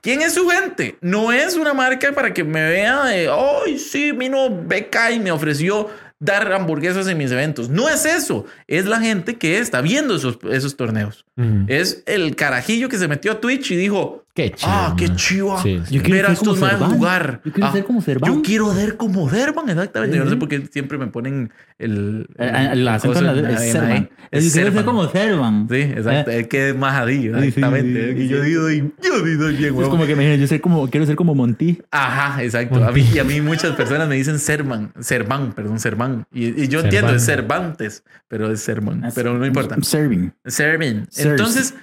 ¿Quién 0.00 0.22
es 0.22 0.34
su 0.34 0.48
gente? 0.48 0.96
No 1.00 1.32
es 1.32 1.56
una 1.56 1.74
marca 1.74 2.12
para 2.12 2.32
que 2.32 2.44
me 2.44 2.62
vea 2.68 3.04
de, 3.06 3.28
ay, 3.28 3.78
sí, 3.78 4.12
vino 4.12 4.48
Beca 4.64 5.10
y 5.10 5.18
me 5.18 5.32
ofreció 5.32 5.88
dar 6.18 6.52
hamburguesas 6.52 7.06
en 7.08 7.18
mis 7.18 7.30
eventos. 7.30 7.68
No 7.68 7.88
es 7.88 8.04
eso. 8.04 8.44
Es 8.66 8.86
la 8.86 9.00
gente 9.00 9.36
que 9.36 9.58
está 9.58 9.80
viendo 9.80 10.16
esos, 10.16 10.38
esos 10.50 10.76
torneos. 10.76 11.24
Es 11.68 12.02
el 12.06 12.36
carajillo 12.36 12.88
que 12.88 12.98
se 12.98 13.08
metió 13.08 13.32
a 13.32 13.40
Twitch 13.40 13.70
y 13.70 13.76
dijo, 13.76 14.25
Qué 14.36 14.50
chido. 14.50 14.70
ah, 14.70 14.94
qué 14.98 15.08
chiva. 15.16 15.62
Sí, 15.62 15.80
sí. 15.86 15.94
Yo 15.96 16.02
quiero 16.02 16.16
Ver 16.18 16.26
a 16.26 16.28
ser 16.28 16.38
como 16.38 16.52
estos 16.54 16.60
más 16.60 16.70
Serván. 16.78 16.90
jugar. 16.90 17.40
Yo 17.44 17.52
quiero 17.52 17.68
Ah, 17.68 17.72
ser 17.72 17.84
como 17.84 18.02
Serván. 18.02 18.34
Yo 18.34 18.42
quiero 18.42 18.74
ver 18.74 18.96
como 18.98 19.28
Derban, 19.30 19.68
exactamente. 19.70 20.16
Yo 20.16 20.24
no 20.24 20.30
sé 20.30 20.36
por 20.36 20.48
qué 20.48 20.68
siempre 20.70 20.98
me 20.98 21.06
ponen 21.06 21.50
el... 21.78 22.28
El 22.38 22.86
acento 22.86 23.18
en 23.18 23.24
cosa 23.26 23.32
la- 23.42 23.50
es 23.52 23.72
Servan. 23.72 24.04
yo 24.04 24.08
quiero 24.30 24.42
ser 24.42 24.50
Servan. 24.64 24.84
como 24.84 25.08
Servan. 25.08 25.66
Sí, 25.70 25.76
exacto. 25.80 26.30
Eh, 26.30 26.40
Es 26.40 26.46
que 26.48 26.68
es 26.68 26.76
más 26.76 27.06
sí, 27.08 27.26
exactamente. 27.28 28.12
sí, 28.12 28.18
sí, 28.18 28.24
y 28.24 28.28
yo 28.28 28.42
sí. 28.42 28.48
digo, 28.50 28.68
yo 29.02 29.22
digo 29.24 29.46
bien, 29.48 29.74
Es 29.82 29.88
como 29.88 30.04
que 30.06 30.14
me 30.14 30.22
dijeron, 30.24 30.40
yo 30.42 30.46
ser 30.46 30.60
como, 30.60 30.88
quiero 30.90 31.06
ser 31.06 31.16
como 31.16 31.34
Monty. 31.34 31.80
Ajá, 31.90 32.42
exacto. 32.44 32.84
A 32.84 32.92
mí, 32.92 33.04
y 33.14 33.18
a 33.18 33.24
mí 33.24 33.40
muchas 33.40 33.74
personas 33.74 34.06
me 34.06 34.16
dicen 34.16 34.38
Servan, 34.38 34.92
Servan, 35.00 35.52
perdón, 35.54 35.80
Servan. 35.80 36.26
Y, 36.30 36.62
y 36.64 36.68
yo 36.68 36.80
entiendo, 36.80 37.14
es 37.14 37.24
Cervantes, 37.24 38.04
pero 38.28 38.50
es 38.52 38.60
Servan. 38.60 39.02
Pero 39.14 39.38
no 39.38 39.46
importa. 39.46 39.76
Serving. 39.80 40.32
Serving. 40.44 41.06
Entonces, 41.16 41.74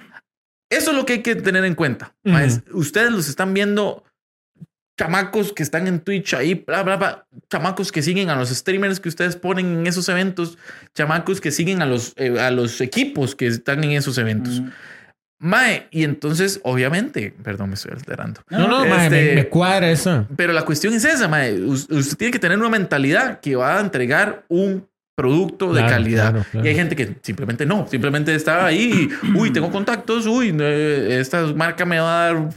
eso 0.76 0.90
es 0.90 0.96
lo 0.96 1.06
que 1.06 1.14
hay 1.14 1.22
que 1.22 1.34
tener 1.36 1.64
en 1.64 1.74
cuenta. 1.74 2.14
Ustedes 2.72 3.10
los 3.12 3.28
están 3.28 3.54
viendo 3.54 4.04
chamacos 4.98 5.52
que 5.52 5.62
están 5.64 5.86
en 5.88 5.98
Twitch 6.00 6.34
ahí, 6.34 6.54
bla, 6.54 6.82
bla, 6.84 6.96
bla, 6.96 7.26
chamacos 7.50 7.90
que 7.90 8.00
siguen 8.00 8.30
a 8.30 8.36
los 8.36 8.50
streamers 8.50 9.00
que 9.00 9.08
ustedes 9.08 9.34
ponen 9.34 9.66
en 9.80 9.86
esos 9.88 10.08
eventos, 10.08 10.56
chamacos 10.94 11.40
que 11.40 11.50
siguen 11.50 11.82
a 11.82 11.86
los, 11.86 12.12
eh, 12.16 12.38
a 12.40 12.50
los 12.52 12.80
equipos 12.80 13.34
que 13.34 13.48
están 13.48 13.82
en 13.82 13.90
esos 13.92 14.18
eventos. 14.18 14.62
Mae, 15.40 15.88
y 15.90 16.04
entonces, 16.04 16.60
obviamente, 16.62 17.34
perdón, 17.42 17.70
me 17.70 17.74
estoy 17.74 17.90
alterando. 17.92 18.40
No, 18.48 18.68
no, 18.68 18.84
Este- 18.84 19.30
me, 19.30 19.34
me 19.34 19.48
cuadra 19.48 19.90
eso. 19.90 20.26
Pero 20.36 20.52
la 20.52 20.62
cuestión 20.64 20.94
es 20.94 21.04
esa, 21.04 21.26
mae. 21.26 21.60
Us- 21.60 21.88
Usted 21.90 22.16
tiene 22.16 22.30
que 22.30 22.38
tener 22.38 22.56
una 22.56 22.68
mentalidad 22.70 23.40
que 23.40 23.56
va 23.56 23.78
a 23.78 23.80
entregar 23.80 24.44
un 24.48 24.88
producto 25.16 25.72
de 25.72 25.80
calidad. 25.86 26.30
claro, 26.32 26.46
claro. 26.50 26.66
Y 26.66 26.68
hay 26.70 26.74
gente 26.74 26.96
que 26.96 27.16
simplemente 27.22 27.64
no, 27.66 27.86
simplemente 27.86 28.34
está 28.34 28.66
ahí. 28.66 29.08
Uy, 29.36 29.52
tengo 29.52 29.70
contactos. 29.70 30.26
Uy, 30.26 30.54
eh, 30.58 31.18
esta 31.20 31.46
marca 31.54 31.84
me 31.84 31.98
va 32.00 32.22
a 32.22 32.26
dar 32.32 32.48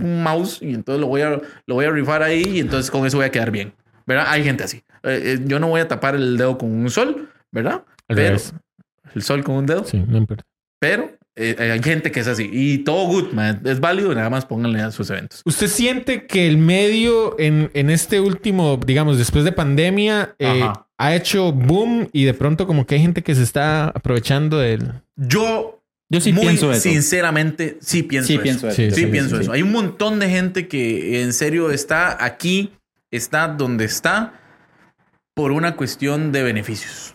un 0.00 0.22
mouse 0.22 0.58
y 0.62 0.74
entonces 0.74 1.00
lo 1.00 1.06
voy 1.06 1.22
a, 1.22 1.40
lo 1.66 1.74
voy 1.74 1.84
a 1.84 1.90
rifar 1.90 2.22
ahí 2.22 2.42
y 2.44 2.60
entonces 2.60 2.90
con 2.90 3.06
eso 3.06 3.16
voy 3.18 3.26
a 3.26 3.30
quedar 3.30 3.50
bien. 3.50 3.72
¿Verdad? 4.06 4.26
Hay 4.28 4.42
gente 4.42 4.64
así. 4.64 4.78
Eh, 5.04 5.36
eh, 5.36 5.40
yo 5.44 5.60
no 5.60 5.68
voy 5.68 5.80
a 5.80 5.86
tapar 5.88 6.14
el 6.16 6.36
dedo 6.36 6.58
con 6.58 6.70
un 6.72 6.90
sol, 6.90 7.28
¿verdad? 7.52 7.84
Al 8.08 8.16
Pero 8.16 8.28
revés. 8.28 8.52
el 9.14 9.22
sol 9.22 9.44
con 9.44 9.54
un 9.56 9.66
dedo, 9.66 9.84
Sí, 9.84 10.04
no 10.06 10.18
importa. 10.18 10.44
pero 10.80 11.10
eh, 11.36 11.56
hay 11.72 11.82
gente 11.82 12.10
que 12.12 12.20
es 12.20 12.26
así 12.26 12.48
y 12.52 12.78
todo 12.78 13.06
good, 13.06 13.32
man. 13.32 13.60
Es 13.64 13.80
válido, 13.80 14.14
nada 14.14 14.28
más 14.30 14.44
pónganle 14.44 14.80
a 14.80 14.90
sus 14.90 15.08
eventos. 15.10 15.42
¿Usted 15.44 15.68
siente 15.68 16.26
que 16.26 16.46
el 16.46 16.58
medio 16.58 17.38
en, 17.38 17.70
en 17.74 17.90
este 17.90 18.20
último, 18.20 18.78
digamos, 18.84 19.18
después 19.18 19.44
de 19.44 19.52
pandemia, 19.52 20.34
eh, 20.38 20.62
ha 20.98 21.14
hecho 21.16 21.52
boom 21.52 22.08
y 22.12 22.24
de 22.24 22.34
pronto 22.34 22.66
como 22.66 22.86
que 22.86 22.96
hay 22.96 23.00
gente 23.00 23.22
que 23.22 23.34
se 23.34 23.42
está 23.42 23.86
aprovechando 23.88 24.58
del... 24.58 24.92
Yo 25.16 25.82
Yo 26.10 26.20
sí 26.20 26.32
muy 26.32 26.42
pienso 26.44 26.70
eso. 26.70 26.80
sinceramente, 26.82 27.78
sí 27.80 28.02
pienso 28.02 28.26
Sí 28.28 28.34
eso. 28.34 28.42
pienso 28.42 28.68
eso. 28.68 28.76
Sí, 28.76 28.90
Sí, 28.90 29.00
sí, 29.02 29.06
pienso 29.06 29.36
sí. 29.36 29.42
eso. 29.42 29.52
Hay 29.52 29.62
un 29.62 29.72
montón 29.72 30.18
de 30.18 30.28
gente 30.28 30.68
que 30.68 31.22
en 31.22 31.32
serio 31.32 31.70
está 31.70 32.22
aquí, 32.24 32.72
está 33.10 33.48
donde 33.48 33.84
está 33.86 34.34
por 35.34 35.50
una 35.52 35.76
cuestión 35.76 36.30
de 36.30 36.42
beneficios. 36.42 37.14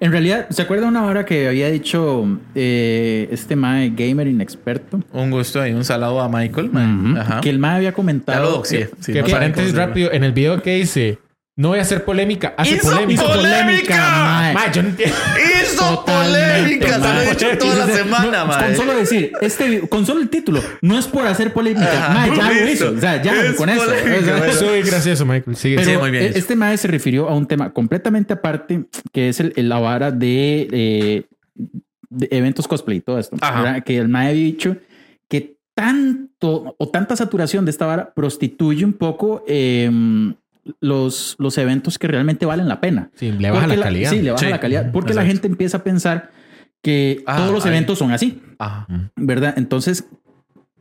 En 0.00 0.12
realidad, 0.12 0.46
¿se 0.50 0.62
acuerda 0.62 0.86
una 0.86 1.04
hora 1.04 1.24
que 1.24 1.48
había 1.48 1.68
dicho 1.70 2.26
eh, 2.54 3.28
este 3.30 3.56
mae 3.56 3.90
gamer 3.90 4.26
inexperto? 4.26 5.00
Un 5.12 5.30
gusto 5.30 5.66
y 5.66 5.72
un 5.72 5.84
saludo 5.84 6.20
a 6.20 6.28
Michael. 6.28 6.70
Ajá. 7.18 7.40
Que 7.40 7.50
el 7.50 7.58
mae 7.58 7.76
había 7.76 7.90
Ya 7.90 7.94
comentado. 7.94 8.64
Sí, 8.64 8.84
que 9.06 9.22
no 9.22 9.28
paréntesis 9.28 9.74
rápido, 9.74 10.12
en 10.12 10.24
el 10.24 10.32
video 10.32 10.62
que 10.62 10.76
dice, 10.76 11.18
no 11.56 11.68
voy 11.68 11.78
a 11.78 11.82
hacer 11.82 12.04
polémica, 12.04 12.54
hace 12.56 12.76
¡Hizo 12.76 12.90
polémica. 12.90 13.22
polémica! 13.22 13.96
mae. 13.96 14.54
Ma, 14.54 14.72
yo 14.72 14.82
no 14.82 14.88
entiendo. 14.88 15.16
¡Hizo 15.74 16.04
polémica! 16.04 16.92
Se 16.94 16.98
lo 16.98 17.04
he 17.06 17.12
mae. 17.14 17.30
dicho 17.30 17.58
toda 17.58 17.74
la 17.76 17.86
No, 17.86 17.94
semana, 17.94 18.58
Con 18.66 18.76
solo 18.76 18.94
decir, 18.94 19.32
este, 19.40 19.80
con 19.88 20.06
solo 20.06 20.20
el 20.20 20.28
título, 20.28 20.62
no 20.80 20.98
es 20.98 21.06
por 21.06 21.26
hacer 21.26 21.52
polémica. 21.52 22.10
Ajá, 22.10 22.34
ya 22.34 22.50
lo 22.52 22.68
hizo. 22.70 22.90
O 22.92 23.00
sea, 23.00 23.22
ya 23.22 23.42
Es 23.44 23.54
con 23.54 23.68
eso. 23.68 23.82
Soy 24.58 24.82
gracioso, 24.82 25.24
Michael. 25.26 25.56
Sigue. 25.56 25.76
Pero 25.76 25.90
Sí, 25.90 25.96
muy 25.96 26.10
bien 26.10 26.24
este 26.34 26.56
mae 26.56 26.76
se 26.76 26.88
refirió 26.88 27.28
a 27.28 27.34
un 27.34 27.46
tema 27.46 27.72
completamente 27.72 28.32
aparte, 28.32 28.84
que 29.12 29.28
es 29.28 29.40
el, 29.40 29.52
la 29.68 29.78
vara 29.78 30.10
de, 30.10 30.68
eh, 30.72 31.22
de 32.10 32.28
eventos 32.30 32.66
cosplay 32.68 32.98
y 32.98 33.00
todo 33.00 33.18
esto. 33.18 33.36
Que 33.84 33.98
el 33.98 34.08
mae 34.08 34.28
había 34.30 34.44
dicho 34.44 34.76
que 35.28 35.56
tanto 35.74 36.74
o 36.78 36.88
tanta 36.88 37.16
saturación 37.16 37.64
de 37.64 37.70
esta 37.70 37.86
vara 37.86 38.12
prostituye 38.14 38.84
un 38.84 38.92
poco 38.92 39.44
eh, 39.48 39.90
los, 40.80 41.36
los 41.38 41.58
eventos 41.58 41.98
que 41.98 42.06
realmente 42.08 42.46
valen 42.46 42.68
la 42.68 42.80
pena. 42.80 43.10
Sí, 43.16 43.32
le 43.32 43.50
baja 43.50 43.62
Porque 43.62 43.76
la 43.76 43.84
calidad. 43.84 44.10
Sí, 44.10 44.22
le 44.22 44.30
baja 44.30 44.44
Sí. 44.44 44.50
la 44.50 44.60
calidad. 44.60 44.92
Porque 44.92 45.14
la 45.14 45.24
gente 45.24 45.46
empieza 45.46 45.78
a 45.78 45.84
pensar 45.84 46.30
que 46.82 47.22
Ah, 47.26 47.36
todos 47.38 47.52
los 47.52 47.66
eventos 47.66 47.98
son 47.98 48.12
así. 48.12 48.40
Ajá. 48.58 48.86
¿verdad? 49.16 49.54
Entonces, 49.56 50.04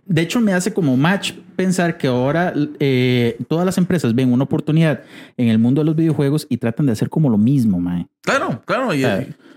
de 0.06 0.22
hecho, 0.22 0.42
me 0.42 0.54
hace 0.54 0.74
como 0.74 0.98
match 0.98 1.32
pensar 1.56 1.98
que 1.98 2.08
ahora 2.08 2.54
eh, 2.80 3.38
todas 3.48 3.66
las 3.66 3.78
empresas 3.78 4.14
ven 4.14 4.34
una 4.34 4.44
oportunidad 4.44 5.02
en 5.38 5.48
el 5.48 5.60
mundo 5.60 5.82
de 5.82 5.86
los 5.86 5.96
videojuegos 5.96 6.46
y 6.50 6.58
tratan 6.58 6.86
de 6.88 6.92
hacer 6.92 7.10
como 7.10 7.30
lo 7.30 7.38
mismo, 7.38 7.80
mae. 7.80 8.08
Claro, 8.22 8.62
claro. 8.66 8.94
Y, 8.94 9.06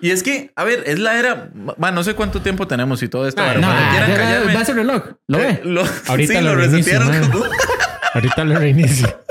y 0.01 0.11
es 0.11 0.23
que, 0.23 0.53
a 0.55 0.63
ver, 0.63 0.85
es 0.87 1.01
la 1.01 1.19
era. 1.19 1.51
Bueno, 1.79 1.97
no 1.97 2.05
sé 2.05 2.15
cuánto 2.15 2.43
tiempo 2.43 2.67
tenemos 2.69 3.03
y 3.03 3.09
todo 3.09 3.27
esto. 3.27 3.43
Ah, 3.43 3.47
pero 3.49 3.61
no, 3.61 3.67
cuando 3.67 3.83
ah, 3.85 3.91
quieran 3.91 4.11
ya, 4.11 4.17
callarme- 4.17 4.55
va 4.55 4.61
a 4.61 4.65
ser 4.65 4.77
reloj. 4.77 5.03
¿Lo 5.27 5.39
Eh, 5.39 5.61
ve? 5.65 5.69
lo- 5.71 5.85
Ahorita 6.09 6.35
sí, 6.35 6.41
lo 6.45 6.55
lo 6.55 6.61
reinicio, 6.61 6.99
resetearon. 7.01 7.31
man. 7.41 7.51
Ahorita 8.15 8.45
lo 8.45 8.59
reinicio. 8.59 9.09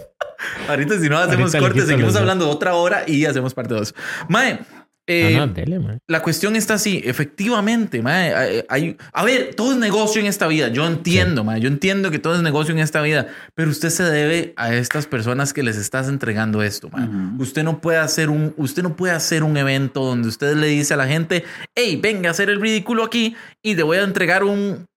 Ahorita 0.67 0.99
si 0.99 1.09
no 1.09 1.17
hacemos 1.17 1.53
Ahorita 1.55 1.73
quito 1.73 1.86
seguimos 1.88 2.13
dos. 2.13 2.21
hablando 2.21 2.49
otra 2.49 2.75
hora 2.75 3.03
y 3.07 3.25
hacemos 3.25 3.53
parte 3.53 3.73
2. 3.73 3.93
Mae, 4.29 4.59
eh, 5.07 5.36
Ah, 5.39 5.45
no, 5.45 5.53
dele, 5.53 5.77
man. 5.79 5.99
la 6.07 6.23
cuestión 6.23 6.55
está 6.55 6.73
así, 6.75 6.99
efectivamente, 7.05 8.01
mae, 8.01 8.33
hay, 8.33 8.63
hay- 8.69 8.97
a 9.13 9.23
ver, 9.23 9.53
todo 9.53 9.73
es 9.73 9.77
negocio 9.77 10.19
en 10.19 10.25
esta 10.25 10.47
vida, 10.47 10.69
yo 10.69 10.88
entiendo, 10.88 11.43
mae, 11.43 11.61
yo 11.61 11.67
entiendo 11.67 12.09
que 12.09 12.17
todo 12.17 12.33
es 12.36 12.41
negocio 12.41 12.73
en 12.73 12.79
esta 12.79 13.03
vida, 13.03 13.27
pero 13.53 13.69
usted 13.69 13.89
se 13.91 14.01
debe 14.03 14.53
a 14.57 14.73
estas 14.73 15.05
personas 15.05 15.53
que 15.53 15.61
les 15.61 15.77
estás 15.77 16.07
entregando 16.09 16.63
esto, 16.63 16.89
mae. 16.89 17.07
Ujú. 17.07 17.43
Usted 17.43 17.63
no 17.63 17.81
puede 17.81 17.99
hacer 17.99 18.31
un, 18.31 18.55
usted 18.57 18.81
no 18.81 18.95
puede 18.95 19.13
hacer 19.13 19.43
un 19.43 19.55
evento 19.57 20.03
donde 20.03 20.27
usted 20.27 20.55
le 20.55 20.67
dice 20.67 20.95
a 20.95 20.97
la 20.97 21.05
gente, 21.05 21.43
hey, 21.75 21.99
venga 22.01 22.29
a 22.29 22.31
hacer 22.31 22.49
el 22.49 22.59
ridículo 22.59 23.03
aquí 23.03 23.36
y 23.63 23.75
te 23.75 23.83
voy 23.83 23.97
a 23.97 24.03
entregar 24.03 24.43
un 24.43 24.88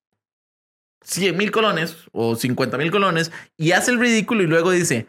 100 1.04 1.36
mil 1.36 1.50
colones 1.50 1.96
o 2.12 2.36
50 2.36 2.76
mil 2.78 2.90
colones 2.90 3.32
y 3.56 3.72
hace 3.72 3.90
el 3.90 3.98
ridículo 3.98 4.42
y 4.42 4.46
luego 4.46 4.70
dice, 4.70 5.06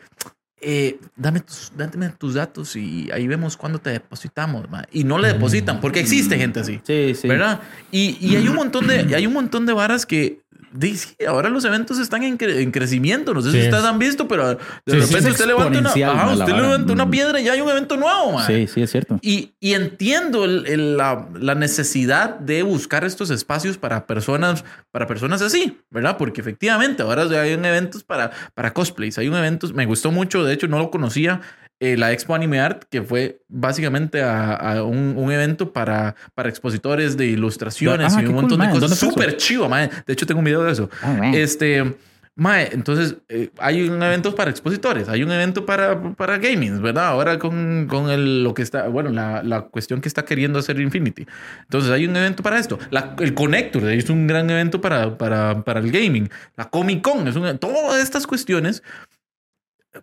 eh, 0.62 1.00
dame, 1.16 1.40
tus, 1.40 1.72
dame 1.76 2.10
tus 2.10 2.34
datos 2.34 2.76
y 2.76 3.10
ahí 3.12 3.28
vemos 3.28 3.56
cuándo 3.56 3.80
te 3.80 3.92
depositamos. 3.92 4.70
ma". 4.70 4.86
Y 4.92 5.04
no 5.04 5.18
le 5.18 5.30
depositan, 5.30 5.80
porque 5.80 6.00
existe 6.00 6.38
gente 6.38 6.60
así. 6.60 6.82
Sí, 6.84 7.16
sí. 7.16 7.28
¿Verdad? 7.28 7.62
Y, 7.92 8.18
y 8.20 8.36
hay 8.36 8.48
un 8.48 8.56
montón 8.56 8.88
de, 8.88 9.16
hay 9.16 9.26
un 9.26 9.34
montón 9.34 9.66
de 9.66 9.74
varas 9.74 10.06
que 10.06 10.42
di, 10.72 10.96
sí, 10.98 11.16
ahora 11.28 11.50
los 11.50 11.66
eventos 11.66 12.00
están 12.00 12.24
en, 12.24 12.38
cre- 12.38 12.62
en 12.62 12.72
crecimiento. 12.72 13.34
No 13.34 13.42
sé 13.42 13.52
si 13.52 13.58
Sí. 13.60 13.64
ustedes 13.66 13.84
han 13.86 14.00
visto, 14.00 14.28
pero 14.28 14.48
de 14.50 14.56
Sí, 14.56 14.62
sí, 14.86 14.92
repente 15.00 15.18
es 15.18 15.26
usted 15.34 15.46
levanta 15.48 15.80
una, 15.80 15.90
ajá, 15.90 16.32
usted 16.34 16.54
levanta 16.54 16.94
una 16.94 17.06
Mm. 17.06 17.12
piedra 17.12 17.40
y 17.40 17.44
ya 17.46 17.54
hay 17.54 17.62
un 17.62 17.70
evento 17.70 17.98
nuevo, 17.98 18.34
man. 18.34 18.46
Sí, 18.48 18.68
sí, 18.68 18.82
es 18.82 18.92
cierto. 18.92 19.20
Y, 19.22 19.54
y 19.60 19.74
entiendo 19.74 20.46
el- 20.46 20.66
el- 20.68 20.98
la, 20.98 21.28
la 21.34 21.56
necesidad 21.56 22.40
de 22.40 22.64
buscar 22.64 23.04
estos 23.04 23.30
espacios 23.30 23.78
para 23.78 24.06
personas, 24.06 24.64
para 24.92 25.08
personas 25.08 25.42
así, 25.42 25.78
¿verdad? 25.90 26.18
Porque 26.18 26.42
efectivamente 26.42 27.04
ahora 27.04 27.24
hay 27.42 27.54
un 27.54 27.66
eventos 27.66 28.04
para, 28.04 28.32
para 28.54 28.74
cosplays, 28.74 29.18
hay 29.18 29.28
un 29.28 29.36
eventos, 29.36 29.74
me 29.74 29.86
gustó 29.86 30.12
mucho, 30.12 30.44
de 30.44 30.54
hecho 30.54 30.68
no 30.68 30.78
lo 30.78 30.92
conocía, 30.92 31.42
eh, 31.80 31.96
la 31.98 32.12
Expo 32.12 32.36
Anime 32.36 32.60
Art, 32.60 32.84
que 32.90 33.02
fue 33.02 33.42
básicamente 33.48 34.22
a, 34.22 34.54
a 34.56 34.84
un, 34.84 35.14
un 35.18 35.32
evento 35.32 35.72
para, 35.74 36.16
para 36.36 36.50
expositores 36.50 37.16
de 37.18 37.28
ilustraciones 37.28 38.14
Ah, 38.16 38.22
y 38.22 38.26
un 38.26 38.34
cool, 38.34 38.42
montón 38.42 38.60
de 38.60 38.66
mae. 38.68 38.80
cosas. 38.80 38.98
Súper 39.00 39.38
chivo, 39.38 39.70
mae. 39.70 39.90
De 40.06 40.14
hecho 40.14 40.26
tengo 40.26 40.40
un 40.40 40.46
video 40.46 40.64
de 40.64 40.72
eso. 40.72 40.90
Bueno. 41.02 41.36
Este, 41.38 41.96
Mae, 42.36 42.70
entonces 42.72 43.18
eh, 43.28 43.50
hay 43.58 43.90
un 43.90 44.02
evento 44.02 44.34
para 44.34 44.50
expositores, 44.50 45.10
hay 45.10 45.24
un 45.24 45.32
evento 45.32 45.66
para, 45.66 46.02
para 46.16 46.38
gaming, 46.38 46.82
¿verdad? 46.82 47.08
Ahora 47.08 47.38
con, 47.38 47.86
con 47.90 48.10
el, 48.10 48.44
lo 48.46 48.54
que 48.54 48.62
está, 48.62 48.88
bueno, 48.88 49.10
la, 49.10 49.44
la 49.44 49.64
cuestión 49.64 50.00
que 50.00 50.08
está 50.08 50.24
queriendo 50.24 50.58
hacer 50.60 50.80
Infinity. 50.80 51.26
Entonces 51.64 51.92
hay 51.92 52.06
un 52.08 52.16
evento 52.16 52.42
para 52.42 52.58
esto. 52.58 52.80
La- 52.92 53.14
el 53.20 53.34
Connector 53.34 53.90
es 53.90 54.10
un 54.10 54.26
gran 54.26 54.50
evento 54.50 54.80
para, 54.80 55.18
para, 55.18 55.66
para 55.66 55.82
el 55.82 55.92
gaming. 55.92 56.30
La 56.56 56.70
Comic 56.70 57.02
Con 57.02 57.28
es 57.28 57.36
un, 57.36 57.58
todas 57.58 58.02
estas 58.02 58.26
cuestiones. 58.26 58.84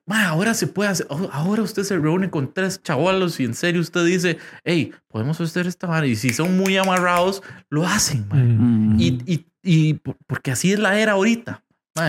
Ahora 0.09 0.53
se 0.55 0.67
puede 0.67 0.91
hacer, 0.91 1.07
oh, 1.11 1.29
ahora 1.33 1.63
usted 1.63 1.85
se 1.85 1.97
reúne 1.97 2.29
con 2.31 2.53
tres 2.53 2.83
chavalos 2.83 3.39
y 3.41 3.45
en 3.45 3.55
serio 3.55 3.81
usted 3.81 4.05
dice, 4.05 4.39
hey, 4.65 4.93
podemos 5.09 5.41
hacer 5.41 5.67
esta 5.67 5.87
vara. 5.87 6.07
Y 6.07 6.17
si 6.17 6.31
son 6.31 6.57
muy 6.57 6.77
amarrados, 6.77 7.43
lo 7.71 7.87
hacen, 7.87 8.27
mae. 8.29 8.43
Mm. 8.43 8.97
Y, 9.01 9.07
y, 9.27 9.47
y 9.63 9.95
por- 9.95 10.17
porque 10.27 10.51
así 10.51 10.73
es 10.73 10.79
la 10.81 10.99
era 10.99 11.13
ahorita. 11.13 11.63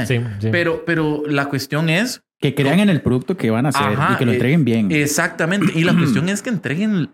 Sí, 0.05 0.19
sí. 0.39 0.49
Pero, 0.51 0.83
pero 0.85 1.23
la 1.27 1.45
cuestión 1.45 1.89
es 1.89 2.21
Que 2.41 2.53
crean 2.53 2.79
en 2.79 2.89
el 2.89 3.01
producto 3.01 3.37
que 3.37 3.49
van 3.51 3.65
a 3.67 3.69
hacer 3.69 3.87
Ajá, 3.87 4.13
y 4.13 4.17
que 4.17 4.25
lo 4.25 4.31
eh, 4.31 4.35
entreguen 4.35 4.65
bien. 4.65 4.91
exactamente. 4.91 5.71
Y 5.79 5.83
la 5.83 5.93
cuestión 5.97 6.27
es 6.29 6.41
que 6.41 6.49
entreguen 6.49 7.09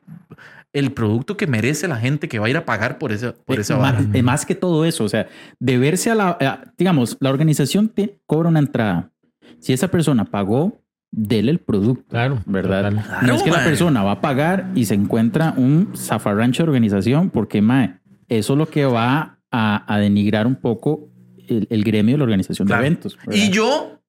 el, 0.73 0.91
producto 0.91 1.37
que 1.37 1.45
merece 1.45 1.87
la 1.87 1.97
gente 1.97 2.27
que 2.27 2.39
va 2.39 2.47
a 2.47 2.49
ir 2.49 2.57
a 2.57 2.65
pagar 2.65 2.97
por 2.97 3.11
esa, 3.11 3.33
por 3.33 3.59
esa 3.59 3.75
Eh, 3.75 3.77
vara. 3.77 3.99
más, 4.01 4.15
eh, 4.15 4.23
más 4.23 4.45
que 4.45 4.55
todo 4.55 4.85
eso, 4.85 5.03
o 5.03 5.09
sea, 5.09 5.27
deberse 5.59 6.09
a 6.09 6.15
la, 6.15 6.29
a- 6.41 6.63
digamos, 6.77 7.15
la 7.19 7.29
organización 7.29 7.89
te 7.89 8.17
cobra 8.25 8.49
una 8.49 8.59
entrada. 8.59 9.11
Si 9.63 9.71
esa 9.73 9.87
persona 9.87 10.25
pagó, 10.25 10.81
dele 11.11 11.51
el 11.51 11.59
producto. 11.59 12.03
Claro, 12.09 12.41
¿Verdad? 12.45 12.89
total. 12.91 13.27
no 13.27 13.35
es 13.35 13.43
que 13.43 13.51
la 13.51 13.63
persona 13.63 14.03
va 14.03 14.11
a 14.13 14.21
pagar 14.21 14.71
y 14.75 14.85
se 14.85 14.93
encuentra 14.93 15.53
un 15.55 15.93
zafarrancho 15.95 16.63
de 16.63 16.69
organización, 16.69 17.29
porque 17.29 17.61
mae, 17.61 17.99
eso 18.27 18.53
es 18.53 18.59
lo 18.59 18.67
que 18.67 18.85
va 18.85 19.39
a, 19.51 19.93
a 19.93 19.99
denigrar 19.99 20.47
un 20.47 20.55
poco 20.55 21.07
el, 21.47 21.67
el 21.69 21.83
gremio 21.83 22.15
de 22.15 22.17
la 22.17 22.23
organización 22.23 22.67
Claro. 22.67 22.81
de 22.81 22.87
eventos. 22.87 23.17
¿verdad? 23.25 23.33
Y 23.41 23.49
yo 23.51 24.01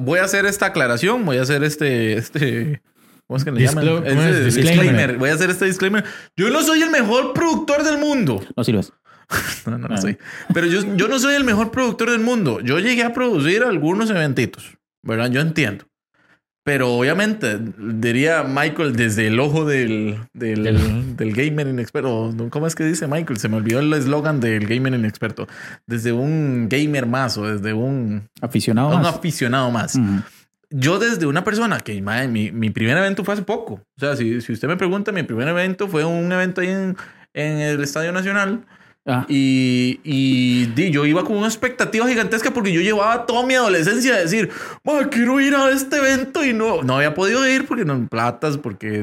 voy 0.00 0.18
a 0.18 0.24
hacer 0.24 0.44
esta 0.46 0.66
aclaración, 0.66 1.24
voy 1.24 1.38
a 1.38 1.42
hacer 1.42 1.62
este, 1.64 2.14
este, 2.18 2.82
¿cómo 3.26 3.36
es 3.38 3.44
que 3.44 3.52
le 3.52 3.62
llaman? 3.62 3.86
¿cómo 3.86 3.98
Ese 4.06 4.30
es? 4.30 4.44
disclaimer. 4.56 4.82
Disclaimer. 4.82 5.18
Voy 5.18 5.30
a 5.30 5.34
hacer 5.34 5.50
este 5.50 5.64
disclaimer. 5.66 6.04
Yo 6.36 6.50
no 6.50 6.62
soy 6.62 6.82
el 6.82 6.90
mejor 6.90 7.32
productor 7.32 7.82
del 7.84 7.98
mundo. 7.98 8.42
No 8.56 8.64
sirves. 8.64 8.92
No, 9.66 9.76
no, 9.78 9.88
no 9.88 9.94
Ah. 9.94 9.98
soy. 10.00 10.16
Pero 10.54 10.66
yo, 10.66 10.96
yo 10.96 11.08
no 11.08 11.18
soy 11.18 11.34
el 11.34 11.44
mejor 11.44 11.70
productor 11.70 12.10
del 12.10 12.20
mundo. 12.20 12.60
Yo 12.60 12.78
llegué 12.78 13.02
a 13.04 13.12
producir 13.12 13.62
algunos 13.62 14.08
eventitos, 14.10 14.76
¿verdad? 15.02 15.30
Yo 15.30 15.40
entiendo. 15.40 15.84
Pero 16.64 16.92
obviamente, 16.94 17.58
diría 17.78 18.42
Michael 18.42 18.94
desde 18.94 19.26
el 19.28 19.40
ojo 19.40 19.64
del, 19.64 20.18
del, 20.34 20.64
Del- 20.64 21.16
del 21.16 21.32
gamer 21.32 21.66
inexperto. 21.66 22.34
¿Cómo 22.50 22.66
es 22.66 22.74
que 22.74 22.84
dice 22.84 23.06
Michael? 23.06 23.38
Se 23.38 23.48
me 23.48 23.56
olvidó 23.56 23.80
el 23.80 23.90
eslogan 23.94 24.38
del 24.40 24.66
gamer 24.66 24.92
inexperto. 24.92 25.46
Desde 25.86 26.12
un 26.12 26.68
gamer 26.68 27.06
más 27.06 27.38
o 27.38 27.46
desde 27.46 27.72
un, 27.72 28.28
Aficionado. 28.42 28.88
un 28.96 29.02
más. 29.02 29.14
aficionado 29.14 29.70
más. 29.70 29.98
Yo 30.70 30.98
desde 30.98 31.24
una 31.24 31.42
persona 31.42 31.80
que, 31.80 32.02
madre, 32.02 32.28
mi, 32.28 32.52
mi 32.52 32.68
primer 32.68 32.98
evento 32.98 33.24
fue 33.24 33.32
hace 33.32 33.42
poco. 33.44 33.74
O 33.96 34.00
sea, 34.00 34.14
si, 34.16 34.42
si 34.42 34.52
usted 34.52 34.68
me 34.68 34.76
pregunta, 34.76 35.10
mi 35.10 35.22
primer 35.22 35.48
evento 35.48 35.88
fue 35.88 36.04
un 36.04 36.30
evento 36.30 36.60
ahí 36.60 36.68
en, 36.68 36.96
en 37.32 37.58
el 37.60 37.82
Estadio 37.82 38.12
Nacional. 38.12 38.66
Ah, 39.10 39.24
Y, 39.26 40.00
y 40.04 40.66
di, 40.66 40.90
yo 40.90 41.06
iba 41.06 41.24
con 41.24 41.34
una 41.38 41.46
expectativa 41.46 42.06
gigantesca 42.06 42.50
porque 42.50 42.74
yo 42.74 42.82
llevaba 42.82 43.24
toda 43.24 43.46
mi 43.46 43.54
adolescencia 43.54 44.14
a 44.14 44.18
decir, 44.18 44.50
"Ma, 44.84 45.08
quiero 45.08 45.40
ir 45.40 45.54
a 45.54 45.70
este 45.70 45.96
evento 45.96 46.44
y 46.44 46.52
no, 46.52 46.82
no 46.82 46.96
había 46.96 47.14
podido 47.14 47.48
ir 47.48 47.66
porque 47.66 47.86
no 47.86 48.06
platas, 48.06 48.58
porque 48.58 49.02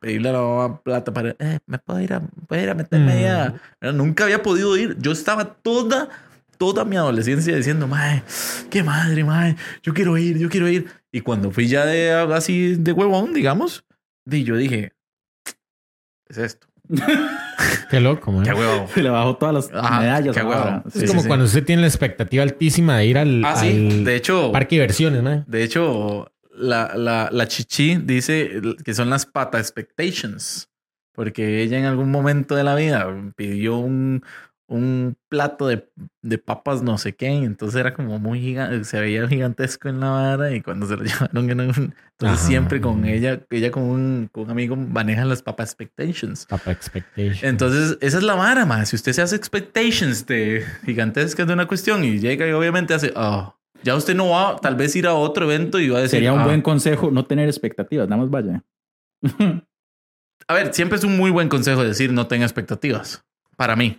pedirle 0.00 0.28
a 0.28 0.32
la 0.32 0.42
mamá 0.42 0.80
plata 0.82 1.14
para, 1.14 1.30
eh, 1.38 1.60
me 1.66 1.78
puedo 1.78 1.98
ir 1.98 2.12
a, 2.12 2.20
puedo 2.46 2.62
ir 2.62 2.68
a 2.68 2.74
meterme 2.74 3.12
ahí 3.12 3.24
a-". 3.24 3.54
Pero 3.78 3.92
Nunca 3.94 4.24
había 4.24 4.42
podido 4.42 4.76
ir. 4.76 4.96
Yo 5.00 5.12
estaba 5.12 5.46
toda, 5.54 6.10
toda 6.58 6.84
mi 6.84 6.96
adolescencia 6.96 7.56
diciendo, 7.56 7.88
mae, 7.88 8.22
qué 8.68 8.82
madre, 8.82 9.24
mae, 9.24 9.56
yo 9.82 9.94
quiero 9.94 10.18
ir, 10.18 10.36
yo 10.38 10.50
quiero 10.50 10.68
ir. 10.68 10.88
Y 11.10 11.22
cuando 11.22 11.50
fui 11.50 11.68
ya 11.68 11.86
de 11.86 12.12
así 12.12 12.74
de 12.74 12.92
huevón, 12.92 13.32
digamos, 13.32 13.82
di, 14.26 14.44
yo 14.44 14.56
dije, 14.56 14.92
es 16.28 16.36
esto. 16.36 16.66
Qué 17.90 18.00
loco, 18.00 18.32
man. 18.32 18.44
Qué 18.44 18.52
huevón. 18.52 18.88
se 18.88 19.02
le 19.02 19.10
bajó 19.10 19.36
todas 19.36 19.54
las 19.54 19.70
Ajá, 19.84 20.00
medallas. 20.00 20.36
qué 20.36 20.42
huevo. 20.42 20.82
Sí, 20.92 21.04
Es 21.04 21.10
como 21.10 21.22
sí. 21.22 21.28
cuando 21.28 21.44
usted 21.46 21.64
tiene 21.64 21.82
la 21.82 21.88
expectativa 21.88 22.42
altísima 22.42 22.98
de 22.98 23.06
ir 23.06 23.18
al, 23.18 23.44
Ah, 23.44 23.56
sí. 23.56 23.68
al 23.68 24.04
De 24.04 24.16
hecho, 24.16 24.52
parque 24.52 24.76
de 24.76 24.82
diversiones, 24.82 25.22
man. 25.22 25.44
De 25.46 25.62
hecho, 25.62 26.30
la, 26.54 26.92
la, 26.96 27.28
la 27.32 27.46
chichi 27.48 27.96
dice 27.96 28.60
que 28.84 28.94
son 28.94 29.10
las 29.10 29.26
pata 29.26 29.58
expectations, 29.58 30.68
porque 31.12 31.62
ella 31.62 31.78
en 31.78 31.84
algún 31.84 32.10
momento 32.10 32.54
de 32.54 32.64
la 32.64 32.74
vida 32.74 33.06
pidió 33.36 33.76
un, 33.78 34.22
un 34.70 35.16
plato 35.30 35.66
de, 35.66 35.88
de 36.20 36.36
papas 36.38 36.82
no 36.82 36.98
sé 36.98 37.14
qué, 37.14 37.32
y 37.32 37.44
entonces 37.44 37.80
era 37.80 37.94
como 37.94 38.18
muy 38.18 38.38
gigante, 38.40 38.84
se 38.84 39.00
veía 39.00 39.26
gigantesco 39.26 39.88
en 39.88 39.98
la 40.00 40.10
vara 40.10 40.54
y 40.54 40.60
cuando 40.60 40.86
se 40.86 40.96
lo 40.96 41.02
llevaron, 41.04 41.44
un- 41.50 41.50
entonces 41.70 41.94
Ajá. 42.20 42.36
siempre 42.36 42.80
con 42.80 43.06
ella, 43.06 43.40
ella 43.50 43.70
con 43.70 43.84
un, 43.84 44.28
con 44.30 44.44
un 44.44 44.50
amigo 44.50 44.76
manejan 44.76 45.28
las 45.28 45.42
papa 45.42 45.62
expectations. 45.62 46.44
Papa 46.46 46.70
Expectation. 46.70 47.48
Entonces, 47.48 47.96
esa 48.02 48.18
es 48.18 48.22
la 48.24 48.34
vara, 48.34 48.66
más. 48.66 48.90
Si 48.90 48.96
usted 48.96 49.12
se 49.12 49.22
hace 49.22 49.36
expectations 49.36 50.26
de 50.26 50.64
gigantescas 50.84 51.46
de 51.46 51.52
una 51.54 51.66
cuestión 51.66 52.04
y 52.04 52.18
llega 52.18 52.46
y 52.46 52.52
obviamente 52.52 52.92
hace, 52.92 53.12
oh, 53.16 53.54
ya 53.82 53.94
usted 53.96 54.14
no 54.14 54.28
va 54.30 54.56
tal 54.56 54.76
vez 54.76 54.94
ir 54.96 55.06
a 55.06 55.14
otro 55.14 55.44
evento 55.50 55.78
y 55.80 55.88
va 55.88 55.98
a 55.98 56.02
decir, 56.02 56.18
Sería 56.18 56.32
un 56.34 56.40
"Ah". 56.40 56.44
buen 56.44 56.60
consejo 56.60 57.10
no 57.10 57.24
tener 57.24 57.48
expectativas, 57.48 58.06
nada 58.08 58.20
más 58.22 58.30
vaya. 58.30 58.62
A 60.50 60.54
ver, 60.54 60.72
siempre 60.72 60.96
es 60.98 61.04
un 61.04 61.16
muy 61.16 61.30
buen 61.30 61.48
consejo 61.48 61.84
decir 61.84 62.12
no 62.12 62.26
tenga 62.26 62.44
expectativas. 62.44 63.24
Para 63.58 63.74
mí. 63.76 63.98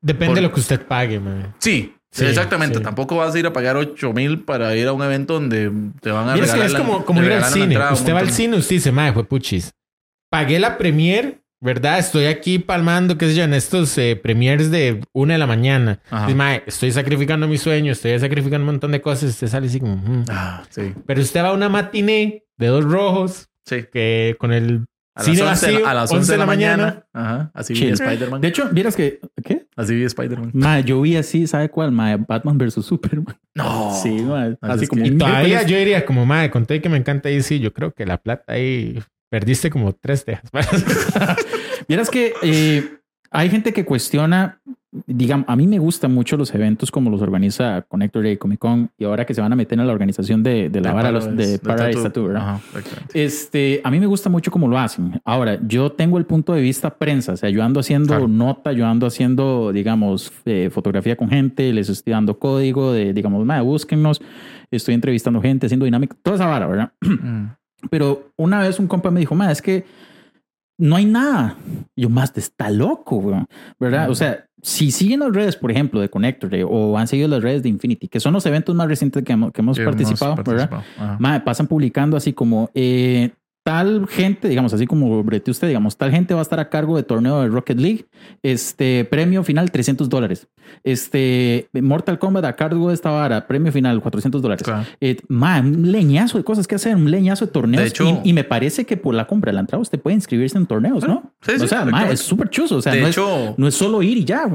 Depende 0.00 0.26
por- 0.26 0.34
de 0.34 0.40
lo 0.40 0.50
que 0.52 0.60
usted 0.60 0.80
pague, 0.86 1.20
man. 1.20 1.54
Sí, 1.58 1.94
Sí, 2.10 2.24
exactamente. 2.24 2.78
sí. 2.78 2.82
Tampoco 2.84 3.16
vas 3.16 3.34
a 3.34 3.38
ir 3.38 3.46
a 3.46 3.52
pagar 3.52 3.76
8 3.76 4.12
mil 4.12 4.44
para 4.44 4.74
ir 4.76 4.86
a 4.86 4.92
un 4.92 5.02
evento 5.02 5.34
donde 5.34 5.70
te 6.00 6.10
van 6.10 6.28
a 6.28 6.34
Mira, 6.34 6.46
es 6.46 6.52
que 6.52 6.58
regalar. 6.60 6.80
es 6.80 6.86
como, 6.86 7.04
como 7.04 7.22
ir 7.22 7.32
al 7.32 7.44
cine. 7.44 7.76
Usted 7.92 8.14
va 8.14 8.20
al 8.20 8.30
cine, 8.30 8.56
usted 8.56 8.76
dice, 8.76 8.92
madre, 8.92 9.12
fue 9.12 9.24
puchis. 9.24 9.72
Pagué 10.30 10.58
la 10.60 10.78
premier, 10.78 11.40
¿verdad? 11.60 11.98
Estoy 11.98 12.26
aquí 12.26 12.58
palmando, 12.60 13.18
qué 13.18 13.26
sé 13.26 13.34
yo, 13.34 13.42
en 13.44 13.52
estos 13.54 13.98
eh, 13.98 14.16
premiers 14.16 14.70
de 14.70 15.00
una 15.12 15.34
de 15.34 15.38
la 15.38 15.46
mañana. 15.46 16.00
Dice, 16.10 16.34
"Mae, 16.34 16.62
estoy 16.66 16.92
sacrificando 16.92 17.46
mi 17.48 17.58
sueño, 17.58 17.92
estoy 17.92 18.18
sacrificando 18.18 18.60
un 18.62 18.66
montón 18.74 18.92
de 18.92 19.00
cosas. 19.00 19.30
Usted 19.30 19.48
sale 19.48 19.66
así 19.66 19.80
como, 19.80 19.96
"Mm". 19.96 20.24
Ah, 20.30 20.62
sí, 20.70 20.94
Pero 21.06 21.20
usted 21.20 21.42
va 21.42 21.48
a 21.48 21.52
una 21.52 21.68
matiné 21.68 22.44
de 22.56 22.66
dos 22.68 22.84
rojos 22.84 23.48
sí. 23.66 23.84
que 23.92 24.36
con 24.38 24.52
el 24.52 24.86
A 25.16 25.20
las, 25.22 25.26
cine 25.26 25.42
11, 25.42 25.44
vacío, 25.44 25.86
a 25.86 25.94
las 25.94 26.10
11 26.10 26.32
de 26.32 26.38
la 26.38 26.46
mañana. 26.46 27.04
Ajá. 27.12 27.50
Así 27.54 27.72
vi 27.72 27.78
Chill. 27.80 27.92
Spider-Man. 27.92 28.40
De 28.40 28.48
hecho, 28.48 28.68
vieras 28.70 28.96
que. 28.96 29.20
¿Qué? 29.44 29.66
Así 29.76 29.94
vi 29.94 30.02
Spider-Man. 30.04 30.50
Ma, 30.54 30.80
yo 30.80 31.00
vi 31.00 31.16
así, 31.16 31.46
¿sabe 31.46 31.68
cuál? 31.68 31.92
Ma, 31.92 32.16
Batman 32.16 32.58
versus 32.58 32.84
Superman. 32.84 33.36
No. 33.54 33.94
Sí, 34.02 34.10
ma, 34.10 34.56
Así 34.60 34.88
como. 34.88 35.02
que- 35.04 35.08
Y 35.10 35.16
todavía 35.18 35.62
yo 35.62 35.76
diría 35.76 36.04
como, 36.04 36.26
madre, 36.26 36.50
conté 36.50 36.80
que 36.82 36.88
me 36.88 36.96
encanta 36.96 37.28
ahí, 37.28 37.42
sí, 37.42 37.60
yo 37.60 37.72
creo 37.72 37.92
que 37.92 38.04
la 38.06 38.16
plata 38.16 38.54
ahí 38.54 39.00
perdiste 39.30 39.70
como 39.70 39.92
tres 39.92 40.24
tejas. 40.24 40.50
Vieras 41.88 42.10
que 42.10 42.34
eh, 42.42 42.98
hay 43.30 43.50
gente 43.50 43.72
que 43.72 43.84
cuestiona, 43.84 44.60
digamos, 45.06 45.46
a 45.48 45.56
mí 45.56 45.66
me 45.66 45.78
gustan 45.78 46.14
mucho 46.14 46.36
los 46.36 46.54
eventos 46.54 46.90
como 46.90 47.10
los 47.10 47.20
organiza 47.20 47.82
Connector 47.82 48.22
Day, 48.22 48.36
Comic 48.36 48.60
Con, 48.60 48.90
y 48.96 49.04
ahora 49.04 49.24
que 49.26 49.34
se 49.34 49.40
van 49.40 49.52
a 49.52 49.56
meter 49.56 49.78
en 49.78 49.86
la 49.86 49.92
organización 49.92 50.42
de, 50.42 50.70
de 50.70 50.80
la 50.80 50.92
vara 50.92 51.10
de 51.12 51.58
Paradise 51.58 52.02
Tattoo, 52.02 52.24
¿verdad? 52.28 52.42
Ajá, 52.42 52.60
exactamente. 52.78 53.24
Este, 53.24 53.80
a 53.82 53.90
mí 53.90 53.98
me 53.98 54.06
gusta 54.06 54.30
mucho 54.30 54.50
cómo 54.50 54.68
lo 54.68 54.78
hacen. 54.78 55.20
Ahora, 55.24 55.58
yo 55.66 55.90
tengo 55.92 56.18
el 56.18 56.26
punto 56.26 56.52
de 56.54 56.60
vista 56.60 56.94
prensa, 56.94 57.32
o 57.32 57.36
sea, 57.36 57.50
yo 57.50 57.62
ando 57.62 57.80
haciendo 57.80 58.08
Claro. 58.08 58.28
nota, 58.28 58.72
yo 58.72 58.86
ando 58.86 59.06
haciendo, 59.06 59.72
digamos, 59.72 60.32
eh, 60.44 60.70
fotografía 60.72 61.16
con 61.16 61.28
gente, 61.28 61.72
les 61.72 61.88
estoy 61.88 62.12
dando 62.12 62.38
código 62.38 62.92
de, 62.92 63.12
digamos, 63.12 63.44
nada, 63.44 63.62
búsquennos, 63.62 64.22
estoy 64.70 64.94
entrevistando 64.94 65.40
gente, 65.40 65.66
haciendo 65.66 65.84
dinámica, 65.84 66.16
toda 66.22 66.36
esa 66.36 66.46
vara, 66.46 66.66
¿verdad? 66.66 66.92
Mm. 67.24 67.54
Pero 67.90 68.30
una 68.36 68.60
vez 68.60 68.78
un 68.78 68.86
compa 68.86 69.10
me 69.10 69.20
dijo, 69.20 69.34
ma, 69.34 69.50
es 69.52 69.60
que 69.60 69.84
no 70.78 70.96
hay 70.96 71.04
nada. 71.04 71.56
Y 71.94 72.02
Yo 72.02 72.10
más 72.10 72.32
está 72.36 72.70
loco, 72.70 73.46
¿verdad? 73.78 74.10
O 74.10 74.14
sea, 74.14 74.46
si 74.64 74.90
siguen 74.90 75.20
las 75.20 75.30
redes, 75.30 75.56
por 75.56 75.70
ejemplo, 75.70 76.00
de 76.00 76.08
Connector 76.08 76.48
Day 76.48 76.62
o 76.66 76.96
han 76.96 77.06
seguido 77.06 77.28
las 77.28 77.42
redes 77.42 77.62
de 77.62 77.68
Infinity, 77.68 78.08
que 78.08 78.18
son 78.18 78.32
los 78.32 78.46
eventos 78.46 78.74
más 78.74 78.88
recientes 78.88 79.22
que 79.22 79.34
hemos, 79.34 79.52
que 79.52 79.60
hemos 79.60 79.78
participado, 79.78 80.36
¿verdad? 80.36 80.70
Ajá. 80.98 81.44
Pasan 81.44 81.66
publicando 81.66 82.16
así 82.16 82.32
como 82.32 82.70
eh, 82.72 83.32
tal 83.64 84.06
gente, 84.08 84.46
digamos 84.48 84.74
así 84.74 84.86
como 84.86 85.24
brete 85.24 85.50
usted, 85.50 85.66
digamos, 85.68 85.96
tal 85.96 86.10
gente 86.10 86.34
va 86.34 86.40
a 86.40 86.42
estar 86.42 86.60
a 86.60 86.68
cargo 86.68 86.96
de 86.96 87.02
torneo 87.02 87.40
de 87.40 87.48
Rocket 87.48 87.80
League, 87.80 88.06
este 88.42 89.06
premio 89.06 89.42
final 89.42 89.70
300 89.70 90.08
dólares, 90.10 90.48
este 90.84 91.68
Mortal 91.72 92.18
Kombat 92.18 92.44
a 92.44 92.56
cargo 92.56 92.88
de 92.88 92.94
esta 92.94 93.10
vara, 93.10 93.46
premio 93.46 93.72
final 93.72 94.02
400 94.02 94.42
dólares. 94.42 94.62
Claro. 94.62 94.84
Eh, 95.00 95.16
mae, 95.28 95.62
un 95.62 95.90
leñazo 95.90 96.36
de 96.36 96.44
cosas 96.44 96.66
que 96.66 96.74
hacer, 96.74 96.94
un 96.94 97.10
leñazo 97.10 97.46
de 97.46 97.52
torneos. 97.52 97.82
De 97.82 97.88
hecho- 97.88 98.20
y, 98.22 98.30
y 98.30 98.32
me 98.34 98.44
parece 98.44 98.84
que 98.84 98.98
por 98.98 99.14
la 99.14 99.26
compra 99.26 99.50
de 99.50 99.54
la 99.54 99.60
entrada 99.60 99.80
usted 99.80 99.98
puede 99.98 100.16
inscribirse 100.16 100.58
en 100.58 100.66
torneos, 100.66 101.08
¿no? 101.08 101.32
Sí, 101.40 101.52
sí, 101.56 101.64
o 101.64 101.68
sea, 101.68 101.86
es 102.10 102.20
súper 102.20 102.50
chuzo. 102.50 102.76
O 102.76 102.82
sea, 102.82 102.92
de 102.92 103.00
no, 103.00 103.08
hecho, 103.08 103.50
es, 103.50 103.58
no 103.58 103.66
es 103.66 103.74
solo 103.74 104.02
ir 104.02 104.18
y 104.18 104.24
ya, 104.24 104.46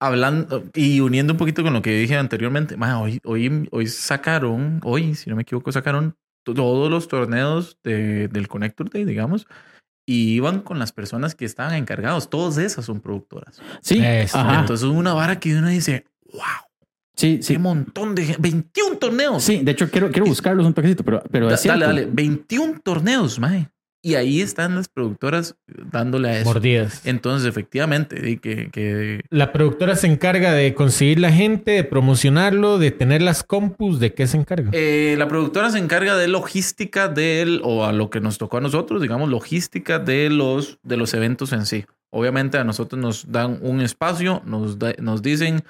hablando 0.00 0.64
y 0.74 1.00
uniendo 1.00 1.34
un 1.34 1.38
poquito 1.38 1.62
con 1.62 1.72
lo 1.72 1.82
que 1.82 1.98
dije 1.98 2.16
anteriormente, 2.16 2.76
ma, 2.76 3.00
hoy, 3.00 3.20
hoy, 3.24 3.68
hoy 3.70 3.86
sacaron, 3.86 4.80
hoy, 4.82 5.14
si 5.14 5.30
no 5.30 5.36
me 5.36 5.42
equivoco, 5.42 5.70
sacaron 5.72 6.14
todos 6.44 6.90
los 6.90 7.08
torneos 7.08 7.78
de- 7.82 8.28
del 8.28 8.48
Connector 8.48 8.90
Day, 8.90 9.04
digamos, 9.04 9.46
y 10.06 10.34
iban 10.34 10.60
con 10.60 10.78
las 10.78 10.92
personas 10.92 11.34
que 11.34 11.44
estaban 11.46 11.74
encargados. 11.74 12.28
Todas 12.30 12.58
esas 12.58 12.84
son 12.84 13.00
productoras. 13.00 13.60
Sí. 13.80 13.98
Entonces, 14.02 14.82
es 14.82 14.82
una 14.82 15.14
vara 15.14 15.40
que 15.40 15.56
uno 15.56 15.68
dice, 15.68 16.04
wow, 16.32 16.42
sí, 17.16 17.36
qué 17.38 17.42
sí. 17.42 17.58
montón 17.58 18.14
de 18.14 18.24
gente, 18.26 18.42
21 18.42 18.98
torneos. 18.98 19.42
Sí, 19.42 19.60
de 19.64 19.70
hecho 19.72 19.90
quiero, 19.90 20.10
quiero 20.10 20.26
buscarlos 20.26 20.66
un 20.66 20.74
toquecito, 20.74 21.04
pero, 21.04 21.22
pero 21.30 21.48
Da- 21.48 21.54
es 21.54 21.60
cierto. 21.62 21.80
dale, 21.80 22.02
dale, 22.02 22.12
21 22.12 22.80
torneos, 22.84 23.38
mae. 23.38 23.68
Y 24.06 24.16
ahí 24.16 24.42
están 24.42 24.74
las 24.74 24.88
productoras 24.88 25.56
dándole 25.90 26.28
a 26.28 26.36
eso. 26.40 26.44
Mordidas. 26.44 27.00
Entonces, 27.06 27.48
efectivamente, 27.48 28.38
que 28.38 29.22
La 29.30 29.50
productora 29.50 29.96
se 29.96 30.06
encarga 30.08 30.52
de 30.52 30.74
conseguir 30.74 31.18
la 31.20 31.32
gente, 31.32 31.70
de 31.70 31.84
promocionarlo, 31.84 32.78
de 32.78 32.90
tener 32.90 33.22
las 33.22 33.42
compus. 33.42 34.00
¿De 34.00 34.12
qué 34.12 34.26
se 34.26 34.36
encarga? 34.36 34.68
Eh, 34.74 35.14
la 35.18 35.26
productora 35.26 35.70
se 35.70 35.78
encarga 35.78 36.16
de 36.16 36.28
logística 36.28 37.08
del, 37.08 37.62
o 37.64 37.86
a 37.86 37.92
lo 37.92 38.10
que 38.10 38.20
nos 38.20 38.36
tocó 38.36 38.58
a 38.58 38.60
nosotros, 38.60 39.00
digamos, 39.00 39.30
logística 39.30 39.98
de 39.98 40.28
los, 40.28 40.78
de 40.82 40.98
los 40.98 41.14
eventos 41.14 41.54
en 41.54 41.64
sí. 41.64 41.86
Obviamente 42.10 42.58
a 42.58 42.64
nosotros 42.64 43.00
nos 43.00 43.32
dan 43.32 43.58
un 43.62 43.80
espacio, 43.80 44.42
nos, 44.44 44.78
da- 44.78 44.94
nos 44.98 45.22
dicen, 45.22 45.64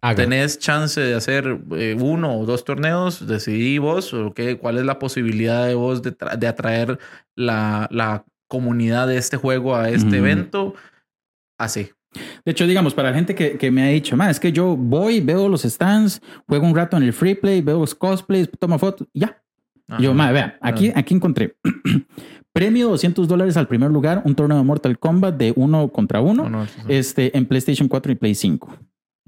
Haga. 0.00 0.16
tenés 0.22 0.58
chance 0.58 1.00
de 1.00 1.14
hacer 1.14 1.58
eh, 1.72 1.96
uno 1.98 2.38
o 2.38 2.46
dos 2.46 2.64
torneos, 2.64 3.26
decidí 3.26 3.78
vos, 3.78 4.14
o 4.14 4.32
qué, 4.32 4.56
cuál 4.56 4.78
es 4.78 4.84
la 4.84 4.98
posibilidad 4.98 5.66
de 5.66 5.74
vos 5.74 6.02
de, 6.02 6.14
de 6.38 6.46
atraer 6.46 6.98
la, 7.34 7.88
la 7.90 8.24
comunidad 8.46 9.08
de 9.08 9.16
este 9.16 9.36
juego 9.36 9.74
a 9.74 9.88
este 9.90 10.06
Ujú. 10.06 10.16
evento. 10.16 10.74
Así. 11.58 11.90
De 12.44 12.52
hecho, 12.52 12.66
digamos, 12.66 12.94
para 12.94 13.10
la 13.10 13.14
gente 13.16 13.34
que, 13.34 13.58
que 13.58 13.70
me 13.70 13.82
ha 13.82 13.88
dicho, 13.88 14.16
"Ma, 14.16 14.30
es 14.30 14.40
que 14.40 14.50
yo 14.52 14.76
voy, 14.76 15.20
veo 15.20 15.48
los 15.48 15.62
stands, 15.62 16.22
juego 16.48 16.66
un 16.66 16.74
rato 16.74 16.96
en 16.96 17.02
el 17.02 17.12
free 17.12 17.34
play, 17.34 17.60
veo 17.60 17.80
los 17.80 17.94
cosplays, 17.94 18.48
tomo 18.58 18.78
fotos, 18.78 19.06
ya. 19.12 19.42
Yo, 19.98 20.10
Ajá. 20.10 20.14
ma, 20.14 20.32
vea, 20.32 20.58
aquí, 20.60 20.92
aquí 20.94 21.14
encontré 21.14 21.56
premio 22.52 22.88
200 22.90 23.26
dólares 23.28 23.56
al 23.56 23.66
primer 23.68 23.90
lugar, 23.90 24.22
un 24.24 24.34
torneo 24.34 24.58
de 24.58 24.64
Mortal 24.64 24.98
Kombat 24.98 25.36
de 25.36 25.52
uno 25.56 25.88
contra 25.88 26.20
uno, 26.20 26.44
No, 26.44 26.50
no, 26.50 26.62
eso- 26.64 26.78
este, 26.88 27.36
en 27.36 27.46
PlayStation 27.46 27.88
4 27.88 28.12
y 28.12 28.14
Play 28.14 28.34
5. 28.34 28.76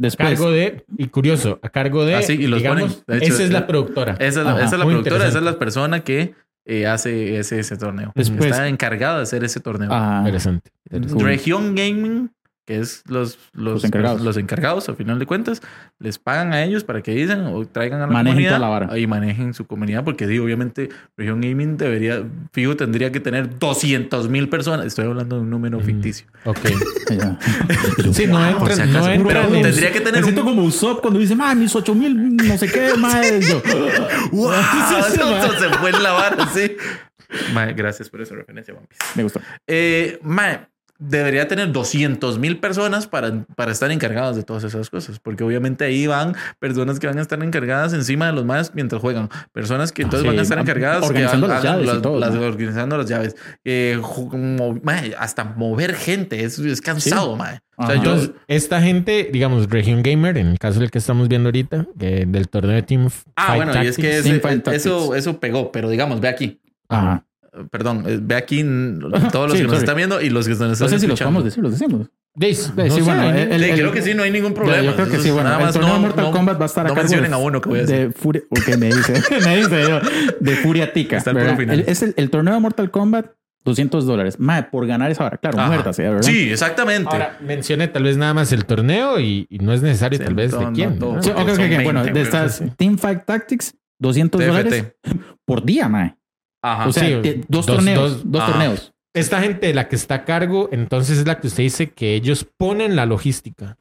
A 0.00 0.02
Después, 0.02 0.28
cargo 0.30 0.50
de, 0.50 0.84
y 0.96 1.08
curioso, 1.08 1.58
a 1.62 1.68
cargo 1.68 2.06
de, 2.06 2.14
Ah, 2.14 2.22
sí, 2.22 2.32
y 2.32 2.46
los 2.46 2.60
digamos, 2.60 2.94
ponen. 3.04 3.20
De 3.20 3.24
hecho, 3.26 3.34
esa 3.34 3.42
es 3.44 3.50
la 3.50 3.58
eh, 3.58 3.62
productora. 3.62 4.12
Esa 4.18 4.40
es 4.40 4.46
la, 4.46 4.52
Ajá, 4.52 4.64
esa 4.64 4.74
es 4.76 4.78
la 4.78 4.84
productora, 4.86 5.28
esa 5.28 5.38
es 5.38 5.44
la 5.44 5.58
persona 5.58 6.00
que 6.00 6.34
eh, 6.64 6.86
hace 6.86 7.38
ese, 7.38 7.58
ese 7.60 7.76
torneo. 7.76 8.12
Después- 8.14 8.50
Está 8.50 8.66
encargada 8.68 9.16
de 9.18 9.22
hacer 9.24 9.44
ese 9.44 9.60
torneo. 9.60 9.90
ah, 9.92 10.18
Interesante. 10.20 10.70
interesante. 10.90 11.24
Región 11.24 11.74
Gaming, 11.74 12.30
que 12.70 12.78
es 12.78 13.02
los, 13.08 13.36
los, 13.52 13.74
Los 13.74 13.84
encargados. 13.84 14.20
los 14.20 14.36
encargados, 14.36 14.88
al 14.88 14.94
final 14.94 15.18
de 15.18 15.26
cuentas, 15.26 15.60
les 15.98 16.18
pagan 16.20 16.52
a 16.52 16.62
ellos 16.62 16.84
para 16.84 17.02
que 17.02 17.10
dicen 17.12 17.40
o 17.46 17.66
traigan 17.66 17.98
a 18.00 18.06
la 18.06 18.12
Manejen 18.12 18.26
comunidad 18.34 18.50
toda 18.50 18.58
la 18.60 18.68
vara. 18.68 18.96
y 18.98 19.08
manejen 19.08 19.54
su 19.54 19.66
comunidad, 19.66 20.04
porque 20.04 20.28
digo, 20.28 20.44
obviamente, 20.44 20.88
Región 21.16 21.40
Gaming 21.40 21.76
debería, 21.76 22.22
fijo, 22.52 22.76
tendría 22.76 23.10
que 23.10 23.18
tener 23.18 23.58
200 23.58 24.28
mil 24.28 24.48
personas. 24.48 24.86
Estoy 24.86 25.06
hablando 25.06 25.34
de 25.34 25.42
un 25.42 25.50
número 25.50 25.80
Mm. 25.80 25.82
ficticio. 25.82 26.26
Ok. 26.44 26.58
Sí, 28.12 28.26
no 28.26 28.38
entran, 28.44 28.58
por 28.58 28.72
si 28.72 28.80
acaso, 28.82 29.14
no 29.16 29.26
pero 29.26 29.48
tendría 29.48 29.90
que 29.92 30.00
tener 30.00 30.20
Me 30.20 30.22
siento 30.22 30.42
un... 30.42 30.46
como 30.48 30.62
Usopp 30.62 31.00
cuando 31.00 31.18
dice, 31.18 31.34
ma, 31.34 31.54
mis 31.56 31.74
8 31.74 31.94
mil, 31.94 32.36
no 32.36 32.56
sé 32.56 32.68
qué, 32.70 32.90
ma, 32.96 33.20
yo. 33.40 33.60
¡Wow! 34.32 34.52
Se 35.58 35.68
fue 35.78 35.90
en 35.90 36.02
la 36.02 36.12
vara, 36.12 36.48
sí. 36.54 36.76
Mae, 37.52 37.72
gracias 37.74 38.08
por 38.08 38.20
esa 38.20 38.34
referencia, 38.34 38.74
One 38.74 38.86
Piece. 38.88 39.02
Me 39.16 39.22
gustó. 39.22 39.40
Eh, 39.66 40.18
mae, 40.22 40.66
debería 41.02 41.48
tener 41.48 41.72
200 41.72 42.38
mil 42.38 42.58
personas 42.60 43.06
para, 43.06 43.44
para 43.56 43.72
estar 43.72 43.90
encargadas 43.90 44.36
de 44.36 44.42
todas 44.42 44.64
esas 44.64 44.90
cosas, 44.90 45.18
porque 45.18 45.42
obviamente 45.42 45.84
ahí 45.84 46.06
van 46.06 46.36
personas 46.58 47.00
que 47.00 47.06
van 47.06 47.18
a 47.18 47.22
estar 47.22 47.42
encargadas 47.42 47.92
encima 47.94 48.26
de 48.26 48.32
los 48.34 48.44
más 48.44 48.74
mientras 48.74 49.00
juegan, 49.00 49.30
personas 49.52 49.92
que 49.92 50.02
entonces 50.02 50.22
Sí, 50.22 50.28
van 50.28 50.38
a 50.38 50.42
estar 50.42 50.58
encargadas 50.58 51.02
organizando 51.06 51.46
que 51.46 51.52
las 51.54 51.64
hagan 51.64 51.74
llaves 51.76 51.86
las- 51.94 52.02
todo, 52.02 52.20
las- 52.20 52.34
¿no? 52.34 52.42
organizando 52.42 52.96
las 52.98 53.06
llaves, 53.08 53.34
eh, 53.64 53.98
mae, 54.82 55.14
hasta 55.18 55.44
mover 55.44 55.94
gente, 55.94 56.44
es, 56.44 56.58
es 56.58 56.80
cansado, 56.80 57.34
mae. 57.36 57.60
O 57.76 57.86
sea, 57.86 57.94
yo, 57.94 58.00
Entonces, 58.12 58.30
esta 58.46 58.82
gente, 58.82 59.30
digamos, 59.32 59.70
Región 59.70 60.02
Gamer, 60.02 60.36
en 60.36 60.48
el 60.48 60.58
caso 60.58 60.80
del 60.80 60.90
que 60.90 60.98
estamos 60.98 61.28
viendo 61.28 61.48
ahorita, 61.48 61.86
que 61.98 62.26
del 62.28 62.48
torneo 62.50 62.74
de 62.76 62.82
Team 62.82 63.08
ah, 63.36 63.46
Fight 63.46 63.56
bueno, 63.64 63.82
y 63.82 63.86
es 63.86 63.96
que 63.96 64.02
Tactics, 64.02 64.26
ese- 64.26 64.36
eso, 64.36 64.98
Tactics. 64.98 65.18
eso 65.18 65.40
pegó, 65.40 65.72
pero 65.72 65.88
digamos, 65.88 66.20
ve 66.20 66.28
aquí. 66.28 66.60
Ajá. 66.90 67.24
Eh, 67.60 67.66
Perdón, 67.70 68.04
eh, 68.06 68.18
ve 68.20 68.34
aquí 68.34 68.60
n- 68.60 68.98
todos 69.32 69.48
los 69.48 69.52
Sí, 69.52 69.58
que 69.58 69.62
nos 69.64 69.72
sorry. 69.72 69.78
están 69.78 69.96
viendo 69.96 70.20
y 70.20 70.30
los 70.30 70.46
que 70.46 70.50
nos 70.50 70.60
están 70.60 70.68
No 70.68 70.74
sé 70.76 70.84
si 70.98 71.06
los 71.06 71.20
escuchando. 71.20 71.24
podemos 71.40 71.44
decir, 71.44 71.62
los 71.62 71.72
decimos. 71.72 72.06
Sí, 72.40 72.70
no 72.76 72.84
sí, 72.84 72.90
sé, 72.90 73.02
bueno, 73.02 73.22
hay- 73.22 73.40
el- 73.40 73.60
Sí, 73.64 73.70
el- 73.70 73.78
creo 73.80 73.92
que 73.92 74.02
sí, 74.02 74.14
no 74.14 74.22
hay 74.22 74.30
ningún 74.30 74.54
problema. 74.54 74.82
Yo 74.82 74.94
creo 74.94 75.08
que 75.08 75.18
sí, 75.18 75.30
bueno, 75.30 75.44
nada 75.48 75.58
el 75.58 75.64
más 75.64 75.74
torneo 75.74 75.94
no- 75.94 76.00
Mortal 76.00 76.24
no- 76.26 76.30
Kombat 76.30 76.58
va 76.60 76.62
a 76.62 76.66
estar 76.66 76.86
a 76.86 76.88
cargo 76.88 77.00
mencionen 77.02 77.30
de, 77.30 77.34
a 77.36 77.38
uno 77.38 77.60
que 77.60 77.68
voy 77.68 77.78
a 77.78 77.82
decir. 77.82 77.96
de 78.06 78.12
Furia, 78.12 78.42
ok, 78.50 78.76
me 78.78 78.86
dice, 78.86 79.12
me 79.44 79.56
dice 79.56 79.82
yo, 79.88 80.00
de 80.38 80.56
Furia 80.56 80.92
Tica. 80.92 81.16
Está 81.16 81.30
el. 81.32 81.38
El- 81.70 81.80
es 81.88 82.02
el, 82.02 82.14
el 82.16 82.30
torneo 82.30 82.54
de 82.54 82.60
Mortal 82.60 82.90
Kombat, 82.92 83.26
200 83.64 84.06
dólares. 84.06 84.38
Mae, 84.38 84.62
por 84.62 84.86
ganar 84.86 85.10
esa 85.10 85.24
hora, 85.26 85.38
claro, 85.38 85.58
Ajá. 85.58 85.66
muerta 85.68 85.92
sea, 85.92 86.08
¿verdad? 86.10 86.22
Sí, 86.22 86.50
exactamente. 86.50 87.08
Ahora, 87.10 87.36
mencione 87.44 87.88
tal 87.88 88.04
vez 88.04 88.16
nada 88.16 88.32
más 88.32 88.52
el 88.52 88.64
torneo 88.64 89.18
y, 89.18 89.46
y 89.50 89.58
no 89.58 89.72
es 89.72 89.82
necesario 89.82 90.18
Sí, 90.18 90.24
tal 90.24 90.34
vez 90.34 90.52
de 90.52 90.68
quién. 90.72 90.98
Sí, 90.98 91.04
ok, 91.04 91.16
ok, 91.16 91.22
Son 91.24 91.36
ok. 91.42 91.58
20, 91.58 91.82
Bueno, 91.84 92.04
de 92.04 92.22
estas 92.22 92.56
sí. 92.58 92.64
Teamfight 92.76 93.24
Tactics, 93.24 93.74
200 93.98 94.40
TFT. 94.40 94.46
dólares 94.48 94.84
por 95.44 95.64
día, 95.64 95.88
mae. 95.88 96.14
Ajá. 96.62 96.88
O 96.88 96.92
sea, 96.92 97.04
Sí, 97.04 97.16
te- 97.22 97.34
dos, 97.48 97.66
dos- 97.66 97.76
torneos, 97.76 98.10
dos- 98.12 98.22
dos 98.30 98.46
torneos. 98.46 98.92
Esta 99.14 99.40
gente, 99.40 99.74
la 99.74 99.88
que 99.88 99.96
está 99.96 100.14
a 100.16 100.24
cargo, 100.24 100.68
entonces 100.72 101.18
es 101.18 101.26
la 101.26 101.40
que 101.40 101.48
usted 101.48 101.64
dice 101.64 101.90
que 101.90 102.14
ellos 102.14 102.46
ponen 102.56 102.94
la 102.96 103.06
logística. 103.06 103.76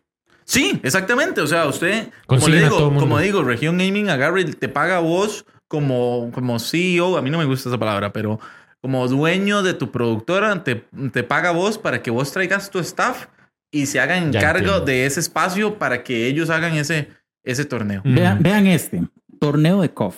Sí, 0.45 0.80
exactamente. 0.84 1.41
O 1.41 1.47
sea, 1.47 1.65
usted, 1.67 2.09
como 2.25 2.47
le 2.47 2.63
digo, 2.63 2.95
como 2.95 3.19
digo, 3.19 3.43
Región 3.43 3.77
Gaming 3.77 4.09
agarra 4.09 4.41
y 4.41 4.45
te 4.45 4.67
paga 4.69 4.97
a 4.97 5.01
vos 5.01 5.45
como, 5.67 6.32
como 6.34 6.57
CEO. 6.57 7.15
A 7.17 7.21
mí 7.21 7.30
no 7.30 7.38
me 7.38 7.45
gusta 7.45 7.69
esa 7.69 7.77
palabra, 7.77 8.11
pero 8.11 8.39
como 8.82 9.07
dueño 9.07 9.61
de 9.61 9.75
tu 9.75 9.91
productora, 9.91 10.63
te, 10.63 10.84
te 11.11 11.23
paga 11.23 11.49
a 11.49 11.51
vos 11.51 11.77
para 11.77 12.01
que 12.01 12.09
vos 12.09 12.32
traigas 12.32 12.71
tu 12.71 12.80
staff 12.80 13.27
y 13.71 13.86
se 13.86 13.99
hagan 13.99 14.32
Ya 14.32 14.39
cargo 14.39 14.59
entiendo. 14.61 14.86
de 14.86 15.05
ese 15.05 15.19
espacio 15.19 15.77
para 15.77 16.01
que 16.03 16.25
ellos 16.25 16.49
hagan 16.49 16.73
ese, 16.75 17.09
ese 17.43 17.65
torneo. 17.65 18.01
Mm. 18.03 18.15
Vean, 18.15 18.41
vean 18.41 18.65
este. 18.65 19.03
Torneo 19.39 19.81
de 19.81 19.89
KOF. 19.91 20.15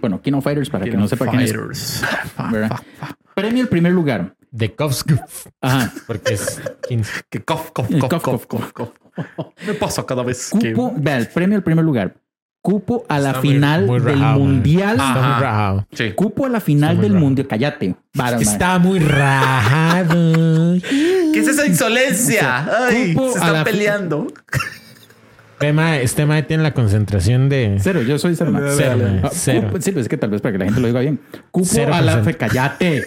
bueno, 0.00 0.20
King 0.22 0.32
of 0.34 0.44
Fighters, 0.44 0.70
para 0.70 0.84
que 0.84 0.96
no 0.96 1.06
sepa 1.08 1.26
quién 1.26 1.42
es. 1.42 2.02
Premio 3.34 3.62
el 3.62 3.68
primer 3.68 3.92
lugar. 3.92 4.34
De 4.50 4.74
Kovsk, 4.74 5.12
Ajá. 5.62 5.90
porque 6.06 6.34
es 6.34 6.60
15. 6.86 7.22
Que 7.30 7.38
Eh, 7.38 7.42
cof, 7.42 7.70
cof, 7.72 7.88
cof, 8.20 8.46
cof, 8.46 8.72
cof. 8.72 8.90
Me 9.66 9.72
pasa 9.72 10.04
cada 10.04 10.22
vez 10.22 10.50
que... 10.60 10.74
Cupo, 10.74 10.94
vea, 10.98 11.16
el 11.16 11.28
premio 11.28 11.56
al 11.56 11.62
primer 11.62 11.82
lugar. 11.82 12.14
Cupo 12.60 13.06
a 13.08 13.18
la 13.18 13.30
Está 13.30 13.40
final 13.40 13.86
muy 13.86 14.00
del 14.00 14.20
rajado, 14.20 14.38
mundial. 14.38 14.96
Ah. 15.00 15.08
Está 15.08 15.22
muy 15.28 15.40
rajado. 15.42 15.86
Sí. 15.92 16.12
Cupo 16.12 16.46
a 16.46 16.48
la 16.50 16.60
final 16.60 17.00
del 17.00 17.14
mundial. 17.14 17.46
Cállate. 17.48 17.96
Está 18.40 18.78
muy 18.78 18.98
rajado. 18.98 20.34
¿Qué 20.82 21.32
es 21.40 21.48
esa 21.48 21.66
insolencia? 21.66 22.86
Ay, 22.88 23.14
Cupo 23.14 23.32
se 23.32 23.38
están 23.38 23.64
peleando. 23.64 24.26
Ve, 25.62 25.72
mae, 25.72 26.02
este 26.02 26.26
mae 26.26 26.42
tiene 26.42 26.62
la 26.62 26.74
concentración 26.74 27.48
de 27.48 27.78
Cero, 27.80 28.02
yo 28.02 28.18
soy 28.18 28.34
cero. 28.36 28.52
Cero, 28.76 28.96
mae, 28.98 29.20
Ah, 29.24 29.30
cero. 29.32 29.68
cupo- 29.70 29.80
sí, 29.80 29.92
pues 29.92 30.04
es 30.04 30.08
que 30.08 30.16
tal 30.16 30.30
vez 30.30 30.40
para 30.40 30.52
que 30.52 30.58
la 30.58 30.64
gente 30.66 30.80
lo 30.80 30.86
diga 30.88 31.00
bien. 31.00 31.20
Cupo 31.50 31.66
Cero 31.68 31.94
a 31.94 32.00
la 32.02 32.16
por 32.16 32.24
fe, 32.24 32.34
cállate. 32.36 33.04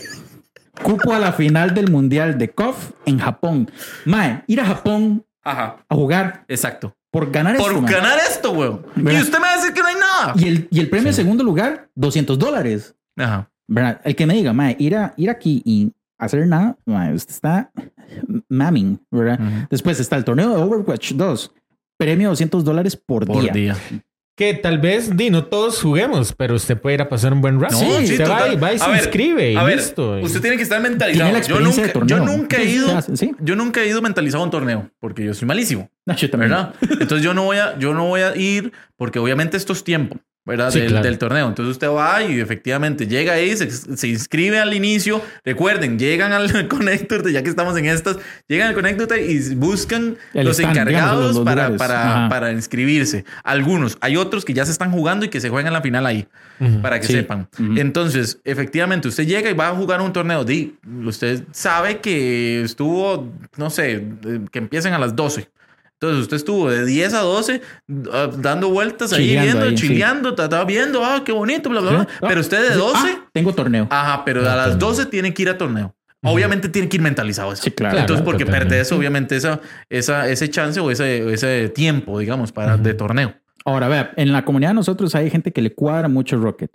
Cupo 0.81 1.13
a 1.13 1.19
la 1.19 1.31
final 1.33 1.73
del 1.73 1.89
mundial 1.91 2.37
de 2.37 2.49
KOF 2.49 2.91
en 3.05 3.19
Japón. 3.19 3.69
Mae, 4.05 4.43
ir 4.47 4.59
a 4.61 4.65
Japón 4.65 5.25
Ajá, 5.43 5.77
a 5.87 5.95
jugar 5.95 6.43
exacto. 6.47 6.95
por 7.11 7.31
ganar 7.31 7.55
Por 7.57 7.71
esto, 7.71 7.81
mae. 7.81 7.91
ganar 7.93 8.17
esto, 8.29 8.51
weón. 8.51 8.85
Y 8.97 9.01
usted 9.21 9.37
me 9.39 9.45
va 9.45 9.53
a 9.53 9.55
decir 9.57 9.73
que 9.73 9.81
no 9.81 9.87
hay 9.87 9.95
nada. 9.95 10.33
Y 10.35 10.47
el, 10.47 10.67
y 10.71 10.79
el 10.79 10.89
premio 10.89 11.09
en 11.09 11.13
segundo 11.13 11.43
lugar, 11.43 11.89
200 11.95 12.37
dólares. 12.37 12.95
Ajá. 13.17 13.49
¿Verdad? 13.67 14.01
El 14.03 14.15
que 14.15 14.25
me 14.25 14.33
diga, 14.35 14.53
mae, 14.53 14.75
ir, 14.79 14.95
a, 14.95 15.13
ir 15.17 15.29
aquí 15.29 15.61
y 15.65 15.91
hacer 16.19 16.45
nada, 16.45 16.77
mae, 16.85 17.13
usted 17.13 17.31
está 17.33 17.71
mamming, 18.49 18.99
¿verdad? 19.11 19.39
Después 19.69 19.99
está 19.99 20.15
el 20.17 20.23
torneo 20.25 20.49
de 20.55 20.61
Overwatch 20.61 21.13
2. 21.13 21.53
Premio 21.97 22.29
200 22.29 22.63
dólares 22.63 22.95
por, 22.95 23.25
Por 23.25 23.41
día. 23.41 23.51
día. 23.53 23.77
que 24.37 24.53
tal 24.53 24.79
vez, 24.79 25.15
di, 25.15 25.29
no 25.29 25.45
todos 25.45 25.81
juguemos, 25.81 26.33
pero 26.33 26.55
usted 26.55 26.77
puede 26.77 26.95
ir 26.95 27.01
a 27.01 27.07
pasar 27.07 27.31
un 27.31 27.39
buen 27.41 27.59
rato. 27.59 27.75
No, 27.81 27.99
sí, 27.99 28.11
usted 28.13 28.29
va 28.29 28.49
y, 28.49 28.57
va 28.57 28.73
y 28.73 28.77
se 28.79 28.83
A 28.83 28.87
ver, 28.89 28.97
inscribe 28.97 29.51
y 29.53 29.55
A 29.55 29.63
ver, 29.63 29.77
listo. 29.77 30.19
usted 30.21 30.41
tiene 30.41 30.57
que 30.57 30.63
estar 30.63 30.81
mentalizado. 30.81 31.31
la 31.31 31.41
Yo 31.41 31.59
nunca, 31.61 31.81
de 31.83 31.87
torneo. 31.89 32.17
yo 32.17 32.25
nunca 32.25 32.57
he 32.57 32.65
ido, 32.65 33.01
sí. 33.13 33.31
yo 33.39 33.55
nunca 33.55 33.81
he 33.81 33.87
ido 33.87 34.01
mentalizado 34.01 34.43
a 34.43 34.45
un 34.45 34.51
torneo 34.51 34.89
porque 34.99 35.23
yo 35.23 35.33
soy 35.33 35.47
malísimo, 35.47 35.89
No, 36.05 36.15
yo 36.17 36.29
también. 36.29 36.51
¿verdad? 36.51 36.73
Entonces 36.81 37.21
yo 37.21 37.33
no 37.33 37.45
voy 37.45 37.57
a, 37.57 37.77
yo 37.79 37.93
no 37.93 38.07
voy 38.07 38.21
a 38.21 38.35
ir 38.35 38.73
porque 38.97 39.19
obviamente 39.19 39.55
esto 39.55 39.71
es 39.71 39.83
tiempo. 39.85 40.17
¿Verdad? 40.45 40.71
Sí, 40.71 40.79
del, 40.79 40.89
claro. 40.89 41.03
del 41.03 41.17
torneo. 41.17 41.47
Entonces 41.47 41.71
usted 41.71 41.87
va 41.89 42.21
y 42.23 42.39
efectivamente 42.39 43.07
llega 43.07 43.33
ahí, 43.33 43.55
se, 43.57 43.69
se 43.71 44.07
inscribe 44.07 44.59
al 44.59 44.73
inicio. 44.73 45.21
Recuerden, 45.43 45.97
llegan 45.97 46.31
al 46.33 46.67
Connector, 46.69 47.29
ya 47.31 47.41
que 47.43 47.49
estamos 47.49 47.75
en 47.77 47.85
estas, 47.85 48.17
llegan 48.47 48.67
al 48.69 48.73
Connector 48.75 49.17
y 49.19 49.55
buscan 49.55 50.17
El 50.33 50.45
los 50.45 50.57
stand, 50.59 50.77
encargados 50.77 51.17
digamos, 51.19 51.35
los 51.35 51.45
para, 51.45 51.75
para, 51.77 52.29
para 52.29 52.51
inscribirse. 52.51 53.25
Algunos, 53.43 53.97
hay 54.01 54.17
otros 54.17 54.45
que 54.45 54.53
ya 54.53 54.65
se 54.65 54.71
están 54.71 54.91
jugando 54.91 55.25
y 55.25 55.29
que 55.29 55.41
se 55.41 55.49
juegan 55.49 55.73
la 55.73 55.81
final 55.81 56.05
ahí, 56.05 56.27
para 56.81 56.99
que 56.99 57.07
Sí. 57.07 57.13
sepan. 57.13 57.47
Entonces, 57.75 58.39
efectivamente, 58.43 59.07
usted 59.07 59.25
llega 59.25 59.49
y 59.49 59.53
va 59.53 59.69
a 59.69 59.75
jugar 59.75 60.01
un 60.01 60.13
torneo. 60.13 60.43
Di, 60.45 60.75
usted 61.05 61.43
sabe 61.51 61.99
que 61.99 62.61
estuvo, 62.63 63.31
no 63.57 63.69
sé, 63.69 64.05
que 64.51 64.59
empiecen 64.59 64.93
a 64.93 64.99
las 64.99 65.15
12. 65.15 65.49
Entonces, 65.99 66.21
usted 66.23 66.37
estuvo 66.37 66.69
de 66.69 66.85
10 66.85 67.13
a 67.13 67.19
12 67.21 67.61
ah, 68.11 68.29
dando 68.37 68.69
vueltas 68.69 69.13
ahí, 69.13 69.27
Chileando 69.27 69.51
viendo, 69.51 69.65
ahí, 69.65 69.77
sí. 69.77 69.87
chileando, 69.87 70.29
estaba 70.29 70.65
viendo, 70.65 71.03
ah, 71.05 71.23
qué 71.25 71.31
bonito, 71.31 71.69
bla, 71.69 71.79
bla, 71.81 71.91
bla. 71.91 72.01
Sí. 72.03 72.07
Ah, 72.21 72.25
Pero 72.27 72.41
usted 72.41 72.61
de 72.67 72.73
sí. 72.73 72.79
12, 72.79 72.97
Ah, 73.07 73.29
tengo 73.31 73.53
torneo. 73.53 73.87
ajá, 73.89 74.23
pero 74.25 74.41
a 74.49 74.55
las 74.55 74.77
12 74.77 75.05
tiene 75.07 75.33
que 75.33 75.41
ir 75.43 75.49
a 75.49 75.57
torneo. 75.57 75.95
Obviamente 76.21 76.69
tiene 76.69 76.89
que 76.89 76.97
ir 76.97 77.03
mentalizado 77.03 77.53
eso. 77.53 77.61
Sí, 77.63 77.71
claro. 77.71 77.99
Entonces, 77.99 78.23
Claro, 78.23 78.31
porque 78.37 78.45
perdes 78.47 78.91
obviamente 78.91 79.35
esa, 79.35 79.61
esa, 79.89 80.27
ese 80.27 80.49
chance 80.49 80.79
o 80.79 80.89
ese, 80.89 81.31
ese 81.31 81.69
tiempo, 81.69 82.17
digamos, 82.17 82.51
para 82.51 82.77
de 82.77 82.93
torneo. 82.95 83.35
Ahora, 83.63 83.87
vea, 83.87 84.11
en 84.15 84.31
la 84.31 84.43
comunidad 84.43 84.71
de 84.71 84.75
nosotros 84.75 85.13
hay 85.15 85.29
gente 85.29 85.51
que 85.53 85.61
le 85.61 85.73
cuadra 85.73 86.07
mucho 86.07 86.37
Rocket. 86.37 86.71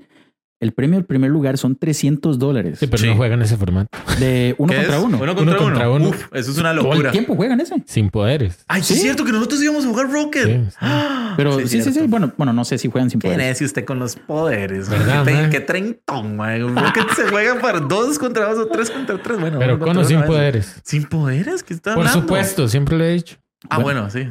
El 0.61 0.73
premio 0.73 0.99
del 0.99 1.07
primer 1.07 1.31
lugar 1.31 1.57
son 1.57 1.75
300 1.75 2.39
dólares. 2.39 2.79
Sí, 2.79 2.87
pero 2.87 2.99
Sí. 2.99 3.07
no 3.07 3.17
juegan 3.17 3.41
ese 3.41 3.57
formato. 3.57 3.89
De 4.19 4.55
uno 4.59 4.71
¿Qué 4.71 4.77
contra 4.77 4.97
es? 4.99 5.03
uno. 5.03 5.19
Uno 5.19 5.35
contra 5.35 5.43
Uno 5.43 5.53
uno. 5.53 5.59
contra 5.63 5.91
uno. 5.91 6.09
Uf, 6.11 6.27
eso 6.35 6.51
es 6.51 6.59
una 6.59 6.75
Todo 6.75 6.89
locura. 6.91 7.09
el 7.09 7.13
tiempo 7.13 7.35
juegan 7.35 7.61
ese. 7.63 7.83
Sin 7.87 8.11
poderes. 8.11 8.63
Ay, 8.69 8.83
sí, 8.83 8.93
es 8.93 9.01
cierto 9.01 9.25
que 9.25 9.33
nosotros 9.33 9.63
íbamos 9.63 9.87
a 9.87 9.89
jugar 9.89 10.11
Rocket. 10.13 10.45
Sí, 10.45 10.65
sí. 10.71 10.77
Ah, 10.83 11.33
Pero 11.39 11.67
sí, 11.67 11.81
sí, 11.83 11.93
sí. 11.93 12.01
Bueno, 12.07 12.33
bueno, 12.37 12.53
no 12.53 12.67
sé 12.67 12.77
si 12.77 12.91
juegan 12.91 13.09
sin 13.09 13.21
Qué 13.21 13.29
poder. 13.29 13.39
necio 13.39 13.65
usted 13.67 13.87
con 13.87 13.99
los 13.99 14.17
poderes. 14.17 14.91
¿Verdad, 14.91 15.25
¿Verdad, 15.25 15.41
man? 15.43 15.51
Qué 15.51 15.61
treintón, 15.61 16.37
man. 16.37 16.77
Rocket 16.77 17.09
se 17.17 17.27
juega 17.29 17.59
para 17.59 17.81
dos 17.81 18.19
contra 18.19 18.53
dos 18.53 18.59
o 18.59 18.67
tres 18.69 18.91
contra 18.91 19.17
tres. 19.23 19.41
Bueno, 19.41 19.59
Pero 19.59 19.79
con 19.79 19.97
o 19.97 20.05
sin 20.05 20.23
poderes. 20.25 20.77
¿Sin 20.85 21.05
poderes? 21.05 21.63
¿Qué 21.63 21.73
está 21.73 21.95
Por 21.95 22.07
hablando? 22.07 22.21
supuesto, 22.21 22.69
siempre 22.69 22.99
lo 22.99 23.05
he 23.05 23.13
dicho. 23.15 23.37
Ah, 23.69 23.79
bueno, 23.79 24.09
sí. 24.11 24.27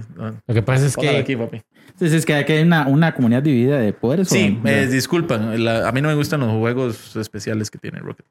Lo 0.47 0.53
que 0.53 0.61
pasa 0.63 0.85
es 0.87 0.95
Póngalo 0.95 1.17
que 1.17 1.21
aquí, 1.21 1.35
papi. 1.35 1.61
Entonces 1.89 2.13
es 2.19 2.25
que 2.25 2.33
aquí 2.33 2.53
hay 2.53 2.63
una, 2.63 2.87
una 2.87 3.13
comunidad 3.13 3.43
dividida 3.43 3.77
de 3.79 3.93
poderes. 3.93 4.29
Sí, 4.29 4.59
o- 4.63 4.67
eh, 4.67 4.87
disculpan. 4.87 5.63
la- 5.63 5.87
a 5.87 5.91
mí 5.91 6.01
no 6.01 6.07
me 6.07 6.15
gustan 6.15 6.39
los 6.39 6.51
juegos 6.51 7.15
especiales 7.15 7.69
que 7.69 7.77
tiene 7.77 7.99
Rocket. 7.99 8.25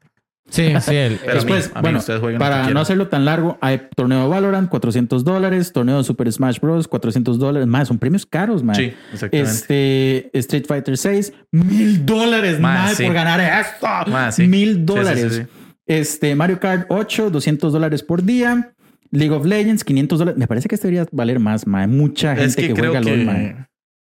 sí, 0.49 0.73
sí, 0.81 0.95
el- 0.95 1.17
Pero 1.23 1.35
Después, 1.35 1.65
a 1.67 1.67
mí- 1.67 1.73
a 1.75 1.77
mí 1.77 1.81
bueno, 1.83 1.99
ustedes 1.99 2.19
para 2.39 2.69
no 2.71 2.79
hacerlo 2.81 3.07
tan 3.07 3.23
largo, 3.25 3.57
hay 3.61 3.81
torneo 3.95 4.23
de 4.23 4.27
Valorant, 4.27 4.67
400 4.69 5.23
dólares, 5.23 5.71
torneo 5.71 5.99
de 5.99 6.03
Super 6.03 6.31
Smash 6.31 6.59
Bros, 6.59 6.87
400 6.87 7.37
dólares, 7.39 7.67
más, 7.67 7.87
son 7.87 7.99
premios 7.99 8.25
caros, 8.25 8.63
man. 8.63 8.75
Sí, 8.75 8.91
exactamente. 9.13 9.51
Este, 9.51 10.29
Street 10.39 10.65
Fighter 10.67 10.97
6, 10.97 11.31
mil 11.51 12.05
dólares, 12.05 12.59
más 12.59 12.95
sí. 12.95 13.03
por 13.05 13.13
ganar 13.13 13.39
esto. 13.39 14.47
Mil 14.47 14.73
Sí, 14.75 14.81
dólares. 14.83 15.43
Este, 15.85 16.35
Mario 16.35 16.59
Kart 16.59 16.85
8, 16.89 17.29
200 17.29 17.71
dólares 17.73 18.03
por 18.03 18.21
día. 18.23 18.73
League 19.11 19.33
of 19.35 19.45
Legends, 19.45 19.83
500 19.83 20.19
dólares. 20.19 20.37
Me 20.39 20.47
parece 20.47 20.67
que 20.67 20.75
este 20.75 20.87
debería 20.87 21.07
valer 21.11 21.39
más, 21.39 21.65
ma. 21.67 21.85
Mucha 21.87 22.29
gente 22.35 22.45
Es 22.45 22.55
que, 22.55 22.67
que, 22.67 22.73
creo 22.73 22.91
juega 22.91 23.01
LOL, 23.09 23.25
ma. 23.25 23.33
que 23.33 23.55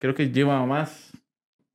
creo 0.01 0.15
que 0.15 0.31
lleva 0.31 0.65
más. 0.67 1.11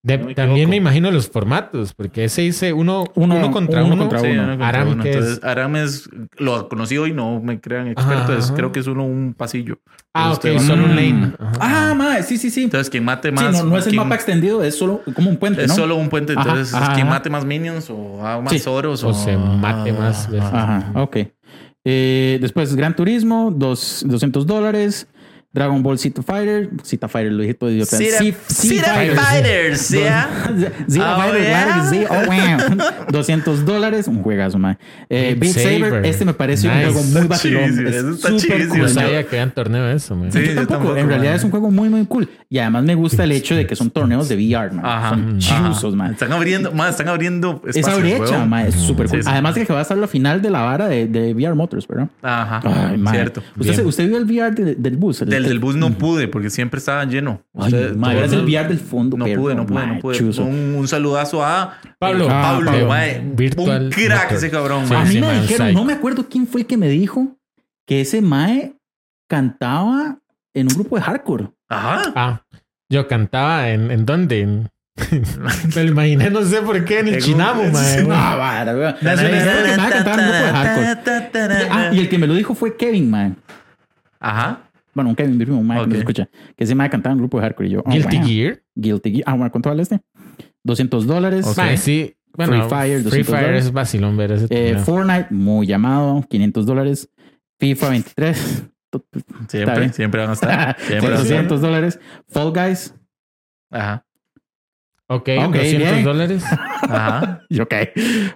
de- 0.04 0.18
no 0.20 0.26
me 0.28 0.36
también 0.36 0.70
me 0.70 0.78
imagino 0.78 1.12
los 1.12 1.28
formatos, 1.28 1.94
porque 1.94 2.24
ese 2.26 2.44
dice 2.44 2.72
uno, 2.72 3.04
Uno- 3.16 3.36
uno, 3.36 3.52
contra 3.52 3.84
uno 3.84 3.96
uno. 3.96 4.04
contra 4.04 4.20
Sí, 4.20 4.28
contra 4.38 4.68
Aram, 4.70 4.88
uno. 4.90 5.04
¿qué 5.04 5.10
es? 5.10 5.16
Entonces, 5.18 5.44
Aram 5.44 5.76
es 5.76 6.10
lo 6.38 6.70
conocí 6.70 6.98
hoy, 6.98 7.12
no 7.12 7.42
me 7.42 7.60
crean 7.60 7.88
expertos. 7.90 8.30
Ajá, 8.30 8.46
ajá. 8.46 8.54
Creo 8.56 8.72
que 8.72 8.80
es 8.80 8.88
uno 8.88 9.04
un 9.06 9.34
pasillo. 9.34 9.80
Ah, 10.14 10.30
ok, 10.30 10.34
Usted 10.36 10.56
va- 10.56 10.60
solo 10.62 10.86
un 10.86 10.96
lane. 10.96 11.34
Ajá. 11.38 11.52
Ah, 11.90 11.94
ma, 11.94 12.22
sí, 12.22 12.38
sí, 12.38 12.50
sí. 12.52 12.64
Entonces, 12.64 12.90
quien 12.90 13.04
mate 13.04 13.30
Sí, 13.30 13.34
más. 13.36 13.52
no, 13.52 13.64
no 13.66 13.78
es 13.78 13.86
el 13.88 13.92
quien- 13.94 14.04
mapa 14.04 14.16
extendido, 14.16 14.64
es 14.64 14.78
solo 14.78 15.02
como 15.14 15.30
un 15.30 15.36
puente, 15.38 15.64
Es 15.64 15.68
¿no? 15.70 15.76
solo 15.76 15.96
un 15.98 16.08
puente. 16.08 16.34
Entonces, 16.34 16.74
ajá, 16.74 16.94
quien 16.94 17.10
mate 17.10 17.30
más 17.30 17.44
minions 17.44 17.90
o 17.90 18.26
haga 18.26 18.40
más 18.42 18.54
Sí. 18.54 18.70
oros 18.70 19.04
O 19.04 19.14
se 19.14 19.36
mate 19.36 19.92
más 19.92 20.30
veces. 20.32 20.48
Ajá, 20.54 20.90
ok. 20.96 21.18
Eh, 21.90 22.38
después 22.42 22.76
Gran 22.76 22.98
Turismo, 22.98 23.50
dos, 23.50 24.04
200 24.06 24.46
dólares. 24.46 25.08
Dragon 25.58 25.82
Ball 25.82 25.98
Zeta 25.98 26.22
Fighter. 26.22 26.70
Zeta 26.86 27.08
Fighter, 27.08 27.32
lo 27.32 27.42
dije 27.42 27.54
todo 27.56 27.72
idiota. 27.72 27.98
Zeta- 27.98 28.18
Zeta 28.20 28.38
Zeta 28.48 28.94
Fighter. 28.94 29.18
Fighters, 29.18 29.90
¿ya? 30.04 30.30
Zeta 30.90 31.16
Oh, 31.18 31.22
Fighter, 31.22 31.42
yeah. 31.42 31.64
claro 31.66 31.82
que 31.90 31.98
sí. 31.98 32.04
Oh, 32.10 32.78
wow. 32.78 32.86
200 33.12 33.66
dólares. 33.66 34.08
Un 34.08 34.22
juegazo, 34.22 34.60
man. 34.60 34.78
Eh, 35.10 35.36
Beat 35.40 35.54
Saber. 35.54 35.80
Saber. 35.90 36.06
Este 36.06 36.26
me 36.26 36.34
parece 36.34 36.68
un 36.68 36.76
Nice. 36.76 36.92
juego 36.92 37.04
muy 37.08 37.28
vacilón. 37.28 37.64
Es 37.88 37.96
está 37.96 38.30
cool. 38.30 38.78
No 38.80 38.88
sabía 38.90 39.24
que 39.26 39.36
eran 39.36 39.52
torneo 39.52 39.90
eso, 39.90 40.16
man. 40.16 40.32
Sí, 40.32 40.40
Yo 40.40 40.46
yo 40.46 40.54
tampoco. 40.56 40.74
tampoco, 40.78 40.98
en 40.98 41.08
realidad 41.08 41.32
man. 41.32 41.38
es 41.40 41.44
un 41.44 41.52
juego 41.52 41.72
muy, 41.72 41.90
muy 41.90 42.06
cool. 42.06 42.30
Y 42.50 42.60
además 42.60 42.84
me 42.84 42.96
gusta 42.96 43.24
el 43.24 43.32
hecho 43.32 43.56
de 43.56 43.66
que 43.66 43.76
son 43.76 43.90
torneos 43.90 44.30
de 44.30 44.36
VR, 44.36 44.72
man. 44.74 44.86
Ajá. 44.86 45.10
Son 45.10 45.40
chusos, 45.40 45.96
man. 45.96 46.12
Están 46.12 46.32
abriendo, 46.32 46.72
man, 46.72 46.90
están 46.90 47.08
abriendo 47.10 47.62
Esa 47.68 47.96
brecha, 47.98 48.20
weón. 48.38 48.50
man, 48.50 48.66
es 48.68 48.76
súper 48.76 49.08
cool. 49.08 49.18
Sí, 49.20 49.24
sí. 49.24 49.30
Además 49.32 49.56
de 49.56 49.66
que 49.66 49.74
va 49.74 49.80
a 49.80 49.82
estar 49.82 49.98
la 49.98 50.08
final 50.08 50.42
de 50.42 50.50
la 50.50 50.62
vara 50.62 50.88
de, 50.88 51.08
de 51.08 51.34
VR 51.34 51.56
Motors, 51.56 51.88
¿verdad? 51.88 52.10
Ajá. 52.22 52.62
Ay, 52.64 52.98
man. 52.98 53.14
Cierto. 53.14 53.44
¿Usted. 53.58 53.86
¿Usted 53.86 54.08
vio 54.08 54.18
el 54.18 54.26
VR 54.26 54.52
de- 54.56 54.76
del 54.76 54.98
bus? 54.98 55.22
El- 55.22 55.30
Del, 55.30 55.46
el- 55.46 55.47
del 55.48 55.60
bus 55.60 55.76
no 55.76 55.92
pude 55.92 56.28
porque 56.28 56.50
siempre 56.50 56.78
estaba 56.80 57.06
lleno. 57.06 57.42
Ay, 57.54 57.66
Usted- 57.74 57.96
man, 57.96 58.12
todo- 58.16 58.24
era 58.24 58.34
el 58.34 58.46
VR 58.46 58.68
del 58.70 58.80
fondo. 58.80 59.18
No 59.18 59.26
perro, 59.26 59.42
pude, 59.42 59.56
no 59.56 59.66
pude, 59.66 59.88
no 59.88 60.00
pude. 60.00 60.24
Un, 60.42 60.76
un 60.78 60.88
saludazo 60.88 61.44
a 61.44 61.80
Pablo. 62.00 62.26
eh, 62.26 62.30
Ah, 62.32 62.42
Pablo, 62.54 62.72
Pablo. 62.72 62.88
mae. 62.88 63.22
Virtual 63.36 63.84
un 63.86 63.90
crack 63.92 64.24
Motor. 64.24 64.38
ese 64.38 64.50
cabrón, 64.52 64.88
Sí, 64.88 64.94
a 64.94 65.04
mí 65.04 65.12
sí, 65.12 65.22
me 65.22 65.42
dijeron, 65.42 65.74
no 65.74 65.84
me 65.86 65.94
acuerdo 65.94 66.28
quién 66.30 66.48
fue 66.48 66.62
el 66.62 66.68
que 66.68 66.78
me 66.78 66.90
dijo 66.90 67.38
que 67.86 68.02
ese 68.02 68.22
Mae 68.22 68.74
cantaba 69.30 70.20
en 70.54 70.68
un 70.68 70.74
grupo 70.74 70.96
de 70.98 71.02
hardcore. 71.04 71.50
Ajá. 71.70 72.02
Ah, 72.16 72.42
yo 72.90 73.08
cantaba 73.08 73.70
en, 73.70 73.92
¿en 73.92 74.06
dónde? 74.06 74.42
En- 74.42 74.70
me 75.76 75.84
lo 75.84 75.90
imaginé, 75.92 76.30
no 76.32 76.44
sé 76.44 76.62
por 76.64 76.84
qué, 76.84 77.00
en 77.00 77.10
el 77.10 77.22
Chinamo, 77.22 77.64
man. 77.66 77.76
sí. 77.86 78.02
No, 78.02 78.08
vara, 78.08 78.74
weón. 78.76 78.96
Me 79.02 79.12
dijeron 79.12 79.64
que 79.64 79.72
el 79.72 79.78
Mae 79.78 79.90
cantaba 79.92 80.22
en 80.22 80.28
un 80.28 80.32
grupo 80.32 80.46
de 80.46 80.52
hardcore. 80.52 81.68
Ah, 81.72 81.90
y 81.94 82.00
el 82.00 82.10
que 82.10 82.18
me 82.18 82.26
lo 82.28 82.34
dijo 82.34 82.56
fue 82.56 82.76
Kevin, 82.76 83.10
man. 83.12 83.38
Ajá. 84.20 84.62
Bueno, 84.98 85.12
un 85.12 85.16
Kevin, 85.16 85.52
un 85.52 85.68
Mae 85.68 85.78
que 85.78 85.84
Ok. 85.84 85.90
nos 85.90 85.98
escucha. 86.00 86.30
Que 86.56 86.64
ese 86.64 86.74
Mae 86.74 86.90
cantaba 86.90 87.12
en 87.14 87.18
un 87.20 87.22
grupo 87.22 87.38
de 87.38 87.44
hardcore. 87.44 87.70
Y 87.70 87.72
yo, 87.74 87.84
oh, 87.86 87.92
Guilty 87.92 88.18
wow. 88.18 88.26
Gear. 88.28 88.64
Guilty 88.76 89.12
Gear. 89.12 89.24
Ah, 89.28 89.34
bueno, 89.36 89.52
¿cuánto 89.52 89.70
vale 89.70 89.84
este? 89.84 90.02
200 90.64 91.06
dólares. 91.06 91.46
Ok. 91.46 91.58
Man, 91.58 91.78
sí. 91.78 92.16
Bueno, 92.36 92.52
Free 92.54 92.62
Fire, 92.70 92.94
Free 93.02 93.04
200 93.04 93.28
Fire 93.28 93.42
dólares. 93.42 93.66
es 93.66 93.72
vacilón 93.72 94.18
ver 94.18 94.32
ese 94.32 94.48
Eh. 94.50 94.78
Fortnite, 94.80 95.28
muy 95.30 95.68
llamado, 95.68 96.26
500 96.30 96.66
dólares. 96.66 97.10
FIFA 97.60 97.90
23, 97.90 98.64
Está 98.92 99.02
Siempre, 99.48 99.94
siempre 99.94 100.22
van 100.22 100.30
a 100.32 100.34
estar. 100.34 100.78
Siempre 100.80 101.10
van 101.10 101.20
a 101.20 101.22
estar. 101.22 101.28
200 101.38 101.62
dólares. 101.62 102.00
Fall 102.30 102.52
Guys, 102.54 102.94
Ajá. 103.70 104.04
Ok, 105.10 105.30
Ok, 105.46 105.56
200 105.56 105.92
bien. 105.92 106.04
dólares. 106.04 106.44
Ajá. 106.44 107.42
ok. 107.62 107.74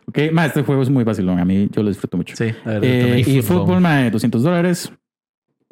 Ok, 0.08 0.20
ma, 0.32 0.46
este 0.46 0.62
juego 0.64 0.82
es 0.82 0.90
muy 0.90 1.04
vacilón. 1.04 1.40
A 1.40 1.46
mí 1.46 1.68
yo 1.72 1.84
lo 1.84 1.90
disfruto 1.90 2.18
mucho. 2.18 2.36
Sí, 2.36 2.46
la 2.66 2.74
verdad. 2.80 2.84
Eh, 2.90 3.20
y 3.28 3.42
fútbol. 3.42 3.66
fútbol, 3.66 3.82
ma, 3.82 4.10
200 4.10 4.42
dólares. 4.44 4.92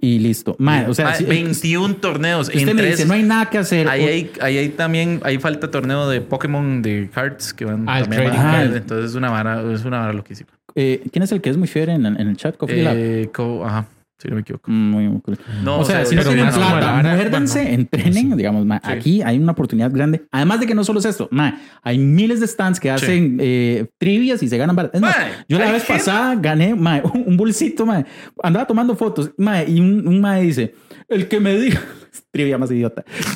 Y 0.02 0.20
listo. 0.20 0.56
Ma, 0.60 0.86
o 0.88 0.94
sea, 0.94 1.06
Ma, 1.06 1.14
si- 1.16 1.26
21 1.26 1.96
torneos. 1.98 2.48
usted 2.48 2.74
me 2.74 2.82
dice, 2.84 2.94
esos- 2.94 3.08
no 3.08 3.14
hay 3.16 3.24
nada 3.24 3.50
que 3.50 3.58
hacer. 3.58 3.88
Ahí 3.90 4.04
hay, 4.06 4.32
ahí 4.42 4.58
hay 4.58 4.70
también, 4.70 5.20
ahí 5.24 5.38
falta 5.40 5.70
torneo 5.70 6.08
de 6.08 6.22
Pokémon 6.22 6.82
de 6.82 7.10
cards 7.14 7.54
que 7.54 7.66
van 7.66 7.84
Ah, 7.88 8.02
también 8.02 8.32
a. 8.32 8.64
Entonces 8.64 9.12
es 9.12 9.16
una 9.16 9.30
vara, 9.30 9.62
es 9.74 9.84
una 9.84 10.00
vara 10.00 10.14
loquísima. 10.14 10.50
eh, 10.76 11.02
¿Quién 11.12 11.24
es 11.24 11.32
el 11.34 11.42
que 11.42 11.50
es 11.50 11.58
muy 11.58 11.68
fiel 11.68 11.90
en, 11.90 12.06
en 12.06 12.16
el 12.30 12.38
chat? 12.38 12.56
Coffee 12.56 12.82
Lab? 12.84 12.96
Eh, 12.98 13.30
co- 13.34 13.66
ajá, 13.66 13.86
si 14.22 14.28
no 14.28 14.36
me 14.36 14.42
equivoco. 14.42 14.70
Mm, 14.70 14.92
Muy, 14.92 15.08
muy 15.08 15.22
cool. 15.22 15.38
No, 15.64 15.80
o 15.80 15.86
sea, 15.86 16.06
si 16.06 16.16
no 16.16 16.24
tienen 16.24 16.50
plata, 16.54 17.02
muérdanse, 17.02 17.74
entrenen, 17.74 18.36
digamos, 18.36 18.66
ma, 18.66 18.82
Sí. 18.84 18.92
aquí 18.92 19.22
hay 19.24 19.38
una 19.40 19.54
oportunidad 19.54 19.90
grande. 19.92 20.24
Además 20.32 20.60
de 20.60 20.68
que 20.68 20.76
no 20.76 20.84
solo 20.84 21.00
es 21.00 21.06
esto, 21.06 21.28
ma, 21.32 21.60
hay 21.84 21.98
miles 21.98 22.40
de 22.42 22.48
stands 22.48 22.80
que 22.80 22.92
hacen 22.92 23.38
eh, 23.40 23.88
trivias 23.98 24.44
y 24.44 24.50
se 24.50 24.58
ganan 24.58 24.76
balas. 24.76 24.92
Es 24.94 25.02
más, 25.02 25.16
Ma, 25.18 25.26
yo 25.48 25.58
la 25.58 25.72
vez 25.72 25.84
gente- 25.84 26.00
pasada 26.00 26.36
gané 26.36 26.76
ma, 26.76 27.02
un, 27.26 27.38
bolsito, 27.38 27.86
ma, 27.86 28.04
andaba 28.44 28.68
tomando 28.68 28.96
fotos, 28.96 29.32
ma, 29.38 29.64
y 29.64 29.80
un, 29.80 30.06
un 30.08 30.20
ma 30.22 30.36
dice, 30.38 30.76
el 31.08 31.28
que 31.28 31.40
me 31.40 31.58
diga, 31.58 31.82
trivia 32.32 32.58
más 32.58 32.70
idiota. 32.72 33.04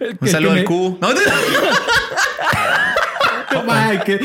El 0.00 0.18
que- 0.18 0.24
Un 0.24 0.28
saludo 0.28 0.52
el 0.52 0.58
al 0.58 0.64
cubo. 0.64 0.98
No, 1.00 1.08
que- 4.04 4.20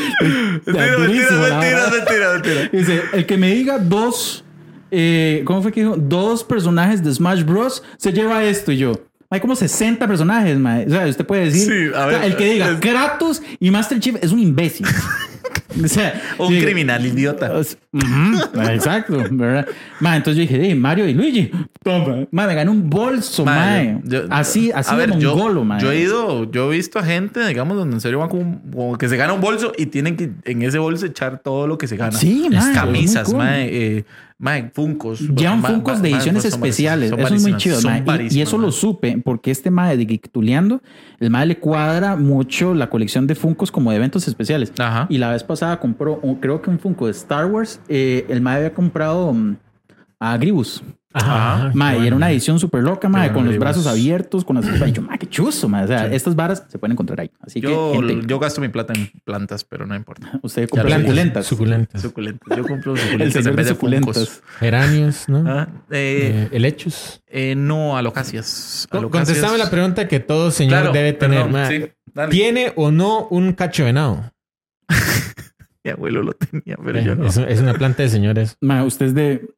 mentira, 0.66 0.98
mentira, 0.98 1.88
mentira, 1.90 2.34
mentira. 2.34 2.70
Dice, 2.72 3.02
el 3.14 3.26
que 3.26 3.38
me 3.38 3.52
diga 3.54 3.78
dos, 3.80 4.44
eh, 4.92 5.42
¿cómo 5.46 5.62
fue 5.62 5.72
que 5.72 5.82
dijo? 5.82 5.96
Dos 5.98 6.44
personajes 6.44 7.04
de 7.04 7.14
Smash 7.14 7.44
Bros. 7.44 7.82
se 7.98 8.12
lleva 8.14 8.44
esto 8.44 8.72
y 8.72 8.78
yo. 8.78 8.94
Hay 9.30 9.40
como 9.40 9.56
60 9.56 10.06
personajes, 10.08 10.58
mae. 10.60 10.86
O 10.86 10.90
sea, 10.90 11.06
usted 11.08 11.26
puede 11.26 11.46
decir. 11.46 11.62
Sí, 11.64 11.96
a 11.98 12.06
o 12.08 12.10
sea, 12.10 12.20
ver, 12.20 12.24
el 12.32 12.36
que 12.36 12.54
diga 12.54 12.72
es- 12.72 12.80
Kratos 12.82 13.42
y 13.60 13.72
Master 13.72 14.00
Chief 14.00 14.18
es 14.22 14.32
un 14.32 14.40
imbécil. 14.40 14.86
O 15.84 15.88
sea, 15.88 16.22
Un 16.38 16.50
digo, 16.50 16.66
criminal 16.66 17.06
idiota. 17.06 17.64
sea, 17.64 17.78
ujú, 17.94 18.60
exacto, 18.70 19.24
¿verdad? 19.32 19.66
Ma, 20.02 20.18
entonces 20.18 20.36
yo 20.36 20.42
dije, 20.42 20.68
"Ey, 20.70 20.76
Mario 20.76 21.08
y 21.08 21.14
Luigi, 21.14 21.50
toma. 21.82 22.28
Ma, 22.30 22.46
me 22.46 22.56
gané 22.56 22.70
un 22.70 22.90
bolso, 22.90 23.46
ma. 23.46 23.56
Mae, 23.56 23.98
yo- 24.04 24.24
así, 24.30 24.70
así 24.76 24.94
a 24.94 24.98
de 24.98 25.08
ver, 25.08 25.18
yo- 25.18 25.34
mongolo, 25.34 25.64
ma. 25.64 25.80
Yo 25.80 25.90
he 25.94 26.02
ido, 26.02 26.52
yo 26.52 26.72
he 26.72 26.76
visto 26.76 27.00
a 27.00 27.04
gente, 27.04 27.46
digamos, 27.48 27.78
donde 27.78 27.96
en 27.96 28.02
serio 28.02 28.20
van 28.20 28.28
como, 28.28 28.62
como 28.70 28.98
que 28.98 29.08
se 29.08 29.16
gana 29.16 29.32
un 29.32 29.40
bolso 29.40 29.72
y 29.78 29.86
tienen 29.86 30.18
que 30.18 30.32
en 30.44 30.62
ese 30.62 30.78
bolso 30.78 31.06
echar 31.06 31.40
todo 31.40 31.68
lo 31.68 31.78
que 31.78 31.88
se 31.88 31.96
gana. 31.96 32.12
Sí, 32.18 32.50
mae, 32.52 32.74
camisas, 32.74 33.34
mae, 33.34 33.70
eh, 33.72 34.06
mae, 34.42 34.70
funcos. 34.74 35.22
Llevan 35.22 35.62
Ma- 35.62 35.70
funcos 35.70 36.02
de 36.02 36.10
ediciones 36.12 36.44
especiales. 36.46 37.12
Eso 37.12 37.34
es 37.36 37.42
muy 37.44 37.56
chido. 37.58 37.78
Y- 37.80 38.38
Y, 38.38 38.42
eso 38.42 38.58
lo 38.58 38.72
supe 38.72 39.18
porque 39.24 39.52
este 39.52 39.72
mae 39.72 39.96
de 39.96 40.06
Geektuleando, 40.06 40.82
el 41.20 41.30
mae 41.30 41.46
le 41.46 41.58
cuadra 41.60 42.16
mucho 42.18 42.74
la 42.74 42.90
colección 42.90 43.28
de 43.28 43.36
funcos 43.36 43.72
como 43.72 43.92
de 43.92 43.98
eventos 43.98 44.28
especiales. 44.28 44.74
Ajá. 44.80 45.06
Y 45.10 45.18
la 45.20 45.32
vez 45.32 45.44
pasada 45.44 45.80
compró, 45.80 46.20
creo 46.42 46.62
que 46.62 46.70
un 46.70 46.80
funko 46.80 47.06
de 47.06 47.12
Star 47.12 47.46
Wars. 47.46 47.80
eh, 47.88 48.26
el 48.30 48.42
mae 48.42 48.58
había 48.58 48.74
comprado 48.74 49.32
mm, 49.34 49.56
a 50.20 50.38
Gribus. 50.38 50.84
Ajá. 51.14 51.72
Mae, 51.74 52.00
y 52.04 52.08
era 52.08 52.16
una 52.16 52.32
edición 52.32 52.58
súper 52.60 52.84
loca, 52.84 53.10
Qué 53.12 53.34
con 53.34 53.46
los 53.46 53.58
brazos 53.58 53.86
abiertos, 53.88 54.46
con 54.46 54.56
las... 54.56 54.66
Y 54.88 54.92
yo, 54.94 55.02
mae, 55.02 55.18
qué 55.20 55.28
chuzo, 55.28 55.68
mae. 55.68 55.84
O 55.84 55.88
sea, 55.88 56.08
estas 56.08 56.36
varas 56.36 56.64
se 56.70 56.78
pueden 56.80 56.94
encontrar 56.94 57.20
ahí. 57.20 57.32
Así 57.42 57.60
Yo, 57.60 57.92
que, 57.92 58.08
gente, 58.08 58.28
yo 58.28 58.40
gasto 58.40 58.62
mi 58.62 58.70
plata 58.70 58.94
en 58.94 59.12
plantas, 59.26 59.64
pero 59.64 59.86
no 59.86 59.96
importa. 59.96 60.40
usted 60.42 60.70
compra 60.70 61.00
suculentas. 61.00 61.46
Suculentas. 61.46 62.02
Suculentas. 62.02 62.58
Yo 62.58 62.64
compro 62.66 62.96
suculentas 62.98 63.46
en 63.46 63.56
vez 63.56 63.66
de 63.68 63.74
suculentas. 63.74 64.42
Geranios, 64.60 65.28
¿no? 65.28 65.44
Ah, 65.48 65.68
eh, 65.90 66.48
Eh, 66.52 66.56
helechos. 66.56 67.22
eh, 67.28 67.56
no, 67.56 67.98
alocasias. 67.98 68.88
Alocasias. 68.92 69.28
Contestame 69.38 69.58
la 69.58 69.70
pregunta 69.70 70.08
que 70.08 70.20
todo 70.22 70.50
señor 70.52 70.80
Claro, 70.82 70.92
debe 70.94 71.14
tener. 71.14 71.40
perdón, 71.44 71.52
ma. 71.52 71.68
sí, 71.68 71.86
dale. 72.14 72.32
¿Tiene 72.32 72.72
o 72.76 72.92
no 72.92 73.28
un 73.28 73.54
cacho 73.54 73.84
venado? 73.86 74.32
Mi 75.84 75.92
abuelo 75.92 76.22
lo 76.22 76.34
tenía, 76.34 76.78
pero 76.84 77.00
Eh, 77.00 77.04
yo 77.04 77.16
no. 77.16 77.28
es, 77.28 77.38
es 77.38 77.60
una 77.60 77.74
planta 77.74 78.04
de 78.04 78.10
señores. 78.10 78.56
Ma, 78.62 78.84
usted 78.84 79.08
es 79.08 79.14
de. 79.16 79.50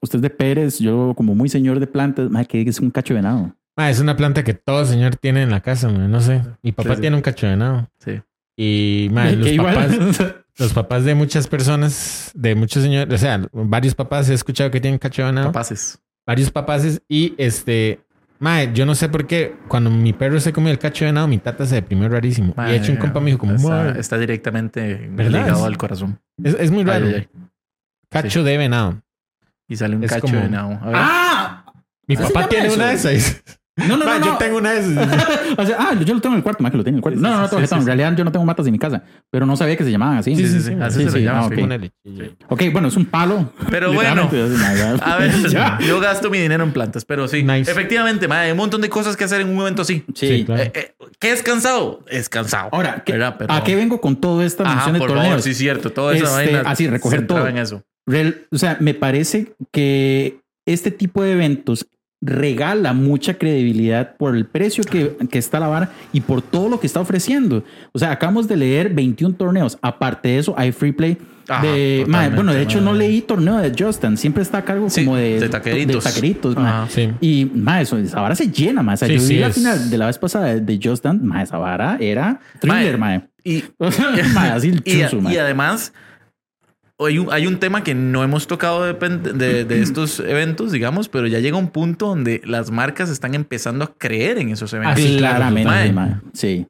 Usted 0.00 0.16
es 0.18 0.22
de 0.22 0.30
Pérez, 0.30 0.78
yo 0.78 1.14
como 1.16 1.34
muy 1.34 1.48
señor 1.48 1.80
de 1.80 1.86
plantas, 1.86 2.30
ma, 2.30 2.44
que 2.44 2.60
es 2.62 2.80
un 2.80 2.90
cacho 2.90 3.14
de 3.14 3.20
venado. 3.20 3.54
Ma, 3.76 3.90
es 3.90 4.00
una 4.00 4.16
planta 4.16 4.42
que 4.44 4.54
todo 4.54 4.84
señor 4.84 5.16
tiene 5.16 5.42
en 5.42 5.50
la 5.50 5.60
casa, 5.60 5.88
no 5.90 6.20
sé. 6.20 6.42
Mi 6.62 6.72
papá 6.72 6.90
Sí, 6.90 6.94
sí. 6.96 7.00
tiene 7.02 7.16
un 7.16 7.22
cacho 7.22 7.46
de 7.46 7.52
venado. 7.52 7.88
Sí. 7.98 8.20
Y 8.56 9.08
ma, 9.12 9.24
Que 9.30 9.36
los, 9.54 9.56
papás, 9.66 10.34
los 10.58 10.72
papás 10.72 11.04
de 11.04 11.14
muchas 11.14 11.46
personas, 11.48 12.30
de 12.34 12.54
muchos 12.54 12.82
señores, 12.82 13.12
o 13.12 13.18
sea, 13.18 13.40
varios 13.52 13.94
papás 13.94 14.28
he 14.30 14.34
escuchado 14.34 14.70
que 14.70 14.80
tienen 14.80 14.98
cacho 14.98 15.22
de 15.22 15.28
venado. 15.28 15.48
Capaces. 15.48 15.98
Varios 16.26 16.50
papás 16.50 17.00
y 17.08 17.34
este... 17.38 18.00
Ma, 18.38 18.64
yo 18.64 18.84
no 18.84 18.94
sé 18.94 19.08
por 19.08 19.26
qué 19.26 19.56
cuando 19.66 19.88
mi 19.90 20.12
perro 20.12 20.38
se 20.40 20.52
comió 20.52 20.70
el 20.70 20.78
cacho 20.78 21.06
de 21.06 21.10
venado, 21.10 21.26
mi 21.26 21.38
tata 21.38 21.64
se 21.64 21.76
deprimió 21.76 22.06
rarísimo. 22.10 22.54
y 22.58 22.70
de 22.70 22.76
hecho 22.76 22.92
un 22.92 22.98
compa 22.98 23.18
me 23.18 23.26
dijo 23.26 23.38
como, 23.38 23.54
está, 23.54 23.68
"Ma, 23.68 23.90
está 23.98 24.18
directamente 24.18 25.08
¿Verdad? 25.10 25.44
ligado 25.46 25.64
al 25.64 25.78
corazón. 25.78 26.18
es, 26.44 26.54
es 26.60 26.70
muy 26.70 26.84
raro. 26.84 27.06
Ay, 27.06 27.14
ay, 27.14 27.28
ay. 27.32 27.40
Cacho 28.10 28.44
de 28.44 28.58
venado. 28.58 29.00
Y 29.68 29.76
sale 29.76 29.96
un 29.96 30.04
Es 30.04 30.10
cacho 30.10 30.22
como- 30.28 30.38
de. 30.40 30.56
A 30.56 30.66
ver. 30.68 30.94
¡Ah! 30.94 31.64
Mi 32.06 32.14
¿Así 32.14 32.24
se 32.26 32.32
papá 32.32 32.48
tiene 32.48 32.66
eso? 32.66 32.76
una 32.76 32.86
de 32.88 32.94
esas. 32.94 33.42
No, 33.76 33.96
no, 33.98 34.06
Ma, 34.06 34.18
no. 34.18 34.24
Yo 34.26 34.32
no. 34.32 34.38
tengo 34.38 34.56
una 34.58 34.72
de 34.72 34.78
esas. 34.80 35.08
O 35.58 35.64
sea, 35.66 35.76
ah, 35.78 35.94
yo 36.04 36.14
lo 36.14 36.20
tengo 36.20 36.34
en 36.34 36.38
el 36.38 36.42
cuarto, 36.42 36.62
más 36.62 36.70
que 36.70 36.78
lo 36.78 36.84
tengo 36.84 36.94
en 36.94 36.98
el 36.98 37.02
cuarto. 37.02 37.20
No, 37.20 37.30
no, 37.30 37.40
no, 37.42 37.48
tengo 37.48 37.66
sí. 37.66 37.74
En 37.74 37.86
realidad 37.86 38.14
yo 38.16 38.24
no 38.24 38.30
tengo 38.32 38.44
matas 38.44 38.66
en 38.66 38.72
mi 38.72 38.78
casa, 38.78 39.02
pero 39.30 39.44
no 39.46 39.56
sabía 39.56 39.76
que 39.76 39.84
se 39.84 39.90
llamaban 39.90 40.18
así. 40.18 40.36
Sí, 40.36 40.46
sí, 40.46 40.60
sí. 40.60 40.76
Así 40.80 41.02
Sí, 41.04 41.10
se 41.10 41.22
llama. 41.22 41.46
ah, 41.46 41.78
sí. 41.84 42.32
ok. 42.48 42.62
Bueno, 42.72 42.88
es 42.88 42.96
un 42.96 43.06
palo. 43.06 43.52
Pero 43.70 43.92
bueno. 43.92 44.30
A 45.02 45.16
ver, 45.16 45.32
Ya. 45.50 45.78
yo 45.86 45.98
gasto 46.00 46.30
mi 46.30 46.38
dinero 46.38 46.62
en 46.64 46.72
plantas, 46.72 47.04
pero 47.04 47.26
sí. 47.28 47.42
Nice. 47.42 47.70
Efectivamente, 47.70 48.26
hay 48.30 48.50
un 48.52 48.56
montón 48.58 48.80
de 48.82 48.88
cosas 48.88 49.16
que 49.16 49.24
hacer 49.24 49.40
en 49.40 49.48
un 49.48 49.60
evento 49.60 49.82
así. 49.82 50.04
Sí. 50.14 50.28
Sí, 50.28 50.44
claro. 50.44 50.62
Eh, 50.62 50.72
eh, 50.74 50.94
¿Qué 51.18 51.32
es 51.32 51.42
cansado? 51.42 52.04
Es 52.08 52.28
cansado. 52.28 52.68
Ahora, 52.72 53.02
¿qué- 53.04 53.14
¿a 53.48 53.64
qué 53.64 53.74
vengo 53.76 54.00
con 54.00 54.16
toda 54.16 54.44
esta 54.44 54.62
Ajá, 54.64 54.74
mención 54.74 54.92
de 54.94 54.98
por 55.00 55.08
torneos? 55.08 55.28
favor, 55.28 55.42
sí, 55.42 55.54
cierto. 55.54 55.90
Todo 55.90 56.12
eso 56.12 56.24
Este, 56.40 56.52
vaina 56.54 56.70
así, 56.70 56.88
recoger 56.88 57.26
todo. 57.26 57.46
en 57.48 57.58
eso. 57.58 57.82
Real- 58.06 58.42
o 58.50 58.58
sea, 58.58 58.76
me 58.80 58.94
parece 58.94 59.54
que 59.72 60.40
este 60.66 60.90
tipo 60.90 61.22
de 61.22 61.32
eventos 61.32 61.86
regala 62.22 62.92
mucha 62.94 63.34
credibilidad 63.34 64.16
por 64.16 64.34
el 64.36 64.46
precio 64.46 64.82
que, 64.84 65.16
que 65.30 65.38
está 65.38 65.60
la 65.60 65.68
vara 65.68 65.90
y 66.12 66.22
por 66.22 66.40
todo 66.42 66.68
lo 66.68 66.80
que 66.80 66.86
está 66.86 67.00
ofreciendo. 67.00 67.62
O 67.92 67.98
sea, 67.98 68.10
acabamos 68.10 68.48
de 68.48 68.56
leer 68.56 68.92
21 68.94 69.34
torneos. 69.36 69.78
Aparte 69.82 70.30
de 70.30 70.38
eso, 70.38 70.54
hay 70.56 70.72
free 70.72 70.92
play. 70.92 71.18
Ajá, 71.48 71.64
de, 71.64 72.04
mae, 72.08 72.30
bueno, 72.30 72.52
de 72.52 72.62
hecho, 72.62 72.80
no 72.80 72.92
leí 72.92 73.20
torneo 73.22 73.58
de 73.58 73.72
Justin. 73.78 74.16
Siempre 74.16 74.42
está 74.42 74.58
a 74.58 74.64
cargo 74.64 74.90
Sí, 74.90 75.04
como 75.04 75.16
de, 75.16 75.38
de 75.38 75.48
taqueritos. 75.48 76.02
de 76.02 76.10
taqueritos, 76.10 76.56
mae. 76.56 76.66
Ajá. 76.66 76.88
Sí. 76.90 77.10
Y 77.20 77.44
más, 77.54 77.82
eso, 77.82 77.98
esa 77.98 78.20
vara 78.20 78.34
se 78.34 78.50
llena, 78.50 78.82
más. 78.82 79.00
O 79.02 79.06
sea, 79.06 79.08
Sí, 79.08 79.14
yo 79.14 79.20
sí, 79.20 79.34
vi 79.34 79.40
la 79.40 79.46
es- 79.48 79.54
final 79.54 79.90
de 79.90 79.98
la 79.98 80.06
vez 80.06 80.18
pasada 80.18 80.46
de, 80.46 80.60
de 80.60 80.80
Just 80.82 81.04
Dance, 81.04 81.24
más 81.24 81.44
esa 81.44 81.58
vara 81.58 81.98
era 82.00 82.40
thriller. 82.60 82.98
Y, 83.44 83.62
Mae, 84.34 84.50
así 84.50 84.70
el 84.70 84.82
y, 84.84 85.02
chuzo, 85.04 85.20
mae. 85.20 85.34
y 85.34 85.38
además, 85.38 85.92
hay 86.98 87.18
un, 87.18 87.30
hay 87.30 87.46
un 87.46 87.58
tema 87.58 87.84
que 87.84 87.94
no 87.94 88.24
hemos 88.24 88.46
tocado 88.46 88.84
de, 88.84 88.94
de- 88.94 89.64
de 89.64 89.82
estos 89.82 90.20
eventos, 90.20 90.72
digamos, 90.72 91.08
pero 91.08 91.26
ya 91.26 91.40
llega 91.40 91.56
un 91.56 91.68
punto 91.68 92.06
donde 92.08 92.40
las 92.44 92.70
marcas 92.70 93.10
están 93.10 93.34
empezando 93.34 93.84
a 93.84 93.92
creer 93.98 94.38
en 94.38 94.48
esos 94.50 94.72
eventos. 94.72 94.98
Ah, 95.04 95.06
sí, 95.06 95.16
claro, 95.18 95.36
Claramente, 95.36 95.68
mae. 95.70 95.92
mae. 95.92 96.14
Sí. 96.32 96.66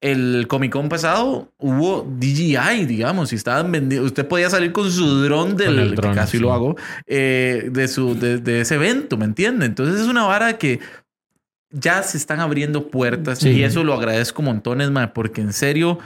el 0.00 0.46
Comic 0.46 0.70
Con 0.72 0.88
pasado 0.88 1.52
hubo 1.58 2.06
DJI, 2.20 2.84
digamos, 2.86 3.32
y 3.32 3.36
estaban 3.36 3.72
vendiendo. 3.72 4.06
Usted 4.06 4.26
podía 4.28 4.48
salir 4.50 4.70
con 4.70 4.90
su 4.92 5.04
dron 5.24 5.56
del 5.56 5.66
Con 5.74 5.78
el 5.80 5.90
que 5.90 5.96
dron, 5.96 6.14
casi 6.14 6.36
sí. 6.36 6.42
lo 6.42 6.52
hago, 6.52 6.76
eh, 7.06 7.68
de 7.72 7.88
su 7.88 8.14
de, 8.14 8.38
de 8.38 8.60
ese 8.60 8.76
evento, 8.76 9.16
¿me 9.16 9.24
entiende? 9.24 9.66
Entonces 9.66 10.00
es 10.00 10.06
una 10.06 10.24
vara 10.24 10.58
que 10.58 10.78
ya 11.70 12.02
se 12.04 12.16
están 12.18 12.38
abriendo 12.40 12.88
puertas 12.88 13.40
Sí. 13.40 13.48
y 13.50 13.62
eso 13.64 13.82
lo 13.82 13.94
agradezco 13.94 14.42
montones, 14.42 14.90
man, 14.92 15.10
porque 15.14 15.40
en 15.40 15.52
serio. 15.52 15.98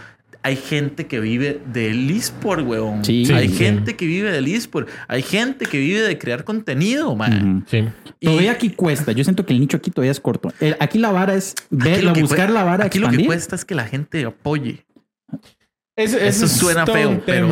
Hay 0.43 0.57
gente 0.57 1.07
que 1.07 1.21
vive 1.21 1.61
del 1.73 2.11
eSport, 2.11 2.67
weón. 2.67 3.05
Sí. 3.05 3.25
hay 3.33 3.49
Sí, 3.49 3.57
gente 3.57 3.95
que 3.97 4.07
vive 4.07 4.33
del 4.33 4.47
eSport. 4.49 4.89
Hay 5.07 5.23
gente 5.23 5.67
que 5.67 5.79
vive 5.79 6.01
de 6.01 6.17
crear 6.19 6.45
contenido, 6.45 7.15
man. 7.15 7.65
Sí. 7.69 7.85
Y- 8.21 8.27
Todavía 8.27 8.53
aquí 8.53 8.71
cuesta. 8.71 9.13
Yo 9.13 9.23
siento 9.25 9.45
que 9.45 9.53
el 9.53 9.61
nicho 9.61 9.77
aquí 9.77 9.91
todavía 9.91 10.13
es 10.13 10.21
corto. 10.21 10.53
El- 10.61 10.77
aquí 10.81 10.99
la 10.99 11.11
vara 11.11 11.35
es 11.35 11.55
Aquí 11.67 11.67
ver, 11.71 12.05
lo 12.05 12.13
que 12.15 12.23
buscar 12.23 12.51
la 12.51 12.65
vara 12.65 12.87
Aquí 12.87 12.99
lo 12.99 13.11
que 13.11 13.25
cuesta 13.27 13.55
es 13.55 13.65
que 13.65 13.75
la 13.75 13.85
gente 13.87 14.25
apoye. 14.25 14.85
Eso, 15.97 16.17
Eso 16.17 16.49
suena 16.49 16.87
feo, 16.87 17.21
pero, 17.27 17.47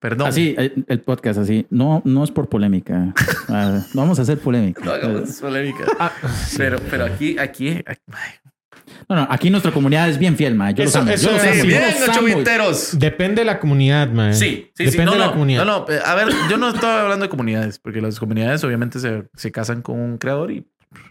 perdón. 0.00 0.26
Así, 0.28 0.54
el, 0.58 0.84
el 0.88 1.00
podcast 1.00 1.38
así. 1.38 1.66
No, 1.70 2.02
no 2.04 2.24
es 2.24 2.30
por 2.30 2.48
polémica. 2.48 3.12
Ah, 3.48 3.80
no 3.94 4.00
vamos 4.00 4.18
a 4.18 4.22
hacer 4.22 4.38
polémica. 4.40 4.84
No 4.84 4.90
hagamos 4.90 5.34
polémica. 5.40 5.84
Ah, 6.00 6.10
Pero, 6.56 6.80
pero 6.90 7.04
aquí, 7.04 7.38
aquí, 7.38 7.68
aquí- 7.86 8.00
No, 9.08 9.16
no, 9.16 9.26
aquí 9.30 9.50
nuestra 9.50 9.72
comunidad 9.72 10.08
es 10.08 10.18
bien 10.18 10.36
fiel, 10.36 10.54
mae. 10.54 10.74
Yo 10.74 10.84
Eso- 10.84 10.98
los 10.98 11.06
amo. 11.06 11.10
eso 11.12 11.26
yo 11.30 11.36
los 11.36 11.42
amo. 11.44 11.54
Sí, 11.54 11.66
bien, 11.66 12.58
los. 12.58 12.98
Depende 12.98 13.40
de 13.42 13.44
la 13.46 13.58
comunidad, 13.58 14.08
man. 14.10 14.34
Sí, 14.34 14.70
sí, 14.74 14.84
sí. 14.84 14.84
Depende 14.84 15.04
No, 15.06 15.12
de 15.12 15.18
la 15.18 15.26
no, 15.26 15.32
comunidad. 15.32 15.64
no, 15.64 15.86
no. 15.88 15.94
A 16.04 16.14
ver, 16.14 16.28
yo 16.50 16.56
no 16.56 16.68
estaba 16.68 17.02
hablando 17.02 17.24
de 17.24 17.28
comunidades, 17.28 17.78
porque 17.78 18.00
las 18.00 18.18
comunidades 18.20 18.62
obviamente 18.64 18.98
se, 19.00 19.24
se 19.34 19.50
casan 19.52 19.82
con 19.82 19.98
un 19.98 20.18
creador 20.18 20.50
y 20.52 20.66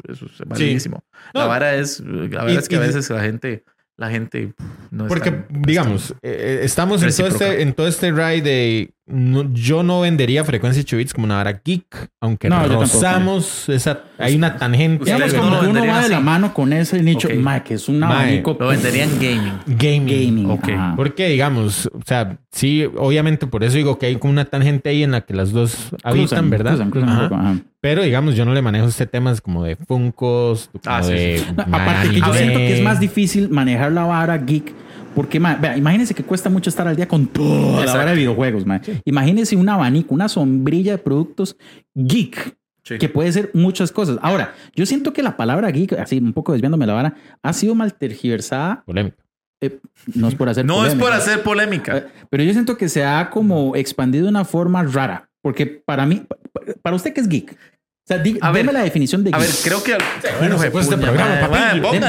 eso 0.07 0.25
es 0.25 0.39
validísimo. 0.47 1.03
La 1.33 1.41
No. 1.43 1.47
vara 1.49 1.75
es, 1.75 1.99
la 1.99 2.39
vara 2.39 2.53
Y- 2.53 2.57
es 2.57 2.67
que 2.69 2.77
a 2.77 2.79
veces 2.79 3.09
la 3.09 3.21
gente, 3.21 3.63
la 3.97 4.09
gente 4.09 4.53
no 4.91 5.05
es 5.05 5.09
Porque, 5.09 5.31
tan- 5.31 5.47
digamos, 5.61 6.11
eh, 6.11 6.15
eh, 6.23 6.59
estamos 6.63 7.03
en 7.03 7.13
todo, 7.15 7.27
este, 7.27 7.61
en 7.61 7.73
todo 7.73 7.87
este 7.87 8.11
ride 8.11 8.41
de... 8.41 8.93
no- 9.07 9.51
yo 9.53 9.83
no 9.83 10.01
vendería 10.01 10.43
frecuencia 10.43 10.81
8 10.81 10.97
bits 10.97 11.13
como 11.13 11.25
una 11.25 11.35
vara 11.35 11.61
geek, 11.63 12.09
aunque 12.19 12.49
No, 12.49 12.67
rozamos 12.67 13.69
esa... 13.69 13.99
Hay 14.17 14.35
una 14.35 14.57
tangente. 14.57 15.05
Digamos 15.05 15.33
como 15.33 15.49
no 15.51 15.69
uno 15.69 15.85
va 15.85 16.01
de 16.01 16.09
la 16.09 16.19
mano 16.19 16.53
con 16.53 16.73
ese 16.73 17.01
nicho, 17.03 17.27
que 17.27 17.73
es 17.75 17.87
un 17.89 18.03
abanico 18.03 18.57
Lo 18.59 18.67
venderían 18.69 19.09
gaming. 19.19 19.53
Gaming. 19.67 20.07
gaming. 20.07 20.49
Ok. 20.49 20.69
ajá. 20.69 20.93
Porque, 20.95 21.27
digamos, 21.27 21.87
o 21.93 22.01
sea, 22.05 22.37
sí, 22.51 22.85
obviamente 22.97 23.45
por 23.45 23.63
eso 23.63 23.77
digo 23.77 23.99
que 23.99 24.07
hay 24.07 24.15
como 24.15 24.31
una 24.31 24.45
tangente 24.45 24.89
ahí 24.89 25.03
en 25.03 25.11
la 25.11 25.21
que 25.21 25.33
las 25.33 25.51
dos 25.51 25.89
habitan, 26.03 26.27
Cruzan, 26.27 26.49
¿verdad? 26.49 26.71
cruzan, 26.71 26.91
cruzan 26.91 27.09
un 27.09 27.15
Ajá. 27.15 27.29
poco, 27.29 27.41
ajá. 27.41 27.55
Pero, 27.81 28.01
digamos, 28.01 28.35
yo 28.35 28.45
no 28.45 28.53
le 28.55 28.63
manejo 28.63 28.87
este 28.87 29.05
temas 29.05 29.41
como 29.41 29.63
de 29.63 29.75
Funkos, 29.75 30.69
como 30.71 30.95
Ah, 30.95 31.03
sí, 31.03 31.11
de... 31.13 31.37
sí, 31.37 31.45
sí. 31.47 31.53
No, 31.55 31.77
aparte 31.77 32.09
que 32.09 32.19
yo 32.19 32.33
siento 32.33 32.57
que 32.57 32.73
es 32.77 32.81
más 32.83 32.99
difícil 32.99 33.49
manejar 33.49 33.91
la 33.91 34.05
vara 34.05 34.37
geek. 34.39 34.73
Porque, 35.15 35.39
ma, 35.39 35.55
vea, 35.55 35.77
imagínense 35.77 36.13
que 36.13 36.23
cuesta 36.23 36.49
mucho 36.49 36.69
estar 36.69 36.87
al 36.87 36.95
día 36.95 37.07
con 37.07 37.25
toda 37.27 37.71
la 37.71 37.79
Exacto. 37.81 37.97
vara 37.99 38.11
de 38.11 38.17
videojuegos, 38.17 38.65
ma. 38.65 38.81
Imagínense 39.05 39.55
un 39.55 39.69
abanico, 39.69 40.13
una 40.13 40.27
sombrilla 40.29 40.91
de 40.91 40.97
productos 40.97 41.55
geek, 41.95 42.55
Sí. 42.83 42.97
que 42.99 43.09
puede 43.09 43.31
ser 43.31 43.49
muchas 43.53 43.91
cosas. 43.91 44.19
Ahora, 44.21 44.53
yo 44.75 44.85
siento 44.85 45.11
que 45.13 45.23
la 45.23 45.35
palabra 45.37 45.71
geek, 45.71 45.93
así 45.93 46.17
un 46.19 46.33
poco 46.33 46.51
desviándome 46.51 46.85
la 46.85 46.93
vara, 46.93 47.15
ha 47.41 47.53
sido 47.53 47.73
mal 47.73 47.93
tergiversada. 47.95 48.83
Polémica. 48.85 49.17
eh, 49.61 49.79
no 50.13 50.27
es 50.27 50.35
por 50.35 50.49
hacer 50.49 50.65
No 50.65 50.85
es 50.85 50.93
por 50.93 51.03
polémica, 51.09 51.17
hacer 51.23 51.41
polémica. 51.43 51.97
eh, 51.97 52.05
Pero 52.29 52.43
yo 52.43 52.51
siento 52.51 52.77
que 52.77 52.89
se 52.89 53.03
ha 53.05 53.29
como 53.31 53.75
expandido 53.75 54.25
de 54.25 54.29
una 54.29 54.45
forma 54.45 54.83
rara. 54.83 55.29
Porque 55.41 55.65
para 55.65 56.05
mí, 56.05 56.23
pa- 56.27 56.35
pa- 56.51 56.73
para 56.81 56.95
usted 56.95 57.13
que 57.13 57.21
es 57.21 57.29
geek, 57.29 57.51
o 57.53 58.07
sea, 58.07 58.17
di- 58.19 58.37
A 58.41 58.51
ver, 58.51 58.61
deme 58.63 58.73
la 58.73 58.83
definición 58.83 59.23
de 59.23 59.29
geek. 59.31 59.35
A 59.35 59.39
ver, 59.39 59.49
creo 59.63 59.81
que. 59.83 59.95
Bueno, 60.39 60.59
se 60.59 60.69
fue 60.71 60.81
este 60.81 60.97
programa, 60.97 61.35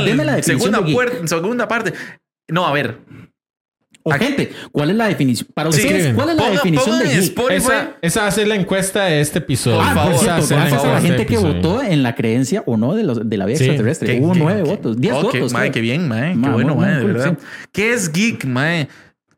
Deme 0.05 0.25
la 0.25 0.37
definición 0.37 0.43
segunda, 0.59 0.79
de 0.81 0.85
geek. 0.85 0.95
puerta, 0.95 1.27
segunda 1.27 1.69
parte. 1.69 1.93
No, 2.49 2.67
a 2.67 2.73
ver. 2.73 2.99
O 4.09 4.13
gente, 4.13 4.53
¿cuál 4.71 4.91
es 4.91 4.97
la 4.97 5.09
definición? 5.09 5.49
Para 5.53 5.73
Sí, 5.73 5.81
ustedes, 5.83 6.15
¿cuál 6.15 6.29
es 6.31 6.37
la 6.37 6.43
ponga- 6.45 6.51
definición 6.53 6.99
de? 7.01 7.19
Spotify. 7.19 7.57
Esa, 7.57 7.91
esa 8.03 8.31
ser 8.31 8.47
la 8.47 8.55
encuesta 8.55 9.07
de 9.07 9.21
este 9.21 9.41
episodio. 9.41 9.79
Por 9.79 9.87
Ah, 9.89 9.95
favor, 9.95 10.13
por 10.13 10.21
cierto, 10.21 10.39
a 10.39 10.43
ser 10.47 10.57
gracias 10.59 10.85
a 10.85 10.87
la 10.93 11.01
gente 11.01 11.09
este 11.23 11.27
que 11.27 11.35
episodio. 11.35 11.55
votó 11.57 11.83
en 11.83 12.03
la 12.05 12.15
creencia 12.15 12.63
o 12.67 12.77
no 12.77 12.95
de, 12.95 13.03
los, 13.03 13.29
de 13.29 13.37
la 13.37 13.47
vida 13.47 13.59
Sí, 13.59 13.65
extraterrestre. 13.65 14.15
¿Qué- 14.15 14.21
Hubo 14.21 14.33
qué- 14.35 14.39
nueve 14.39 14.63
qué- 14.63 14.71
votos, 14.71 15.01
diez 15.01 15.13
votos. 15.13 15.53
mae, 15.53 15.73
qué 15.73 15.81
bien, 15.81 16.07
mae. 16.07 16.35
Qué 16.41 16.49
bueno, 16.51 16.77
mae, 16.77 16.99
de 16.99 17.05
verdad. 17.05 17.39
¿Qué 17.73 17.93
es 17.95 18.13
geek, 18.13 18.45
mae? 18.45 18.87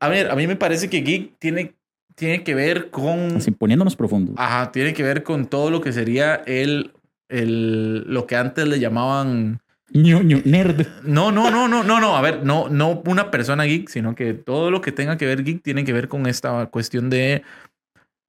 A 0.01 0.09
ver, 0.11 0.31
a 0.31 0.35
mí 0.37 0.47
me 0.47 0.57
parece 0.57 0.91
que 0.91 1.01
geek 1.01 1.39
tiene, 1.39 1.73
tiene 2.15 2.45
que 2.45 2.55
ver 2.55 2.91
con... 2.91 3.39
Así 3.39 3.51
poniéndonos 3.53 3.97
profundos. 3.97 4.35
Ajá, 4.37 4.71
tiene 4.71 4.93
que 4.93 5.03
ver 5.03 5.23
con 5.23 5.47
todo 5.47 5.71
lo 5.71 5.81
que 5.81 5.93
sería 5.95 6.35
el, 6.45 6.93
el 7.31 8.03
lo 8.03 8.27
que 8.27 8.37
antes 8.37 8.69
le 8.69 8.79
llamaban 8.81 9.61
Ñu, 9.91 10.23
nerd. 10.45 10.87
no, 11.05 11.33
no, 11.33 11.51
no, 11.51 11.67
no, 11.67 11.83
no, 11.83 12.01
no, 12.01 12.17
a 12.17 12.21
ver, 12.21 12.45
no 12.45 12.69
no 12.69 13.03
una 13.07 13.31
persona 13.31 13.65
geek, 13.65 13.89
sino 13.89 14.15
que 14.15 14.35
todo 14.35 14.71
lo 14.71 14.83
que 14.83 14.93
tenga 14.93 15.17
que 15.17 15.25
ver 15.25 15.45
geek 15.45 15.63
tiene 15.63 15.85
que 15.85 15.93
ver 15.93 16.09
con 16.09 16.27
esta 16.27 16.67
cuestión 16.67 17.09
de 17.09 17.43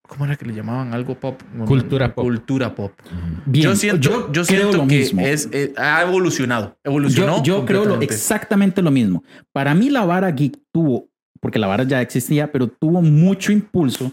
¿cómo 0.10 0.26
era 0.26 0.36
que 0.36 0.46
le 0.46 0.54
llamaban 0.54 0.94
algo 0.94 1.16
pop? 1.16 1.42
Cultura 1.66 2.14
pop. 2.14 2.26
Cultura 2.26 2.76
pop. 2.76 2.92
Bien, 3.46 3.66
yo 3.66 3.76
siento, 3.76 4.02
yo, 4.02 4.32
creo 4.32 4.44
siento 4.44 4.78
lo 4.78 4.88
que 4.88 4.98
mismo. 4.98 5.22
es, 5.22 5.48
eh, 5.52 5.74
ha 5.78 6.02
evolucionado, 6.02 6.78
evolucionó. 6.84 7.44
Yo, 7.44 7.60
yo 7.60 7.66
creo 7.66 7.86
lo, 7.86 8.02
exactamente 8.02 8.82
lo 8.82 8.92
mismo. 8.92 9.24
Para 9.54 9.74
mí 9.76 9.90
la 9.90 10.04
vara 10.04 10.32
geek 10.32 10.58
tuvo, 10.74 11.10
porque 11.40 11.60
la 11.60 11.68
vara 11.68 11.84
ya 11.84 12.02
existía, 12.02 12.52
pero 12.52 12.68
tuvo 12.68 13.02
mucho 13.02 13.52
impulso 13.52 14.12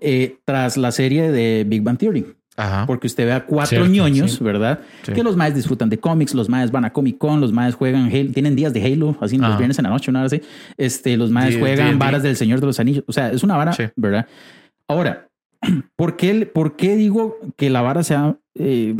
eh, 0.00 0.38
tras 0.44 0.76
la 0.76 0.90
serie 0.90 1.30
de 1.30 1.64
Big 1.66 1.82
Bang 1.82 1.96
Theory. 1.96 2.26
Ajá. 2.56 2.84
Porque 2.86 3.06
usted 3.06 3.24
ve 3.24 3.32
a 3.32 3.46
cuatro 3.46 3.68
Cierto, 3.78 3.88
ñoños, 3.88 4.32
sí. 4.32 4.44
¿verdad? 4.44 4.80
Sí. 5.02 5.12
Que 5.12 5.22
los 5.22 5.36
maes 5.36 5.54
disfrutan 5.54 5.88
de 5.88 5.98
cómics, 5.98 6.34
los 6.34 6.48
maes 6.50 6.70
van 6.70 6.84
a 6.84 6.92
Comic 6.92 7.16
Con, 7.18 7.40
los 7.40 7.52
maes 7.52 7.74
juegan 7.74 8.06
Halo, 8.12 8.30
tienen 8.32 8.54
días 8.54 8.72
de 8.74 8.84
Halo, 8.84 9.16
así 9.20 9.38
los 9.38 9.46
Ajá. 9.48 9.56
viernes 9.58 9.78
en 9.78 9.84
la 9.84 9.90
noche, 9.90 10.12
nada 10.12 10.26
así. 10.26 10.42
Este, 10.76 11.16
los 11.16 11.30
maes 11.30 11.54
D- 11.54 11.60
juegan 11.60 11.98
varas 11.98 12.22
del 12.22 12.36
Señor 12.36 12.60
de 12.60 12.66
los 12.66 12.78
Anillos. 12.78 13.04
O 13.06 13.12
sea, 13.12 13.30
es 13.30 13.42
una 13.42 13.56
vara, 13.56 13.72
Sí. 13.72 13.84
¿verdad? 13.96 14.26
Ahora, 14.86 15.28
¿por 15.96 16.16
qué, 16.16 16.44
¿por 16.44 16.76
qué 16.76 16.94
digo 16.96 17.38
que 17.56 17.70
la 17.70 17.80
vara 17.80 18.02
se 18.02 18.14
ha 18.16 18.36
eh, 18.54 18.94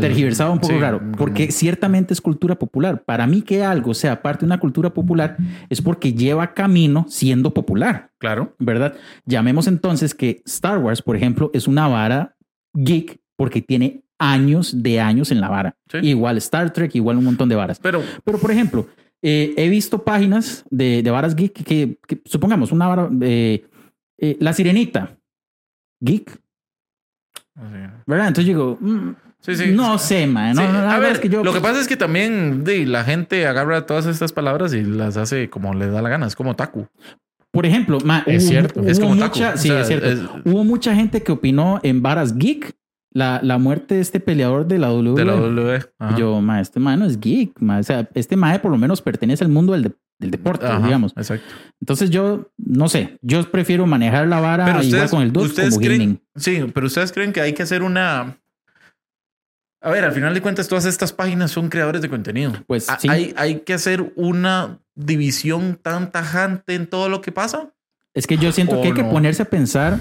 tergiversado 0.00 0.50
un 0.52 0.58
poco 0.58 0.72
Sí, 0.74 0.80
raro? 0.80 1.00
Porque 1.16 1.52
ciertamente 1.52 2.12
es 2.14 2.20
cultura 2.20 2.58
popular. 2.58 3.04
Para 3.04 3.28
mí 3.28 3.42
que 3.42 3.62
algo 3.62 3.94
sea 3.94 4.22
parte 4.22 4.40
de 4.40 4.46
una 4.46 4.58
cultura 4.58 4.92
popular 4.92 5.36
es 5.68 5.80
porque 5.80 6.12
lleva 6.14 6.52
camino 6.52 7.06
siendo 7.08 7.54
popular. 7.54 8.10
Claro. 8.18 8.54
¿verdad? 8.58 8.94
Llamemos 9.24 9.68
entonces 9.68 10.14
que 10.16 10.42
Star 10.46 10.78
Wars, 10.78 11.00
por 11.00 11.14
ejemplo, 11.14 11.50
es 11.54 11.68
una 11.68 11.86
vara 11.86 12.34
geek 12.74 13.20
porque 13.36 13.62
tiene 13.62 14.02
años 14.18 14.82
de 14.82 15.00
años 15.00 15.30
en 15.30 15.40
la 15.40 15.48
vara. 15.48 15.76
Sí. 15.90 15.98
Igual 16.02 16.36
Star 16.38 16.72
Trek, 16.72 16.94
igual 16.94 17.18
un 17.18 17.24
montón 17.24 17.48
de 17.48 17.54
varas. 17.54 17.78
Pero 17.78 18.02
Pero, 18.24 18.38
por 18.38 18.50
ejemplo, 18.50 18.88
eh, 19.22 19.54
he 19.56 19.68
visto 19.68 20.02
páginas 20.04 20.64
de, 20.70 21.02
de 21.02 21.10
varas 21.10 21.34
geek 21.36 21.52
que, 21.64 21.98
que- 22.06 22.20
supongamos, 22.24 22.72
una 22.72 22.88
vara, 22.88 23.08
eh, 23.22 23.64
eh, 24.18 24.36
La 24.40 24.52
Sirenita, 24.52 25.16
geek, 26.00 26.40
¿verdad? 28.06 28.28
Entonces 28.28 28.46
digo, 28.46 28.78
mm, 28.80 29.10
Sí, 29.40 29.54
sí. 29.56 29.70
no 29.72 29.98
sé, 29.98 30.26
man. 30.26 30.54
No, 30.56 30.62
Sí, 30.62 30.66
no, 30.68 30.72
la 30.74 30.78
a 30.80 30.82
verdad 30.84 31.00
ver, 31.00 31.12
es 31.12 31.18
que 31.20 31.28
yo, 31.28 31.44
lo 31.44 31.52
que 31.52 31.60
pues, 31.60 31.70
pasa 31.70 31.80
es 31.82 31.88
que 31.88 31.96
también 31.96 32.64
de, 32.64 32.86
la 32.86 33.04
gente 33.04 33.46
agarra 33.46 33.86
todas 33.86 34.06
estas 34.06 34.32
palabras 34.32 34.74
y 34.74 34.82
las 34.82 35.16
hace 35.16 35.48
como 35.48 35.74
le 35.74 35.88
da 35.88 36.02
la 36.02 36.08
gana. 36.08 36.26
Es 36.26 36.34
como 36.36 36.56
taku. 36.56 36.88
Por 37.50 37.66
ejemplo, 37.66 37.98
Es 38.26 38.42
hubo- 38.44 38.48
cierto. 38.50 38.80
hubo 38.80 38.88
Es 38.88 39.00
como 39.00 39.16
taco. 39.16 39.34
mucha, 39.36 39.54
O 39.54 39.56
sí, 39.56 39.68
sea, 39.68 39.80
es 39.80 39.86
cierto. 39.88 40.06
es- 40.06 40.20
Hubo 40.44 40.64
mucha 40.64 40.94
gente 40.94 41.22
que 41.22 41.32
opinó 41.32 41.80
en 41.82 42.02
varas 42.02 42.36
geek 42.36 42.74
la, 43.10 43.40
la 43.42 43.58
muerte 43.58 43.94
de 43.96 44.00
este 44.02 44.20
peleador 44.20 44.66
de 44.66 44.78
la 44.78 44.92
WWE. 44.92 45.14
de 45.16 45.24
la 45.24 45.32
W. 45.32 45.80
Ajá. 45.98 46.16
Yo, 46.18 46.40
ma, 46.40 46.60
este 46.60 46.78
mae 46.78 46.96
no 46.96 47.06
es 47.06 47.18
geek, 47.18 47.52
ma. 47.60 47.78
O 47.78 47.82
sea, 47.82 48.08
este 48.14 48.36
mae 48.36 48.58
por 48.58 48.70
lo 48.70 48.76
menos 48.78 49.00
pertenece 49.02 49.44
al 49.44 49.50
mundo 49.50 49.72
del, 49.72 49.82
de- 49.84 49.92
del 50.20 50.30
deporte, 50.30 50.66
Ajá, 50.66 50.84
digamos. 50.84 51.12
Exacto. 51.16 51.46
Entonces 51.80 52.10
yo, 52.10 52.50
no 52.58 52.88
sé, 52.88 53.18
yo 53.22 53.42
prefiero 53.50 53.86
manejar 53.86 54.26
la 54.28 54.40
vara 54.40 54.64
Pero 54.66 54.78
igual 54.82 54.86
ustedes, 54.86 55.10
con 55.10 55.22
el 55.22 55.36
ustedes 55.36 55.70
como 55.74 55.86
creen, 55.86 56.00
gaming. 56.00 56.20
sí, 56.36 56.58
pero 56.74 56.86
ustedes 56.86 57.12
creen 57.12 57.32
que 57.32 57.40
hay 57.40 57.52
que 57.54 57.62
hacer 57.62 57.82
una. 57.82 58.36
A 59.80 59.90
ver, 59.90 60.04
al 60.04 60.12
final 60.12 60.34
de 60.34 60.42
cuentas, 60.42 60.66
todas 60.68 60.84
estas 60.84 61.12
páginas 61.12 61.50
son 61.50 61.68
creadores 61.68 62.02
de 62.02 62.08
contenido. 62.08 62.52
Pues, 62.66 62.88
sí. 62.98 63.08
hay, 63.08 63.32
hay 63.36 63.60
que 63.60 63.74
hacer 63.74 64.12
una 64.16 64.80
división 64.94 65.78
tan 65.80 66.10
tajante 66.10 66.74
en 66.74 66.86
todo 66.88 67.08
lo 67.08 67.20
que 67.20 67.30
pasa. 67.30 67.72
Es 68.12 68.26
que 68.26 68.36
yo 68.38 68.50
siento 68.50 68.78
¿O 68.78 68.82
que 68.82 68.88
hay 68.88 68.94
que 68.94 69.04
ponerse 69.04 69.42
a 69.42 69.44
pensar 69.44 69.98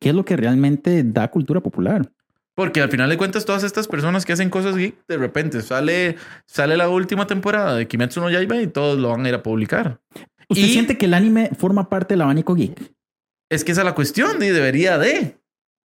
qué 0.00 0.10
es 0.10 0.14
lo 0.14 0.24
que 0.24 0.36
realmente 0.36 1.02
da 1.04 1.28
cultura 1.30 1.60
popular. 1.60 2.10
Porque 2.54 2.80
al 2.80 2.90
final 2.90 3.08
de 3.10 3.16
cuentas, 3.18 3.44
todas 3.44 3.62
estas 3.62 3.86
personas 3.86 4.24
que 4.24 4.32
hacen 4.32 4.50
cosas 4.50 4.76
geek, 4.76 5.06
de 5.06 5.16
repente 5.16 5.60
sale, 5.62 6.16
sale 6.46 6.76
la 6.76 6.88
última 6.88 7.26
temporada 7.26 7.76
de 7.76 7.86
Kimetsu 7.86 8.20
no 8.20 8.30
Yaiba 8.30 8.56
y 8.60 8.66
todos 8.66 8.98
lo 8.98 9.10
van 9.10 9.24
a 9.24 9.28
ir 9.28 9.34
a 9.34 9.42
publicar. 9.42 10.00
¿Usted 10.48 10.64
Y- 10.64 10.72
siente 10.72 10.96
que 10.98 11.06
el 11.06 11.14
anime 11.14 11.50
forma 11.56 11.88
parte 11.88 12.14
del 12.14 12.22
abanico 12.22 12.54
geek? 12.54 12.92
Es 13.50 13.64
que 13.64 13.72
esa 13.72 13.82
es 13.82 13.84
la 13.84 13.94
cuestión 13.94 14.42
y 14.42 14.48
debería 14.48 14.98
de. 14.98 15.38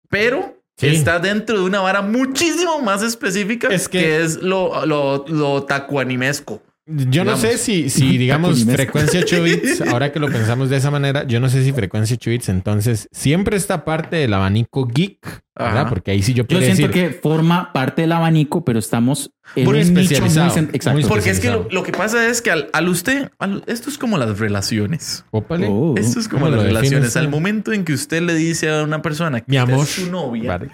Pero 0.08 0.55
Sí. 0.78 0.88
está 0.88 1.18
dentro 1.18 1.58
de 1.58 1.64
una 1.64 1.80
vara 1.80 2.02
muchísimo 2.02 2.80
más 2.82 3.02
específica 3.02 3.68
Es 3.68 3.88
que- 3.88 3.98
que, 4.00 4.22
es 4.22 4.42
lo, 4.42 4.84
lo, 4.84 5.24
lo 5.28 5.62
tacuanimesco. 5.64 6.62
Yo 6.86 7.24
no 7.24 7.36
sé 7.36 7.58
si, 7.58 7.90
si 7.90 8.16
digamos, 8.18 8.64
frecuencia 8.64 9.20
8 9.20 9.42
bits, 9.42 9.80
ahora 9.90 10.12
que 10.12 10.20
lo 10.20 10.28
pensamos 10.28 10.70
de 10.70 10.76
esa 10.76 10.90
manera, 10.90 11.24
yo 11.26 11.40
no 11.40 11.48
sé 11.48 11.64
si 11.64 11.72
frecuencia 11.72 12.14
8 12.16 12.30
bits, 12.30 12.48
entonces 12.50 13.08
siempre 13.10 13.56
está 13.56 13.84
parte 13.84 14.16
del 14.16 14.34
abanico 14.34 14.86
geek. 14.86 15.40
Ajá. 15.58 15.88
Porque 15.88 16.10
ahí 16.10 16.22
sí 16.22 16.34
yo 16.34 16.44
Yo 16.46 16.60
siento 16.60 16.88
decir, 16.88 16.90
que 16.90 17.10
forma 17.10 17.72
parte 17.72 18.02
del 18.02 18.12
abanico, 18.12 18.64
pero 18.64 18.78
estamos 18.78 19.30
en 19.54 19.64
Muy 19.64 19.74
un 19.80 19.80
nicho 19.80 19.92
muy 19.94 20.02
especializado, 20.02 20.58
Exacto. 20.72 20.92
muy 20.92 21.04
Porque 21.04 21.30
es 21.30 21.40
que 21.40 21.46
lo, 21.48 21.54
especializado. 21.60 21.68
lo 21.70 21.82
que 21.82 21.92
pasa 21.92 22.28
es 22.28 22.42
que 22.42 22.50
al, 22.50 22.68
al 22.74 22.88
usted, 22.88 23.30
al- 23.38 23.64
esto 23.66 23.88
es 23.88 23.96
como 23.96 24.18
las 24.18 24.38
relaciones. 24.38 25.24
Ópale. 25.30 25.66
Oh. 25.70 25.94
Esto 25.96 26.20
es 26.20 26.28
como 26.28 26.44
¿Cómo 26.46 26.56
las 26.56 26.64
lo 26.66 26.68
defines, 26.68 26.90
relaciones. 26.90 27.16
Al 27.16 27.28
momento 27.30 27.72
en 27.72 27.84
que 27.84 27.94
usted 27.94 28.20
le 28.22 28.34
dice 28.34 28.68
a 28.70 28.82
una 28.82 29.00
persona 29.00 29.40
que 29.40 29.46
Mi 29.50 29.56
amor. 29.56 29.84
es 29.84 29.88
su 29.90 30.10
novia, 30.10 30.58
Vale. 30.58 30.68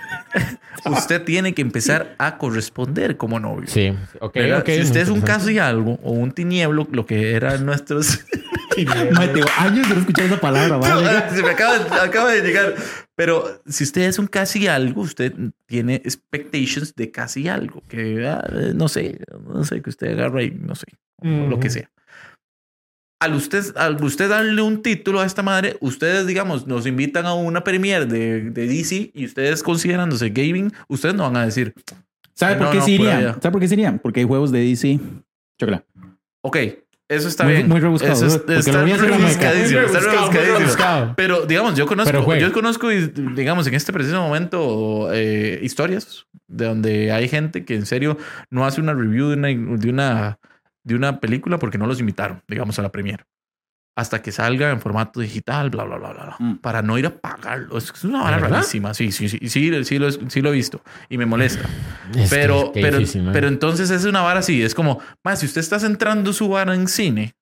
usted 0.90 1.22
tiene 1.22 1.54
que 1.54 1.62
empezar 1.62 2.14
a 2.18 2.36
corresponder 2.38 3.16
como 3.16 3.38
novio. 3.38 3.68
Sí, 3.68 3.92
ok, 4.20 4.34
¿verdad? 4.34 4.60
ok. 4.60 4.66
si 4.70 4.80
usted 4.82 5.00
es 5.02 5.08
un 5.10 5.20
caso 5.20 5.48
y 5.50 5.58
algo 5.58 6.00
o 6.02 6.10
un 6.12 6.32
tinieblo, 6.32 6.88
lo 6.90 7.06
que 7.06 7.32
eran 7.34 7.64
nuestros 7.64 8.20
Mae, 9.12 9.28
tengo 9.28 9.46
años 9.58 9.88
de 9.88 9.94
no 9.94 10.00
escuchar 10.00 10.26
esa 10.26 10.40
palabra, 10.40 10.76
¿vale? 10.78 11.30
Se 11.34 11.42
me 11.42 11.50
acaba, 11.50 12.02
acaba 12.02 12.32
de 12.32 12.42
llegar. 12.42 12.74
Pero 13.14 13.62
si 13.66 13.84
usted 13.84 14.02
es 14.02 14.18
un 14.18 14.26
casi 14.26 14.66
algo, 14.66 15.02
usted 15.02 15.34
tiene 15.66 15.96
expectations 15.96 16.94
de 16.94 17.10
casi 17.10 17.48
algo. 17.48 17.82
Que 17.88 18.26
ah, 18.26 18.44
no 18.74 18.88
sé, 18.88 19.20
no 19.46 19.64
sé, 19.64 19.82
que 19.82 19.90
usted 19.90 20.12
agarra 20.12 20.42
y 20.42 20.50
no 20.50 20.74
sé, 20.74 20.86
o 21.18 21.48
lo 21.48 21.60
que 21.60 21.70
sea. 21.70 21.90
Al 23.20 23.34
usted, 23.34 23.76
al 23.76 24.02
usted 24.02 24.28
darle 24.28 24.62
un 24.62 24.82
título 24.82 25.20
a 25.20 25.26
esta 25.26 25.42
madre, 25.42 25.76
ustedes, 25.80 26.26
digamos, 26.26 26.66
nos 26.66 26.86
invitan 26.86 27.24
a 27.26 27.34
una 27.34 27.62
premiere 27.62 28.06
de, 28.06 28.50
de 28.50 28.66
DC 28.66 29.12
y 29.14 29.26
ustedes 29.26 29.62
considerándose 29.62 30.30
gaming, 30.30 30.72
ustedes 30.88 31.14
no 31.14 31.22
van 31.22 31.36
a 31.36 31.44
decir, 31.44 31.72
¿Sabe 32.34 32.56
por 32.56 32.66
No, 32.66 32.72
qué 32.72 32.78
no, 32.78 32.84
se 32.84 32.90
irían? 32.90 33.22
¿Sabe 33.40 33.50
por 33.52 33.60
qué 33.60 33.68
se 33.68 33.74
irían? 33.74 33.98
Porque 33.98 34.20
hay 34.20 34.26
juegos 34.26 34.50
de 34.52 34.60
DC. 34.60 34.98
Chocolate. 35.60 35.86
ok, 36.40 36.56
eso 37.16 37.28
está 37.28 37.44
Muy- 37.44 37.52
bien. 37.54 37.68
muy 37.68 37.80
rebuscado, 37.80 38.12
Eso 38.12 38.26
es- 38.26 38.34
está 38.34 38.52
rebuscadísimo, 38.52 38.60
está 38.62 38.82
Muy 38.82 39.18
rebuscado, 39.18 39.56
muy 39.56 39.70
rebuscadísimo. 39.70 40.58
rebuscado. 40.58 41.14
Pero 41.16 41.46
digamos, 41.46 41.74
yo 41.76 41.86
conozco, 41.86 42.34
yo 42.36 42.52
conozco, 42.52 42.88
digamos, 42.88 43.66
en 43.66 43.74
este 43.74 43.92
preciso 43.92 44.20
momento, 44.22 45.10
eh, 45.12 45.60
historias 45.62 46.26
de 46.48 46.64
donde 46.66 47.12
hay 47.12 47.28
gente 47.28 47.64
que 47.64 47.74
en 47.76 47.86
serio 47.86 48.18
no 48.50 48.66
hace 48.66 48.80
una 48.80 48.94
review 48.94 49.28
de 49.28 49.34
una, 49.36 49.48
de 49.48 49.90
una, 49.90 50.38
de 50.84 50.94
una 50.94 51.20
película 51.20 51.58
porque 51.58 51.78
no 51.78 51.86
los 51.86 52.00
invitaron, 52.00 52.42
digamos, 52.48 52.78
a 52.78 52.82
la 52.82 52.90
premiere. 52.92 53.24
Hasta 53.94 54.22
que 54.22 54.32
salga 54.32 54.70
en 54.70 54.80
formato 54.80 55.20
digital, 55.20 55.68
bla, 55.68 55.84
bla, 55.84 55.98
bla, 55.98 56.12
bla, 56.12 56.24
bla, 56.24 56.36
Mm. 56.38 56.56
para 56.58 56.80
no 56.80 56.96
ir 56.98 57.04
a 57.06 57.10
pagarlo. 57.10 57.76
Es 57.76 57.92
una 58.04 58.22
vara 58.22 58.38
rarísima. 58.38 58.94
Sí, 58.94 59.12
sí, 59.12 59.28
sí, 59.28 59.38
sí, 59.48 59.84
sí, 59.84 59.98
lo, 59.98 60.10
sí 60.10 60.40
lo 60.40 60.48
he 60.48 60.52
visto 60.52 60.82
y 61.10 61.18
me 61.18 61.26
molesta. 61.26 61.68
Es 62.16 62.30
que- 62.30 62.36
Pero, 62.36 62.72
qué 62.72 62.80
pero, 62.80 62.98
difícil, 62.98 63.28
pero 63.32 63.48
entonces 63.48 63.90
es 63.90 64.04
una 64.06 64.22
vara 64.22 64.40
así. 64.40 64.62
Es 64.62 64.74
como, 64.74 64.98
más 65.22 65.40
si 65.40 65.46
usted 65.46 65.60
está 65.60 65.78
centrando 65.78 66.32
su 66.32 66.48
vara 66.48 66.74
en 66.74 66.88
cine, 66.88 67.34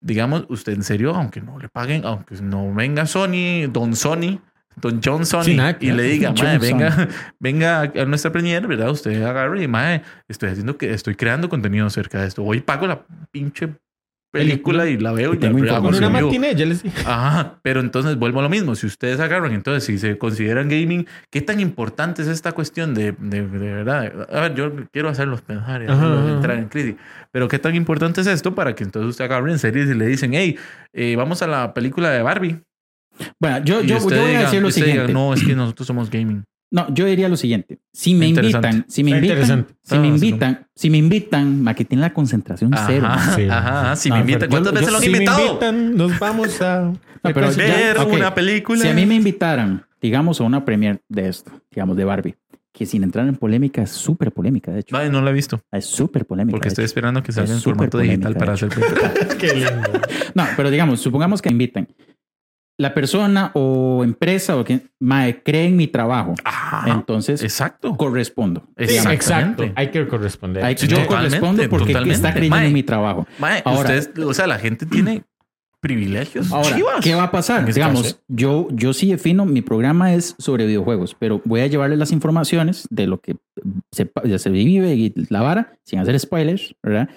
digamos, 0.00 0.44
usted 0.48 0.72
en 0.74 0.82
serio, 0.82 1.14
aunque 1.14 1.40
no 1.40 1.58
le 1.58 1.68
paguen, 1.68 2.04
aunque 2.04 2.34
no 2.36 2.72
venga 2.74 3.06
Sony, 3.06 3.66
Don 3.70 3.96
Sony, 3.96 4.40
Don 4.76 5.00
John 5.04 5.24
Sony, 5.24 5.44
Sí, 5.44 5.54
nada 5.56 5.78
que 5.78 5.86
y 5.86 5.92
le 5.92 6.02
diga, 6.04 6.32
mae, 6.42 6.58
venga, 6.58 7.08
venga 7.38 7.80
a 7.82 8.04
nuestra 8.06 8.32
premiere, 8.32 8.66
¿verdad? 8.66 8.90
Usted 8.90 9.22
agarre 9.22 9.62
y, 9.62 9.68
mae, 9.68 10.02
estoy 10.28 10.50
haciendo 10.50 10.76
que 10.76 10.92
estoy 10.92 11.14
creando 11.14 11.48
contenido 11.48 11.86
acerca 11.86 12.20
de 12.20 12.28
esto. 12.28 12.42
Hoy 12.42 12.60
pago 12.60 12.86
la 12.86 13.04
pinche 13.30 13.74
película 14.34 14.86
y 14.86 14.98
la 14.98 15.12
veo 15.12 15.32
y, 15.32 15.36
Y 15.36 15.40
tengo 15.40 15.58
hago 15.72 15.86
Con 15.86 15.94
una 15.94 16.10
matiné, 16.10 16.54
ya 16.54 16.66
les 16.66 16.82
dije. 16.82 17.00
Ajá, 17.06 17.58
pero 17.62 17.80
entonces 17.80 18.16
vuelvo 18.16 18.40
a 18.40 18.42
lo 18.42 18.48
mismo. 18.48 18.74
Si 18.74 18.86
ustedes 18.86 19.20
agarran, 19.20 19.52
entonces 19.52 19.84
si 19.84 19.98
se 19.98 20.18
consideran 20.18 20.68
gaming, 20.68 21.06
¿qué 21.30 21.40
tan 21.40 21.60
importante 21.60 22.22
es 22.22 22.28
esta 22.28 22.52
cuestión 22.52 22.94
de, 22.94 23.12
de, 23.12 23.46
de 23.46 23.72
verdad? 23.72 24.28
A 24.30 24.40
ver, 24.40 24.54
yo 24.54 24.72
quiero 24.92 25.08
hacerlos 25.08 25.40
pensar 25.42 25.82
y 25.82 25.86
hacerlos 25.86 26.30
entrar 26.30 26.58
en 26.58 26.68
crisis, 26.68 26.96
pero 27.30 27.48
¿qué 27.48 27.58
tan 27.58 27.74
importante 27.74 28.20
es 28.20 28.26
esto 28.26 28.54
para 28.54 28.74
que 28.74 28.84
entonces 28.84 29.10
usted 29.10 29.24
agarre 29.24 29.50
en 29.50 29.58
serio 29.58 29.82
y 29.84 29.94
le 29.94 30.06
dicen, 30.06 30.34
hey, 30.34 30.56
eh, 30.92 31.14
vamos 31.16 31.42
a 31.42 31.46
la 31.46 31.72
película 31.72 32.10
de 32.10 32.22
Barbie? 32.22 32.60
Bueno, 33.40 33.64
yo, 33.64 33.80
yo, 33.82 33.98
yo 33.98 34.00
voy 34.00 34.34
a 34.34 34.40
decir 34.40 34.60
lo 34.60 34.68
usted 34.68 34.82
diga, 34.82 34.92
siguiente. 34.92 35.12
no, 35.12 35.32
es 35.34 35.44
que 35.44 35.54
nosotros 35.54 35.86
somos 35.86 36.10
gaming. 36.10 36.44
No, 36.74 36.92
yo 36.92 37.04
diría 37.06 37.28
lo 37.28 37.36
siguiente. 37.36 37.78
Si 37.92 38.14
me 38.14 38.26
Interesante. 38.26 38.68
invitan, 38.68 38.86
si 38.90 39.04
me 39.04 39.10
invitan, 39.12 39.30
interesante. 39.36 39.74
si 39.80 39.94
me 39.98 40.06
Ah, 40.08 40.10
invitan, 40.10 40.66
si 40.74 40.90
me 40.90 40.98
invitan, 40.98 41.62
ma 41.62 41.72
que 41.74 41.84
tiene 41.84 42.00
la 42.00 42.12
concentración 42.12 42.72
cero. 42.86 43.06
Ajá, 43.08 43.36
Sí. 43.36 43.42
ajá, 43.48 43.80
ajá, 43.80 43.96
si 43.96 44.08
No, 44.08 44.16
me 44.16 44.20
invitan, 44.22 44.48
¿cuántas 44.50 44.72
yo- 44.72 44.80
veces 44.80 44.86
yo- 44.86 44.90
lo 44.90 44.96
han 44.98 45.02
Si 45.04 45.10
me 45.10 45.16
invitado? 45.18 45.46
invitan, 45.46 45.96
nos 45.96 46.18
vamos 46.18 46.60
a... 46.62 46.92
pero 47.22 47.34
Frecuencia- 47.52 47.66
ya- 47.68 47.76
Ver 48.02 48.06
una 48.12 48.34
película. 48.34 48.80
Si 48.80 48.88
a 48.88 48.92
mí 48.92 49.06
me 49.06 49.14
invitaran, 49.14 49.86
digamos, 50.02 50.40
a 50.40 50.44
una 50.44 50.64
premiere 50.64 51.00
de 51.08 51.28
esto, 51.28 51.52
digamos, 51.70 51.96
de 51.96 52.04
Barbie, 52.04 52.34
que 52.72 52.86
sin 52.86 53.04
entrar 53.04 53.28
en 53.28 53.36
polémica 53.36 53.82
es 53.82 53.90
súper 53.90 54.32
polémica, 54.32 54.72
de 54.72 54.80
hecho. 54.80 54.96
Vale, 54.96 55.08
no 55.10 55.22
la 55.22 55.30
he 55.30 55.32
visto. 55.32 55.60
Es 55.70 55.86
súper 55.86 56.26
polémica. 56.26 56.56
Porque 56.56 56.66
estoy 56.68 56.84
esperando 56.86 57.22
que 57.22 57.30
salga 57.30 57.54
en 57.54 57.60
formato 57.60 57.98
digital 57.98 58.34
para 58.34 58.54
hacer. 58.54 58.68
Qué 59.38 59.54
lindo. 59.54 60.00
No, 60.34 60.44
pero 60.56 60.70
digamos, 60.72 60.98
supongamos 61.00 61.40
que 61.40 61.50
me 61.50 61.52
invitan. 61.52 61.86
La 62.76 62.92
persona 62.92 63.52
o 63.54 64.02
empresa 64.02 64.56
o 64.56 64.64
que 64.64 64.80
mae, 65.00 65.42
cree 65.44 65.66
en 65.66 65.76
mi 65.76 65.86
trabajo. 65.86 66.34
Ajá. 66.44 66.90
Entonces, 66.90 67.42
Exacto. 67.42 67.96
correspondo. 67.96 68.64
Exacto. 68.76 69.64
Hay 69.76 69.90
que 69.92 70.06
corresponder. 70.08 70.64
Hay- 70.64 70.74
yo 70.74 70.88
totalmente, 70.88 71.14
correspondo 71.14 71.68
porque 71.70 71.92
totalmente. 71.92 72.14
está 72.16 72.32
creyendo 72.32 72.56
Mae. 72.56 72.66
en 72.66 72.72
mi 72.72 72.82
trabajo. 72.82 73.26
Mae, 73.38 73.62
Ahora- 73.64 73.80
ustedes, 73.96 74.10
o 74.18 74.34
sea, 74.34 74.46
la 74.48 74.58
gente 74.58 74.86
tiene 74.86 75.22
privilegios. 75.84 76.50
Ahora, 76.50 76.74
chivas. 76.74 77.00
¿qué 77.02 77.14
va 77.14 77.24
a 77.24 77.30
pasar? 77.30 77.70
Digamos, 77.70 78.02
caso. 78.02 78.18
yo, 78.28 78.68
yo 78.72 78.94
sí 78.94 79.10
defino, 79.10 79.44
mi 79.44 79.60
programa 79.60 80.14
es 80.14 80.34
sobre 80.38 80.64
videojuegos, 80.66 81.14
pero 81.18 81.42
voy 81.44 81.60
a 81.60 81.66
llevarle 81.66 81.96
las 81.98 82.10
informaciones 82.10 82.88
de 82.90 83.06
lo 83.06 83.20
que 83.20 83.36
se, 83.92 84.10
ya 84.24 84.38
se 84.38 84.48
vive 84.48 84.94
y 84.94 85.12
la 85.28 85.42
vara, 85.42 85.76
sin 85.84 85.98
hacer 85.98 86.18
spoilers, 86.18 86.74
¿verdad? 86.82 87.10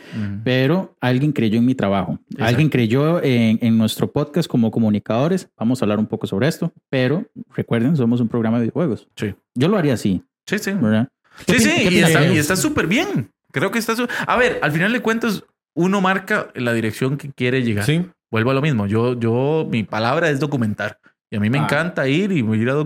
Pero 0.44 0.96
alguien 1.00 1.32
creyó 1.32 1.58
en 1.58 1.66
mi 1.66 1.76
trabajo. 1.76 2.20
Exacto. 2.30 2.44
Alguien 2.46 2.70
creyó 2.70 3.24
en, 3.24 3.58
en 3.62 3.78
nuestro 3.78 4.12
podcast 4.12 4.50
como 4.50 4.70
comunicadores. 4.70 5.50
Vamos 5.58 5.82
a 5.82 5.86
hablar 5.86 6.00
un 6.00 6.06
poco 6.08 6.28
sobre 6.28 6.50
esto, 6.50 6.74
pero 6.90 7.26
recuerden, 7.56 7.96
somos 7.96 8.20
un 8.20 8.28
programa 8.28 8.58
de 8.60 8.66
videojuegos. 8.66 9.08
Sí. 9.16 9.34
Yo 9.56 9.70
lo 9.70 9.78
haría 9.78 9.94
así, 9.94 10.22
Sí, 10.46 10.60
sí. 10.60 10.72
¿verdad? 10.74 11.08
¿Qué 11.46 11.60
Sí, 11.60 11.70
sí, 11.70 11.88
y 11.90 12.00
está, 12.00 12.28
y 12.34 12.38
está 12.38 12.56
súper 12.58 12.88
bien. 12.88 13.32
Creo 13.52 13.72
que 13.72 13.80
está 13.80 13.96
su- 13.96 14.08
A 14.28 14.36
ver, 14.38 14.60
al 14.62 14.72
final 14.74 14.92
de 14.92 15.00
cuentas, 15.02 15.44
uno 15.74 16.02
marca 16.02 16.50
la 16.56 16.74
dirección 16.74 17.18
que 17.18 17.32
quiere 17.32 17.64
llegar. 17.64 17.86
Sí. 17.86 18.06
Vuelvo 18.32 18.52
a 18.52 18.54
lo 18.54 18.62
mismo. 18.62 18.88
Yo, 18.88 19.18
yo, 19.20 19.68
mi 19.70 19.84
palabra 19.84 20.30
es 20.30 20.40
documentar. 20.40 21.00
Y 21.32 21.38
a 21.38 21.40
mí 21.40 21.50
me 21.50 21.60
Ah. 21.60 21.64
encanta 21.64 22.08
ir 22.08 22.32
y 22.32 22.40
ir 22.40 22.70
a, 22.70 22.84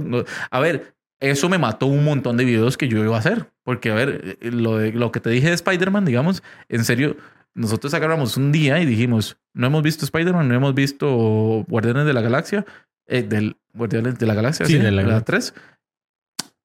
a 0.50 0.60
ver, 0.60 0.96
eso 1.20 1.50
me 1.50 1.58
mató 1.58 1.86
un 1.86 2.04
montón 2.04 2.38
de 2.38 2.46
videos 2.46 2.78
que 2.78 2.88
yo 2.88 3.04
iba 3.04 3.16
a 3.16 3.20
hacer. 3.20 3.48
Porque, 3.64 3.92
a 3.92 3.96
ver, 3.96 4.38
eh, 4.42 4.52
lo, 4.52 4.78
de, 4.78 4.92
lo 4.92 5.12
que 5.12 5.20
te 5.20 5.30
dije 5.30 5.48
de 5.50 5.54
Spider-Man, 5.54 6.06
digamos, 6.06 6.42
en 6.70 6.84
serio, 6.84 7.16
nosotros 7.54 7.94
agarramos 7.94 8.38
un 8.38 8.52
día 8.52 8.80
y 8.80 8.86
dijimos, 8.86 9.38
no 9.54 9.68
hemos 9.68 9.84
visto 9.84 10.06
Spider-Man, 10.06 10.48
no 10.48 10.56
hemos 10.56 10.74
visto 10.74 11.66
Guardianes 11.68 12.06
de 12.06 12.14
la 12.14 12.22
Galaxia, 12.22 12.66
eh, 13.08 13.24
del 13.24 13.58
Guardianes 13.74 14.18
de 14.18 14.26
la 14.26 14.34
Galaxia, 14.34 14.66
Sí, 14.66 14.74
sí, 14.74 14.78
de 14.80 14.86
la 14.92 14.92
la, 14.92 15.02
Galaxia. 15.04 15.26
3. 15.26 15.54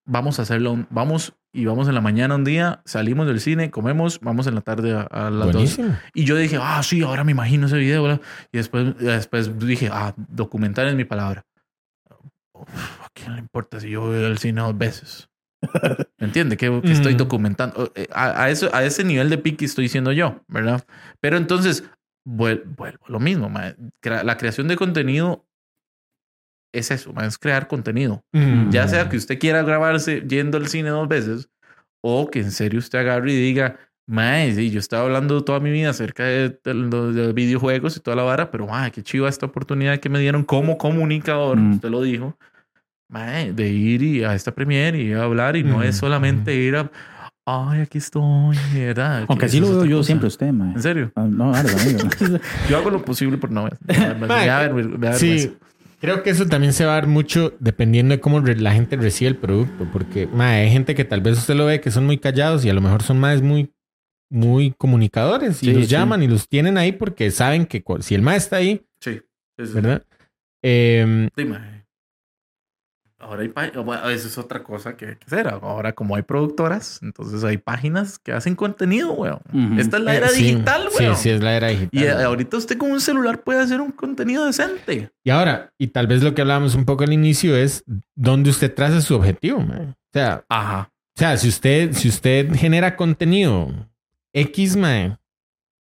Vamos 0.07 0.39
a 0.39 0.43
hacerlo, 0.43 0.73
un- 0.73 0.87
vamos 0.91 1.35
y 1.53 1.65
vamos 1.65 1.89
en 1.89 1.95
la 1.95 2.01
mañana 2.01 2.35
un 2.35 2.45
día, 2.45 2.81
salimos 2.85 3.27
del 3.27 3.41
cine, 3.41 3.70
comemos, 3.70 4.20
vamos 4.20 4.47
en 4.47 4.55
la 4.55 4.61
tarde 4.61 4.95
a, 4.95 5.01
a 5.03 5.31
las 5.31 5.47
dos. 5.47 5.53
Buenísimo. 5.55 5.97
Y 6.15 6.24
yo 6.24 6.37
dije, 6.37 6.59
ah, 6.61 6.83
sí, 6.83 7.03
ahora 7.03 7.24
me 7.24 7.33
imagino 7.33 7.66
ese 7.66 7.77
video. 7.78 8.03
¿verdad? 8.03 8.20
Y 8.53 8.59
después, 8.59 8.97
después 8.99 9.59
dije, 9.59 9.89
ah, 9.93 10.15
documentar 10.16 10.87
es 10.87 10.95
mi 10.95 11.05
palabra. 11.05 11.45
Uf, 12.53 13.01
¿A 13.03 13.09
quién 13.12 13.35
le 13.35 13.41
importa 13.41 13.81
si 13.81 13.91
yo 13.91 14.03
voy 14.03 14.24
al 14.24 14.39
cine 14.39 14.61
dos 14.61 14.77
veces? 14.77 15.28
¿Me 16.19 16.27
entiende? 16.27 16.57
Que, 16.57 16.81
que 16.83 16.93
estoy 16.93 17.15
Ujú. 17.15 17.24
documentando. 17.24 17.91
Eh, 17.95 18.07
A, 18.12 18.45
a 18.45 18.51
eso, 18.51 18.69
a 18.74 18.85
ese 18.85 19.03
nivel 19.05 19.31
de 19.31 19.39
pique 19.39 19.65
estoy 19.65 19.85
diciendo 19.85 20.12
yo, 20.12 20.41
¿verdad? 20.49 20.85
Pero 21.20 21.37
entonces, 21.39 21.85
vuel- 22.27 22.62
vuelvo 22.77 23.05
lo 23.09 23.19
mismo. 23.19 23.51
La 24.03 24.37
creación 24.37 24.69
de 24.69 24.77
contenido 24.77 25.45
es 26.78 26.90
eso, 26.90 27.12
es 27.23 27.39
crear 27.39 27.66
contenido. 27.69 28.23
Mm. 28.32 28.70
Ya 28.70 28.86
sea 28.89 29.09
que 29.09 29.16
usted 29.16 29.39
quiera 29.39 29.62
grabarse 29.62 30.23
yendo 30.28 30.59
al 30.59 30.69
cine 30.69 30.90
dos 30.90 31.09
veces 31.09 31.48
o 32.03 32.31
que 32.31 32.40
en 32.40 32.51
serio 32.51 32.78
usted 32.78 32.98
agarre 33.01 33.32
y 33.32 33.36
diga, 33.36 33.77
mae, 34.09 34.55
sí, 34.55 34.70
yo 34.70 34.78
estaba 34.78 35.05
hablando 35.05 35.43
toda 35.44 35.59
mi 35.61 35.70
vida 35.70 35.90
acerca 35.90 36.24
de, 36.24 36.59
de 36.62 36.74
los 36.74 37.15
de 37.15 37.32
videojuegos 37.32 37.97
y 37.97 38.01
toda 38.01 38.16
la 38.16 38.23
vara, 38.23 38.51
pero 38.51 38.66
mae, 38.66 38.90
qué 38.93 39.03
chiva 39.03 39.28
esta 39.28 39.47
oportunidad 39.47 39.98
que 39.98 40.09
me 40.09 40.19
dieron 40.20 40.44
como 40.44 40.78
comunicador, 40.78 41.57
Mm. 41.59 41.73
usted 41.74 41.90
lo 41.90 42.03
dijo, 42.03 42.36
mae, 43.09 43.53
de 43.53 43.69
ir 43.69 44.03
y 44.03 44.24
a 44.24 44.35
esta 44.35 44.53
premiere 44.55 45.03
y 45.03 45.12
a 45.12 45.23
hablar 45.23 45.57
y 45.57 45.62
no 45.65 45.82
es 45.82 45.97
Mm, 45.97 45.98
solamente 45.98 46.55
ir 46.55 46.77
a, 46.77 46.90
ay, 47.47 47.81
aquí 47.81 47.98
estoy, 47.98 48.57
¿verdad? 48.74 49.19
Aunque 49.28 49.39
Que 49.39 49.47
así 49.47 49.61
lo 49.61 49.70
veo 49.70 49.85
yo 49.85 49.97
cosa. 49.98 50.07
siempre 50.07 50.28
usted, 50.28 50.53
mae. 50.53 50.73
¿En 50.74 50.82
serio? 50.82 51.12
Ah, 51.16 51.27
No, 51.28 51.47
ahora, 51.55 51.61
amigo. 51.61 51.98
Yo 52.70 52.77
hago 52.78 52.90
lo 52.90 53.05
posible 53.05 53.39
por 53.39 53.51
no 53.53 53.65
ver. 53.65 53.78
Me 54.20 54.27
me 54.27 55.07
da 55.07 55.12
Sí. 55.15 55.57
Creo 56.01 56.23
que 56.23 56.31
eso 56.31 56.47
también 56.47 56.73
se 56.73 56.85
va 56.85 56.93
a 56.93 56.94
dar 56.97 57.06
mucho 57.06 57.55
dependiendo 57.60 58.14
de 58.14 58.20
cómo 58.20 58.40
la 58.40 58.73
gente 58.73 58.97
recibe 58.97 59.28
el 59.31 59.36
producto. 59.36 59.86
Porque 59.93 60.28
hay 60.39 60.70
gente 60.70 60.94
que 60.94 61.05
tal 61.05 61.20
vez 61.20 61.39
usted 61.39 61.55
lo 61.55 61.66
ve 61.66 61.81
que 61.81 61.90
son 61.90 62.06
muy 62.06 62.18
callados 62.18 62.64
y 62.64 62.70
a 62.70 62.74
lo 62.74 62.81
mejor 62.81 63.02
son 63.02 63.18
más 63.18 63.43
muy, 63.43 63.73
muy 64.31 64.73
comunicadores 64.77 65.62
y 65.62 65.66
Sí, 65.66 65.73
los 65.73 65.85
sí. 65.85 65.90
llaman 65.90 66.23
y 66.23 66.28
los 66.28 66.48
tienen 66.48 66.78
ahí 66.78 66.93
porque 66.93 67.31
saben 67.31 67.66
que 67.66 67.82
si 68.01 68.14
el 68.14 68.23
mae 68.23 68.36
está 68.36 68.56
ahí, 68.56 68.85
Sí. 69.01 69.20
¿verdad? 69.56 70.05
Em. 70.62 71.28
Ahora 73.18 73.43
hay 73.43 73.48
bueno, 73.48 74.10
eso 74.10 74.28
es 74.28 74.36
otra 74.36 74.62
cosa 74.62 74.94
que 74.97 75.06
hay 75.06 75.16
que 75.16 75.24
hacer. 75.24 75.48
Ahora, 75.48 75.94
como 75.94 76.16
hay 76.16 76.22
productoras, 76.22 77.01
entonces 77.02 77.43
hay 77.44 77.56
páginas 77.56 78.18
que 78.18 78.32
hacen 78.32 78.55
contenido, 78.55 79.12
weón. 79.14 79.40
Esta 79.78 79.97
es 79.97 80.02
la 80.02 80.14
era 80.14 80.26
eh, 80.26 80.30
sí, 80.30 80.43
digital, 80.43 80.88
Sí, 80.90 81.02
weón. 81.02 81.16
sí, 81.16 81.30
es 81.30 81.43
la 81.43 81.56
era 81.56 81.68
digital. 81.68 81.88
Y 81.93 82.05
eh, 82.05 82.10
ahorita 82.12 82.59
usted 82.59 82.76
con 82.76 82.90
un 82.93 83.01
celular 83.01 83.43
puede 83.43 83.60
hacer 83.60 83.80
un 83.80 83.90
contenido 83.90 84.44
decente. 84.44 85.10
Y 85.24 85.30
ahora, 85.30 85.72
y 85.78 85.86
tal 85.88 86.06
vez 86.06 86.22
lo 86.22 86.34
que 86.34 86.43
hablábamos 86.43 86.74
un 86.74 86.84
poco 86.84 87.05
al 87.05 87.12
inicio 87.12 87.56
es 87.56 87.84
dónde 88.14 88.51
usted 88.51 88.74
traza 88.74 89.01
su 89.01 89.14
objetivo, 89.16 89.60
mae. 89.60 89.86
O 89.88 89.94
sea, 90.12 90.44
Ajá. 90.51 90.90
O 91.16 91.18
sea, 91.18 91.36
si 91.38 91.48
usted, 91.48 91.93
si 91.93 92.09
usted 92.10 92.55
genera 92.55 92.94
contenido 92.97 93.70
X, 94.34 94.76
mae, 94.76 95.16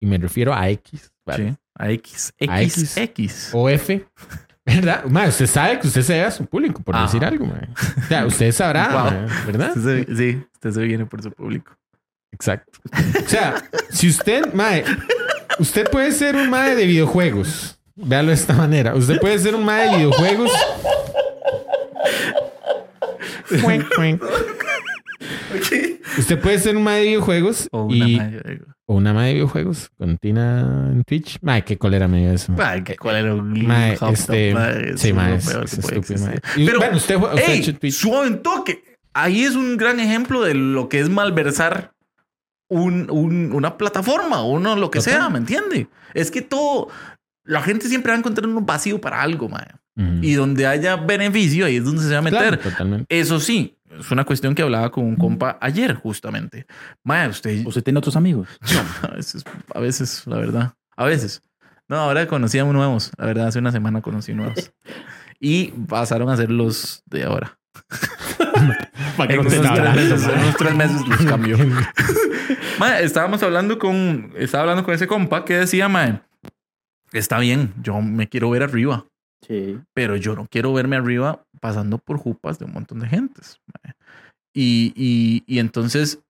y 0.02 0.08
me 0.08 0.18
refiero 0.18 0.52
a 0.56 0.68
X, 0.72 1.12
¿vale? 1.24 1.52
Sí. 1.52 1.58
A 1.76 1.92
X. 1.92 2.34
A 2.50 2.62
X. 2.64 2.78
X. 2.78 2.98
X. 2.98 3.50
o 3.54 3.70
F, 3.70 4.04
¿verdad? 4.76 5.04
Mae, 5.06 5.30
usted 5.30 5.48
sabe 5.48 5.80
que 5.80 5.88
usted 5.88 6.02
se 6.02 6.14
ve 6.14 6.24
a 6.24 6.32
su 6.32 6.46
público, 6.46 6.82
por 6.82 6.96
Ajá. 6.96 7.06
decir 7.06 7.24
algo, 7.26 7.46
mae. 7.46 7.68
O 8.04 8.08
sea, 8.08 8.26
usted 8.26 8.52
sabrá, 8.52 8.88
Wow. 8.90 9.28
¿verdad? 9.46 9.74
Usted 9.76 10.06
se- 10.08 10.16
sí, 10.16 10.44
usted 10.54 10.72
se 10.72 10.82
viene 10.82 11.06
por 11.06 11.22
su 11.24 11.32
público. 11.32 11.72
Exacto. 12.32 12.80
O 13.26 13.28
sea, 13.28 13.56
si 13.90 14.08
usted, 14.10 14.54
mae, 14.54 14.84
usted 15.60 15.90
puede 15.90 16.12
ser 16.12 16.36
un 16.36 16.50
mae 16.50 16.76
de 16.76 16.86
videojuegos. 16.86 17.80
Véalo 17.96 18.30
de 18.30 18.36
esta 18.36 18.54
manera. 18.54 18.96
Usted 18.96 19.20
puede 19.20 19.38
ser 19.40 19.56
un 19.56 19.66
mae 19.66 19.90
de 19.90 19.96
videojuegos. 19.98 20.52
Cuenc. 23.96 24.22
Usted 26.18 26.40
puede 26.40 26.60
ser 26.60 26.76
un 26.78 26.84
mae 26.84 27.00
de 27.02 27.06
videojuegos 27.08 27.68
O 27.72 27.84
una 27.84 27.96
y, 28.08 28.16
madre- 28.18 28.62
o 28.86 28.96
una 28.96 29.14
mae 29.14 29.28
de 29.28 29.34
videojuegos 29.36 29.90
con 29.98 30.18
Tina 30.18 30.88
en 30.92 31.04
Twitch. 31.04 31.38
Mae, 31.42 31.64
qué 31.64 31.78
colera 31.78 32.08
me 32.08 32.20
dio 32.22 32.32
eso. 32.32 32.56
Ay, 32.58 32.84
qué 32.84 32.96
cuál 32.98 33.16
era 33.18 33.36
un 33.36 33.66
Mae, 33.68 33.96
hot 33.98 34.14
este, 34.14 34.54
mae, 34.54 34.98
sí, 34.98 35.14
lo 35.14 35.22
es, 35.26 35.48
es 35.48 35.74
estúpido, 35.74 36.00
existir. 36.00 36.42
Y, 36.56 36.66
Pero, 36.66 36.80
bueno, 36.80 36.98
usted, 36.98 37.16
usted 37.18 37.38
ha 37.38 37.52
ey, 37.52 37.60
hecho 37.60 37.76
Twitch. 37.78 37.94
suave 37.94 38.32
toque. 38.38 38.84
Ahí 39.14 39.44
es 39.44 39.56
un 39.56 39.78
gran 39.78 40.00
ejemplo 40.00 40.42
de 40.44 40.54
lo 40.54 40.88
que 40.90 41.00
es 41.00 41.10
malversar 41.10 41.94
un, 42.70 43.10
un- 43.12 43.52
una 43.54 43.78
plataforma, 43.78 44.44
uno 44.44 44.76
lo 44.76 44.92
que 44.92 45.00
Total. 45.00 45.14
sea, 45.14 45.30
¿me 45.30 45.40
entiende? 45.40 45.88
Es 46.14 46.30
que 46.32 46.42
todo, 46.42 46.90
la 47.44 47.62
gente 47.62 47.88
siempre 47.88 48.12
va 48.12 48.16
a 48.16 48.20
encontrar 48.20 48.48
un 48.48 48.66
vacío 48.66 49.02
para 49.02 49.22
algo, 49.22 49.50
mae. 49.50 49.66
Ujú. 49.98 50.20
Y 50.24 50.34
donde 50.36 50.66
haya 50.68 50.96
beneficio, 50.96 51.66
ahí 51.66 51.78
es 51.78 51.84
donde 51.84 52.04
se 52.04 52.12
va 52.12 52.20
a 52.20 52.22
meter. 52.22 52.40
Claro, 52.40 52.58
totalmente. 52.60 53.06
Eso 53.20 53.40
sí, 53.40 53.76
es 53.98 54.12
una 54.12 54.26
cuestión 54.26 54.56
que 54.56 54.62
hablaba 54.62 54.92
con 54.92 55.06
un 55.06 55.16
compa 55.16 55.58
ayer, 55.62 55.96
justamente. 55.96 56.66
Mae, 57.04 57.30
usted, 57.30 57.66
¿Usted 57.66 57.84
tiene 57.84 58.00
otros 58.00 58.16
amigos? 58.16 58.48
a 59.02 59.16
veces, 59.16 59.44
a 59.74 59.80
veces, 59.80 60.28
la 60.28 60.38
verdad. 60.38 60.74
A 60.96 61.06
veces. 61.06 61.42
No, 61.88 61.98
ahora 61.98 62.28
conocí 62.28 62.60
a 62.60 62.64
nuevos. 62.64 63.12
La 63.18 63.26
verdad, 63.26 63.48
hace 63.48 63.60
una 63.60 63.72
semana 63.72 64.02
conocí 64.02 64.34
nuevos. 64.34 64.72
Y 65.42 65.68
pasaron 65.88 66.30
a 66.30 66.36
ser 66.36 66.52
los 66.52 67.02
de 67.06 67.24
ahora. 67.24 67.58
¿Para 69.16 69.42
meses, 69.42 70.28
en 70.28 70.40
unos 70.40 70.58
tres 70.58 70.76
meses 70.76 71.08
los 71.08 71.20
cambió. 71.20 71.58
Mae, 72.78 73.06
estábamos 73.06 73.42
hablando 73.42 73.80
con, 73.80 74.34
estaba 74.36 74.64
hablando 74.64 74.84
con 74.84 74.94
ese 74.94 75.08
compa 75.08 75.46
que 75.46 75.60
decía, 75.60 75.88
mae, 75.88 76.20
está 77.14 77.40
bien, 77.40 77.74
yo 77.82 78.02
me 78.02 78.28
quiero 78.28 78.50
ver 78.50 78.64
arriba, 78.64 79.06
Sí. 79.42 79.80
pero 79.94 80.16
yo 80.16 80.36
no 80.36 80.48
quiero 80.48 80.74
verme 80.74 80.98
arriba 80.98 81.46
pasando 81.62 81.98
por 81.98 82.18
jupas 82.18 82.60
de 82.60 82.66
un 82.66 82.74
montón 82.74 83.00
de 83.00 83.08
gentes. 83.08 83.60
Y, 84.54 84.94
y, 84.96 85.44
y 85.48 85.60
entonces, 85.60 86.24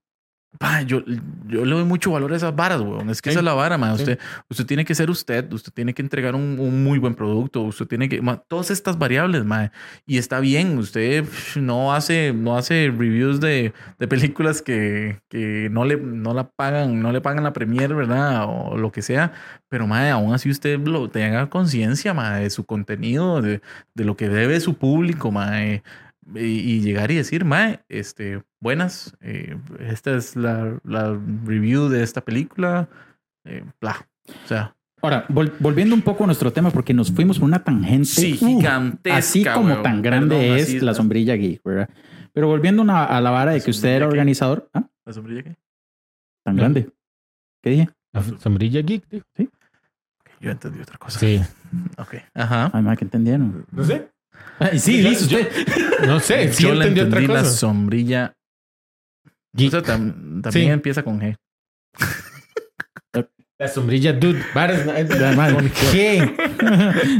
pa, 0.57 0.81
yo, 0.81 1.03
yo 1.47 1.63
le 1.63 1.75
doy 1.75 1.85
mucho 1.85 2.11
valor 2.11 2.33
a 2.33 2.35
esas 2.35 2.55
varas, 2.55 2.81
weón. 2.81 3.09
Es 3.09 3.21
que 3.21 3.29
Sí. 3.29 3.33
esa 3.33 3.39
es 3.39 3.45
la 3.45 3.53
vara, 3.53 3.77
mae. 3.77 3.95
Sí. 3.95 4.01
Usted, 4.01 4.19
usted 4.49 4.65
tiene 4.65 4.83
que 4.83 4.95
ser 4.95 5.09
usted, 5.09 5.51
usted 5.53 5.71
tiene 5.71 5.93
que 5.93 6.01
entregar 6.01 6.33
un, 6.35 6.57
un 6.59 6.83
muy 6.83 6.97
buen 6.97 7.13
producto, 7.13 7.61
usted 7.61 7.85
tiene 7.85 8.09
que, 8.09 8.21
ma, 8.21 8.37
todas 8.47 8.71
estas 8.71 8.97
variables, 8.97 9.45
mae. 9.45 9.71
Y 10.05 10.17
está 10.17 10.39
bien, 10.39 10.77
usted 10.79 11.23
no 11.55 11.93
hace, 11.93 12.33
no 12.33 12.57
hace 12.57 12.91
reviews 12.95 13.39
de, 13.39 13.73
de 13.99 14.07
películas 14.07 14.61
que, 14.61 15.21
que 15.29 15.69
no, 15.71 15.85
le, 15.85 15.97
no 15.97 16.33
la 16.33 16.49
pagan, 16.49 17.01
no 17.01 17.11
le 17.11 17.21
pagan 17.21 17.43
la 17.43 17.53
premier, 17.53 17.93
¿verdad? 17.93 18.45
O 18.47 18.75
lo 18.75 18.91
que 18.91 19.01
sea. 19.03 19.31
Pero, 19.69 19.85
mae, 19.87 20.09
aún 20.09 20.33
así 20.33 20.49
usted 20.49 20.79
lo, 20.79 21.09
tenga 21.09 21.47
conciencia, 21.49 22.13
mae, 22.13 22.43
de 22.43 22.49
su 22.49 22.65
contenido, 22.65 23.41
de, 23.41 23.61
de 23.93 24.03
lo 24.03 24.17
que 24.17 24.27
debe 24.29 24.59
su 24.59 24.73
público, 24.77 25.31
mae. 25.31 25.83
Y, 26.35 26.41
y 26.41 26.81
llegar 26.81 27.09
y 27.11 27.15
decir, 27.15 27.43
mae, 27.45 27.79
este, 27.89 28.41
buenas, 28.61 29.15
eh, 29.21 29.57
esta 29.79 30.15
es 30.15 30.35
la, 30.35 30.79
la 30.83 31.17
review 31.45 31.89
de 31.89 32.03
esta 32.03 32.21
película, 32.21 32.89
eh, 33.45 33.63
bla. 33.81 34.07
O 34.27 34.47
sea, 34.47 34.75
Ahora, 35.01 35.25
vol- 35.29 35.53
volviendo 35.59 35.95
un 35.95 36.01
poco 36.01 36.25
a 36.25 36.27
nuestro 36.27 36.51
tema, 36.51 36.71
porque 36.71 36.93
nos 36.93 37.09
fuimos 37.09 37.39
por 37.39 37.47
una 37.47 37.63
tangente. 37.63 38.03
sí, 38.05 38.33
uh, 38.41 38.45
gigantesca. 38.59 39.17
así 39.17 39.45
como 39.45 39.67
weón. 39.67 39.81
tan 39.83 40.01
grande 40.01 40.35
Perdón, 40.35 40.57
es 40.57 40.63
así 40.63 40.79
la 40.81 40.93
sombrilla 40.93 41.35
geek, 41.35 41.63
¿verdad? 41.63 41.89
Pero 42.33 42.47
volviendo 42.47 42.81
una- 42.81 43.05
a 43.05 43.21
la 43.21 43.31
vara 43.31 43.51
de 43.53 43.61
que 43.61 43.71
usted 43.71 43.87
era 43.89 44.05
¿Qué? 44.05 44.11
organizador. 44.11 44.69
¿Ah? 44.73 44.83
¿La 45.05 45.13
sombrilla 45.13 45.43
qué? 45.43 45.55
Tan 46.43 46.55
No. 46.57 46.61
grande. 46.63 46.89
¿Qué 47.63 47.69
dije? 47.69 47.89
La 48.11 48.23
sombrilla 48.39 48.81
geek, 48.81 49.05
tío. 49.07 49.21
Yo 50.41 50.51
entendí 50.51 50.81
otra 50.81 50.97
cosa. 50.97 51.17
Sí. 51.19 51.41
Ok. 51.97 52.15
Ajá. 52.33 52.71
Ay, 52.73 52.81
ma, 52.81 52.95
que 52.97 53.05
entendieron. 53.05 53.63
No 53.71 53.83
sé. 53.83 54.09
Ay, 54.57 54.79
sí, 54.79 55.01
Yo- 55.03 55.09
listo. 55.09 55.37
No 56.07 56.19
sé. 56.19 56.51
Sí 56.51 56.63
Yo 56.63 56.73
entendí 56.73 56.99
entendí 56.99 57.25
otra 57.25 57.33
la 57.35 57.39
cosa. 57.43 57.55
sombrilla. 57.57 58.35
Geek. 59.53 59.67
O 59.67 59.71
sea, 59.71 59.81
tam- 59.81 60.41
también 60.41 60.51
Sí. 60.51 60.69
empieza 60.71 61.03
con 61.03 61.19
G. 61.19 61.35
La 63.57 63.67
sombrilla, 63.67 64.13
dude. 64.13 64.39
¿Con 64.53 65.69
qué? 65.91 66.33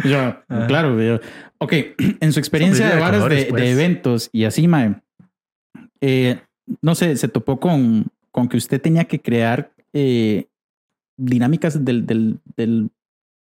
Yo, 0.09 0.37
claro. 0.67 1.01
yo- 1.01 1.19
ok, 1.57 1.73
en 2.21 2.31
su 2.31 2.39
experiencia 2.39 2.89
Sombrilla 2.89 2.89
de 2.89 2.95
de 2.95 3.01
varas 3.01 3.17
de, 3.17 3.19
colores, 3.23 3.45
de 3.45 3.49
pues. 3.51 3.63
eventos 3.69 4.29
y 4.31 4.45
así, 4.45 4.67
mae, 4.69 4.95
eh, 5.99 6.39
no 6.81 6.95
sé, 6.95 7.17
se 7.17 7.27
topó 7.27 7.59
con, 7.59 8.05
con 8.31 8.47
que 8.47 8.55
usted 8.55 8.79
tenía 8.81 9.03
que 9.03 9.19
crear 9.19 9.73
eh, 9.91 10.45
dinámicas 11.17 11.83
del, 11.83 12.05
del, 12.05 12.39
del 12.55 12.89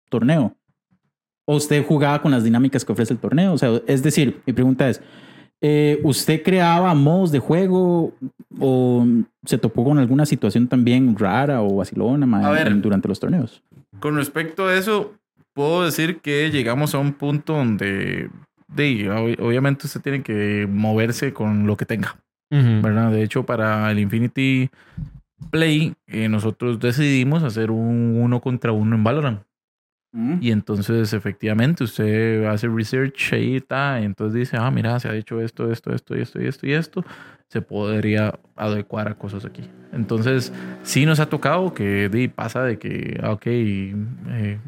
torneo. 0.09 0.57
O 1.45 1.57
usted 1.57 1.85
jugaba 1.85 2.23
con 2.23 2.33
las 2.33 2.45
dinámicas 2.45 2.85
que 2.85 2.93
ofrece 2.93 3.13
el 3.13 3.19
torneo. 3.21 3.53
O 3.53 3.59
sea, 3.59 3.79
es 3.87 4.03
decir, 4.03 4.41
mi 4.47 4.53
pregunta 4.55 4.89
es, 4.89 5.03
eh, 5.61 6.01
¿usted 6.05 6.43
creaba 6.43 6.95
modos 6.95 7.33
de 7.33 7.39
juego 7.39 8.13
o 8.59 9.07
se 9.45 9.59
topó 9.59 9.85
con 9.85 9.99
alguna 9.99 10.27
situación 10.27 10.69
también 10.69 11.17
rara 11.19 11.63
o 11.63 11.77
vacilona 11.77 12.27
ver. 12.51 12.81
durante 12.81 13.09
los 13.09 13.19
torneos? 13.21 13.63
Con 14.01 14.17
respecto 14.17 14.67
a 14.67 14.75
eso, 14.75 15.15
puedo 15.55 15.85
decir 15.85 16.19
que 16.21 16.51
llegamos 16.51 16.95
a 16.95 16.99
un 16.99 17.13
punto 17.15 17.55
donde, 17.55 18.29
de, 18.69 19.09
ob- 19.11 19.41
obviamente, 19.41 19.87
usted 19.87 20.01
tiene 20.03 20.23
que 20.23 20.69
moverse 20.71 21.33
con 21.33 21.67
lo 21.67 21.77
que 21.77 21.87
tenga. 21.87 22.17
¿verdad? 22.83 23.11
De 23.11 23.23
hecho, 23.23 23.45
para 23.45 23.91
el 23.91 23.99
Infinity 23.99 24.71
Play, 25.51 25.95
eh, 26.07 26.29
nosotros 26.29 26.79
decidimos 26.79 27.43
hacer 27.43 27.71
un 27.71 28.19
uno 28.21 28.41
contra 28.41 28.73
uno 28.73 28.95
en 28.97 29.03
Valorant. 29.05 29.41
Y 30.41 30.51
entonces, 30.51 31.13
efectivamente, 31.13 31.85
usted 31.85 32.45
hace 32.47 32.69
research 32.69 33.35
ahí 33.35 33.57
está, 33.57 34.01
y 34.01 34.05
entonces 34.05 34.39
dice, 34.39 34.57
ah, 34.59 34.71
mira, 34.71 34.99
se 34.99 35.09
ha 35.09 35.15
hecho 35.15 35.43
esto, 35.43 35.71
esto, 35.71 35.93
esto, 35.93 36.17
y 36.17 36.23
esto, 36.23 36.41
y 36.41 36.47
esto, 36.47 36.67
y 36.67 36.73
esto. 36.73 37.05
Se 37.49 37.61
podría 37.61 38.39
adecuar 38.57 39.09
a 39.09 39.15
cosas 39.15 39.45
aquí. 39.45 39.63
Entonces, 39.93 40.53
sí 40.83 41.05
nos 41.05 41.21
ha 41.21 41.27
tocado 41.27 41.75
que 41.75 42.31
pasa 42.35 42.63
de 42.63 42.79
que, 42.79 43.21
ah, 43.23 43.33
ok, 43.33 43.47
eh, 43.47 44.59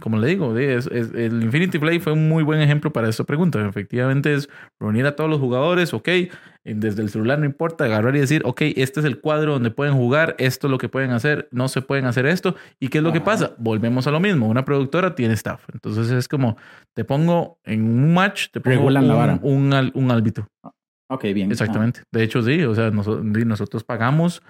como 0.00 0.18
le 0.18 0.26
digo, 0.28 0.54
di, 0.54 0.64
es- 0.64 0.86
es- 0.88 1.12
el 1.14 1.42
Infinity 1.42 1.78
Play 1.78 1.98
fue 2.00 2.12
un 2.12 2.28
muy 2.28 2.42
buen 2.42 2.60
ejemplo 2.60 2.92
para 2.92 3.08
esta 3.08 3.24
pregunta. 3.24 3.66
Efectivamente, 3.66 4.34
es 4.34 4.48
reunir 4.78 5.06
a 5.06 5.16
todos 5.16 5.28
los 5.30 5.38
jugadores, 5.40 5.92
ok, 5.94 6.08
eh, 6.08 6.30
desde 6.64 7.02
el 7.02 7.08
celular 7.10 7.38
no 7.38 7.44
importa, 7.46 7.84
agarrar 7.84 8.14
y 8.16 8.20
decir, 8.20 8.42
ok, 8.44 8.60
este 8.76 9.00
es 9.00 9.06
el 9.06 9.20
cuadro 9.20 9.52
donde 9.52 9.70
pueden 9.70 9.94
jugar, 9.94 10.34
esto 10.38 10.66
es 10.66 10.70
lo 10.70 10.78
que 10.78 10.88
pueden 10.88 11.10
hacer, 11.12 11.48
no 11.52 11.68
se 11.68 11.82
pueden 11.82 12.04
hacer 12.06 12.26
esto. 12.26 12.54
¿Y 12.78 12.88
qué 12.88 12.98
es 12.98 13.04
lo 13.04 13.12
que 13.12 13.20
pasa? 13.20 13.54
Volvemos 13.58 14.06
a 14.06 14.10
lo 14.10 14.20
mismo. 14.20 14.48
Una 14.48 14.64
productora 14.64 15.14
tiene 15.14 15.34
staff. 15.34 15.64
Entonces 15.72 16.10
es 16.10 16.28
como, 16.28 16.56
te 16.94 17.04
pongo 17.04 17.58
en 17.64 17.82
un 17.84 18.12
match, 18.14 18.48
te 18.52 18.60
pongo 18.60 18.76
Regulan 18.76 19.06
la 19.08 19.14
un, 19.14 19.18
vara. 19.20 19.38
un, 19.42 19.72
al- 19.72 19.92
un 19.94 20.10
árbitro. 20.10 20.46
Ok, 21.08 21.24
bien. 21.34 21.50
Exactamente. 21.50 22.02
De 22.12 22.22
hecho, 22.22 22.40
sí. 22.42 22.62
O 22.62 22.74
sea, 22.74 22.90
noso- 22.92 23.20
di, 23.20 23.44
nosotros 23.44 23.82
pagamos, 23.82 24.42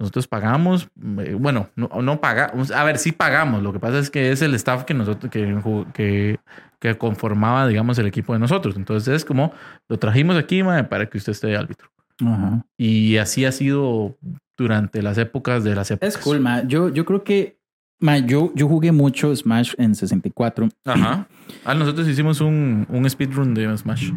nosotros 0.00 0.26
pagamos, 0.26 0.88
eh, 1.18 1.36
bueno, 1.38 1.68
no, 1.76 1.90
no 2.00 2.22
pagamos, 2.22 2.70
a 2.70 2.82
ver, 2.84 2.96
sí 2.96 3.12
pagamos. 3.12 3.62
Lo 3.62 3.70
que 3.70 3.78
pasa 3.78 3.98
es 3.98 4.08
que 4.08 4.32
es 4.32 4.40
el 4.40 4.54
staff 4.54 4.84
que 4.84 4.94
nosotros, 4.94 5.30
que, 5.30 5.60
que, 5.92 6.40
que 6.78 6.94
conformaba, 6.96 7.68
digamos, 7.68 7.98
el 7.98 8.06
equipo 8.06 8.32
de 8.32 8.38
nosotros. 8.38 8.76
Entonces 8.76 9.14
es 9.14 9.24
como, 9.26 9.52
lo 9.88 9.98
trajimos 9.98 10.36
aquí, 10.36 10.62
mae, 10.62 10.84
para 10.84 11.04
que 11.04 11.18
usted 11.18 11.32
esté 11.32 11.48
de 11.48 11.58
árbitro. 11.58 11.90
Ah, 12.22 12.34
Ajá. 12.34 12.66
Y 12.78 13.18
así 13.18 13.44
ha 13.44 13.52
sido 13.52 14.16
durante 14.56 15.02
las 15.02 15.18
épocas 15.18 15.64
de 15.64 15.74
las 15.74 15.90
épocas. 15.90 16.16
Es 16.16 16.18
cool, 16.18 16.40
ma. 16.40 16.62
Yo, 16.66 16.88
yo 16.88 17.04
creo 17.04 17.22
que 17.22 17.58
ma, 17.98 18.16
yo, 18.16 18.52
yo 18.54 18.68
jugué 18.68 18.92
mucho 18.92 19.36
Smash 19.36 19.74
en 19.76 19.94
64. 19.94 20.66
Ajá. 20.86 21.28
Ah, 21.62 21.74
nosotros 21.74 22.08
hicimos 22.08 22.40
un, 22.40 22.86
un 22.88 23.10
speedrun 23.10 23.52
de 23.52 23.76
Smash. 23.76 24.12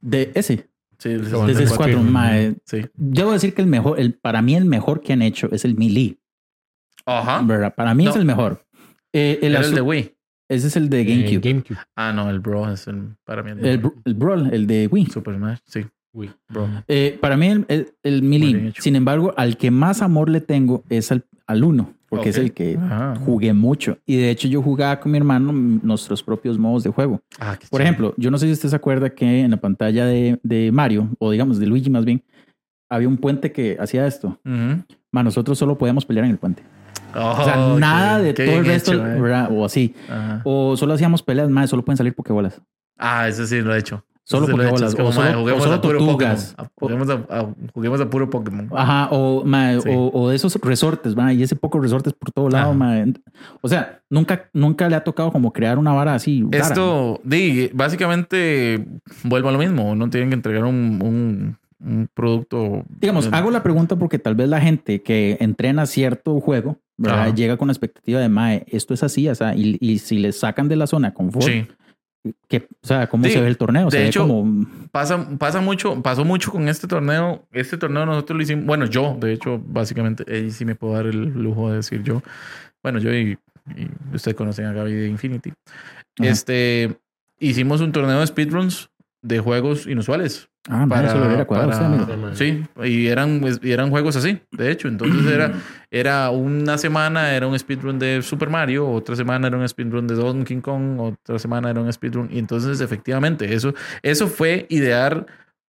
De 0.00 0.32
ese, 0.34 0.68
Sí, 0.98 1.10
el 1.10 1.18
de 1.20 1.30
64. 1.30 1.54
64. 1.54 2.02
ma, 2.02 2.38
eh, 2.38 2.56
Sí. 2.64 2.86
yo 2.96 3.24
voy 3.24 3.30
a 3.30 3.34
decir 3.34 3.54
que 3.54 3.62
el 3.62 3.68
mejor, 3.68 4.00
el, 4.00 4.14
para 4.14 4.42
mí 4.42 4.54
el 4.56 4.64
mejor 4.64 5.00
que 5.00 5.12
han 5.12 5.22
hecho 5.22 5.48
es 5.52 5.64
el 5.64 5.76
Melee. 5.76 6.18
Ajá. 7.06 7.40
¿verdad? 7.42 7.74
Para 7.74 7.94
mí 7.94 8.06
es 8.06 8.14
No. 8.14 8.20
el 8.20 8.26
mejor. 8.26 8.64
Eh, 9.12 9.38
el 9.42 9.52
Era 9.52 9.60
el 9.60 9.66
azul- 9.66 9.74
de 9.76 9.80
Wii. 9.80 10.14
ese 10.50 10.66
es 10.66 10.76
el 10.76 10.88
de 10.90 11.00
Eh, 11.00 11.04
GameCube. 11.04 11.40
GameCube. 11.48 11.78
Ah, 11.96 12.12
no, 12.12 12.28
el 12.28 12.40
Bro 12.40 12.70
es 12.72 12.86
el, 12.88 13.16
para 13.24 13.42
mí. 13.42 13.52
el, 13.52 13.82
br- 13.82 13.94
el 14.04 14.14
Brawl, 14.14 14.52
el 14.52 14.66
de 14.66 14.86
Wii. 14.88 15.06
Super 15.06 15.36
Smash. 15.36 15.58
Sí, 15.64 15.86
Uy. 16.12 16.30
Bro. 16.48 16.68
Eh, 16.88 17.16
para 17.20 17.36
mí 17.36 17.46
el, 17.48 17.64
el, 17.68 17.92
el 18.02 18.22
Melee. 18.22 18.72
Sin 18.78 18.96
embargo, 18.96 19.32
al 19.36 19.56
que 19.56 19.70
más 19.70 20.02
amor 20.02 20.28
le 20.28 20.40
tengo 20.40 20.82
es 20.88 21.12
al, 21.12 21.24
al 21.46 21.62
uno, 21.64 21.94
porque 22.08 22.30
es 22.30 22.38
el 22.38 22.52
que 22.52 22.76
Ajá. 22.76 23.14
jugué 23.24 23.52
mucho. 23.52 23.98
Y 24.06 24.16
de 24.16 24.30
hecho 24.30 24.48
yo 24.48 24.62
jugaba 24.62 24.98
con 25.00 25.12
mi 25.12 25.18
hermano 25.18 25.52
nuestros 25.52 26.22
propios 26.22 26.58
modos 26.58 26.82
de 26.84 26.90
juego. 26.90 27.20
Ah, 27.38 27.56
qué 27.58 27.66
Por 27.70 27.82
ejemplo, 27.82 28.14
yo 28.16 28.30
no 28.30 28.38
sé 28.38 28.46
si 28.46 28.52
usted 28.52 28.68
se 28.70 28.76
acuerda 28.76 29.10
que 29.10 29.40
en 29.42 29.50
la 29.50 29.56
pantalla 29.58 30.06
de, 30.06 30.38
de 30.42 30.70
Mario, 30.72 31.08
o 31.18 31.30
digamos 31.30 31.58
de 31.58 31.66
Luigi 31.66 31.90
más 31.90 32.04
bien, 32.04 32.22
había 32.90 33.08
un 33.08 33.18
puente 33.18 33.52
que 33.52 33.76
hacía 33.78 34.06
esto. 34.06 34.38
Ma, 35.12 35.22
nosotros 35.22 35.58
solo 35.58 35.76
podíamos 35.76 36.06
pelear 36.06 36.24
en 36.24 36.32
el 36.32 36.38
puente. 36.38 36.62
o 37.14 37.44
sea, 37.44 37.56
nada 37.78 38.18
qué- 38.18 38.24
de 38.24 38.34
qué 38.34 38.46
todo 38.46 38.58
el 38.58 38.64
resto, 38.66 38.92
hecho, 38.92 39.06
eh. 39.06 39.20
¿verdad? 39.20 39.48
o 39.52 39.64
así. 39.64 39.94
Ajá. 40.08 40.40
O 40.44 40.76
solo 40.76 40.94
hacíamos 40.94 41.22
peleas, 41.22 41.48
más 41.50 41.68
solo 41.70 41.84
pueden 41.84 41.96
salir 41.98 42.14
pokebolas. 42.14 42.60
Ah, 42.98 43.28
eso 43.28 43.46
sí 43.46 43.60
lo 43.60 43.74
he 43.74 43.78
hecho. 43.78 44.04
Solo 44.28 44.46
como, 44.46 44.62
O 44.62 44.76
solo, 45.12 45.12
mae, 45.14 45.34
o 45.52 45.60
solo 45.60 45.74
a 45.76 45.80
puro 45.80 45.98
tortugas. 45.98 46.54
Pokémon. 46.54 46.68
A- 46.68 46.70
Juguemos 46.78 47.08
a, 47.30 47.46
juguemos 47.72 48.00
a 48.02 48.10
puro 48.10 48.28
Pokémon. 48.28 48.68
Ajá, 48.74 49.08
o, 49.10 49.42
Sí. 49.82 49.88
o, 49.90 50.08
o 50.08 50.30
esos 50.32 50.54
resortes, 50.56 51.16
ma, 51.16 51.32
y 51.32 51.42
ese 51.42 51.56
poco 51.56 51.80
resortes 51.80 52.12
por 52.12 52.30
todo 52.30 52.50
lado, 52.50 52.70
Ajá. 52.70 52.74
ma. 52.78 53.04
O 53.62 53.68
sea, 53.68 54.00
nunca, 54.10 54.50
nunca 54.52 54.86
le 54.88 54.96
ha 54.96 55.04
tocado 55.04 55.32
como 55.32 55.52
crear 55.52 55.78
una 55.78 55.92
vara 55.94 56.14
así. 56.14 56.42
rara. 56.50 56.58
Esto, 56.66 57.20
di, 57.24 57.70
básicamente, 57.72 58.84
vuelvo 59.24 59.48
a 59.48 59.52
lo 59.52 59.58
mismo. 59.58 59.94
No 59.94 60.10
tienen 60.10 60.28
que 60.28 60.34
entregar 60.34 60.64
un, 60.64 60.98
un, 61.02 61.56
un 61.80 62.08
producto. 62.12 62.82
Digamos, 63.00 63.26
eh, 63.26 63.30
hago 63.32 63.50
la 63.50 63.62
pregunta 63.62 63.96
porque 63.96 64.18
tal 64.18 64.34
vez 64.34 64.48
la 64.48 64.60
gente 64.60 65.02
que 65.02 65.36
entrena 65.40 65.86
cierto 65.86 66.38
juego. 66.40 66.76
Llega 67.34 67.56
con 67.56 67.68
la 67.68 67.72
expectativa 67.72 68.18
de, 68.20 68.28
mae, 68.28 68.64
esto 68.68 68.92
es 68.92 69.04
así, 69.04 69.28
o 69.28 69.34
sea, 69.34 69.54
y, 69.54 69.78
y 69.80 70.00
si 70.00 70.18
le 70.18 70.32
sacan 70.32 70.68
de 70.68 70.74
la 70.74 70.88
zona 70.88 71.14
confort, 71.14 71.46
Sí. 71.46 71.64
Que, 72.48 72.68
o 72.82 72.86
sea, 72.86 73.06
¿cómo 73.06 73.24
Sí, 73.24 73.32
se 73.32 73.40
ve 73.40 73.48
el 73.48 73.56
torneo? 73.56 73.90
Se 73.90 73.98
de 73.98 74.02
ve 74.04 74.08
hecho, 74.08 74.26
como... 74.26 74.66
Pasa, 74.90 75.28
pasa 75.38 75.60
mucho, 75.60 76.02
pasó 76.02 76.24
mucho 76.24 76.50
con 76.50 76.68
este 76.68 76.86
torneo. 76.86 77.46
Este 77.52 77.76
torneo 77.76 78.06
nosotros 78.06 78.36
lo 78.36 78.42
hicimos. 78.42 78.64
Bueno, 78.64 78.86
yo, 78.86 79.16
de 79.20 79.32
hecho, 79.32 79.60
básicamente, 79.64 80.24
ahí 80.32 80.50
sí 80.50 80.64
me 80.64 80.74
puedo 80.74 80.94
dar 80.94 81.06
el 81.06 81.28
lujo 81.28 81.70
de 81.70 81.76
decir 81.76 82.02
yo. 82.02 82.22
Bueno, 82.82 82.98
yo 82.98 83.12
y, 83.12 83.38
y 83.76 84.14
ustedes 84.14 84.36
conocen 84.36 84.66
a 84.66 84.72
Gaby 84.72 84.92
de 84.92 85.08
Infinity. 85.08 85.52
Ajá. 86.18 86.30
Este 86.30 86.98
hicimos 87.40 87.80
un 87.80 87.92
torneo 87.92 88.20
de 88.20 88.26
speedruns 88.26 88.90
de 89.22 89.40
juegos 89.40 89.86
inusuales. 89.86 90.48
Ah, 90.70 90.84
mae, 90.84 91.06
eso 91.06 91.18
lo 91.18 91.26
hubiera 91.26 91.44
cuadrado 91.46 91.70
usted, 91.70 91.84
amigo. 91.86 92.06
para- 92.06 92.34
sí, 92.36 92.62
y 92.84 93.06
eran, 93.06 93.40
y 93.62 93.70
eran 93.70 93.88
juegos 93.90 94.16
así, 94.16 94.38
de 94.52 94.70
hecho. 94.70 94.86
Entonces 94.88 95.24
era, 95.26 95.52
era 95.90 96.30
una 96.30 96.76
semana 96.76 97.32
era 97.34 97.46
un 97.46 97.58
speedrun 97.58 97.98
de 97.98 98.20
Super 98.22 98.50
Mario, 98.50 98.86
otra 98.90 99.16
semana 99.16 99.48
era 99.48 99.56
un 99.56 99.66
speedrun 99.66 100.06
de 100.06 100.14
Donkey 100.14 100.60
Kong, 100.60 101.00
otra 101.00 101.38
semana 101.38 101.70
era 101.70 101.80
un 101.80 101.90
speedrun. 101.92 102.28
Y 102.30 102.38
entonces, 102.38 102.80
efectivamente, 102.82 103.54
eso, 103.54 103.72
eso 104.02 104.28
fue 104.28 104.66
idear 104.68 105.26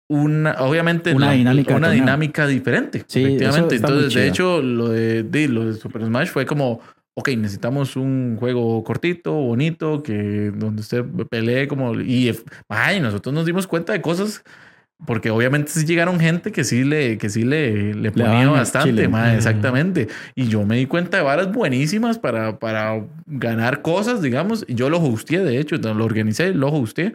una, 0.09 0.53
obviamente, 0.61 1.13
Una 1.15 1.33
dinámica 1.33 1.73
de 1.73 1.79
una 1.79 1.91
dinámica 1.91 2.47
diferente. 2.47 3.05
Sí, 3.07 3.21
efectivamente. 3.25 3.77
Entonces, 3.77 4.15
de 4.15 4.29
hecho, 4.29 4.63
lo 4.63 4.89
de, 4.91 5.23
de- 5.25 5.49
lo 5.49 5.65
de 5.67 5.75
Super 5.75 6.05
Smash 6.05 6.29
fue 6.29 6.45
como, 6.47 6.81
ok, 7.15 7.31
necesitamos 7.31 7.97
un 7.97 8.37
juego 8.39 8.85
cortito, 8.85 9.33
bonito, 9.33 10.03
que 10.03 10.53
donde 10.55 10.83
usted 10.83 11.05
pelee 11.31 11.67
como... 11.67 11.95
Y 12.01 12.33
ay, 12.69 13.01
nosotros 13.01 13.35
nos 13.35 13.47
dimos 13.47 13.67
cuenta 13.67 13.93
de 13.93 14.01
cosas... 14.03 14.45
Porque 15.07 15.31
obviamente 15.31 15.71
sí 15.73 15.85
llegaron 15.85 16.19
gente 16.21 16.51
que 16.53 16.65
sí 16.65 16.85
le, 16.85 17.19
que 17.19 17.29
sí 17.29 17.43
le, 17.43 17.95
le 17.95 18.11
ponía 18.11 18.43
el 18.43 18.51
bastante, 18.51 19.07
Ujú. 19.07 19.17
exactamente. 19.35 20.09
Y 20.35 20.47
yo 20.49 20.65
me 20.65 20.77
di 20.77 20.87
cuenta 20.87 21.19
de 21.19 21.23
varas 21.23 21.53
buenísimas 21.53 22.19
para, 22.19 22.59
para 22.59 23.05
ganar 23.27 23.83
cosas, 23.83 24.23
digamos. 24.23 24.65
Y 24.67 24.75
yo 24.75 24.89
lo 24.89 24.99
hosteé, 25.03 25.41
de 25.41 25.59
hecho, 25.59 25.77
lo 25.77 26.05
organicé, 26.05 26.55
lo 26.55 26.69
hosteé. 26.73 27.15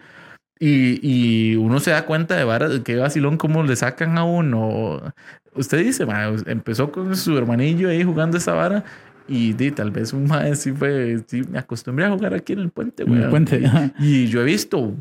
Y, 0.59 0.99
y 1.01 1.55
uno 1.55 1.79
se 1.79 1.91
da 1.91 2.05
cuenta 2.05 2.35
de 2.35 2.43
varas, 2.43 2.81
que 2.81 2.97
vacilón, 2.97 3.37
cómo 3.37 3.63
le 3.63 3.75
sacan 3.75 4.17
a 4.17 4.25
uno. 4.25 5.01
Usted 5.55 5.79
dice, 5.79 6.05
mae, 6.05 6.35
empezó 6.47 6.91
con 6.91 7.15
su 7.15 7.37
hermanillo 7.37 7.89
ahí 7.89 8.03
jugando 8.03 8.37
esa 8.37 8.53
vara. 8.53 8.83
Y 9.27 9.53
di, 9.53 9.71
tal 9.71 9.91
vez 9.91 10.11
un 10.11 10.25
mae 10.25 10.55
sí 10.55 10.73
fue, 10.73 11.19
sí, 11.27 11.43
me 11.49 11.59
acostumbré 11.59 12.05
a 12.05 12.09
jugar 12.11 12.33
aquí 12.33 12.53
en 12.53 12.59
el 12.59 12.69
puente, 12.71 13.03
güey. 13.03 13.29
puente. 13.29 13.65
ajá. 13.65 13.93
Y 13.99 14.27
yo 14.27 14.41
he 14.41 14.43
visto, 14.43 14.93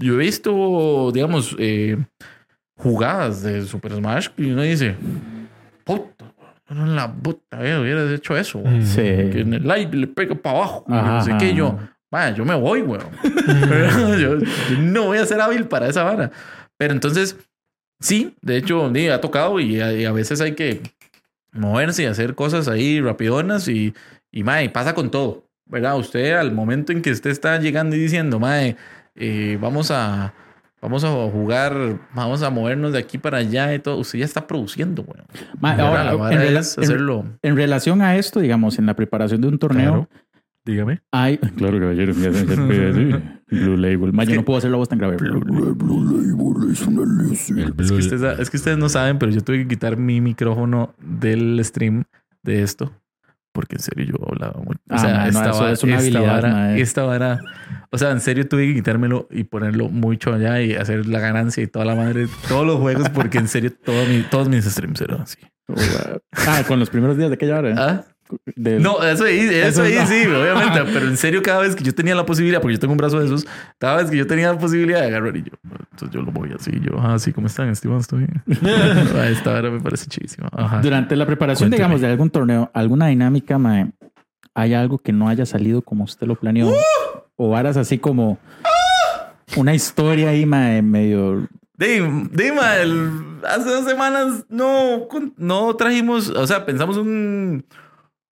yo 0.00 0.14
he 0.14 0.18
visto, 0.18 1.10
digamos, 1.12 1.54
eh, 1.58 1.96
jugadas 2.76 3.42
de 3.42 3.62
Super 3.62 3.92
Smash 3.94 4.28
y 4.36 4.50
uno 4.50 4.62
dice, 4.62 4.96
puta, 5.84 6.32
no 6.68 6.84
en 6.86 6.96
la 6.96 7.12
puta, 7.12 7.58
hubieras 7.58 8.10
hecho 8.12 8.36
eso. 8.36 8.58
güey. 8.60 8.78
Mm. 8.78 8.86
Sí. 8.86 8.96
Que 9.02 9.40
en 9.40 9.54
el 9.54 9.62
live 9.62 9.90
le 9.92 10.06
pega 10.06 10.34
para 10.34 10.56
abajo. 10.58 10.84
y 10.88 10.92
Ajá, 10.92 11.12
no 11.12 11.22
sé 11.24 11.32
qué, 11.38 11.50
y 11.50 11.54
yo. 11.56 11.78
"Vaya, 12.10 12.34
yo 12.34 12.44
me 12.44 12.54
voy, 12.56 12.82
weón. 12.82 13.04
yo, 14.20 14.38
yo 14.38 14.78
no 14.80 15.06
voy 15.06 15.18
a 15.18 15.26
ser 15.26 15.40
hábil 15.40 15.66
para 15.66 15.88
esa 15.88 16.02
vara. 16.04 16.30
Pero 16.76 16.92
entonces, 16.92 17.36
Sí, 18.02 18.34
de 18.40 18.56
hecho, 18.56 18.90
sí, 18.94 19.08
ha 19.08 19.20
tocado 19.20 19.60
y 19.60 19.78
a, 19.78 19.92
y 19.92 20.06
a 20.06 20.12
veces 20.12 20.40
hay 20.40 20.52
que 20.54 20.80
moverse 21.52 22.02
y 22.02 22.06
hacer 22.06 22.34
cosas 22.34 22.66
ahí 22.66 22.98
rapidonas 22.98 23.68
y, 23.68 23.92
y 24.32 24.42
mae, 24.42 24.70
pasa 24.70 24.94
con 24.94 25.10
todo, 25.10 25.44
¿verdad? 25.66 25.98
Usted 25.98 26.32
al 26.32 26.50
momento 26.50 26.92
en 26.92 27.02
que 27.02 27.10
usted 27.10 27.28
está 27.28 27.58
llegando 27.60 27.94
y 27.96 27.98
diciendo, 27.98 28.40
mae, 28.40 28.76
eh, 29.16 29.58
vamos 29.60 29.90
a... 29.90 30.34
Vamos 30.82 31.04
a 31.04 31.10
jugar, 31.10 32.00
vamos 32.14 32.42
a 32.42 32.48
movernos 32.48 32.94
de 32.94 32.98
aquí 33.00 33.18
para 33.18 33.36
allá 33.36 33.74
y 33.74 33.80
todo. 33.80 33.98
Usted 33.98 34.20
ya 34.20 34.24
está 34.24 34.46
produciendo, 34.46 35.02
güey. 35.02 35.20
Ma, 35.60 35.72
Ahora, 35.74 36.10
en, 36.32 36.40
rela- 36.40 36.60
es 36.60 36.78
en- 36.78 36.84
hacerlo. 36.84 37.26
en 37.42 37.54
relación 37.54 38.00
a 38.00 38.16
esto, 38.16 38.40
digamos, 38.40 38.78
en 38.78 38.86
la 38.86 38.94
preparación 38.96 39.42
de 39.42 39.48
un 39.48 39.58
torneo, 39.58 40.08
Dígame. 40.64 41.02
hay. 41.12 41.36
Claro, 41.58 41.78
caballero. 41.78 42.14
Blue 42.14 43.76
Label. 43.76 44.14
Ma, 44.14 44.24
yo 44.24 44.36
no 44.36 44.44
puedo 44.46 44.56
hacer 44.56 44.70
la 44.70 44.78
voz 44.78 44.88
tan 44.88 44.98
grave. 44.98 45.18
El 45.20 45.26
Es 45.26 45.34
Blue- 45.76 47.74
que, 47.76 47.94
ustedes, 47.94 48.38
es 48.38 48.50
que 48.50 48.56
ustedes 48.56 48.78
no 48.78 48.88
saben, 48.88 49.18
pero 49.18 49.32
yo 49.32 49.42
tuve 49.42 49.58
que 49.58 49.68
quitar 49.68 49.96
mi 49.96 50.20
micrófono 50.20 50.94
del 50.98 51.62
stream 51.64 52.04
de 52.42 52.62
esto. 52.62 52.92
Porque 53.52 53.76
en 53.76 53.82
serio 53.82 54.06
yo 54.06 54.28
hablaba 54.28 54.60
mucho. 54.62 54.78
O 54.88 54.94
Ah, 54.94 54.98
sea, 54.98 55.12
ma, 55.14 55.22
no, 55.24 55.28
esta, 55.28 55.50
eso 55.50 55.60
vara- 55.60 55.72
es 55.72 55.82
una 55.84 55.92
esta 55.96 56.02
habilidad, 56.18 56.34
vara- 56.42 56.48
ma. 56.52 56.76
esta 56.78 57.02
vara- 57.02 57.40
O 57.92 57.98
sea, 57.98 58.10
en 58.12 58.20
serio 58.20 58.46
tuve 58.48 58.68
que 58.68 58.74
quitármelo 58.74 59.26
y 59.30 59.44
ponerlo 59.44 59.88
mucho 59.88 60.32
allá 60.32 60.60
y 60.62 60.74
hacer 60.74 61.06
la 61.06 61.18
ganancia 61.18 61.62
y 61.62 61.66
toda 61.66 61.84
la 61.84 61.94
madre, 61.96 62.28
todos 62.48 62.66
los 62.66 62.76
juegos, 62.78 63.08
porque 63.08 63.38
en 63.38 63.48
serio 63.48 63.72
todo 63.84 64.06
mi- 64.06 64.22
todos 64.22 64.48
mis 64.48 64.64
streams 64.64 65.00
eran 65.00 65.22
así. 65.22 65.38
Ah, 66.46 66.62
con 66.66 66.78
los 66.78 66.90
primeros 66.90 67.16
días 67.16 67.30
de 67.30 67.34
aquella 67.34 67.58
hora. 67.58 67.74
¿Ah? 67.76 68.04
Del- 68.54 68.80
No, 68.80 69.02
eso 69.02 69.24
ahí, 69.24 69.40
eso 69.40 69.52
Eso 69.68 69.82
ahí 69.82 69.94
no. 69.96 70.06
sí, 70.06 70.24
obviamente. 70.26 70.82
Pero 70.92 71.08
en 71.08 71.16
serio, 71.16 71.42
cada 71.42 71.62
vez 71.62 71.74
que 71.74 71.82
yo 71.82 71.92
tenía 71.92 72.14
la 72.14 72.24
posibilidad, 72.24 72.60
porque 72.60 72.74
yo 72.74 72.78
tengo 72.78 72.92
un 72.92 72.98
brazo 72.98 73.18
de 73.18 73.26
esos, 73.26 73.44
cada 73.78 73.96
vez 73.96 74.08
que 74.10 74.16
yo 74.16 74.26
tenía 74.26 74.52
la 74.52 74.58
posibilidad 74.58 75.00
de 75.00 75.06
agarrar 75.08 75.36
y 75.36 75.42
yo, 75.42 75.50
entonces 75.90 76.10
yo 76.10 76.22
lo 76.22 76.30
voy 76.30 76.50
así, 76.56 76.70
yo, 76.80 76.92
ah, 77.00 77.18
sí, 77.18 77.32
¿cómo 77.32 77.48
están, 77.48 77.68
Esteban? 77.70 77.98
Estoy 77.98 78.20
bien. 78.20 78.42
Ah, 79.16 79.28
Esta 79.28 79.52
hora 79.52 79.68
me 79.70 79.80
parece 79.80 80.06
chidísima. 80.06 80.48
Ajá. 80.52 80.80
Durante 80.80 81.16
la 81.16 81.26
preparación, 81.26 81.70
digamos, 81.70 82.00
de 82.00 82.06
algún 82.06 82.30
torneo, 82.30 82.70
alguna 82.72 83.08
dinámica, 83.08 83.58
mae, 83.58 83.90
hay 84.54 84.74
algo 84.74 84.98
que 84.98 85.12
no 85.12 85.28
haya 85.28 85.46
salido 85.46 85.82
como 85.82 86.04
usted 86.04 86.26
lo 86.26 86.34
planeó. 86.36 86.72
O 87.36 87.48
varas 87.50 87.76
así 87.76 87.98
como 87.98 88.38
una 89.56 89.74
historia 89.74 90.30
ahí, 90.30 90.46
mae, 90.46 90.82
medio. 90.82 91.48
El- 92.82 93.40
hace 93.48 93.70
dos 93.70 93.84
semanas 93.86 94.44
no, 94.48 95.08
no 95.36 95.74
trajimos, 95.76 96.28
o 96.28 96.46
sea, 96.46 96.66
pensamos 96.66 96.96
un, 96.98 97.64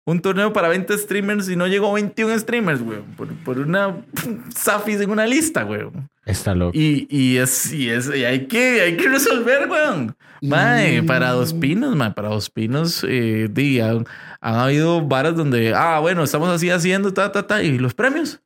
un 0.07 0.21
torneo 0.21 0.53
para 0.53 0.69
20 0.69 0.99
streamers 0.99 1.49
y 1.49 1.57
no 1.57 1.67
llegó 1.67 1.93
21 1.93 2.39
streamers, 2.39 2.83
güey. 2.83 2.99
Por, 3.17 3.29
por, 3.37 3.59
una 3.59 3.97
Safis 4.55 5.01
en 5.01 5.11
una 5.11 5.27
lista, 5.27 5.63
güey. 5.63 5.83
Está 6.27 6.55
loco. 6.55 6.73
Y, 6.75 7.07
y 7.11 7.39
es, 7.39 7.73
y 7.73 7.91
es, 7.91 8.15
y 8.15 8.25
hay 8.25 8.47
que, 8.47 8.83
hay 8.83 8.97
que 8.97 9.09
resolver, 9.09 9.67
güey. 9.67 10.11
Mm. 10.41 11.07
Para 11.07 11.31
dos 11.31 11.55
pinos, 11.55 11.97
mae, 11.97 12.11
para 12.11 12.29
dos 12.29 12.51
pinos, 12.51 13.05
eh, 13.09 13.49
han, 13.83 14.07
habido 14.41 15.01
varas 15.01 15.37
donde, 15.37 15.75
ah, 15.75 16.01
bueno, 16.01 16.23
estamos 16.23 16.51
así 16.51 16.71
haciendo, 16.71 17.15
ta, 17.15 17.33
ta, 17.33 17.47
ta, 17.47 17.63
y 17.63 17.79
los 17.79 17.95
premios. 17.95 18.41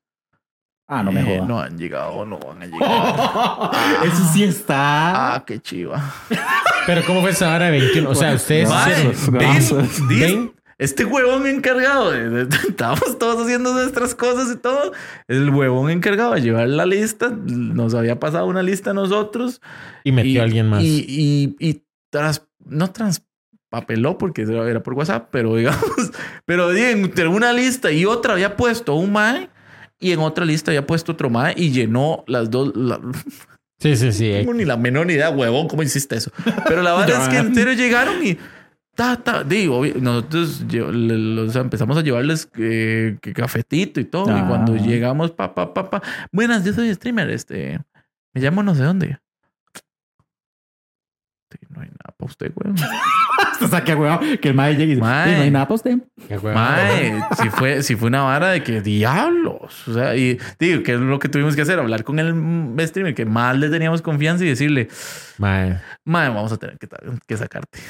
Ah, 0.87 1.03
no 1.03 1.13
me 1.13 1.23
jodas. 1.23 1.39
Eh, 1.39 1.45
no 1.47 1.61
han 1.61 1.77
llegado, 1.77 2.25
no 2.25 2.39
van 2.39 2.63
a 2.63 2.67
llegar. 2.67 4.07
Eso 4.07 4.33
sí 4.33 4.45
está. 4.45 5.35
Ah, 5.35 5.45
qué 5.45 5.61
chiva. 5.61 6.15
Pero 6.87 7.05
¿cómo 7.05 7.21
fue 7.21 7.31
esa 7.31 7.55
hora 7.55 7.67
de 7.67 7.73
21? 7.73 8.09
O 8.09 8.15
sea, 8.15 8.33
ustedes... 8.35 8.69
Mae, 8.71 9.13
este 10.79 11.05
huevón 11.05 11.47
encargado, 11.47 12.11
de, 12.13 12.31
de- 12.31 12.57
estábamos 12.69 13.19
todos 13.19 13.43
haciendo 13.45 13.73
nuestras 13.73 14.15
cosas 14.15 14.53
y 14.55 14.57
todo. 14.57 14.93
El 15.27 15.51
huevón 15.51 15.91
encargado 15.91 16.35
de 16.35 16.41
llevar 16.41 16.69
la 16.69 16.87
lista, 16.87 17.31
nos 17.31 17.95
había 17.95 18.21
pasado 18.21 18.47
una 18.47 18.63
lista 18.63 18.91
a 18.91 18.95
nosotros. 18.95 19.61
y 20.05 20.13
metió 20.13 20.41
a 20.41 20.45
alguien 20.45 20.69
más. 20.69 20.83
Y, 20.83 21.05
y, 21.09 21.57
y 21.59 21.83
tras, 22.11 22.47
no 22.65 22.91
transpapeló 22.93 24.19
porque 24.19 24.43
era 24.43 24.83
por 24.83 24.95
WhatsApp, 24.95 25.29
pero 25.33 25.55
digamos, 25.57 25.83
pero 26.45 26.73
entre 26.73 27.27
una 27.29 27.53
lista 27.53 27.91
y 27.91 28.05
otra 28.05 28.35
había 28.35 28.57
puesto 28.57 28.95
un 28.95 29.13
mae 29.13 29.51
y 30.01 30.13
en 30.13 30.21
otra 30.21 30.45
lista 30.45 30.71
había 30.71 30.87
puesto 30.87 31.13
otro 31.13 31.29
mae 31.29 31.55
y 31.57 31.71
llenó 31.73 32.23
las 32.29 32.51
dos. 32.51 32.71
la- 32.77 33.01
sí, 33.81 33.97
sí, 33.97 34.13
sí. 34.13 34.29
no 34.31 34.37
tengo 34.39 34.55
ni 34.55 34.65
la 34.65 34.77
menor 34.77 35.11
idea, 35.11 35.31
huevón, 35.31 35.67
cómo 35.67 35.83
hiciste 35.83 36.17
eso. 36.17 36.31
Pero 36.69 36.83
la 36.83 36.95
verdad 36.95 37.23
es 37.25 37.29
que 37.31 37.37
entero 37.39 37.73
llegaron 37.73 38.25
y. 38.25 38.39
Ta, 38.99 39.15
ta, 39.15 39.45
digo, 39.45 39.79
obvio, 39.79 39.95
nosotros 40.01 40.65
sea, 41.53 41.61
empezamos 41.63 41.97
a 41.97 42.01
llevarles 42.01 42.51
eh, 42.59 43.17
que 43.23 43.33
cafetito 43.33 44.01
y 44.01 44.05
todo. 44.05 44.37
Y 44.37 44.43
cuando 44.43 44.75
llegamos, 44.75 45.31
pa, 45.31 45.55
pa, 45.55 45.73
pa, 45.73 45.89
pa. 45.89 46.03
Buenas, 46.33 46.65
yo 46.65 46.73
soy 46.73 46.93
streamer. 46.93 47.31
Este, 47.31 47.79
me 48.35 48.41
llamo 48.41 48.61
no 48.65 48.75
sé 48.75 48.83
dónde. 48.83 49.21
Sí, 51.53 51.59
no 51.69 51.81
hay 51.81 51.91
nada 51.91 52.13
para 52.17 52.27
usted, 52.29 52.53
güey. 52.53 52.75
O 53.61 53.67
sea, 53.67 53.83
que 53.83 53.95
huevado, 53.95 54.21
que 54.41 54.49
el 54.49 54.55
mae 54.55 54.73
llegue 54.75 54.93
y 54.93 54.95
dice: 54.97 55.01
Mae. 55.01 55.31
"Sí, 55.31 55.37
No 55.37 55.43
hay 55.43 55.51
nada 55.51 55.67
para 55.67 55.75
usted. 55.77 55.99
Qué. 56.29 56.39
Mae, 56.39 57.23
si 57.41 57.51
fue, 57.51 57.83
si 57.83 57.97
fue 57.97 58.09
una 58.09 58.23
vara 58.23 58.49
de 58.51 58.63
que 58.63 58.81
diablos. 58.81 59.89
O 59.89 59.95
sea, 59.95 60.17
y 60.17 60.39
digo, 60.61 60.83
que 60.85 60.95
es 60.95 61.01
lo 61.01 61.19
que 61.19 61.29
tuvimos 61.29 61.57
que 61.57 61.63
hacer? 61.63 61.79
Hablar 61.79 62.05
con 62.05 62.19
el 62.21 62.87
streamer 62.87 63.15
que 63.15 63.27
más 63.27 63.57
le 63.59 63.69
teníamos 63.69 64.01
confianza 64.03 64.45
y 64.45 64.49
decirle, 64.49 64.89
Mae. 65.39 65.81
mae, 66.05 66.29
vamos 66.29 66.53
a 66.53 66.57
tener 66.57 66.79
que 66.79 67.37
sacarte. 67.37 67.81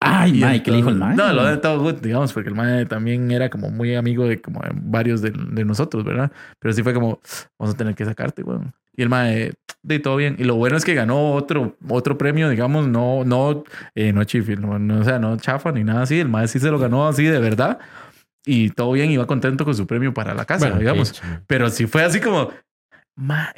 Ay, 0.00 0.34
mae, 0.34 0.62
¿qué 0.62 0.70
le 0.70 0.76
dijo 0.78 0.90
el 0.90 0.96
mae? 0.96 1.16
No, 1.16 1.32
lo 1.32 1.44
de 1.46 1.56
todo 1.56 1.80
good, 1.80 1.94
digamos, 2.02 2.32
porque 2.32 2.50
el 2.50 2.54
mae 2.54 2.84
también 2.86 3.30
era 3.30 3.48
como 3.48 3.70
muy 3.70 3.94
amigo 3.94 4.26
de 4.26 4.40
como 4.40 4.60
varios 4.74 5.22
de, 5.22 5.30
de 5.32 5.64
nosotros, 5.64 6.04
¿verdad? 6.04 6.30
Pero 6.58 6.74
sí 6.74 6.82
fue 6.82 6.92
como, 6.92 7.18
vamos 7.58 7.74
a 7.74 7.78
tener 7.78 7.94
que 7.94 8.04
sacarte, 8.04 8.42
weón. 8.42 8.72
Y 8.94 9.02
el 9.02 9.08
mae, 9.08 9.52
de 9.82 9.98
todo 9.98 10.16
bien. 10.16 10.36
Y 10.38 10.44
lo 10.44 10.56
bueno 10.56 10.76
es 10.76 10.84
que 10.84 10.94
ganó 10.94 11.32
otro, 11.32 11.76
otro 11.88 12.18
premio, 12.18 12.48
digamos, 12.50 12.86
no, 12.88 13.24
no, 13.24 13.64
eh, 13.94 14.12
no 14.12 14.24
chifil, 14.24 14.60
no, 14.60 14.78
no, 14.78 15.00
o 15.00 15.04
sea, 15.04 15.18
no 15.18 15.36
chafa 15.38 15.72
ni 15.72 15.82
nada 15.82 16.02
así. 16.02 16.20
El 16.20 16.28
mae 16.28 16.46
sí 16.48 16.58
se 16.58 16.70
lo 16.70 16.78
ganó 16.78 17.08
así 17.08 17.24
de 17.24 17.38
verdad. 17.38 17.78
Y 18.44 18.70
todo 18.70 18.92
bien, 18.92 19.10
iba 19.10 19.26
contento 19.26 19.64
con 19.64 19.74
su 19.74 19.86
premio 19.86 20.14
para 20.14 20.34
la 20.34 20.44
casa, 20.44 20.66
Bueno, 20.66 20.78
digamos. 20.78 21.20
Pero 21.46 21.68
sí 21.68 21.86
fue 21.86 22.04
así 22.04 22.20
como, 22.20 22.50
"Ma", 23.16 23.52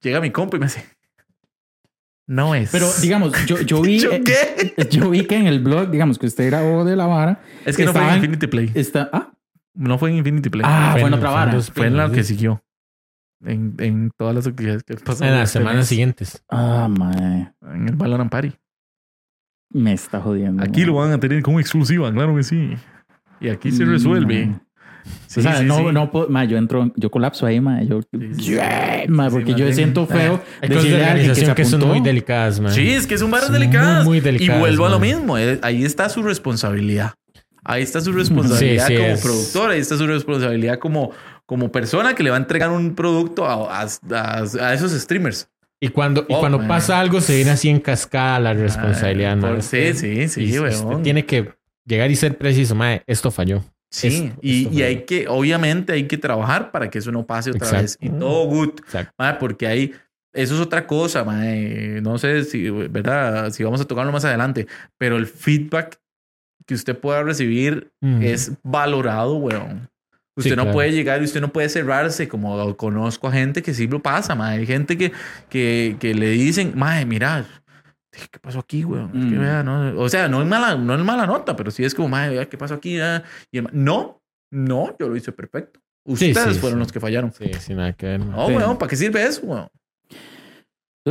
llega 0.00 0.20
mi 0.20 0.30
compa 0.30 0.56
y 0.56 0.60
me 0.60 0.66
dice, 0.66 0.84
no 2.26 2.54
es. 2.54 2.70
Pero 2.70 2.86
digamos, 3.02 3.32
yo, 3.46 3.60
yo 3.60 3.82
vi. 3.82 3.98
¿Yo 4.00 4.12
eh, 4.12 4.22
qué? 4.24 4.88
Yo 4.90 5.10
vi 5.10 5.26
que 5.26 5.36
en 5.36 5.46
el 5.46 5.60
blog, 5.60 5.90
digamos 5.90 6.18
que 6.18 6.26
usted 6.26 6.46
grabó 6.46 6.84
de 6.84 6.96
la 6.96 7.06
vara. 7.06 7.40
Es 7.64 7.76
que 7.76 7.84
no 7.84 7.92
fue 7.92 8.06
en 8.08 8.14
Infinity 8.16 8.46
Play. 8.46 8.72
Está. 8.74 9.10
Ah, 9.12 9.32
No 9.74 9.98
fue 9.98 10.10
en 10.10 10.16
Infinity 10.16 10.48
Play. 10.50 10.62
ah 10.66 10.90
Fue 10.92 11.00
fue 11.02 11.08
en 11.08 11.14
en- 11.14 11.18
otra 11.18 11.30
fue 11.30 11.38
en 11.40 11.44
vara. 11.46 11.54
dos- 11.56 11.70
Fue 11.70 11.86
en 11.86 11.96
la 11.96 12.10
que 12.10 12.24
siguió. 12.24 12.62
En, 13.44 13.74
en 13.78 14.10
todas 14.16 14.34
las 14.34 14.46
actividades 14.46 14.84
que 14.84 14.94
pasaron. 14.96 15.34
En 15.34 15.38
las 15.40 15.50
semanas 15.50 15.86
siguientes. 15.86 16.42
Ah, 16.48 16.88
mae. 16.88 17.52
En 17.74 17.88
el 17.88 17.96
Valorant 17.96 18.30
Party. 18.30 18.52
Me 19.70 19.92
está 19.92 20.20
jodiendo. 20.20 20.62
Aquí 20.62 20.84
lo 20.84 20.94
van 20.94 21.10
a 21.12 21.18
tener 21.20 21.42
como 21.42 21.58
exclusiva, 21.60 22.10
claro 22.12 22.34
que 22.36 22.42
sí. 22.44 22.74
Y 23.40 23.48
aquí 23.48 23.70
se 23.72 23.84
resuelve. 23.84 24.46
Mm, 24.46 24.60
Sí, 25.26 25.40
o 25.40 25.42
sea, 25.42 25.58
sí, 25.58 25.64
no, 25.64 25.76
sí. 25.78 25.84
no 25.92 26.10
puedo, 26.10 26.28
mae, 26.28 26.46
yo 26.48 26.56
entro, 26.56 26.92
yo 26.96 27.10
colapso 27.10 27.44
ahí, 27.46 27.60
mae. 27.60 27.86
Yo, 27.86 28.00
Yeah, 28.12 29.02
Sí, 29.06 29.12
porque 29.30 29.50
yo 29.52 29.64
bien. 29.64 29.74
siento 29.74 30.06
feo 30.06 30.40
Hay 30.62 30.68
cosas 30.68 30.84
de 30.84 31.04
alguien 31.04 31.28
que 31.28 31.34
se 31.34 31.40
organización 31.42 31.54
que 31.54 31.64
son 31.64 31.88
muy 31.88 32.00
delicadas, 32.00 32.60
man. 32.60 32.72
Sí, 32.72 32.90
es 32.90 33.06
que 33.06 33.18
son 33.18 33.30
Son 33.30 33.52
delicadas. 33.52 34.04
muy, 34.04 34.14
muy 34.14 34.20
delicadas, 34.20 34.56
Y 34.56 34.60
vuelvo 34.60 34.86
a 34.86 34.88
lo 34.90 34.98
man. 34.98 35.08
mismo. 35.08 35.38
eh, 35.38 35.58
Ahí 35.62 35.84
está 35.84 36.08
su 36.08 36.22
responsabilidad. 36.22 37.12
Ahí 37.64 37.82
está 37.82 38.00
su 38.00 38.12
responsabilidad 38.12 38.86
Sí, 38.86 38.94
sí, 38.94 39.00
como 39.02 39.12
es- 39.14 39.22
productor. 39.22 39.70
Ahí 39.70 39.80
está 39.80 39.96
su 39.96 40.06
responsabilidad 40.06 40.78
como, 40.78 41.10
como 41.46 41.70
persona 41.72 42.14
que 42.14 42.22
le 42.22 42.30
va 42.30 42.36
a 42.36 42.40
entregar 42.40 42.70
un 42.70 42.94
producto 42.94 43.44
a, 43.46 43.82
a- 43.82 43.86
a- 44.12 44.42
a 44.60 44.74
esos 44.74 44.92
streamers. 44.92 45.48
Y 45.80 45.88
cuando, 45.88 46.24
y 46.28 46.32
Oh, 46.34 46.40
cuando 46.40 46.58
man. 46.58 46.68
pasa 46.68 46.98
algo, 46.98 47.20
se 47.20 47.36
viene 47.36 47.50
así 47.50 47.68
en 47.68 47.80
cascada 47.80 48.38
la 48.40 48.54
responsabilidad, 48.54 49.32
Ah, 49.32 49.36
man. 49.36 49.50
por- 49.54 49.62
sí, 49.62 49.92
sí, 49.94 50.28
sí, 50.28 50.44
Y 50.44 50.58
weón. 50.58 50.72
usted 50.72 51.02
tiene 51.02 51.26
que 51.26 51.50
llegar 51.84 52.10
y 52.10 52.16
ser 52.16 52.38
preciso, 52.38 52.74
mae, 52.74 53.02
esto 53.06 53.30
falló. 53.30 53.62
Sí, 53.90 54.08
Esto- 54.08 54.38
y, 54.42 54.62
esto 54.64 54.74
y 54.74 54.82
hay 54.82 55.04
que, 55.04 55.28
obviamente, 55.28 55.92
hay 55.92 56.06
que 56.08 56.18
trabajar 56.18 56.70
para 56.72 56.90
que 56.90 56.98
eso 56.98 57.12
no 57.12 57.24
pase 57.26 57.50
otra 57.50 57.66
Exacto. 57.68 57.82
vez. 57.82 57.98
Y 58.00 58.08
todo 58.10 58.46
good. 58.46 58.80
Mae, 59.18 59.34
porque 59.34 59.66
ahí, 59.66 59.92
eso 60.32 60.54
es 60.54 60.60
otra 60.60 60.86
cosa, 60.86 61.22
mae. 61.24 62.00
No 62.02 62.18
sé 62.18 62.44
si, 62.44 62.68
¿verdad? 62.70 63.50
Si 63.50 63.62
vamos 63.62 63.80
a 63.80 63.84
tocarlo 63.84 64.10
más 64.10 64.24
adelante, 64.24 64.66
pero 64.98 65.16
el 65.16 65.26
feedback 65.26 66.00
que 66.66 66.74
usted 66.74 66.98
pueda 66.98 67.22
recibir 67.22 67.92
Mm. 68.00 68.22
es 68.22 68.52
valorado, 68.62 69.36
weón. 69.36 69.88
Usted 70.36 70.50
Sí, 70.50 70.56
no 70.56 70.62
claro. 70.64 70.72
puede 70.74 70.90
llegar 70.90 71.20
y 71.22 71.26
usted 71.26 71.40
no 71.40 71.52
puede 71.52 71.68
cerrarse, 71.68 72.26
como 72.26 72.76
conozco 72.76 73.28
a 73.28 73.32
gente 73.32 73.62
que 73.62 73.72
sí 73.74 73.86
lo 73.86 74.02
pasa, 74.02 74.34
mae. 74.34 74.58
Hay 74.58 74.66
gente 74.66 74.98
que, 74.98 75.12
que, 75.48 75.94
que 76.00 76.14
le 76.14 76.30
dicen, 76.30 76.72
mae, 76.74 77.06
mira, 77.06 77.46
¿qué 78.30 78.38
pasó 78.40 78.58
aquí? 78.60 78.80
Es 78.80 78.86
que 78.86 78.92
Mm. 79.18 79.40
vea, 79.40 79.62
no, 79.62 79.98
o 80.00 80.08
sea, 80.08 80.28
no 80.28 80.42
es 80.42 80.48
mala, 80.48 80.74
no 80.76 80.94
es 80.94 81.00
mala 81.04 81.26
nota, 81.26 81.54
pero 81.56 81.70
sí 81.70 81.84
es 81.84 81.94
como, 81.94 82.08
mae, 82.08 82.30
vea, 82.30 82.46
¿qué 82.48 82.56
pasó 82.56 82.74
aquí? 82.74 82.98
ah?" 83.00 83.22
Y 83.50 83.58
el 83.58 83.64
ma- 83.64 83.70
no, 83.72 84.22
no, 84.52 84.96
yo 84.98 85.08
lo 85.08 85.16
hice 85.16 85.32
perfecto. 85.32 85.80
Ustedes 86.06 86.36
sí, 86.38 86.60
fueron 86.60 86.78
sí. 86.78 86.82
los 86.84 86.92
que 86.92 87.00
fallaron. 87.00 87.32
Sí, 87.32 87.50
sin 87.60 87.78
nada 87.78 87.92
que 87.94 88.06
ver. 88.06 88.20
No, 88.20 88.46
Sí. 88.48 88.54
weón, 88.54 88.76
¿para 88.78 88.90
qué 88.90 88.96
sirve 88.96 89.22
eso, 89.24 89.40
weón? 89.46 89.68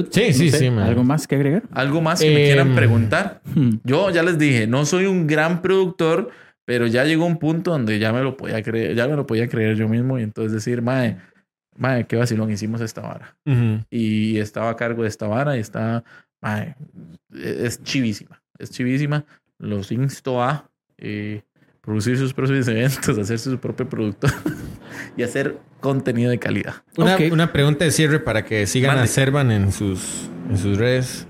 Sí, 0.09 0.33
sí, 0.33 0.49
sí, 0.49 0.69
man. 0.71 0.87
¿Algo 0.87 1.03
más 1.03 1.27
que 1.27 1.35
agregar? 1.35 1.63
Algo 1.71 2.01
más 2.01 2.19
que 2.19 2.27
me 2.31 2.37
Em, 2.41 2.45
quieran 2.45 2.75
preguntar. 2.75 3.41
Hmm. 3.45 3.75
Yo 3.83 4.09
ya 4.09 4.23
les 4.23 4.39
dije, 4.39 4.65
no 4.65 4.85
soy 4.85 5.05
un 5.05 5.27
gran 5.27 5.61
productor, 5.61 6.31
pero 6.65 6.87
ya 6.87 7.03
llegó 7.03 7.25
un 7.27 7.37
punto 7.37 7.71
donde 7.71 7.99
ya 7.99 8.11
me 8.11 8.21
lo 8.23 8.35
podía 8.35 8.63
creer, 8.63 8.95
ya 8.95 9.07
me 9.07 9.15
lo 9.15 9.27
podía 9.27 9.47
creer 9.47 9.75
yo 9.75 9.87
mismo 9.87 10.17
y 10.17 10.23
entonces 10.23 10.51
decir, 10.51 10.81
mae, 10.81 11.17
mae, 11.77 12.07
qué 12.07 12.15
vacilón 12.15 12.49
hicimos 12.51 12.81
esta 12.81 13.01
vara. 13.01 13.35
Y 13.91 14.39
estaba 14.39 14.71
a 14.71 14.75
cargo 14.75 15.03
de 15.03 15.09
esta 15.09 15.27
vara 15.27 15.57
y 15.57 15.59
está 15.59 16.03
mae, 16.43 16.75
es 17.33 17.81
chivísima. 17.83 18.41
Es 18.59 18.69
chivísima. 18.69 19.25
Los 19.57 19.91
insto 19.91 20.43
a 20.43 20.69
eh, 20.97 21.41
producir 21.81 22.17
sus 22.17 22.33
propios 22.33 22.67
eventos, 22.67 23.17
hacerse 23.17 23.49
su 23.49 23.57
propio 23.59 23.87
producto 23.89 24.27
y 25.17 25.23
hacer 25.23 25.57
contenido 25.79 26.29
de 26.29 26.39
calidad. 26.39 26.75
Una, 26.97 27.15
Ok. 27.15 27.21
una 27.31 27.51
pregunta 27.51 27.85
de 27.85 27.91
cierre 27.91 28.19
para 28.19 28.45
que 28.45 28.67
sigan 28.67 28.91
Mande. 28.95 29.03
a 29.03 29.07
Servan 29.07 29.51
en 29.51 29.71
sus, 29.71 30.29
en 30.49 30.57
sus 30.57 30.77
redes. 30.77 31.27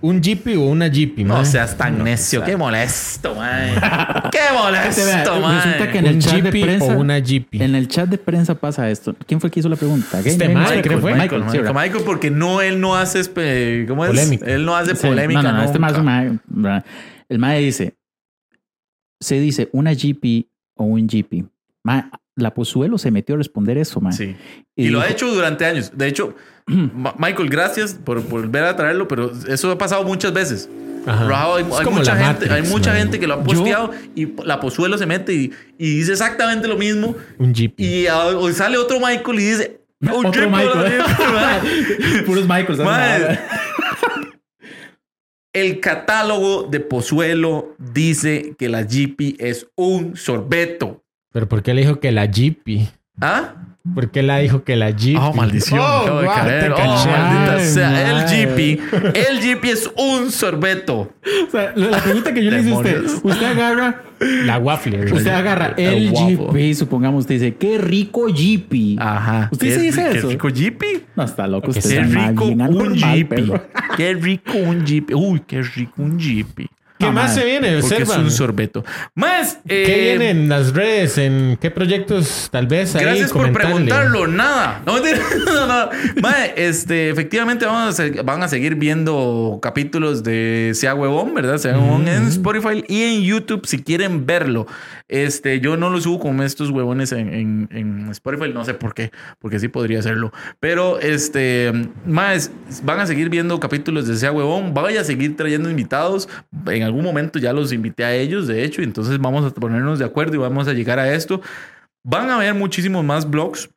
¿Un 0.00 0.22
Jeepy 0.22 0.54
o 0.54 0.62
una 0.62 0.86
Jeepy? 0.88 1.24
No 1.24 1.34
mae? 1.34 1.44
seas 1.44 1.76
tan 1.76 2.02
necio. 2.04 2.44
Qué 2.44 2.56
molesto, 2.56 3.34
mae. 3.34 3.74
Qué 4.30 4.38
Este, 4.38 4.52
molesto, 4.54 5.02
resulta 5.48 5.90
que 5.90 5.98
en 5.98 6.06
el 6.06 6.14
¿Un 6.14 6.20
chat 6.20 6.32
de 6.34 6.42
Jeepy 6.42 6.62
prensa- 6.62 6.84
o 6.96 7.00
una 7.00 7.18
Jeepy? 7.18 7.62
En 7.62 7.74
el 7.74 7.88
chat 7.88 8.08
de 8.08 8.18
prensa 8.18 8.54
pasa 8.54 8.88
esto. 8.88 9.16
¿Quién 9.26 9.40
fue 9.40 9.48
el 9.48 9.52
que 9.52 9.60
hizo 9.60 9.68
la 9.68 9.74
pregunta? 9.76 10.20
Este 10.20 10.46
Game- 10.46 10.64
creo 10.82 10.82
que 10.82 10.98
fue. 10.98 11.14
Michael, 11.14 11.42
Michael, 11.42 11.62
Michael. 11.64 11.74
Michael, 11.74 12.04
porque 12.04 12.30
no, 12.30 12.60
él 12.60 12.80
no 12.80 12.94
hace, 12.96 13.20
espe- 13.20 13.88
¿cómo 13.88 14.04
es? 14.04 14.10
Polémica. 14.10 14.46
Él 14.46 14.64
no 14.64 14.76
hace 14.76 14.94
polémica. 14.94 15.42
No, 15.42 15.50
no, 15.52 15.58
no, 15.58 15.64
este 15.64 15.78
más. 15.80 15.94
El 17.28 17.38
mae 17.40 17.60
dice, 17.60 17.96
se 19.20 19.40
dice 19.40 19.68
una 19.72 19.92
GP 19.94 20.46
o 20.76 20.84
un 20.84 21.08
GP. 21.08 21.44
La 22.38 22.54
Pozuelo 22.54 22.98
se 22.98 23.10
metió 23.10 23.34
a 23.34 23.38
responder 23.38 23.78
eso, 23.78 24.00
mae. 24.00 24.12
Sí. 24.12 24.36
Y, 24.76 24.88
lo 24.88 25.00
ha 25.00 25.08
hecho 25.08 25.32
durante 25.32 25.64
años. 25.66 25.92
De 25.94 26.06
hecho, 26.06 26.34
Michael, 26.66 27.50
gracias 27.50 27.94
por, 27.94 28.22
por 28.22 28.42
volver 28.42 28.64
a 28.64 28.76
traerlo, 28.76 29.08
pero 29.08 29.32
eso 29.48 29.70
ha 29.70 29.78
pasado 29.78 30.04
muchas 30.04 30.32
veces. 30.32 30.68
Ajá. 31.06 31.26
Rajado, 31.26 31.54
hay, 31.56 31.64
mucha, 31.64 32.16
gente, 32.16 32.20
Matrix, 32.20 32.52
hay 32.52 32.62
mucha 32.62 32.90
mae. 32.90 33.00
gente 33.00 33.20
que 33.20 33.26
lo 33.26 33.34
ha 33.34 33.42
posteado 33.42 33.92
y 34.14 34.28
la 34.44 34.60
Pozuelo 34.60 34.98
se 34.98 35.06
mete 35.06 35.32
y, 35.32 35.52
y 35.78 35.96
dice 35.98 36.12
exactamente 36.12 36.68
lo 36.68 36.76
mismo. 36.76 37.14
Un 37.38 37.54
Jeepy. 37.54 37.82
Y 37.84 38.08
hoy 38.08 38.52
sale 38.52 38.76
otro 38.76 38.98
Michael 39.00 39.40
y 39.40 39.44
dice... 39.44 39.80
"Oh, 40.10 40.18
Otro 40.18 40.32
Jeep, 40.32 40.50
Michael. 40.50 41.02
mae". 41.34 42.22
Puros 42.24 42.46
Michaels. 42.46 42.80
El 45.52 45.80
catálogo 45.80 46.64
de 46.64 46.80
Pozuelo 46.80 47.74
dice 47.78 48.54
que 48.58 48.68
la 48.68 48.82
GP 48.82 49.36
es 49.38 49.66
un 49.76 50.14
sorbeto. 50.16 51.02
¿Pero 51.38 51.48
por 51.48 51.62
qué 51.62 51.72
le 51.72 51.82
dijo 51.82 52.00
que 52.00 52.10
la 52.10 52.26
Jeepy? 52.26 52.88
¿Ah? 53.20 53.54
¿Por 53.94 54.10
qué 54.10 54.24
la 54.24 54.38
dijo 54.38 54.64
que 54.64 54.74
la 54.74 54.90
Jeepy? 54.90 55.20
Oh, 55.22 55.32
maldición. 55.34 55.78
Oh, 55.78 55.84
acabo 55.84 56.20
de 56.20 56.26
caer. 56.26 56.64
te 56.64 56.70
Oh, 56.72 56.74
caché. 56.74 57.10
maldita 57.10 57.54
Ay, 57.54 57.64
sea. 57.64 58.10
El 58.10 58.16
mae. 58.16 58.46
GP. 58.46 59.16
El 59.16 59.38
GP 59.40 59.64
es 59.66 59.90
un 59.96 60.32
sorbeto. 60.32 61.12
O 61.46 61.50
sea, 61.52 61.72
la 61.76 61.98
pregunta 61.98 62.34
que 62.34 62.42
yo 62.42 62.50
le 62.50 62.58
hice 62.58 62.72
a 62.72 62.76
usted, 62.78 63.04
usted 63.22 63.46
agarra, 63.46 64.02
La 64.18 64.58
waffle. 64.58 64.96
¿verdad? 64.96 65.14
usted 65.16 65.30
agarra 65.30 65.74
El 65.76 66.08
el. 66.08 66.12
GP, 66.12 66.74
supongamos, 66.74 67.20
usted 67.20 67.36
dice, 67.36 67.54
qué 67.54 67.78
rico 67.78 68.26
GP. 68.26 68.98
Ajá. 68.98 69.48
¿Usted 69.52 69.76
sí 69.76 69.82
dice 69.82 70.10
eso? 70.18 70.26
Qué 70.26 70.34
rico 70.34 70.48
GP. 70.48 70.82
No, 71.14 71.22
está 71.22 71.46
loco. 71.46 71.70
Usted 71.70 71.88
Qué 71.88 72.00
rico 72.02 72.46
un 72.46 73.28
perro. 73.28 73.62
Qué 73.96 74.12
rico 74.14 74.54
un 74.58 74.84
GP. 74.84 75.14
Uy, 75.14 75.40
qué 75.46 75.62
rico 75.62 76.02
un 76.02 76.18
GP. 76.18 76.66
¿Qué 76.98 77.10
más 77.10 77.34
se 77.34 77.44
viene? 77.44 77.78
Porque 77.80 78.02
es 78.02 78.08
un 78.08 78.30
sorbeto. 78.30 78.84
Más. 79.14 79.58
¿Qué 79.66 79.84
eh, 80.12 80.18
viene 80.18 80.30
en 80.30 80.48
las 80.48 80.72
redes? 80.74 81.16
¿En 81.18 81.56
qué 81.60 81.70
proyectos 81.70 82.48
tal 82.50 82.66
vez 82.66 82.94
ahí 82.96 83.04
Gracias 83.04 83.32
por 83.32 83.42
comentarle? 83.42 83.70
preguntarlo. 83.86 84.26
Nada. 84.26 84.82
No, 84.84 84.98
no, 85.66 85.90
este, 86.56 87.10
efectivamente 87.10 87.66
vamos 87.66 87.98
a 88.00 88.22
van 88.24 88.42
a 88.42 88.48
seguir 88.48 88.74
viendo 88.74 89.58
capítulos 89.62 90.22
de 90.24 90.72
Sea 90.74 90.94
Huevón, 90.94 91.34
¿verdad? 91.34 91.58
Sea 91.58 91.78
Huevón 91.78 92.08
en 92.08 92.24
Spotify 92.28 92.84
y 92.88 93.02
en 93.02 93.22
YouTube 93.22 93.66
si 93.66 93.82
quieren 93.82 94.26
verlo. 94.26 94.66
Este, 95.08 95.60
yo 95.60 95.76
no 95.76 95.88
lo 95.90 96.00
subo 96.00 96.18
como 96.18 96.42
estos 96.42 96.70
huevones 96.70 97.12
en, 97.12 97.32
en- 97.32 97.68
en 97.72 98.08
Spotify, 98.10 98.50
no 98.52 98.64
sé 98.64 98.74
por 98.74 98.92
qué, 98.94 99.10
porque 99.38 99.58
sí 99.58 99.68
podría 99.68 100.00
hacerlo. 100.00 100.32
Pero, 100.60 100.98
este, 101.00 101.72
más, 102.06 102.50
van 102.82 103.00
a 103.00 103.06
seguir 103.06 103.30
viendo 103.30 103.58
capítulos 103.58 104.06
de 104.06 104.16
Sea 104.16 104.32
Huevón. 104.32 104.74
Vaya 104.74 105.00
a 105.00 105.04
seguir 105.04 105.34
trayendo 105.36 105.70
invitados. 105.70 106.28
En 106.66 106.82
algún 106.88 107.04
momento 107.04 107.38
ya 107.38 107.52
los 107.52 107.72
invité 107.72 108.04
a 108.04 108.14
ellos, 108.14 108.46
de 108.48 108.64
hecho, 108.64 108.80
y 108.80 108.84
entonces 108.84 109.18
vamos 109.18 109.44
a 109.44 109.54
ponernos 109.54 109.98
de 109.98 110.04
acuerdo 110.04 110.34
y 110.34 110.38
vamos 110.38 110.66
a 110.66 110.72
llegar 110.72 110.98
a 110.98 111.12
esto. 111.14 111.40
Van 112.04 112.28
a 112.30 112.36
haber 112.36 112.54
muchísimos 112.54 113.04
más 113.04 113.28
blogs. 113.30 113.70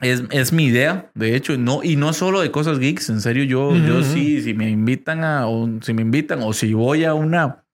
Es, 0.00 0.22
es 0.30 0.52
mi 0.52 0.66
idea, 0.66 1.10
de 1.14 1.34
hecho, 1.34 1.58
no, 1.58 1.82
y 1.82 1.96
no 1.96 2.12
solo 2.12 2.40
de 2.40 2.52
cosas 2.52 2.78
geeks, 2.78 3.10
en 3.10 3.20
serio, 3.20 3.42
yo, 3.44 3.76
yo 3.84 3.98
Ujú. 3.98 4.04
sí, 4.04 4.40
si 4.42 4.54
me 4.54 4.70
invitan 4.70 5.24
a, 5.24 5.48
o 5.48 5.68
si 5.82 5.92
me 5.92 6.02
invitan, 6.02 6.40
o 6.42 6.52
si 6.52 6.72
voy 6.72 7.04
a 7.04 7.14
una 7.14 7.64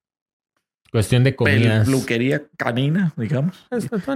Cuestión 0.90 1.24
de 1.24 1.34
comidas. 1.34 1.86
peluquería 1.86 2.44
canina, 2.56 3.12
digamos, 3.16 3.66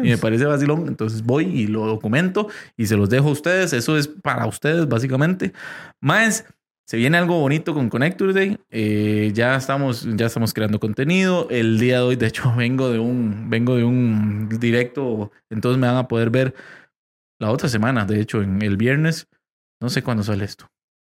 y 0.05 0.09
me 0.11 0.17
parece 0.17 0.45
vacilón, 0.45 0.87
entonces 0.87 1.25
voy 1.25 1.47
y 1.47 1.67
lo 1.67 1.85
documento 1.87 2.49
y 2.77 2.87
se 2.87 2.97
los 2.97 3.11
dejo 3.11 3.29
a 3.29 3.33
ustedes, 3.33 3.73
eso 3.73 3.99
es 3.99 4.07
para 4.07 4.47
ustedes, 4.47 4.89
básicamente. 4.89 5.53
Más, 6.01 6.45
se 6.89 6.97
viene 6.97 7.19
algo 7.19 7.39
bonito 7.39 7.75
con 7.75 7.91
Connector 7.91 8.33
Day, 8.33 8.59
eh, 8.71 9.31
ya, 9.35 9.57
estamos, 9.57 10.09
ya 10.17 10.25
estamos 10.25 10.55
creando 10.55 10.81
contenido, 10.81 11.47
el 11.51 11.79
día 11.79 11.97
de 11.97 12.03
hoy, 12.03 12.17
de 12.17 12.27
hecho, 12.27 12.51
vengo 12.57 12.91
de 12.91 12.99
un, 12.99 13.51
vengo 13.51 13.77
de 13.77 13.85
un 13.85 14.49
directo, 14.59 15.31
entonces 15.51 15.79
me 15.79 15.87
van 15.87 15.97
a 15.97 16.09
poder 16.09 16.31
ver 16.31 16.55
la 17.39 17.51
otra 17.51 17.69
semana, 17.69 18.07
de 18.07 18.23
hecho, 18.23 18.41
en 18.41 18.63
el 18.63 18.79
viernes, 18.79 19.29
no 19.83 19.91
sé 19.91 20.03
cuándo 20.03 20.23
sale 20.23 20.47
esto. 20.47 20.71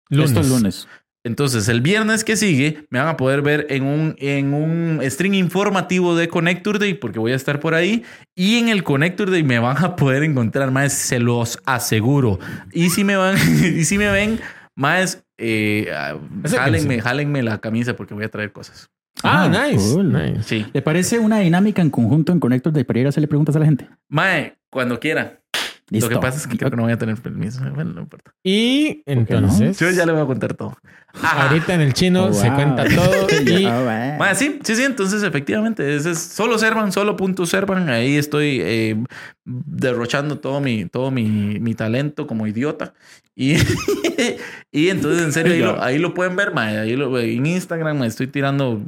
Esto 0.08 0.40
es 0.40 0.48
lunes. 0.48 0.88
Entonces, 1.26 1.68
el 1.68 1.82
viernes 1.82 2.24
que 2.24 2.36
sigue 2.36 2.86
me 2.88 2.98
van 2.98 3.08
a 3.08 3.16
poder 3.18 3.42
ver 3.42 3.66
en 3.68 3.84
un, 3.84 4.16
en 4.18 4.54
un 4.54 5.00
stream 5.02 5.34
informativo 5.34 6.16
de 6.16 6.28
Connector 6.28 6.78
Day, 6.78 6.94
porque 6.94 7.18
voy 7.18 7.32
a 7.32 7.36
estar 7.36 7.60
por 7.60 7.74
ahí. 7.74 8.04
Y 8.34 8.58
en 8.58 8.68
el 8.68 8.82
Connector 8.82 9.30
Day 9.30 9.42
me 9.42 9.58
van 9.58 9.84
a 9.84 9.96
poder 9.96 10.22
encontrar 10.22 10.70
más, 10.70 10.92
se 10.92 11.18
los 11.18 11.58
aseguro. 11.66 12.38
Y 12.72 12.90
si 12.90 13.04
me 13.04 13.16
van, 13.16 13.36
y 13.76 13.84
si 13.84 13.98
me 13.98 14.10
ven, 14.10 14.40
más, 14.76 15.25
eh, 15.38 15.88
ah, 15.94 16.16
jálenme, 16.48 17.00
jálenme 17.00 17.42
la 17.42 17.58
camisa 17.58 17.94
porque 17.96 18.14
voy 18.14 18.24
a 18.24 18.28
traer 18.30 18.52
cosas. 18.52 18.90
Ah, 19.22 19.44
Ah, 19.44 19.48
nice. 19.48 19.94
cool. 19.94 20.12
nice. 20.12 20.42
Sí. 20.42 20.66
¿Le 20.72 20.82
parece 20.82 21.18
una 21.18 21.38
dinámica 21.40 21.80
en 21.82 21.90
conjunto 21.90 22.32
en 22.32 22.40
Connector 22.40 22.72
de 22.72 22.84
para 22.84 23.00
ir 23.00 23.06
a 23.06 23.08
hacerle 23.08 23.28
preguntas 23.28 23.56
a 23.56 23.58
la 23.58 23.64
gente? 23.64 23.88
Mae, 24.08 24.56
cuando 24.70 25.00
quiera. 25.00 25.40
Listo. 25.88 26.10
Lo 26.10 26.16
que 26.16 26.20
pasa 26.20 26.36
es 26.38 26.48
que 26.48 26.58
creo 26.58 26.68
que 26.68 26.76
no 26.76 26.82
voy 26.82 26.90
a 26.92 26.98
tener 26.98 27.16
permiso. 27.16 27.60
Bueno, 27.72 27.92
no 27.92 28.00
importa. 28.00 28.32
Y 28.42 29.04
qué 29.04 29.14
no? 29.14 29.20
entonces, 29.20 29.78
Yo 29.78 29.88
ya 29.90 30.04
le 30.04 30.10
voy 30.12 30.20
a 30.20 30.26
contar 30.26 30.54
todo. 30.54 30.76
Ajá. 31.14 31.42
ahorita 31.48 31.74
en 31.74 31.80
el 31.80 31.94
chino 31.94 32.24
Oh, 32.26 32.32
se 32.32 32.48
wow. 32.48 32.56
cuenta 32.56 32.84
todo 32.94 33.26
y 33.40 33.62
bueno. 33.62 34.16
Mae, 34.18 34.34
sí, 34.34 34.58
sí, 34.64 34.74
sí. 34.74 34.82
Entonces, 34.82 35.22
efectivamente, 35.22 35.94
ese 35.94 36.10
es 36.10 36.18
solo 36.18 36.58
Servan, 36.58 36.90
solo 36.90 37.16
punto 37.16 37.46
Servan. 37.46 37.88
Ahí 37.88 38.16
estoy 38.16 38.58
eh, 38.62 38.96
derrochando 39.44 40.40
todo 40.40 40.60
mi, 40.60 40.86
todo 40.86 41.12
mi, 41.12 41.60
mi 41.60 41.74
talento 41.74 42.26
como 42.26 42.48
idiota. 42.48 42.92
Y, 43.36 43.54
y 44.78 44.90
entonces, 44.90 45.24
en 45.24 45.32
serio, 45.32 45.52
ahí 45.52 45.60
lo, 45.60 45.82
ahí 45.82 45.98
lo 45.98 46.14
pueden 46.14 46.36
ver, 46.36 46.52
mae. 46.52 46.78
Ahí 46.78 46.96
lo, 46.96 47.18
en 47.18 47.46
Instagram 47.46 47.98
mae, 47.98 48.08
estoy 48.08 48.26
tirando 48.26 48.82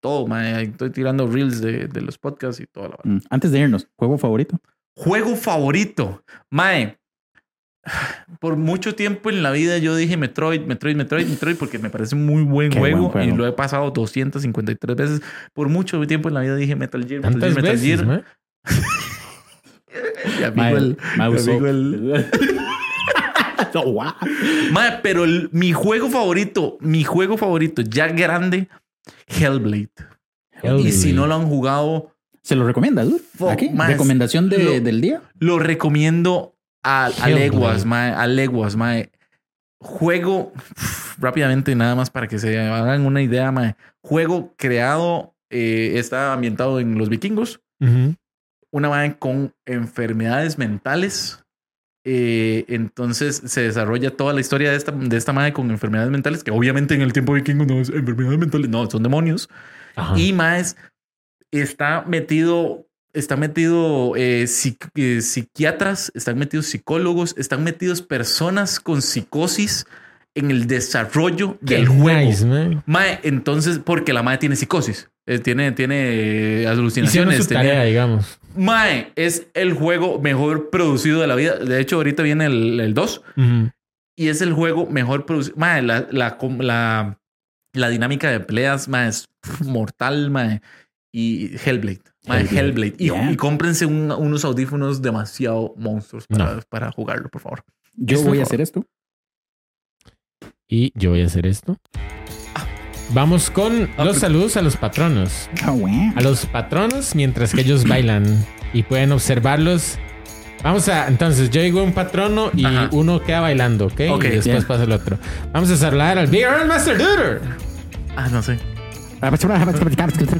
todo, 0.00 0.26
mae. 0.26 0.62
Estoy 0.62 0.90
tirando 0.90 1.26
reels 1.26 1.60
de, 1.60 1.86
de 1.88 2.00
los 2.00 2.18
podcasts 2.18 2.60
y 2.60 2.66
todo. 2.66 2.96
Mm, 3.04 3.18
Antes 3.30 3.50
de 3.52 3.58
irnos, 3.60 3.88
¿juego 3.96 4.16
favorito? 4.18 4.58
Juego 4.96 5.36
favorito. 5.36 6.22
Mae. 6.50 6.98
Por 8.40 8.56
mucho 8.56 8.96
tiempo 8.96 9.30
en 9.30 9.44
la 9.44 9.52
vida 9.52 9.78
yo 9.78 9.94
dije 9.94 10.16
Metroid, 10.16 10.62
Metroid, 10.62 10.96
Metroid, 10.96 11.26
Metroid, 11.28 11.56
porque 11.56 11.78
me 11.78 11.88
parece 11.88 12.16
un 12.16 12.26
muy 12.26 12.42
buen, 12.42 12.72
juego, 12.72 12.98
buen 12.98 13.10
juego. 13.12 13.28
y 13.32 13.36
lo 13.36 13.46
he 13.46 13.52
pasado 13.52 13.90
253 13.92 14.96
veces. 14.96 15.20
Por 15.52 15.68
mucho 15.68 16.04
tiempo 16.06 16.26
en 16.28 16.34
la 16.34 16.40
vida 16.40 16.56
dije 16.56 16.74
Metal 16.74 17.06
Gear, 17.06 17.20
Metal 17.22 17.40
Gear, 17.40 17.54
Metal 17.54 17.72
veces, 17.72 18.00
Gear. 18.02 18.24
Mi 20.38 20.44
amigo 20.44 20.76
el- 20.76 20.96
mi 21.16 21.22
amigo 21.24 21.66
el- 21.68 22.26
No, 23.74 23.84
wow. 23.84 24.12
Mae, 24.72 24.98
pero 25.02 25.24
el- 25.24 25.48
mi 25.52 25.72
juego 25.72 26.08
favorito, 26.10 26.76
mi 26.80 27.04
juego 27.04 27.36
favorito 27.36 27.82
ya 27.82 28.08
grande, 28.08 28.68
Hellblade. 29.26 29.90
Y 30.78 30.92
si 30.92 31.12
no 31.12 31.26
lo 31.26 31.34
han 31.34 31.46
jugado, 31.46 32.12
¿Se 32.42 32.54
lo 32.54 32.64
recomienda, 32.64 33.02
dude? 33.02 33.18
Fuck, 33.36 33.50
Aquí, 33.50 33.68
más. 33.70 33.88
recomendación 33.88 34.48
de- 34.48 34.58
Lo- 34.62 34.80
del 34.80 35.00
día. 35.00 35.20
lo 35.40 35.58
recomiendo 35.58 36.54
a, 36.84 37.06
a 37.20 37.28
leguas, 37.28 37.84
mae, 37.84 38.12
a 38.12 38.26
leguas, 38.28 38.76
mae. 38.76 39.10
Juego 39.80 40.52
rápidamente, 41.18 41.74
nada 41.74 41.94
más 41.96 42.08
para 42.10 42.28
que 42.28 42.38
se 42.38 42.58
hagan 42.60 43.04
una 43.04 43.20
idea, 43.20 43.50
mae. 43.50 43.74
Juego 44.00 44.54
creado, 44.56 45.34
eh, 45.50 45.94
está 45.96 46.32
ambientado 46.32 46.78
en 46.80 46.96
los 46.98 47.08
vikingos. 47.08 47.60
Una 48.70 48.88
mae 48.90 49.18
con 49.18 49.52
enfermedades 49.64 50.56
mentales. 50.56 51.44
Eh, 52.08 52.64
entonces 52.68 53.42
se 53.46 53.62
desarrolla 53.62 54.12
toda 54.12 54.32
la 54.32 54.40
historia 54.40 54.70
de 54.70 54.76
esta, 54.76 54.92
de 54.92 55.16
esta 55.16 55.32
madre 55.32 55.52
con 55.52 55.72
enfermedades 55.72 56.12
mentales, 56.12 56.44
que 56.44 56.52
obviamente 56.52 56.94
en 56.94 57.02
el 57.02 57.12
tiempo 57.12 57.32
vikingo 57.32 57.64
no 57.64 57.80
es 57.80 57.88
enfermedades 57.88 58.38
mentales, 58.38 58.68
no, 58.70 58.88
son 58.88 59.02
demonios. 59.02 59.48
Ajá. 59.96 60.16
Y 60.16 60.32
más 60.32 60.76
está 61.50 62.04
metido, 62.06 62.86
está 63.12 63.36
metido 63.36 64.14
eh, 64.14 64.44
eh, 64.44 65.20
psiquiatras, 65.20 66.12
están 66.14 66.38
metidos 66.38 66.66
psicólogos, 66.66 67.34
están 67.38 67.64
metidos 67.64 68.02
personas 68.02 68.78
con 68.78 69.02
psicosis 69.02 69.84
en 70.36 70.52
el 70.52 70.68
desarrollo 70.68 71.58
Qué 71.66 71.74
del 71.74 71.88
juego. 71.88 72.20
nice, 72.20 72.46
man. 72.46 72.84
Mae, 72.86 73.18
entonces, 73.24 73.80
porque 73.80 74.12
la 74.12 74.22
madre 74.22 74.38
tiene 74.38 74.54
psicosis, 74.54 75.08
eh, 75.26 75.40
tiene, 75.40 75.72
tiene 75.72 76.62
eh, 76.62 76.66
alucinaciones. 76.68 77.38
su 77.38 77.46
tenía- 77.48 77.62
tarea, 77.64 77.82
digamos. 77.82 78.38
Mae, 78.56 79.12
es 79.16 79.46
el 79.54 79.72
juego 79.74 80.20
mejor 80.20 80.70
producido 80.70 81.20
de 81.20 81.26
la 81.26 81.34
vida. 81.34 81.56
De 81.56 81.80
hecho, 81.80 81.96
ahorita 81.96 82.22
viene 82.22 82.46
el, 82.46 82.80
el 82.80 82.94
2. 82.94 83.22
Ujú. 83.36 83.70
y 84.18 84.28
es 84.28 84.40
el 84.40 84.52
juego 84.54 84.86
mejor 84.86 85.26
producido. 85.26 85.56
Mae, 85.56 85.82
la, 85.82 86.06
la, 86.10 86.38
la, 86.60 87.20
la 87.74 87.88
dinámica 87.90 88.30
de 88.30 88.40
peleas, 88.40 88.88
mae, 88.88 89.08
es 89.08 89.28
mortal, 89.64 90.30
mae. 90.30 90.60
Y 91.12 91.56
Hellblade. 91.64 92.00
mae, 92.26 92.40
Hellblade. 92.42 92.58
Hellblade. 92.60 92.94
Y, 92.98 93.06
Yeah. 93.06 93.30
y 93.32 93.36
cómprense 93.36 93.86
un- 93.86 94.10
unos 94.12 94.44
audífonos 94.44 95.00
demasiado 95.02 95.74
monstruos 95.76 96.26
para, 96.26 96.54
No. 96.54 96.60
para 96.68 96.90
jugarlo, 96.92 97.28
por 97.28 97.40
favor. 97.42 97.62
Yo 97.94 98.22
voy 98.22 98.40
a 98.40 98.42
hacer 98.42 98.60
esto. 98.60 98.84
Y 100.68 100.92
yo 100.98 101.10
voy 101.10 101.22
a 101.22 101.26
hacer 101.26 101.46
esto. 101.46 101.78
Vamos 103.10 103.50
con 103.50 103.88
Ah, 103.96 104.04
los 104.04 104.18
saludos 104.18 104.56
a 104.56 104.62
los 104.62 104.76
patronos. 104.76 105.48
Ah. 105.62 105.72
A 106.16 106.20
los 106.20 106.46
patronos 106.46 107.14
mientras 107.14 107.52
que 107.54 107.60
ellos 107.60 107.86
bailan 107.86 108.44
y 108.72 108.82
pueden 108.82 109.12
observarlos. 109.12 109.98
Vamos 110.64 110.88
a, 110.88 111.06
entonces 111.06 111.50
yo 111.50 111.62
digo 111.62 111.82
un 111.82 111.92
patrono 111.92 112.50
y 112.54 112.64
Ajá. 112.64 112.88
uno 112.92 113.22
queda 113.22 113.40
bailando, 113.40 113.86
¿ok? 113.86 114.00
Ok, 114.10 114.24
y 114.24 114.28
después 114.30 114.64
pasa 114.64 114.82
el 114.84 114.92
otro. 114.92 115.18
Vamos 115.52 115.70
a 115.70 115.76
saludar 115.76 116.18
al 116.18 116.26
Big 116.26 116.42
Earl 116.42 116.66
Master 116.66 116.98
Duder. 116.98 117.40
Ah, 118.16 118.28
no 118.30 118.42
sé. 118.42 118.58
Ah, 119.20 119.30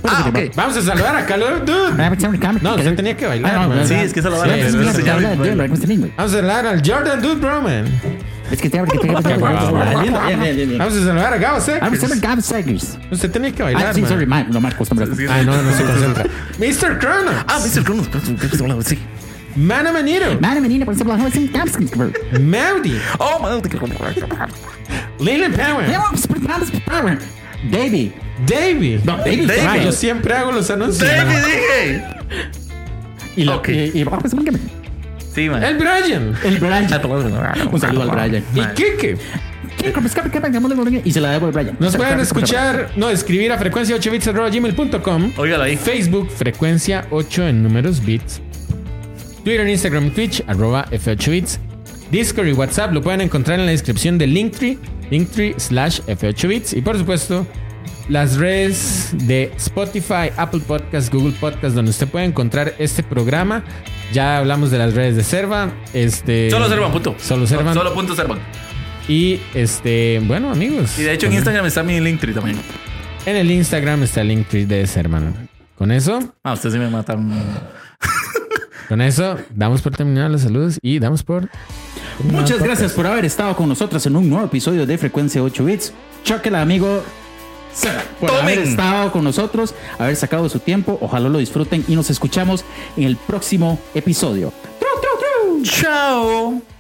Ah. 0.05 0.33
Vamos 0.55 0.77
a 0.77 0.83
saludar 0.83 1.17
a 1.17 1.25
Calor 1.27 1.65
Dude. 1.65 1.93
No, 2.63 2.75
usted 2.75 2.95
tenía 2.95 3.17
que 3.17 3.27
bailar. 3.27 3.55
Ah, 3.55 3.63
no, 3.63 3.69
man. 3.71 3.87
Sí, 3.89 3.95
es 3.95 4.13
que 4.13 4.21
a 4.21 4.23
Sí, 4.23 4.29
sí, 4.71 4.77
no 4.77 4.93
sí, 4.93 5.03
Vamos 6.17 6.33
a 6.33 6.37
saludar 6.37 6.67
al 6.67 6.83
Jordan 6.85 7.23
Dude 7.23 7.35
Broman. 7.37 7.87
Es 8.51 8.61
que 8.61 8.71
te 8.71 8.79
que 8.85 8.99
te. 8.99 9.09
Vamos 10.79 10.95
a 10.95 11.05
saludar 11.05 11.35
a 11.35 11.39
Gabo 11.39 11.59
a 12.13 12.17
Gab 12.21 12.43
Seggers. 12.43 12.99
Usted 13.11 13.31
tenía 13.31 13.51
que 13.53 13.63
bailar. 13.63 13.87
Ah, 13.87 13.95
sí, 13.95 14.03
man. 14.03 14.11
sorry, 14.11 14.27
man. 14.27 14.47
No, 14.51 14.61
Marcos, 14.61 14.93
no 14.93 15.03
Ah, 15.03 15.43
no, 15.43 15.63
no 15.63 15.73
se 15.73 15.83
concentra. 15.83 16.25
Mr. 16.59 16.99
Cronos. 16.99 17.35
Ah, 17.49 17.59
Mr. 17.65 17.83
Cronos. 17.83 18.87
Sí. 18.87 18.99
Mana 19.57 19.91
Manito. 19.91 20.39
Mano, 20.39 20.61
menina, 20.61 20.85
por 20.85 20.93
ejemplo, 20.93 21.17
vamos 21.17 21.35
a 21.35 21.39
ver 21.39 21.49
Gab 21.51 21.69
Seggers. 21.69 22.41
Maudi. 22.41 23.01
Oh, 23.19 23.39
man. 23.41 23.63
Leland 25.19 25.57
Power. 25.57 27.19
Davey. 27.71 28.26
Davey. 28.47 29.01
No. 29.05 29.19
Ah, 29.67 29.77
yo 29.79 29.93
siempre 29.93 30.35
hago 30.35 30.53
los 30.53 30.71
anuncios. 30.71 31.09
David, 31.09 31.37
dije. 31.37 32.05
Y 33.37 33.45
la- 33.45 33.57
Ok. 33.57 33.69
y- 33.69 33.99
y 34.01 34.05
vamos 34.05 34.33
a 34.33 34.37
ver 34.37 34.55
Sí, 35.35 35.49
man. 35.51 35.63
El 35.63 35.77
Brian. 35.77 36.35
el 36.45 36.59
Brian. 36.59 36.89
Un 37.73 37.81
saludo 37.81 38.03
al 38.03 38.11
Brian. 38.11 38.45
Y. 38.55 38.61
Kike. 38.75 39.19
Y 41.05 41.13
se 41.13 41.21
la 41.21 41.31
debo 41.33 41.47
al 41.47 41.53
Brian. 41.53 41.77
Nos 41.79 41.97
pueden 41.97 42.21
escuchar, 42.21 42.91
no, 42.97 43.11
escribir 43.11 43.53
a 43.53 43.59
frecuencia 43.59 43.95
8 43.97 44.11
bits 44.11 44.27
gmail.com. 44.27 45.33
Ahí. 45.63 45.77
Facebook, 45.77 46.31
frecuencia 46.31 47.07
8 47.11 47.47
en 47.49 47.63
números 47.63 48.05
bits. 48.05 48.41
Twitter, 49.45 49.69
Instagram, 49.69 50.11
Twitch, 50.11 50.43
arroba 50.47 50.87
F8bits. 50.91 51.59
Discord 52.11 52.47
y 52.49 52.53
WhatsApp 52.53 52.93
lo 52.93 53.03
pueden 53.03 53.21
encontrar 53.21 53.59
en 53.61 53.67
la 53.67 53.73
descripción 53.73 54.17
de 54.19 54.27
Linktree, 54.27 54.79
Linktree 55.11 55.55
slash 55.59 56.01
F8bits. 56.07 56.77
Y 56.77 56.81
por 56.81 56.97
supuesto, 56.99 57.47
las 58.09 58.37
redes 58.37 59.11
de 59.13 59.53
Spotify, 59.57 60.31
Apple 60.37 60.61
Podcast, 60.67 61.13
Google 61.13 61.35
Podcast, 61.41 61.75
donde 61.75 61.91
usted 61.91 62.07
puede 62.09 62.25
encontrar 62.25 62.75
este 62.79 63.03
programa. 63.03 63.65
Ya 64.13 64.39
hablamos 64.39 64.71
de 64.71 64.79
las 64.79 64.95
redes 64.95 65.17
de 65.17 65.25
Serva. 65.25 65.73
Este, 65.93 66.51
Solo 66.51 66.69
Servan, 66.69 66.93
punto. 66.93 67.17
Solo 67.19 67.47
Servan. 67.47 67.75
Solo 67.75 67.93
punto 67.95 68.15
Servan. 68.15 68.39
Y 69.09 69.41
este, 69.55 70.21
bueno, 70.25 70.51
amigos. 70.51 70.99
Y 70.99 71.03
de 71.03 71.13
hecho 71.13 71.27
en 71.27 71.35
Instagram 71.35 71.67
está 71.67 71.83
mi 71.83 72.01
Linktree 72.01 72.33
también. 72.35 72.57
En 73.25 73.37
el 73.37 73.51
Instagram 73.51 74.03
está 74.05 74.21
el 74.21 74.29
Linktree 74.29 74.67
de 74.67 74.87
Servan. 74.87 75.49
Con 75.77 75.91
eso, 75.93 76.21
Ah, 76.43 76.55
ustedes 76.55 76.73
sí 76.75 76.79
me 76.79 76.89
matan. 76.89 77.31
con 78.89 79.01
eso, 79.03 79.37
damos 79.55 79.83
por 79.83 79.95
terminados 79.97 80.31
los 80.33 80.41
saludos 80.43 80.79
y 80.81 80.99
damos 81.01 81.23
por. 81.23 81.49
Muchas 82.23 82.63
gracias 82.63 82.93
por 82.93 83.07
haber 83.07 83.25
estado 83.27 83.55
con 83.57 83.69
nosotros 83.69 84.07
en 84.07 84.17
un 84.17 84.31
nuevo 84.31 84.47
episodio 84.47 84.87
de 84.87 84.97
Frecuencia 84.97 85.43
8 85.43 85.65
Bits. 85.65 85.93
Choquela, 86.25 86.63
amigo. 86.63 87.03
Por 88.21 88.31
Tomen. 88.31 88.45
haber 88.45 88.59
estado 88.61 89.13
con 89.13 89.25
nosotros, 89.25 89.75
haber 89.99 90.17
sacado 90.17 90.49
su 90.49 90.61
tiempo. 90.61 90.99
Ojalá 91.01 91.29
lo 91.29 91.39
disfruten 91.39 91.85
y 91.89 91.95
nos 91.95 92.11
escuchamos 92.11 92.65
en 92.97 93.05
el 93.05 93.17
próximo 93.17 93.79
episodio. 93.95 94.53
¡Tru, 94.79 94.89
tru, 95.01 95.61
tru! 95.61 95.63
Chao. 95.63 96.76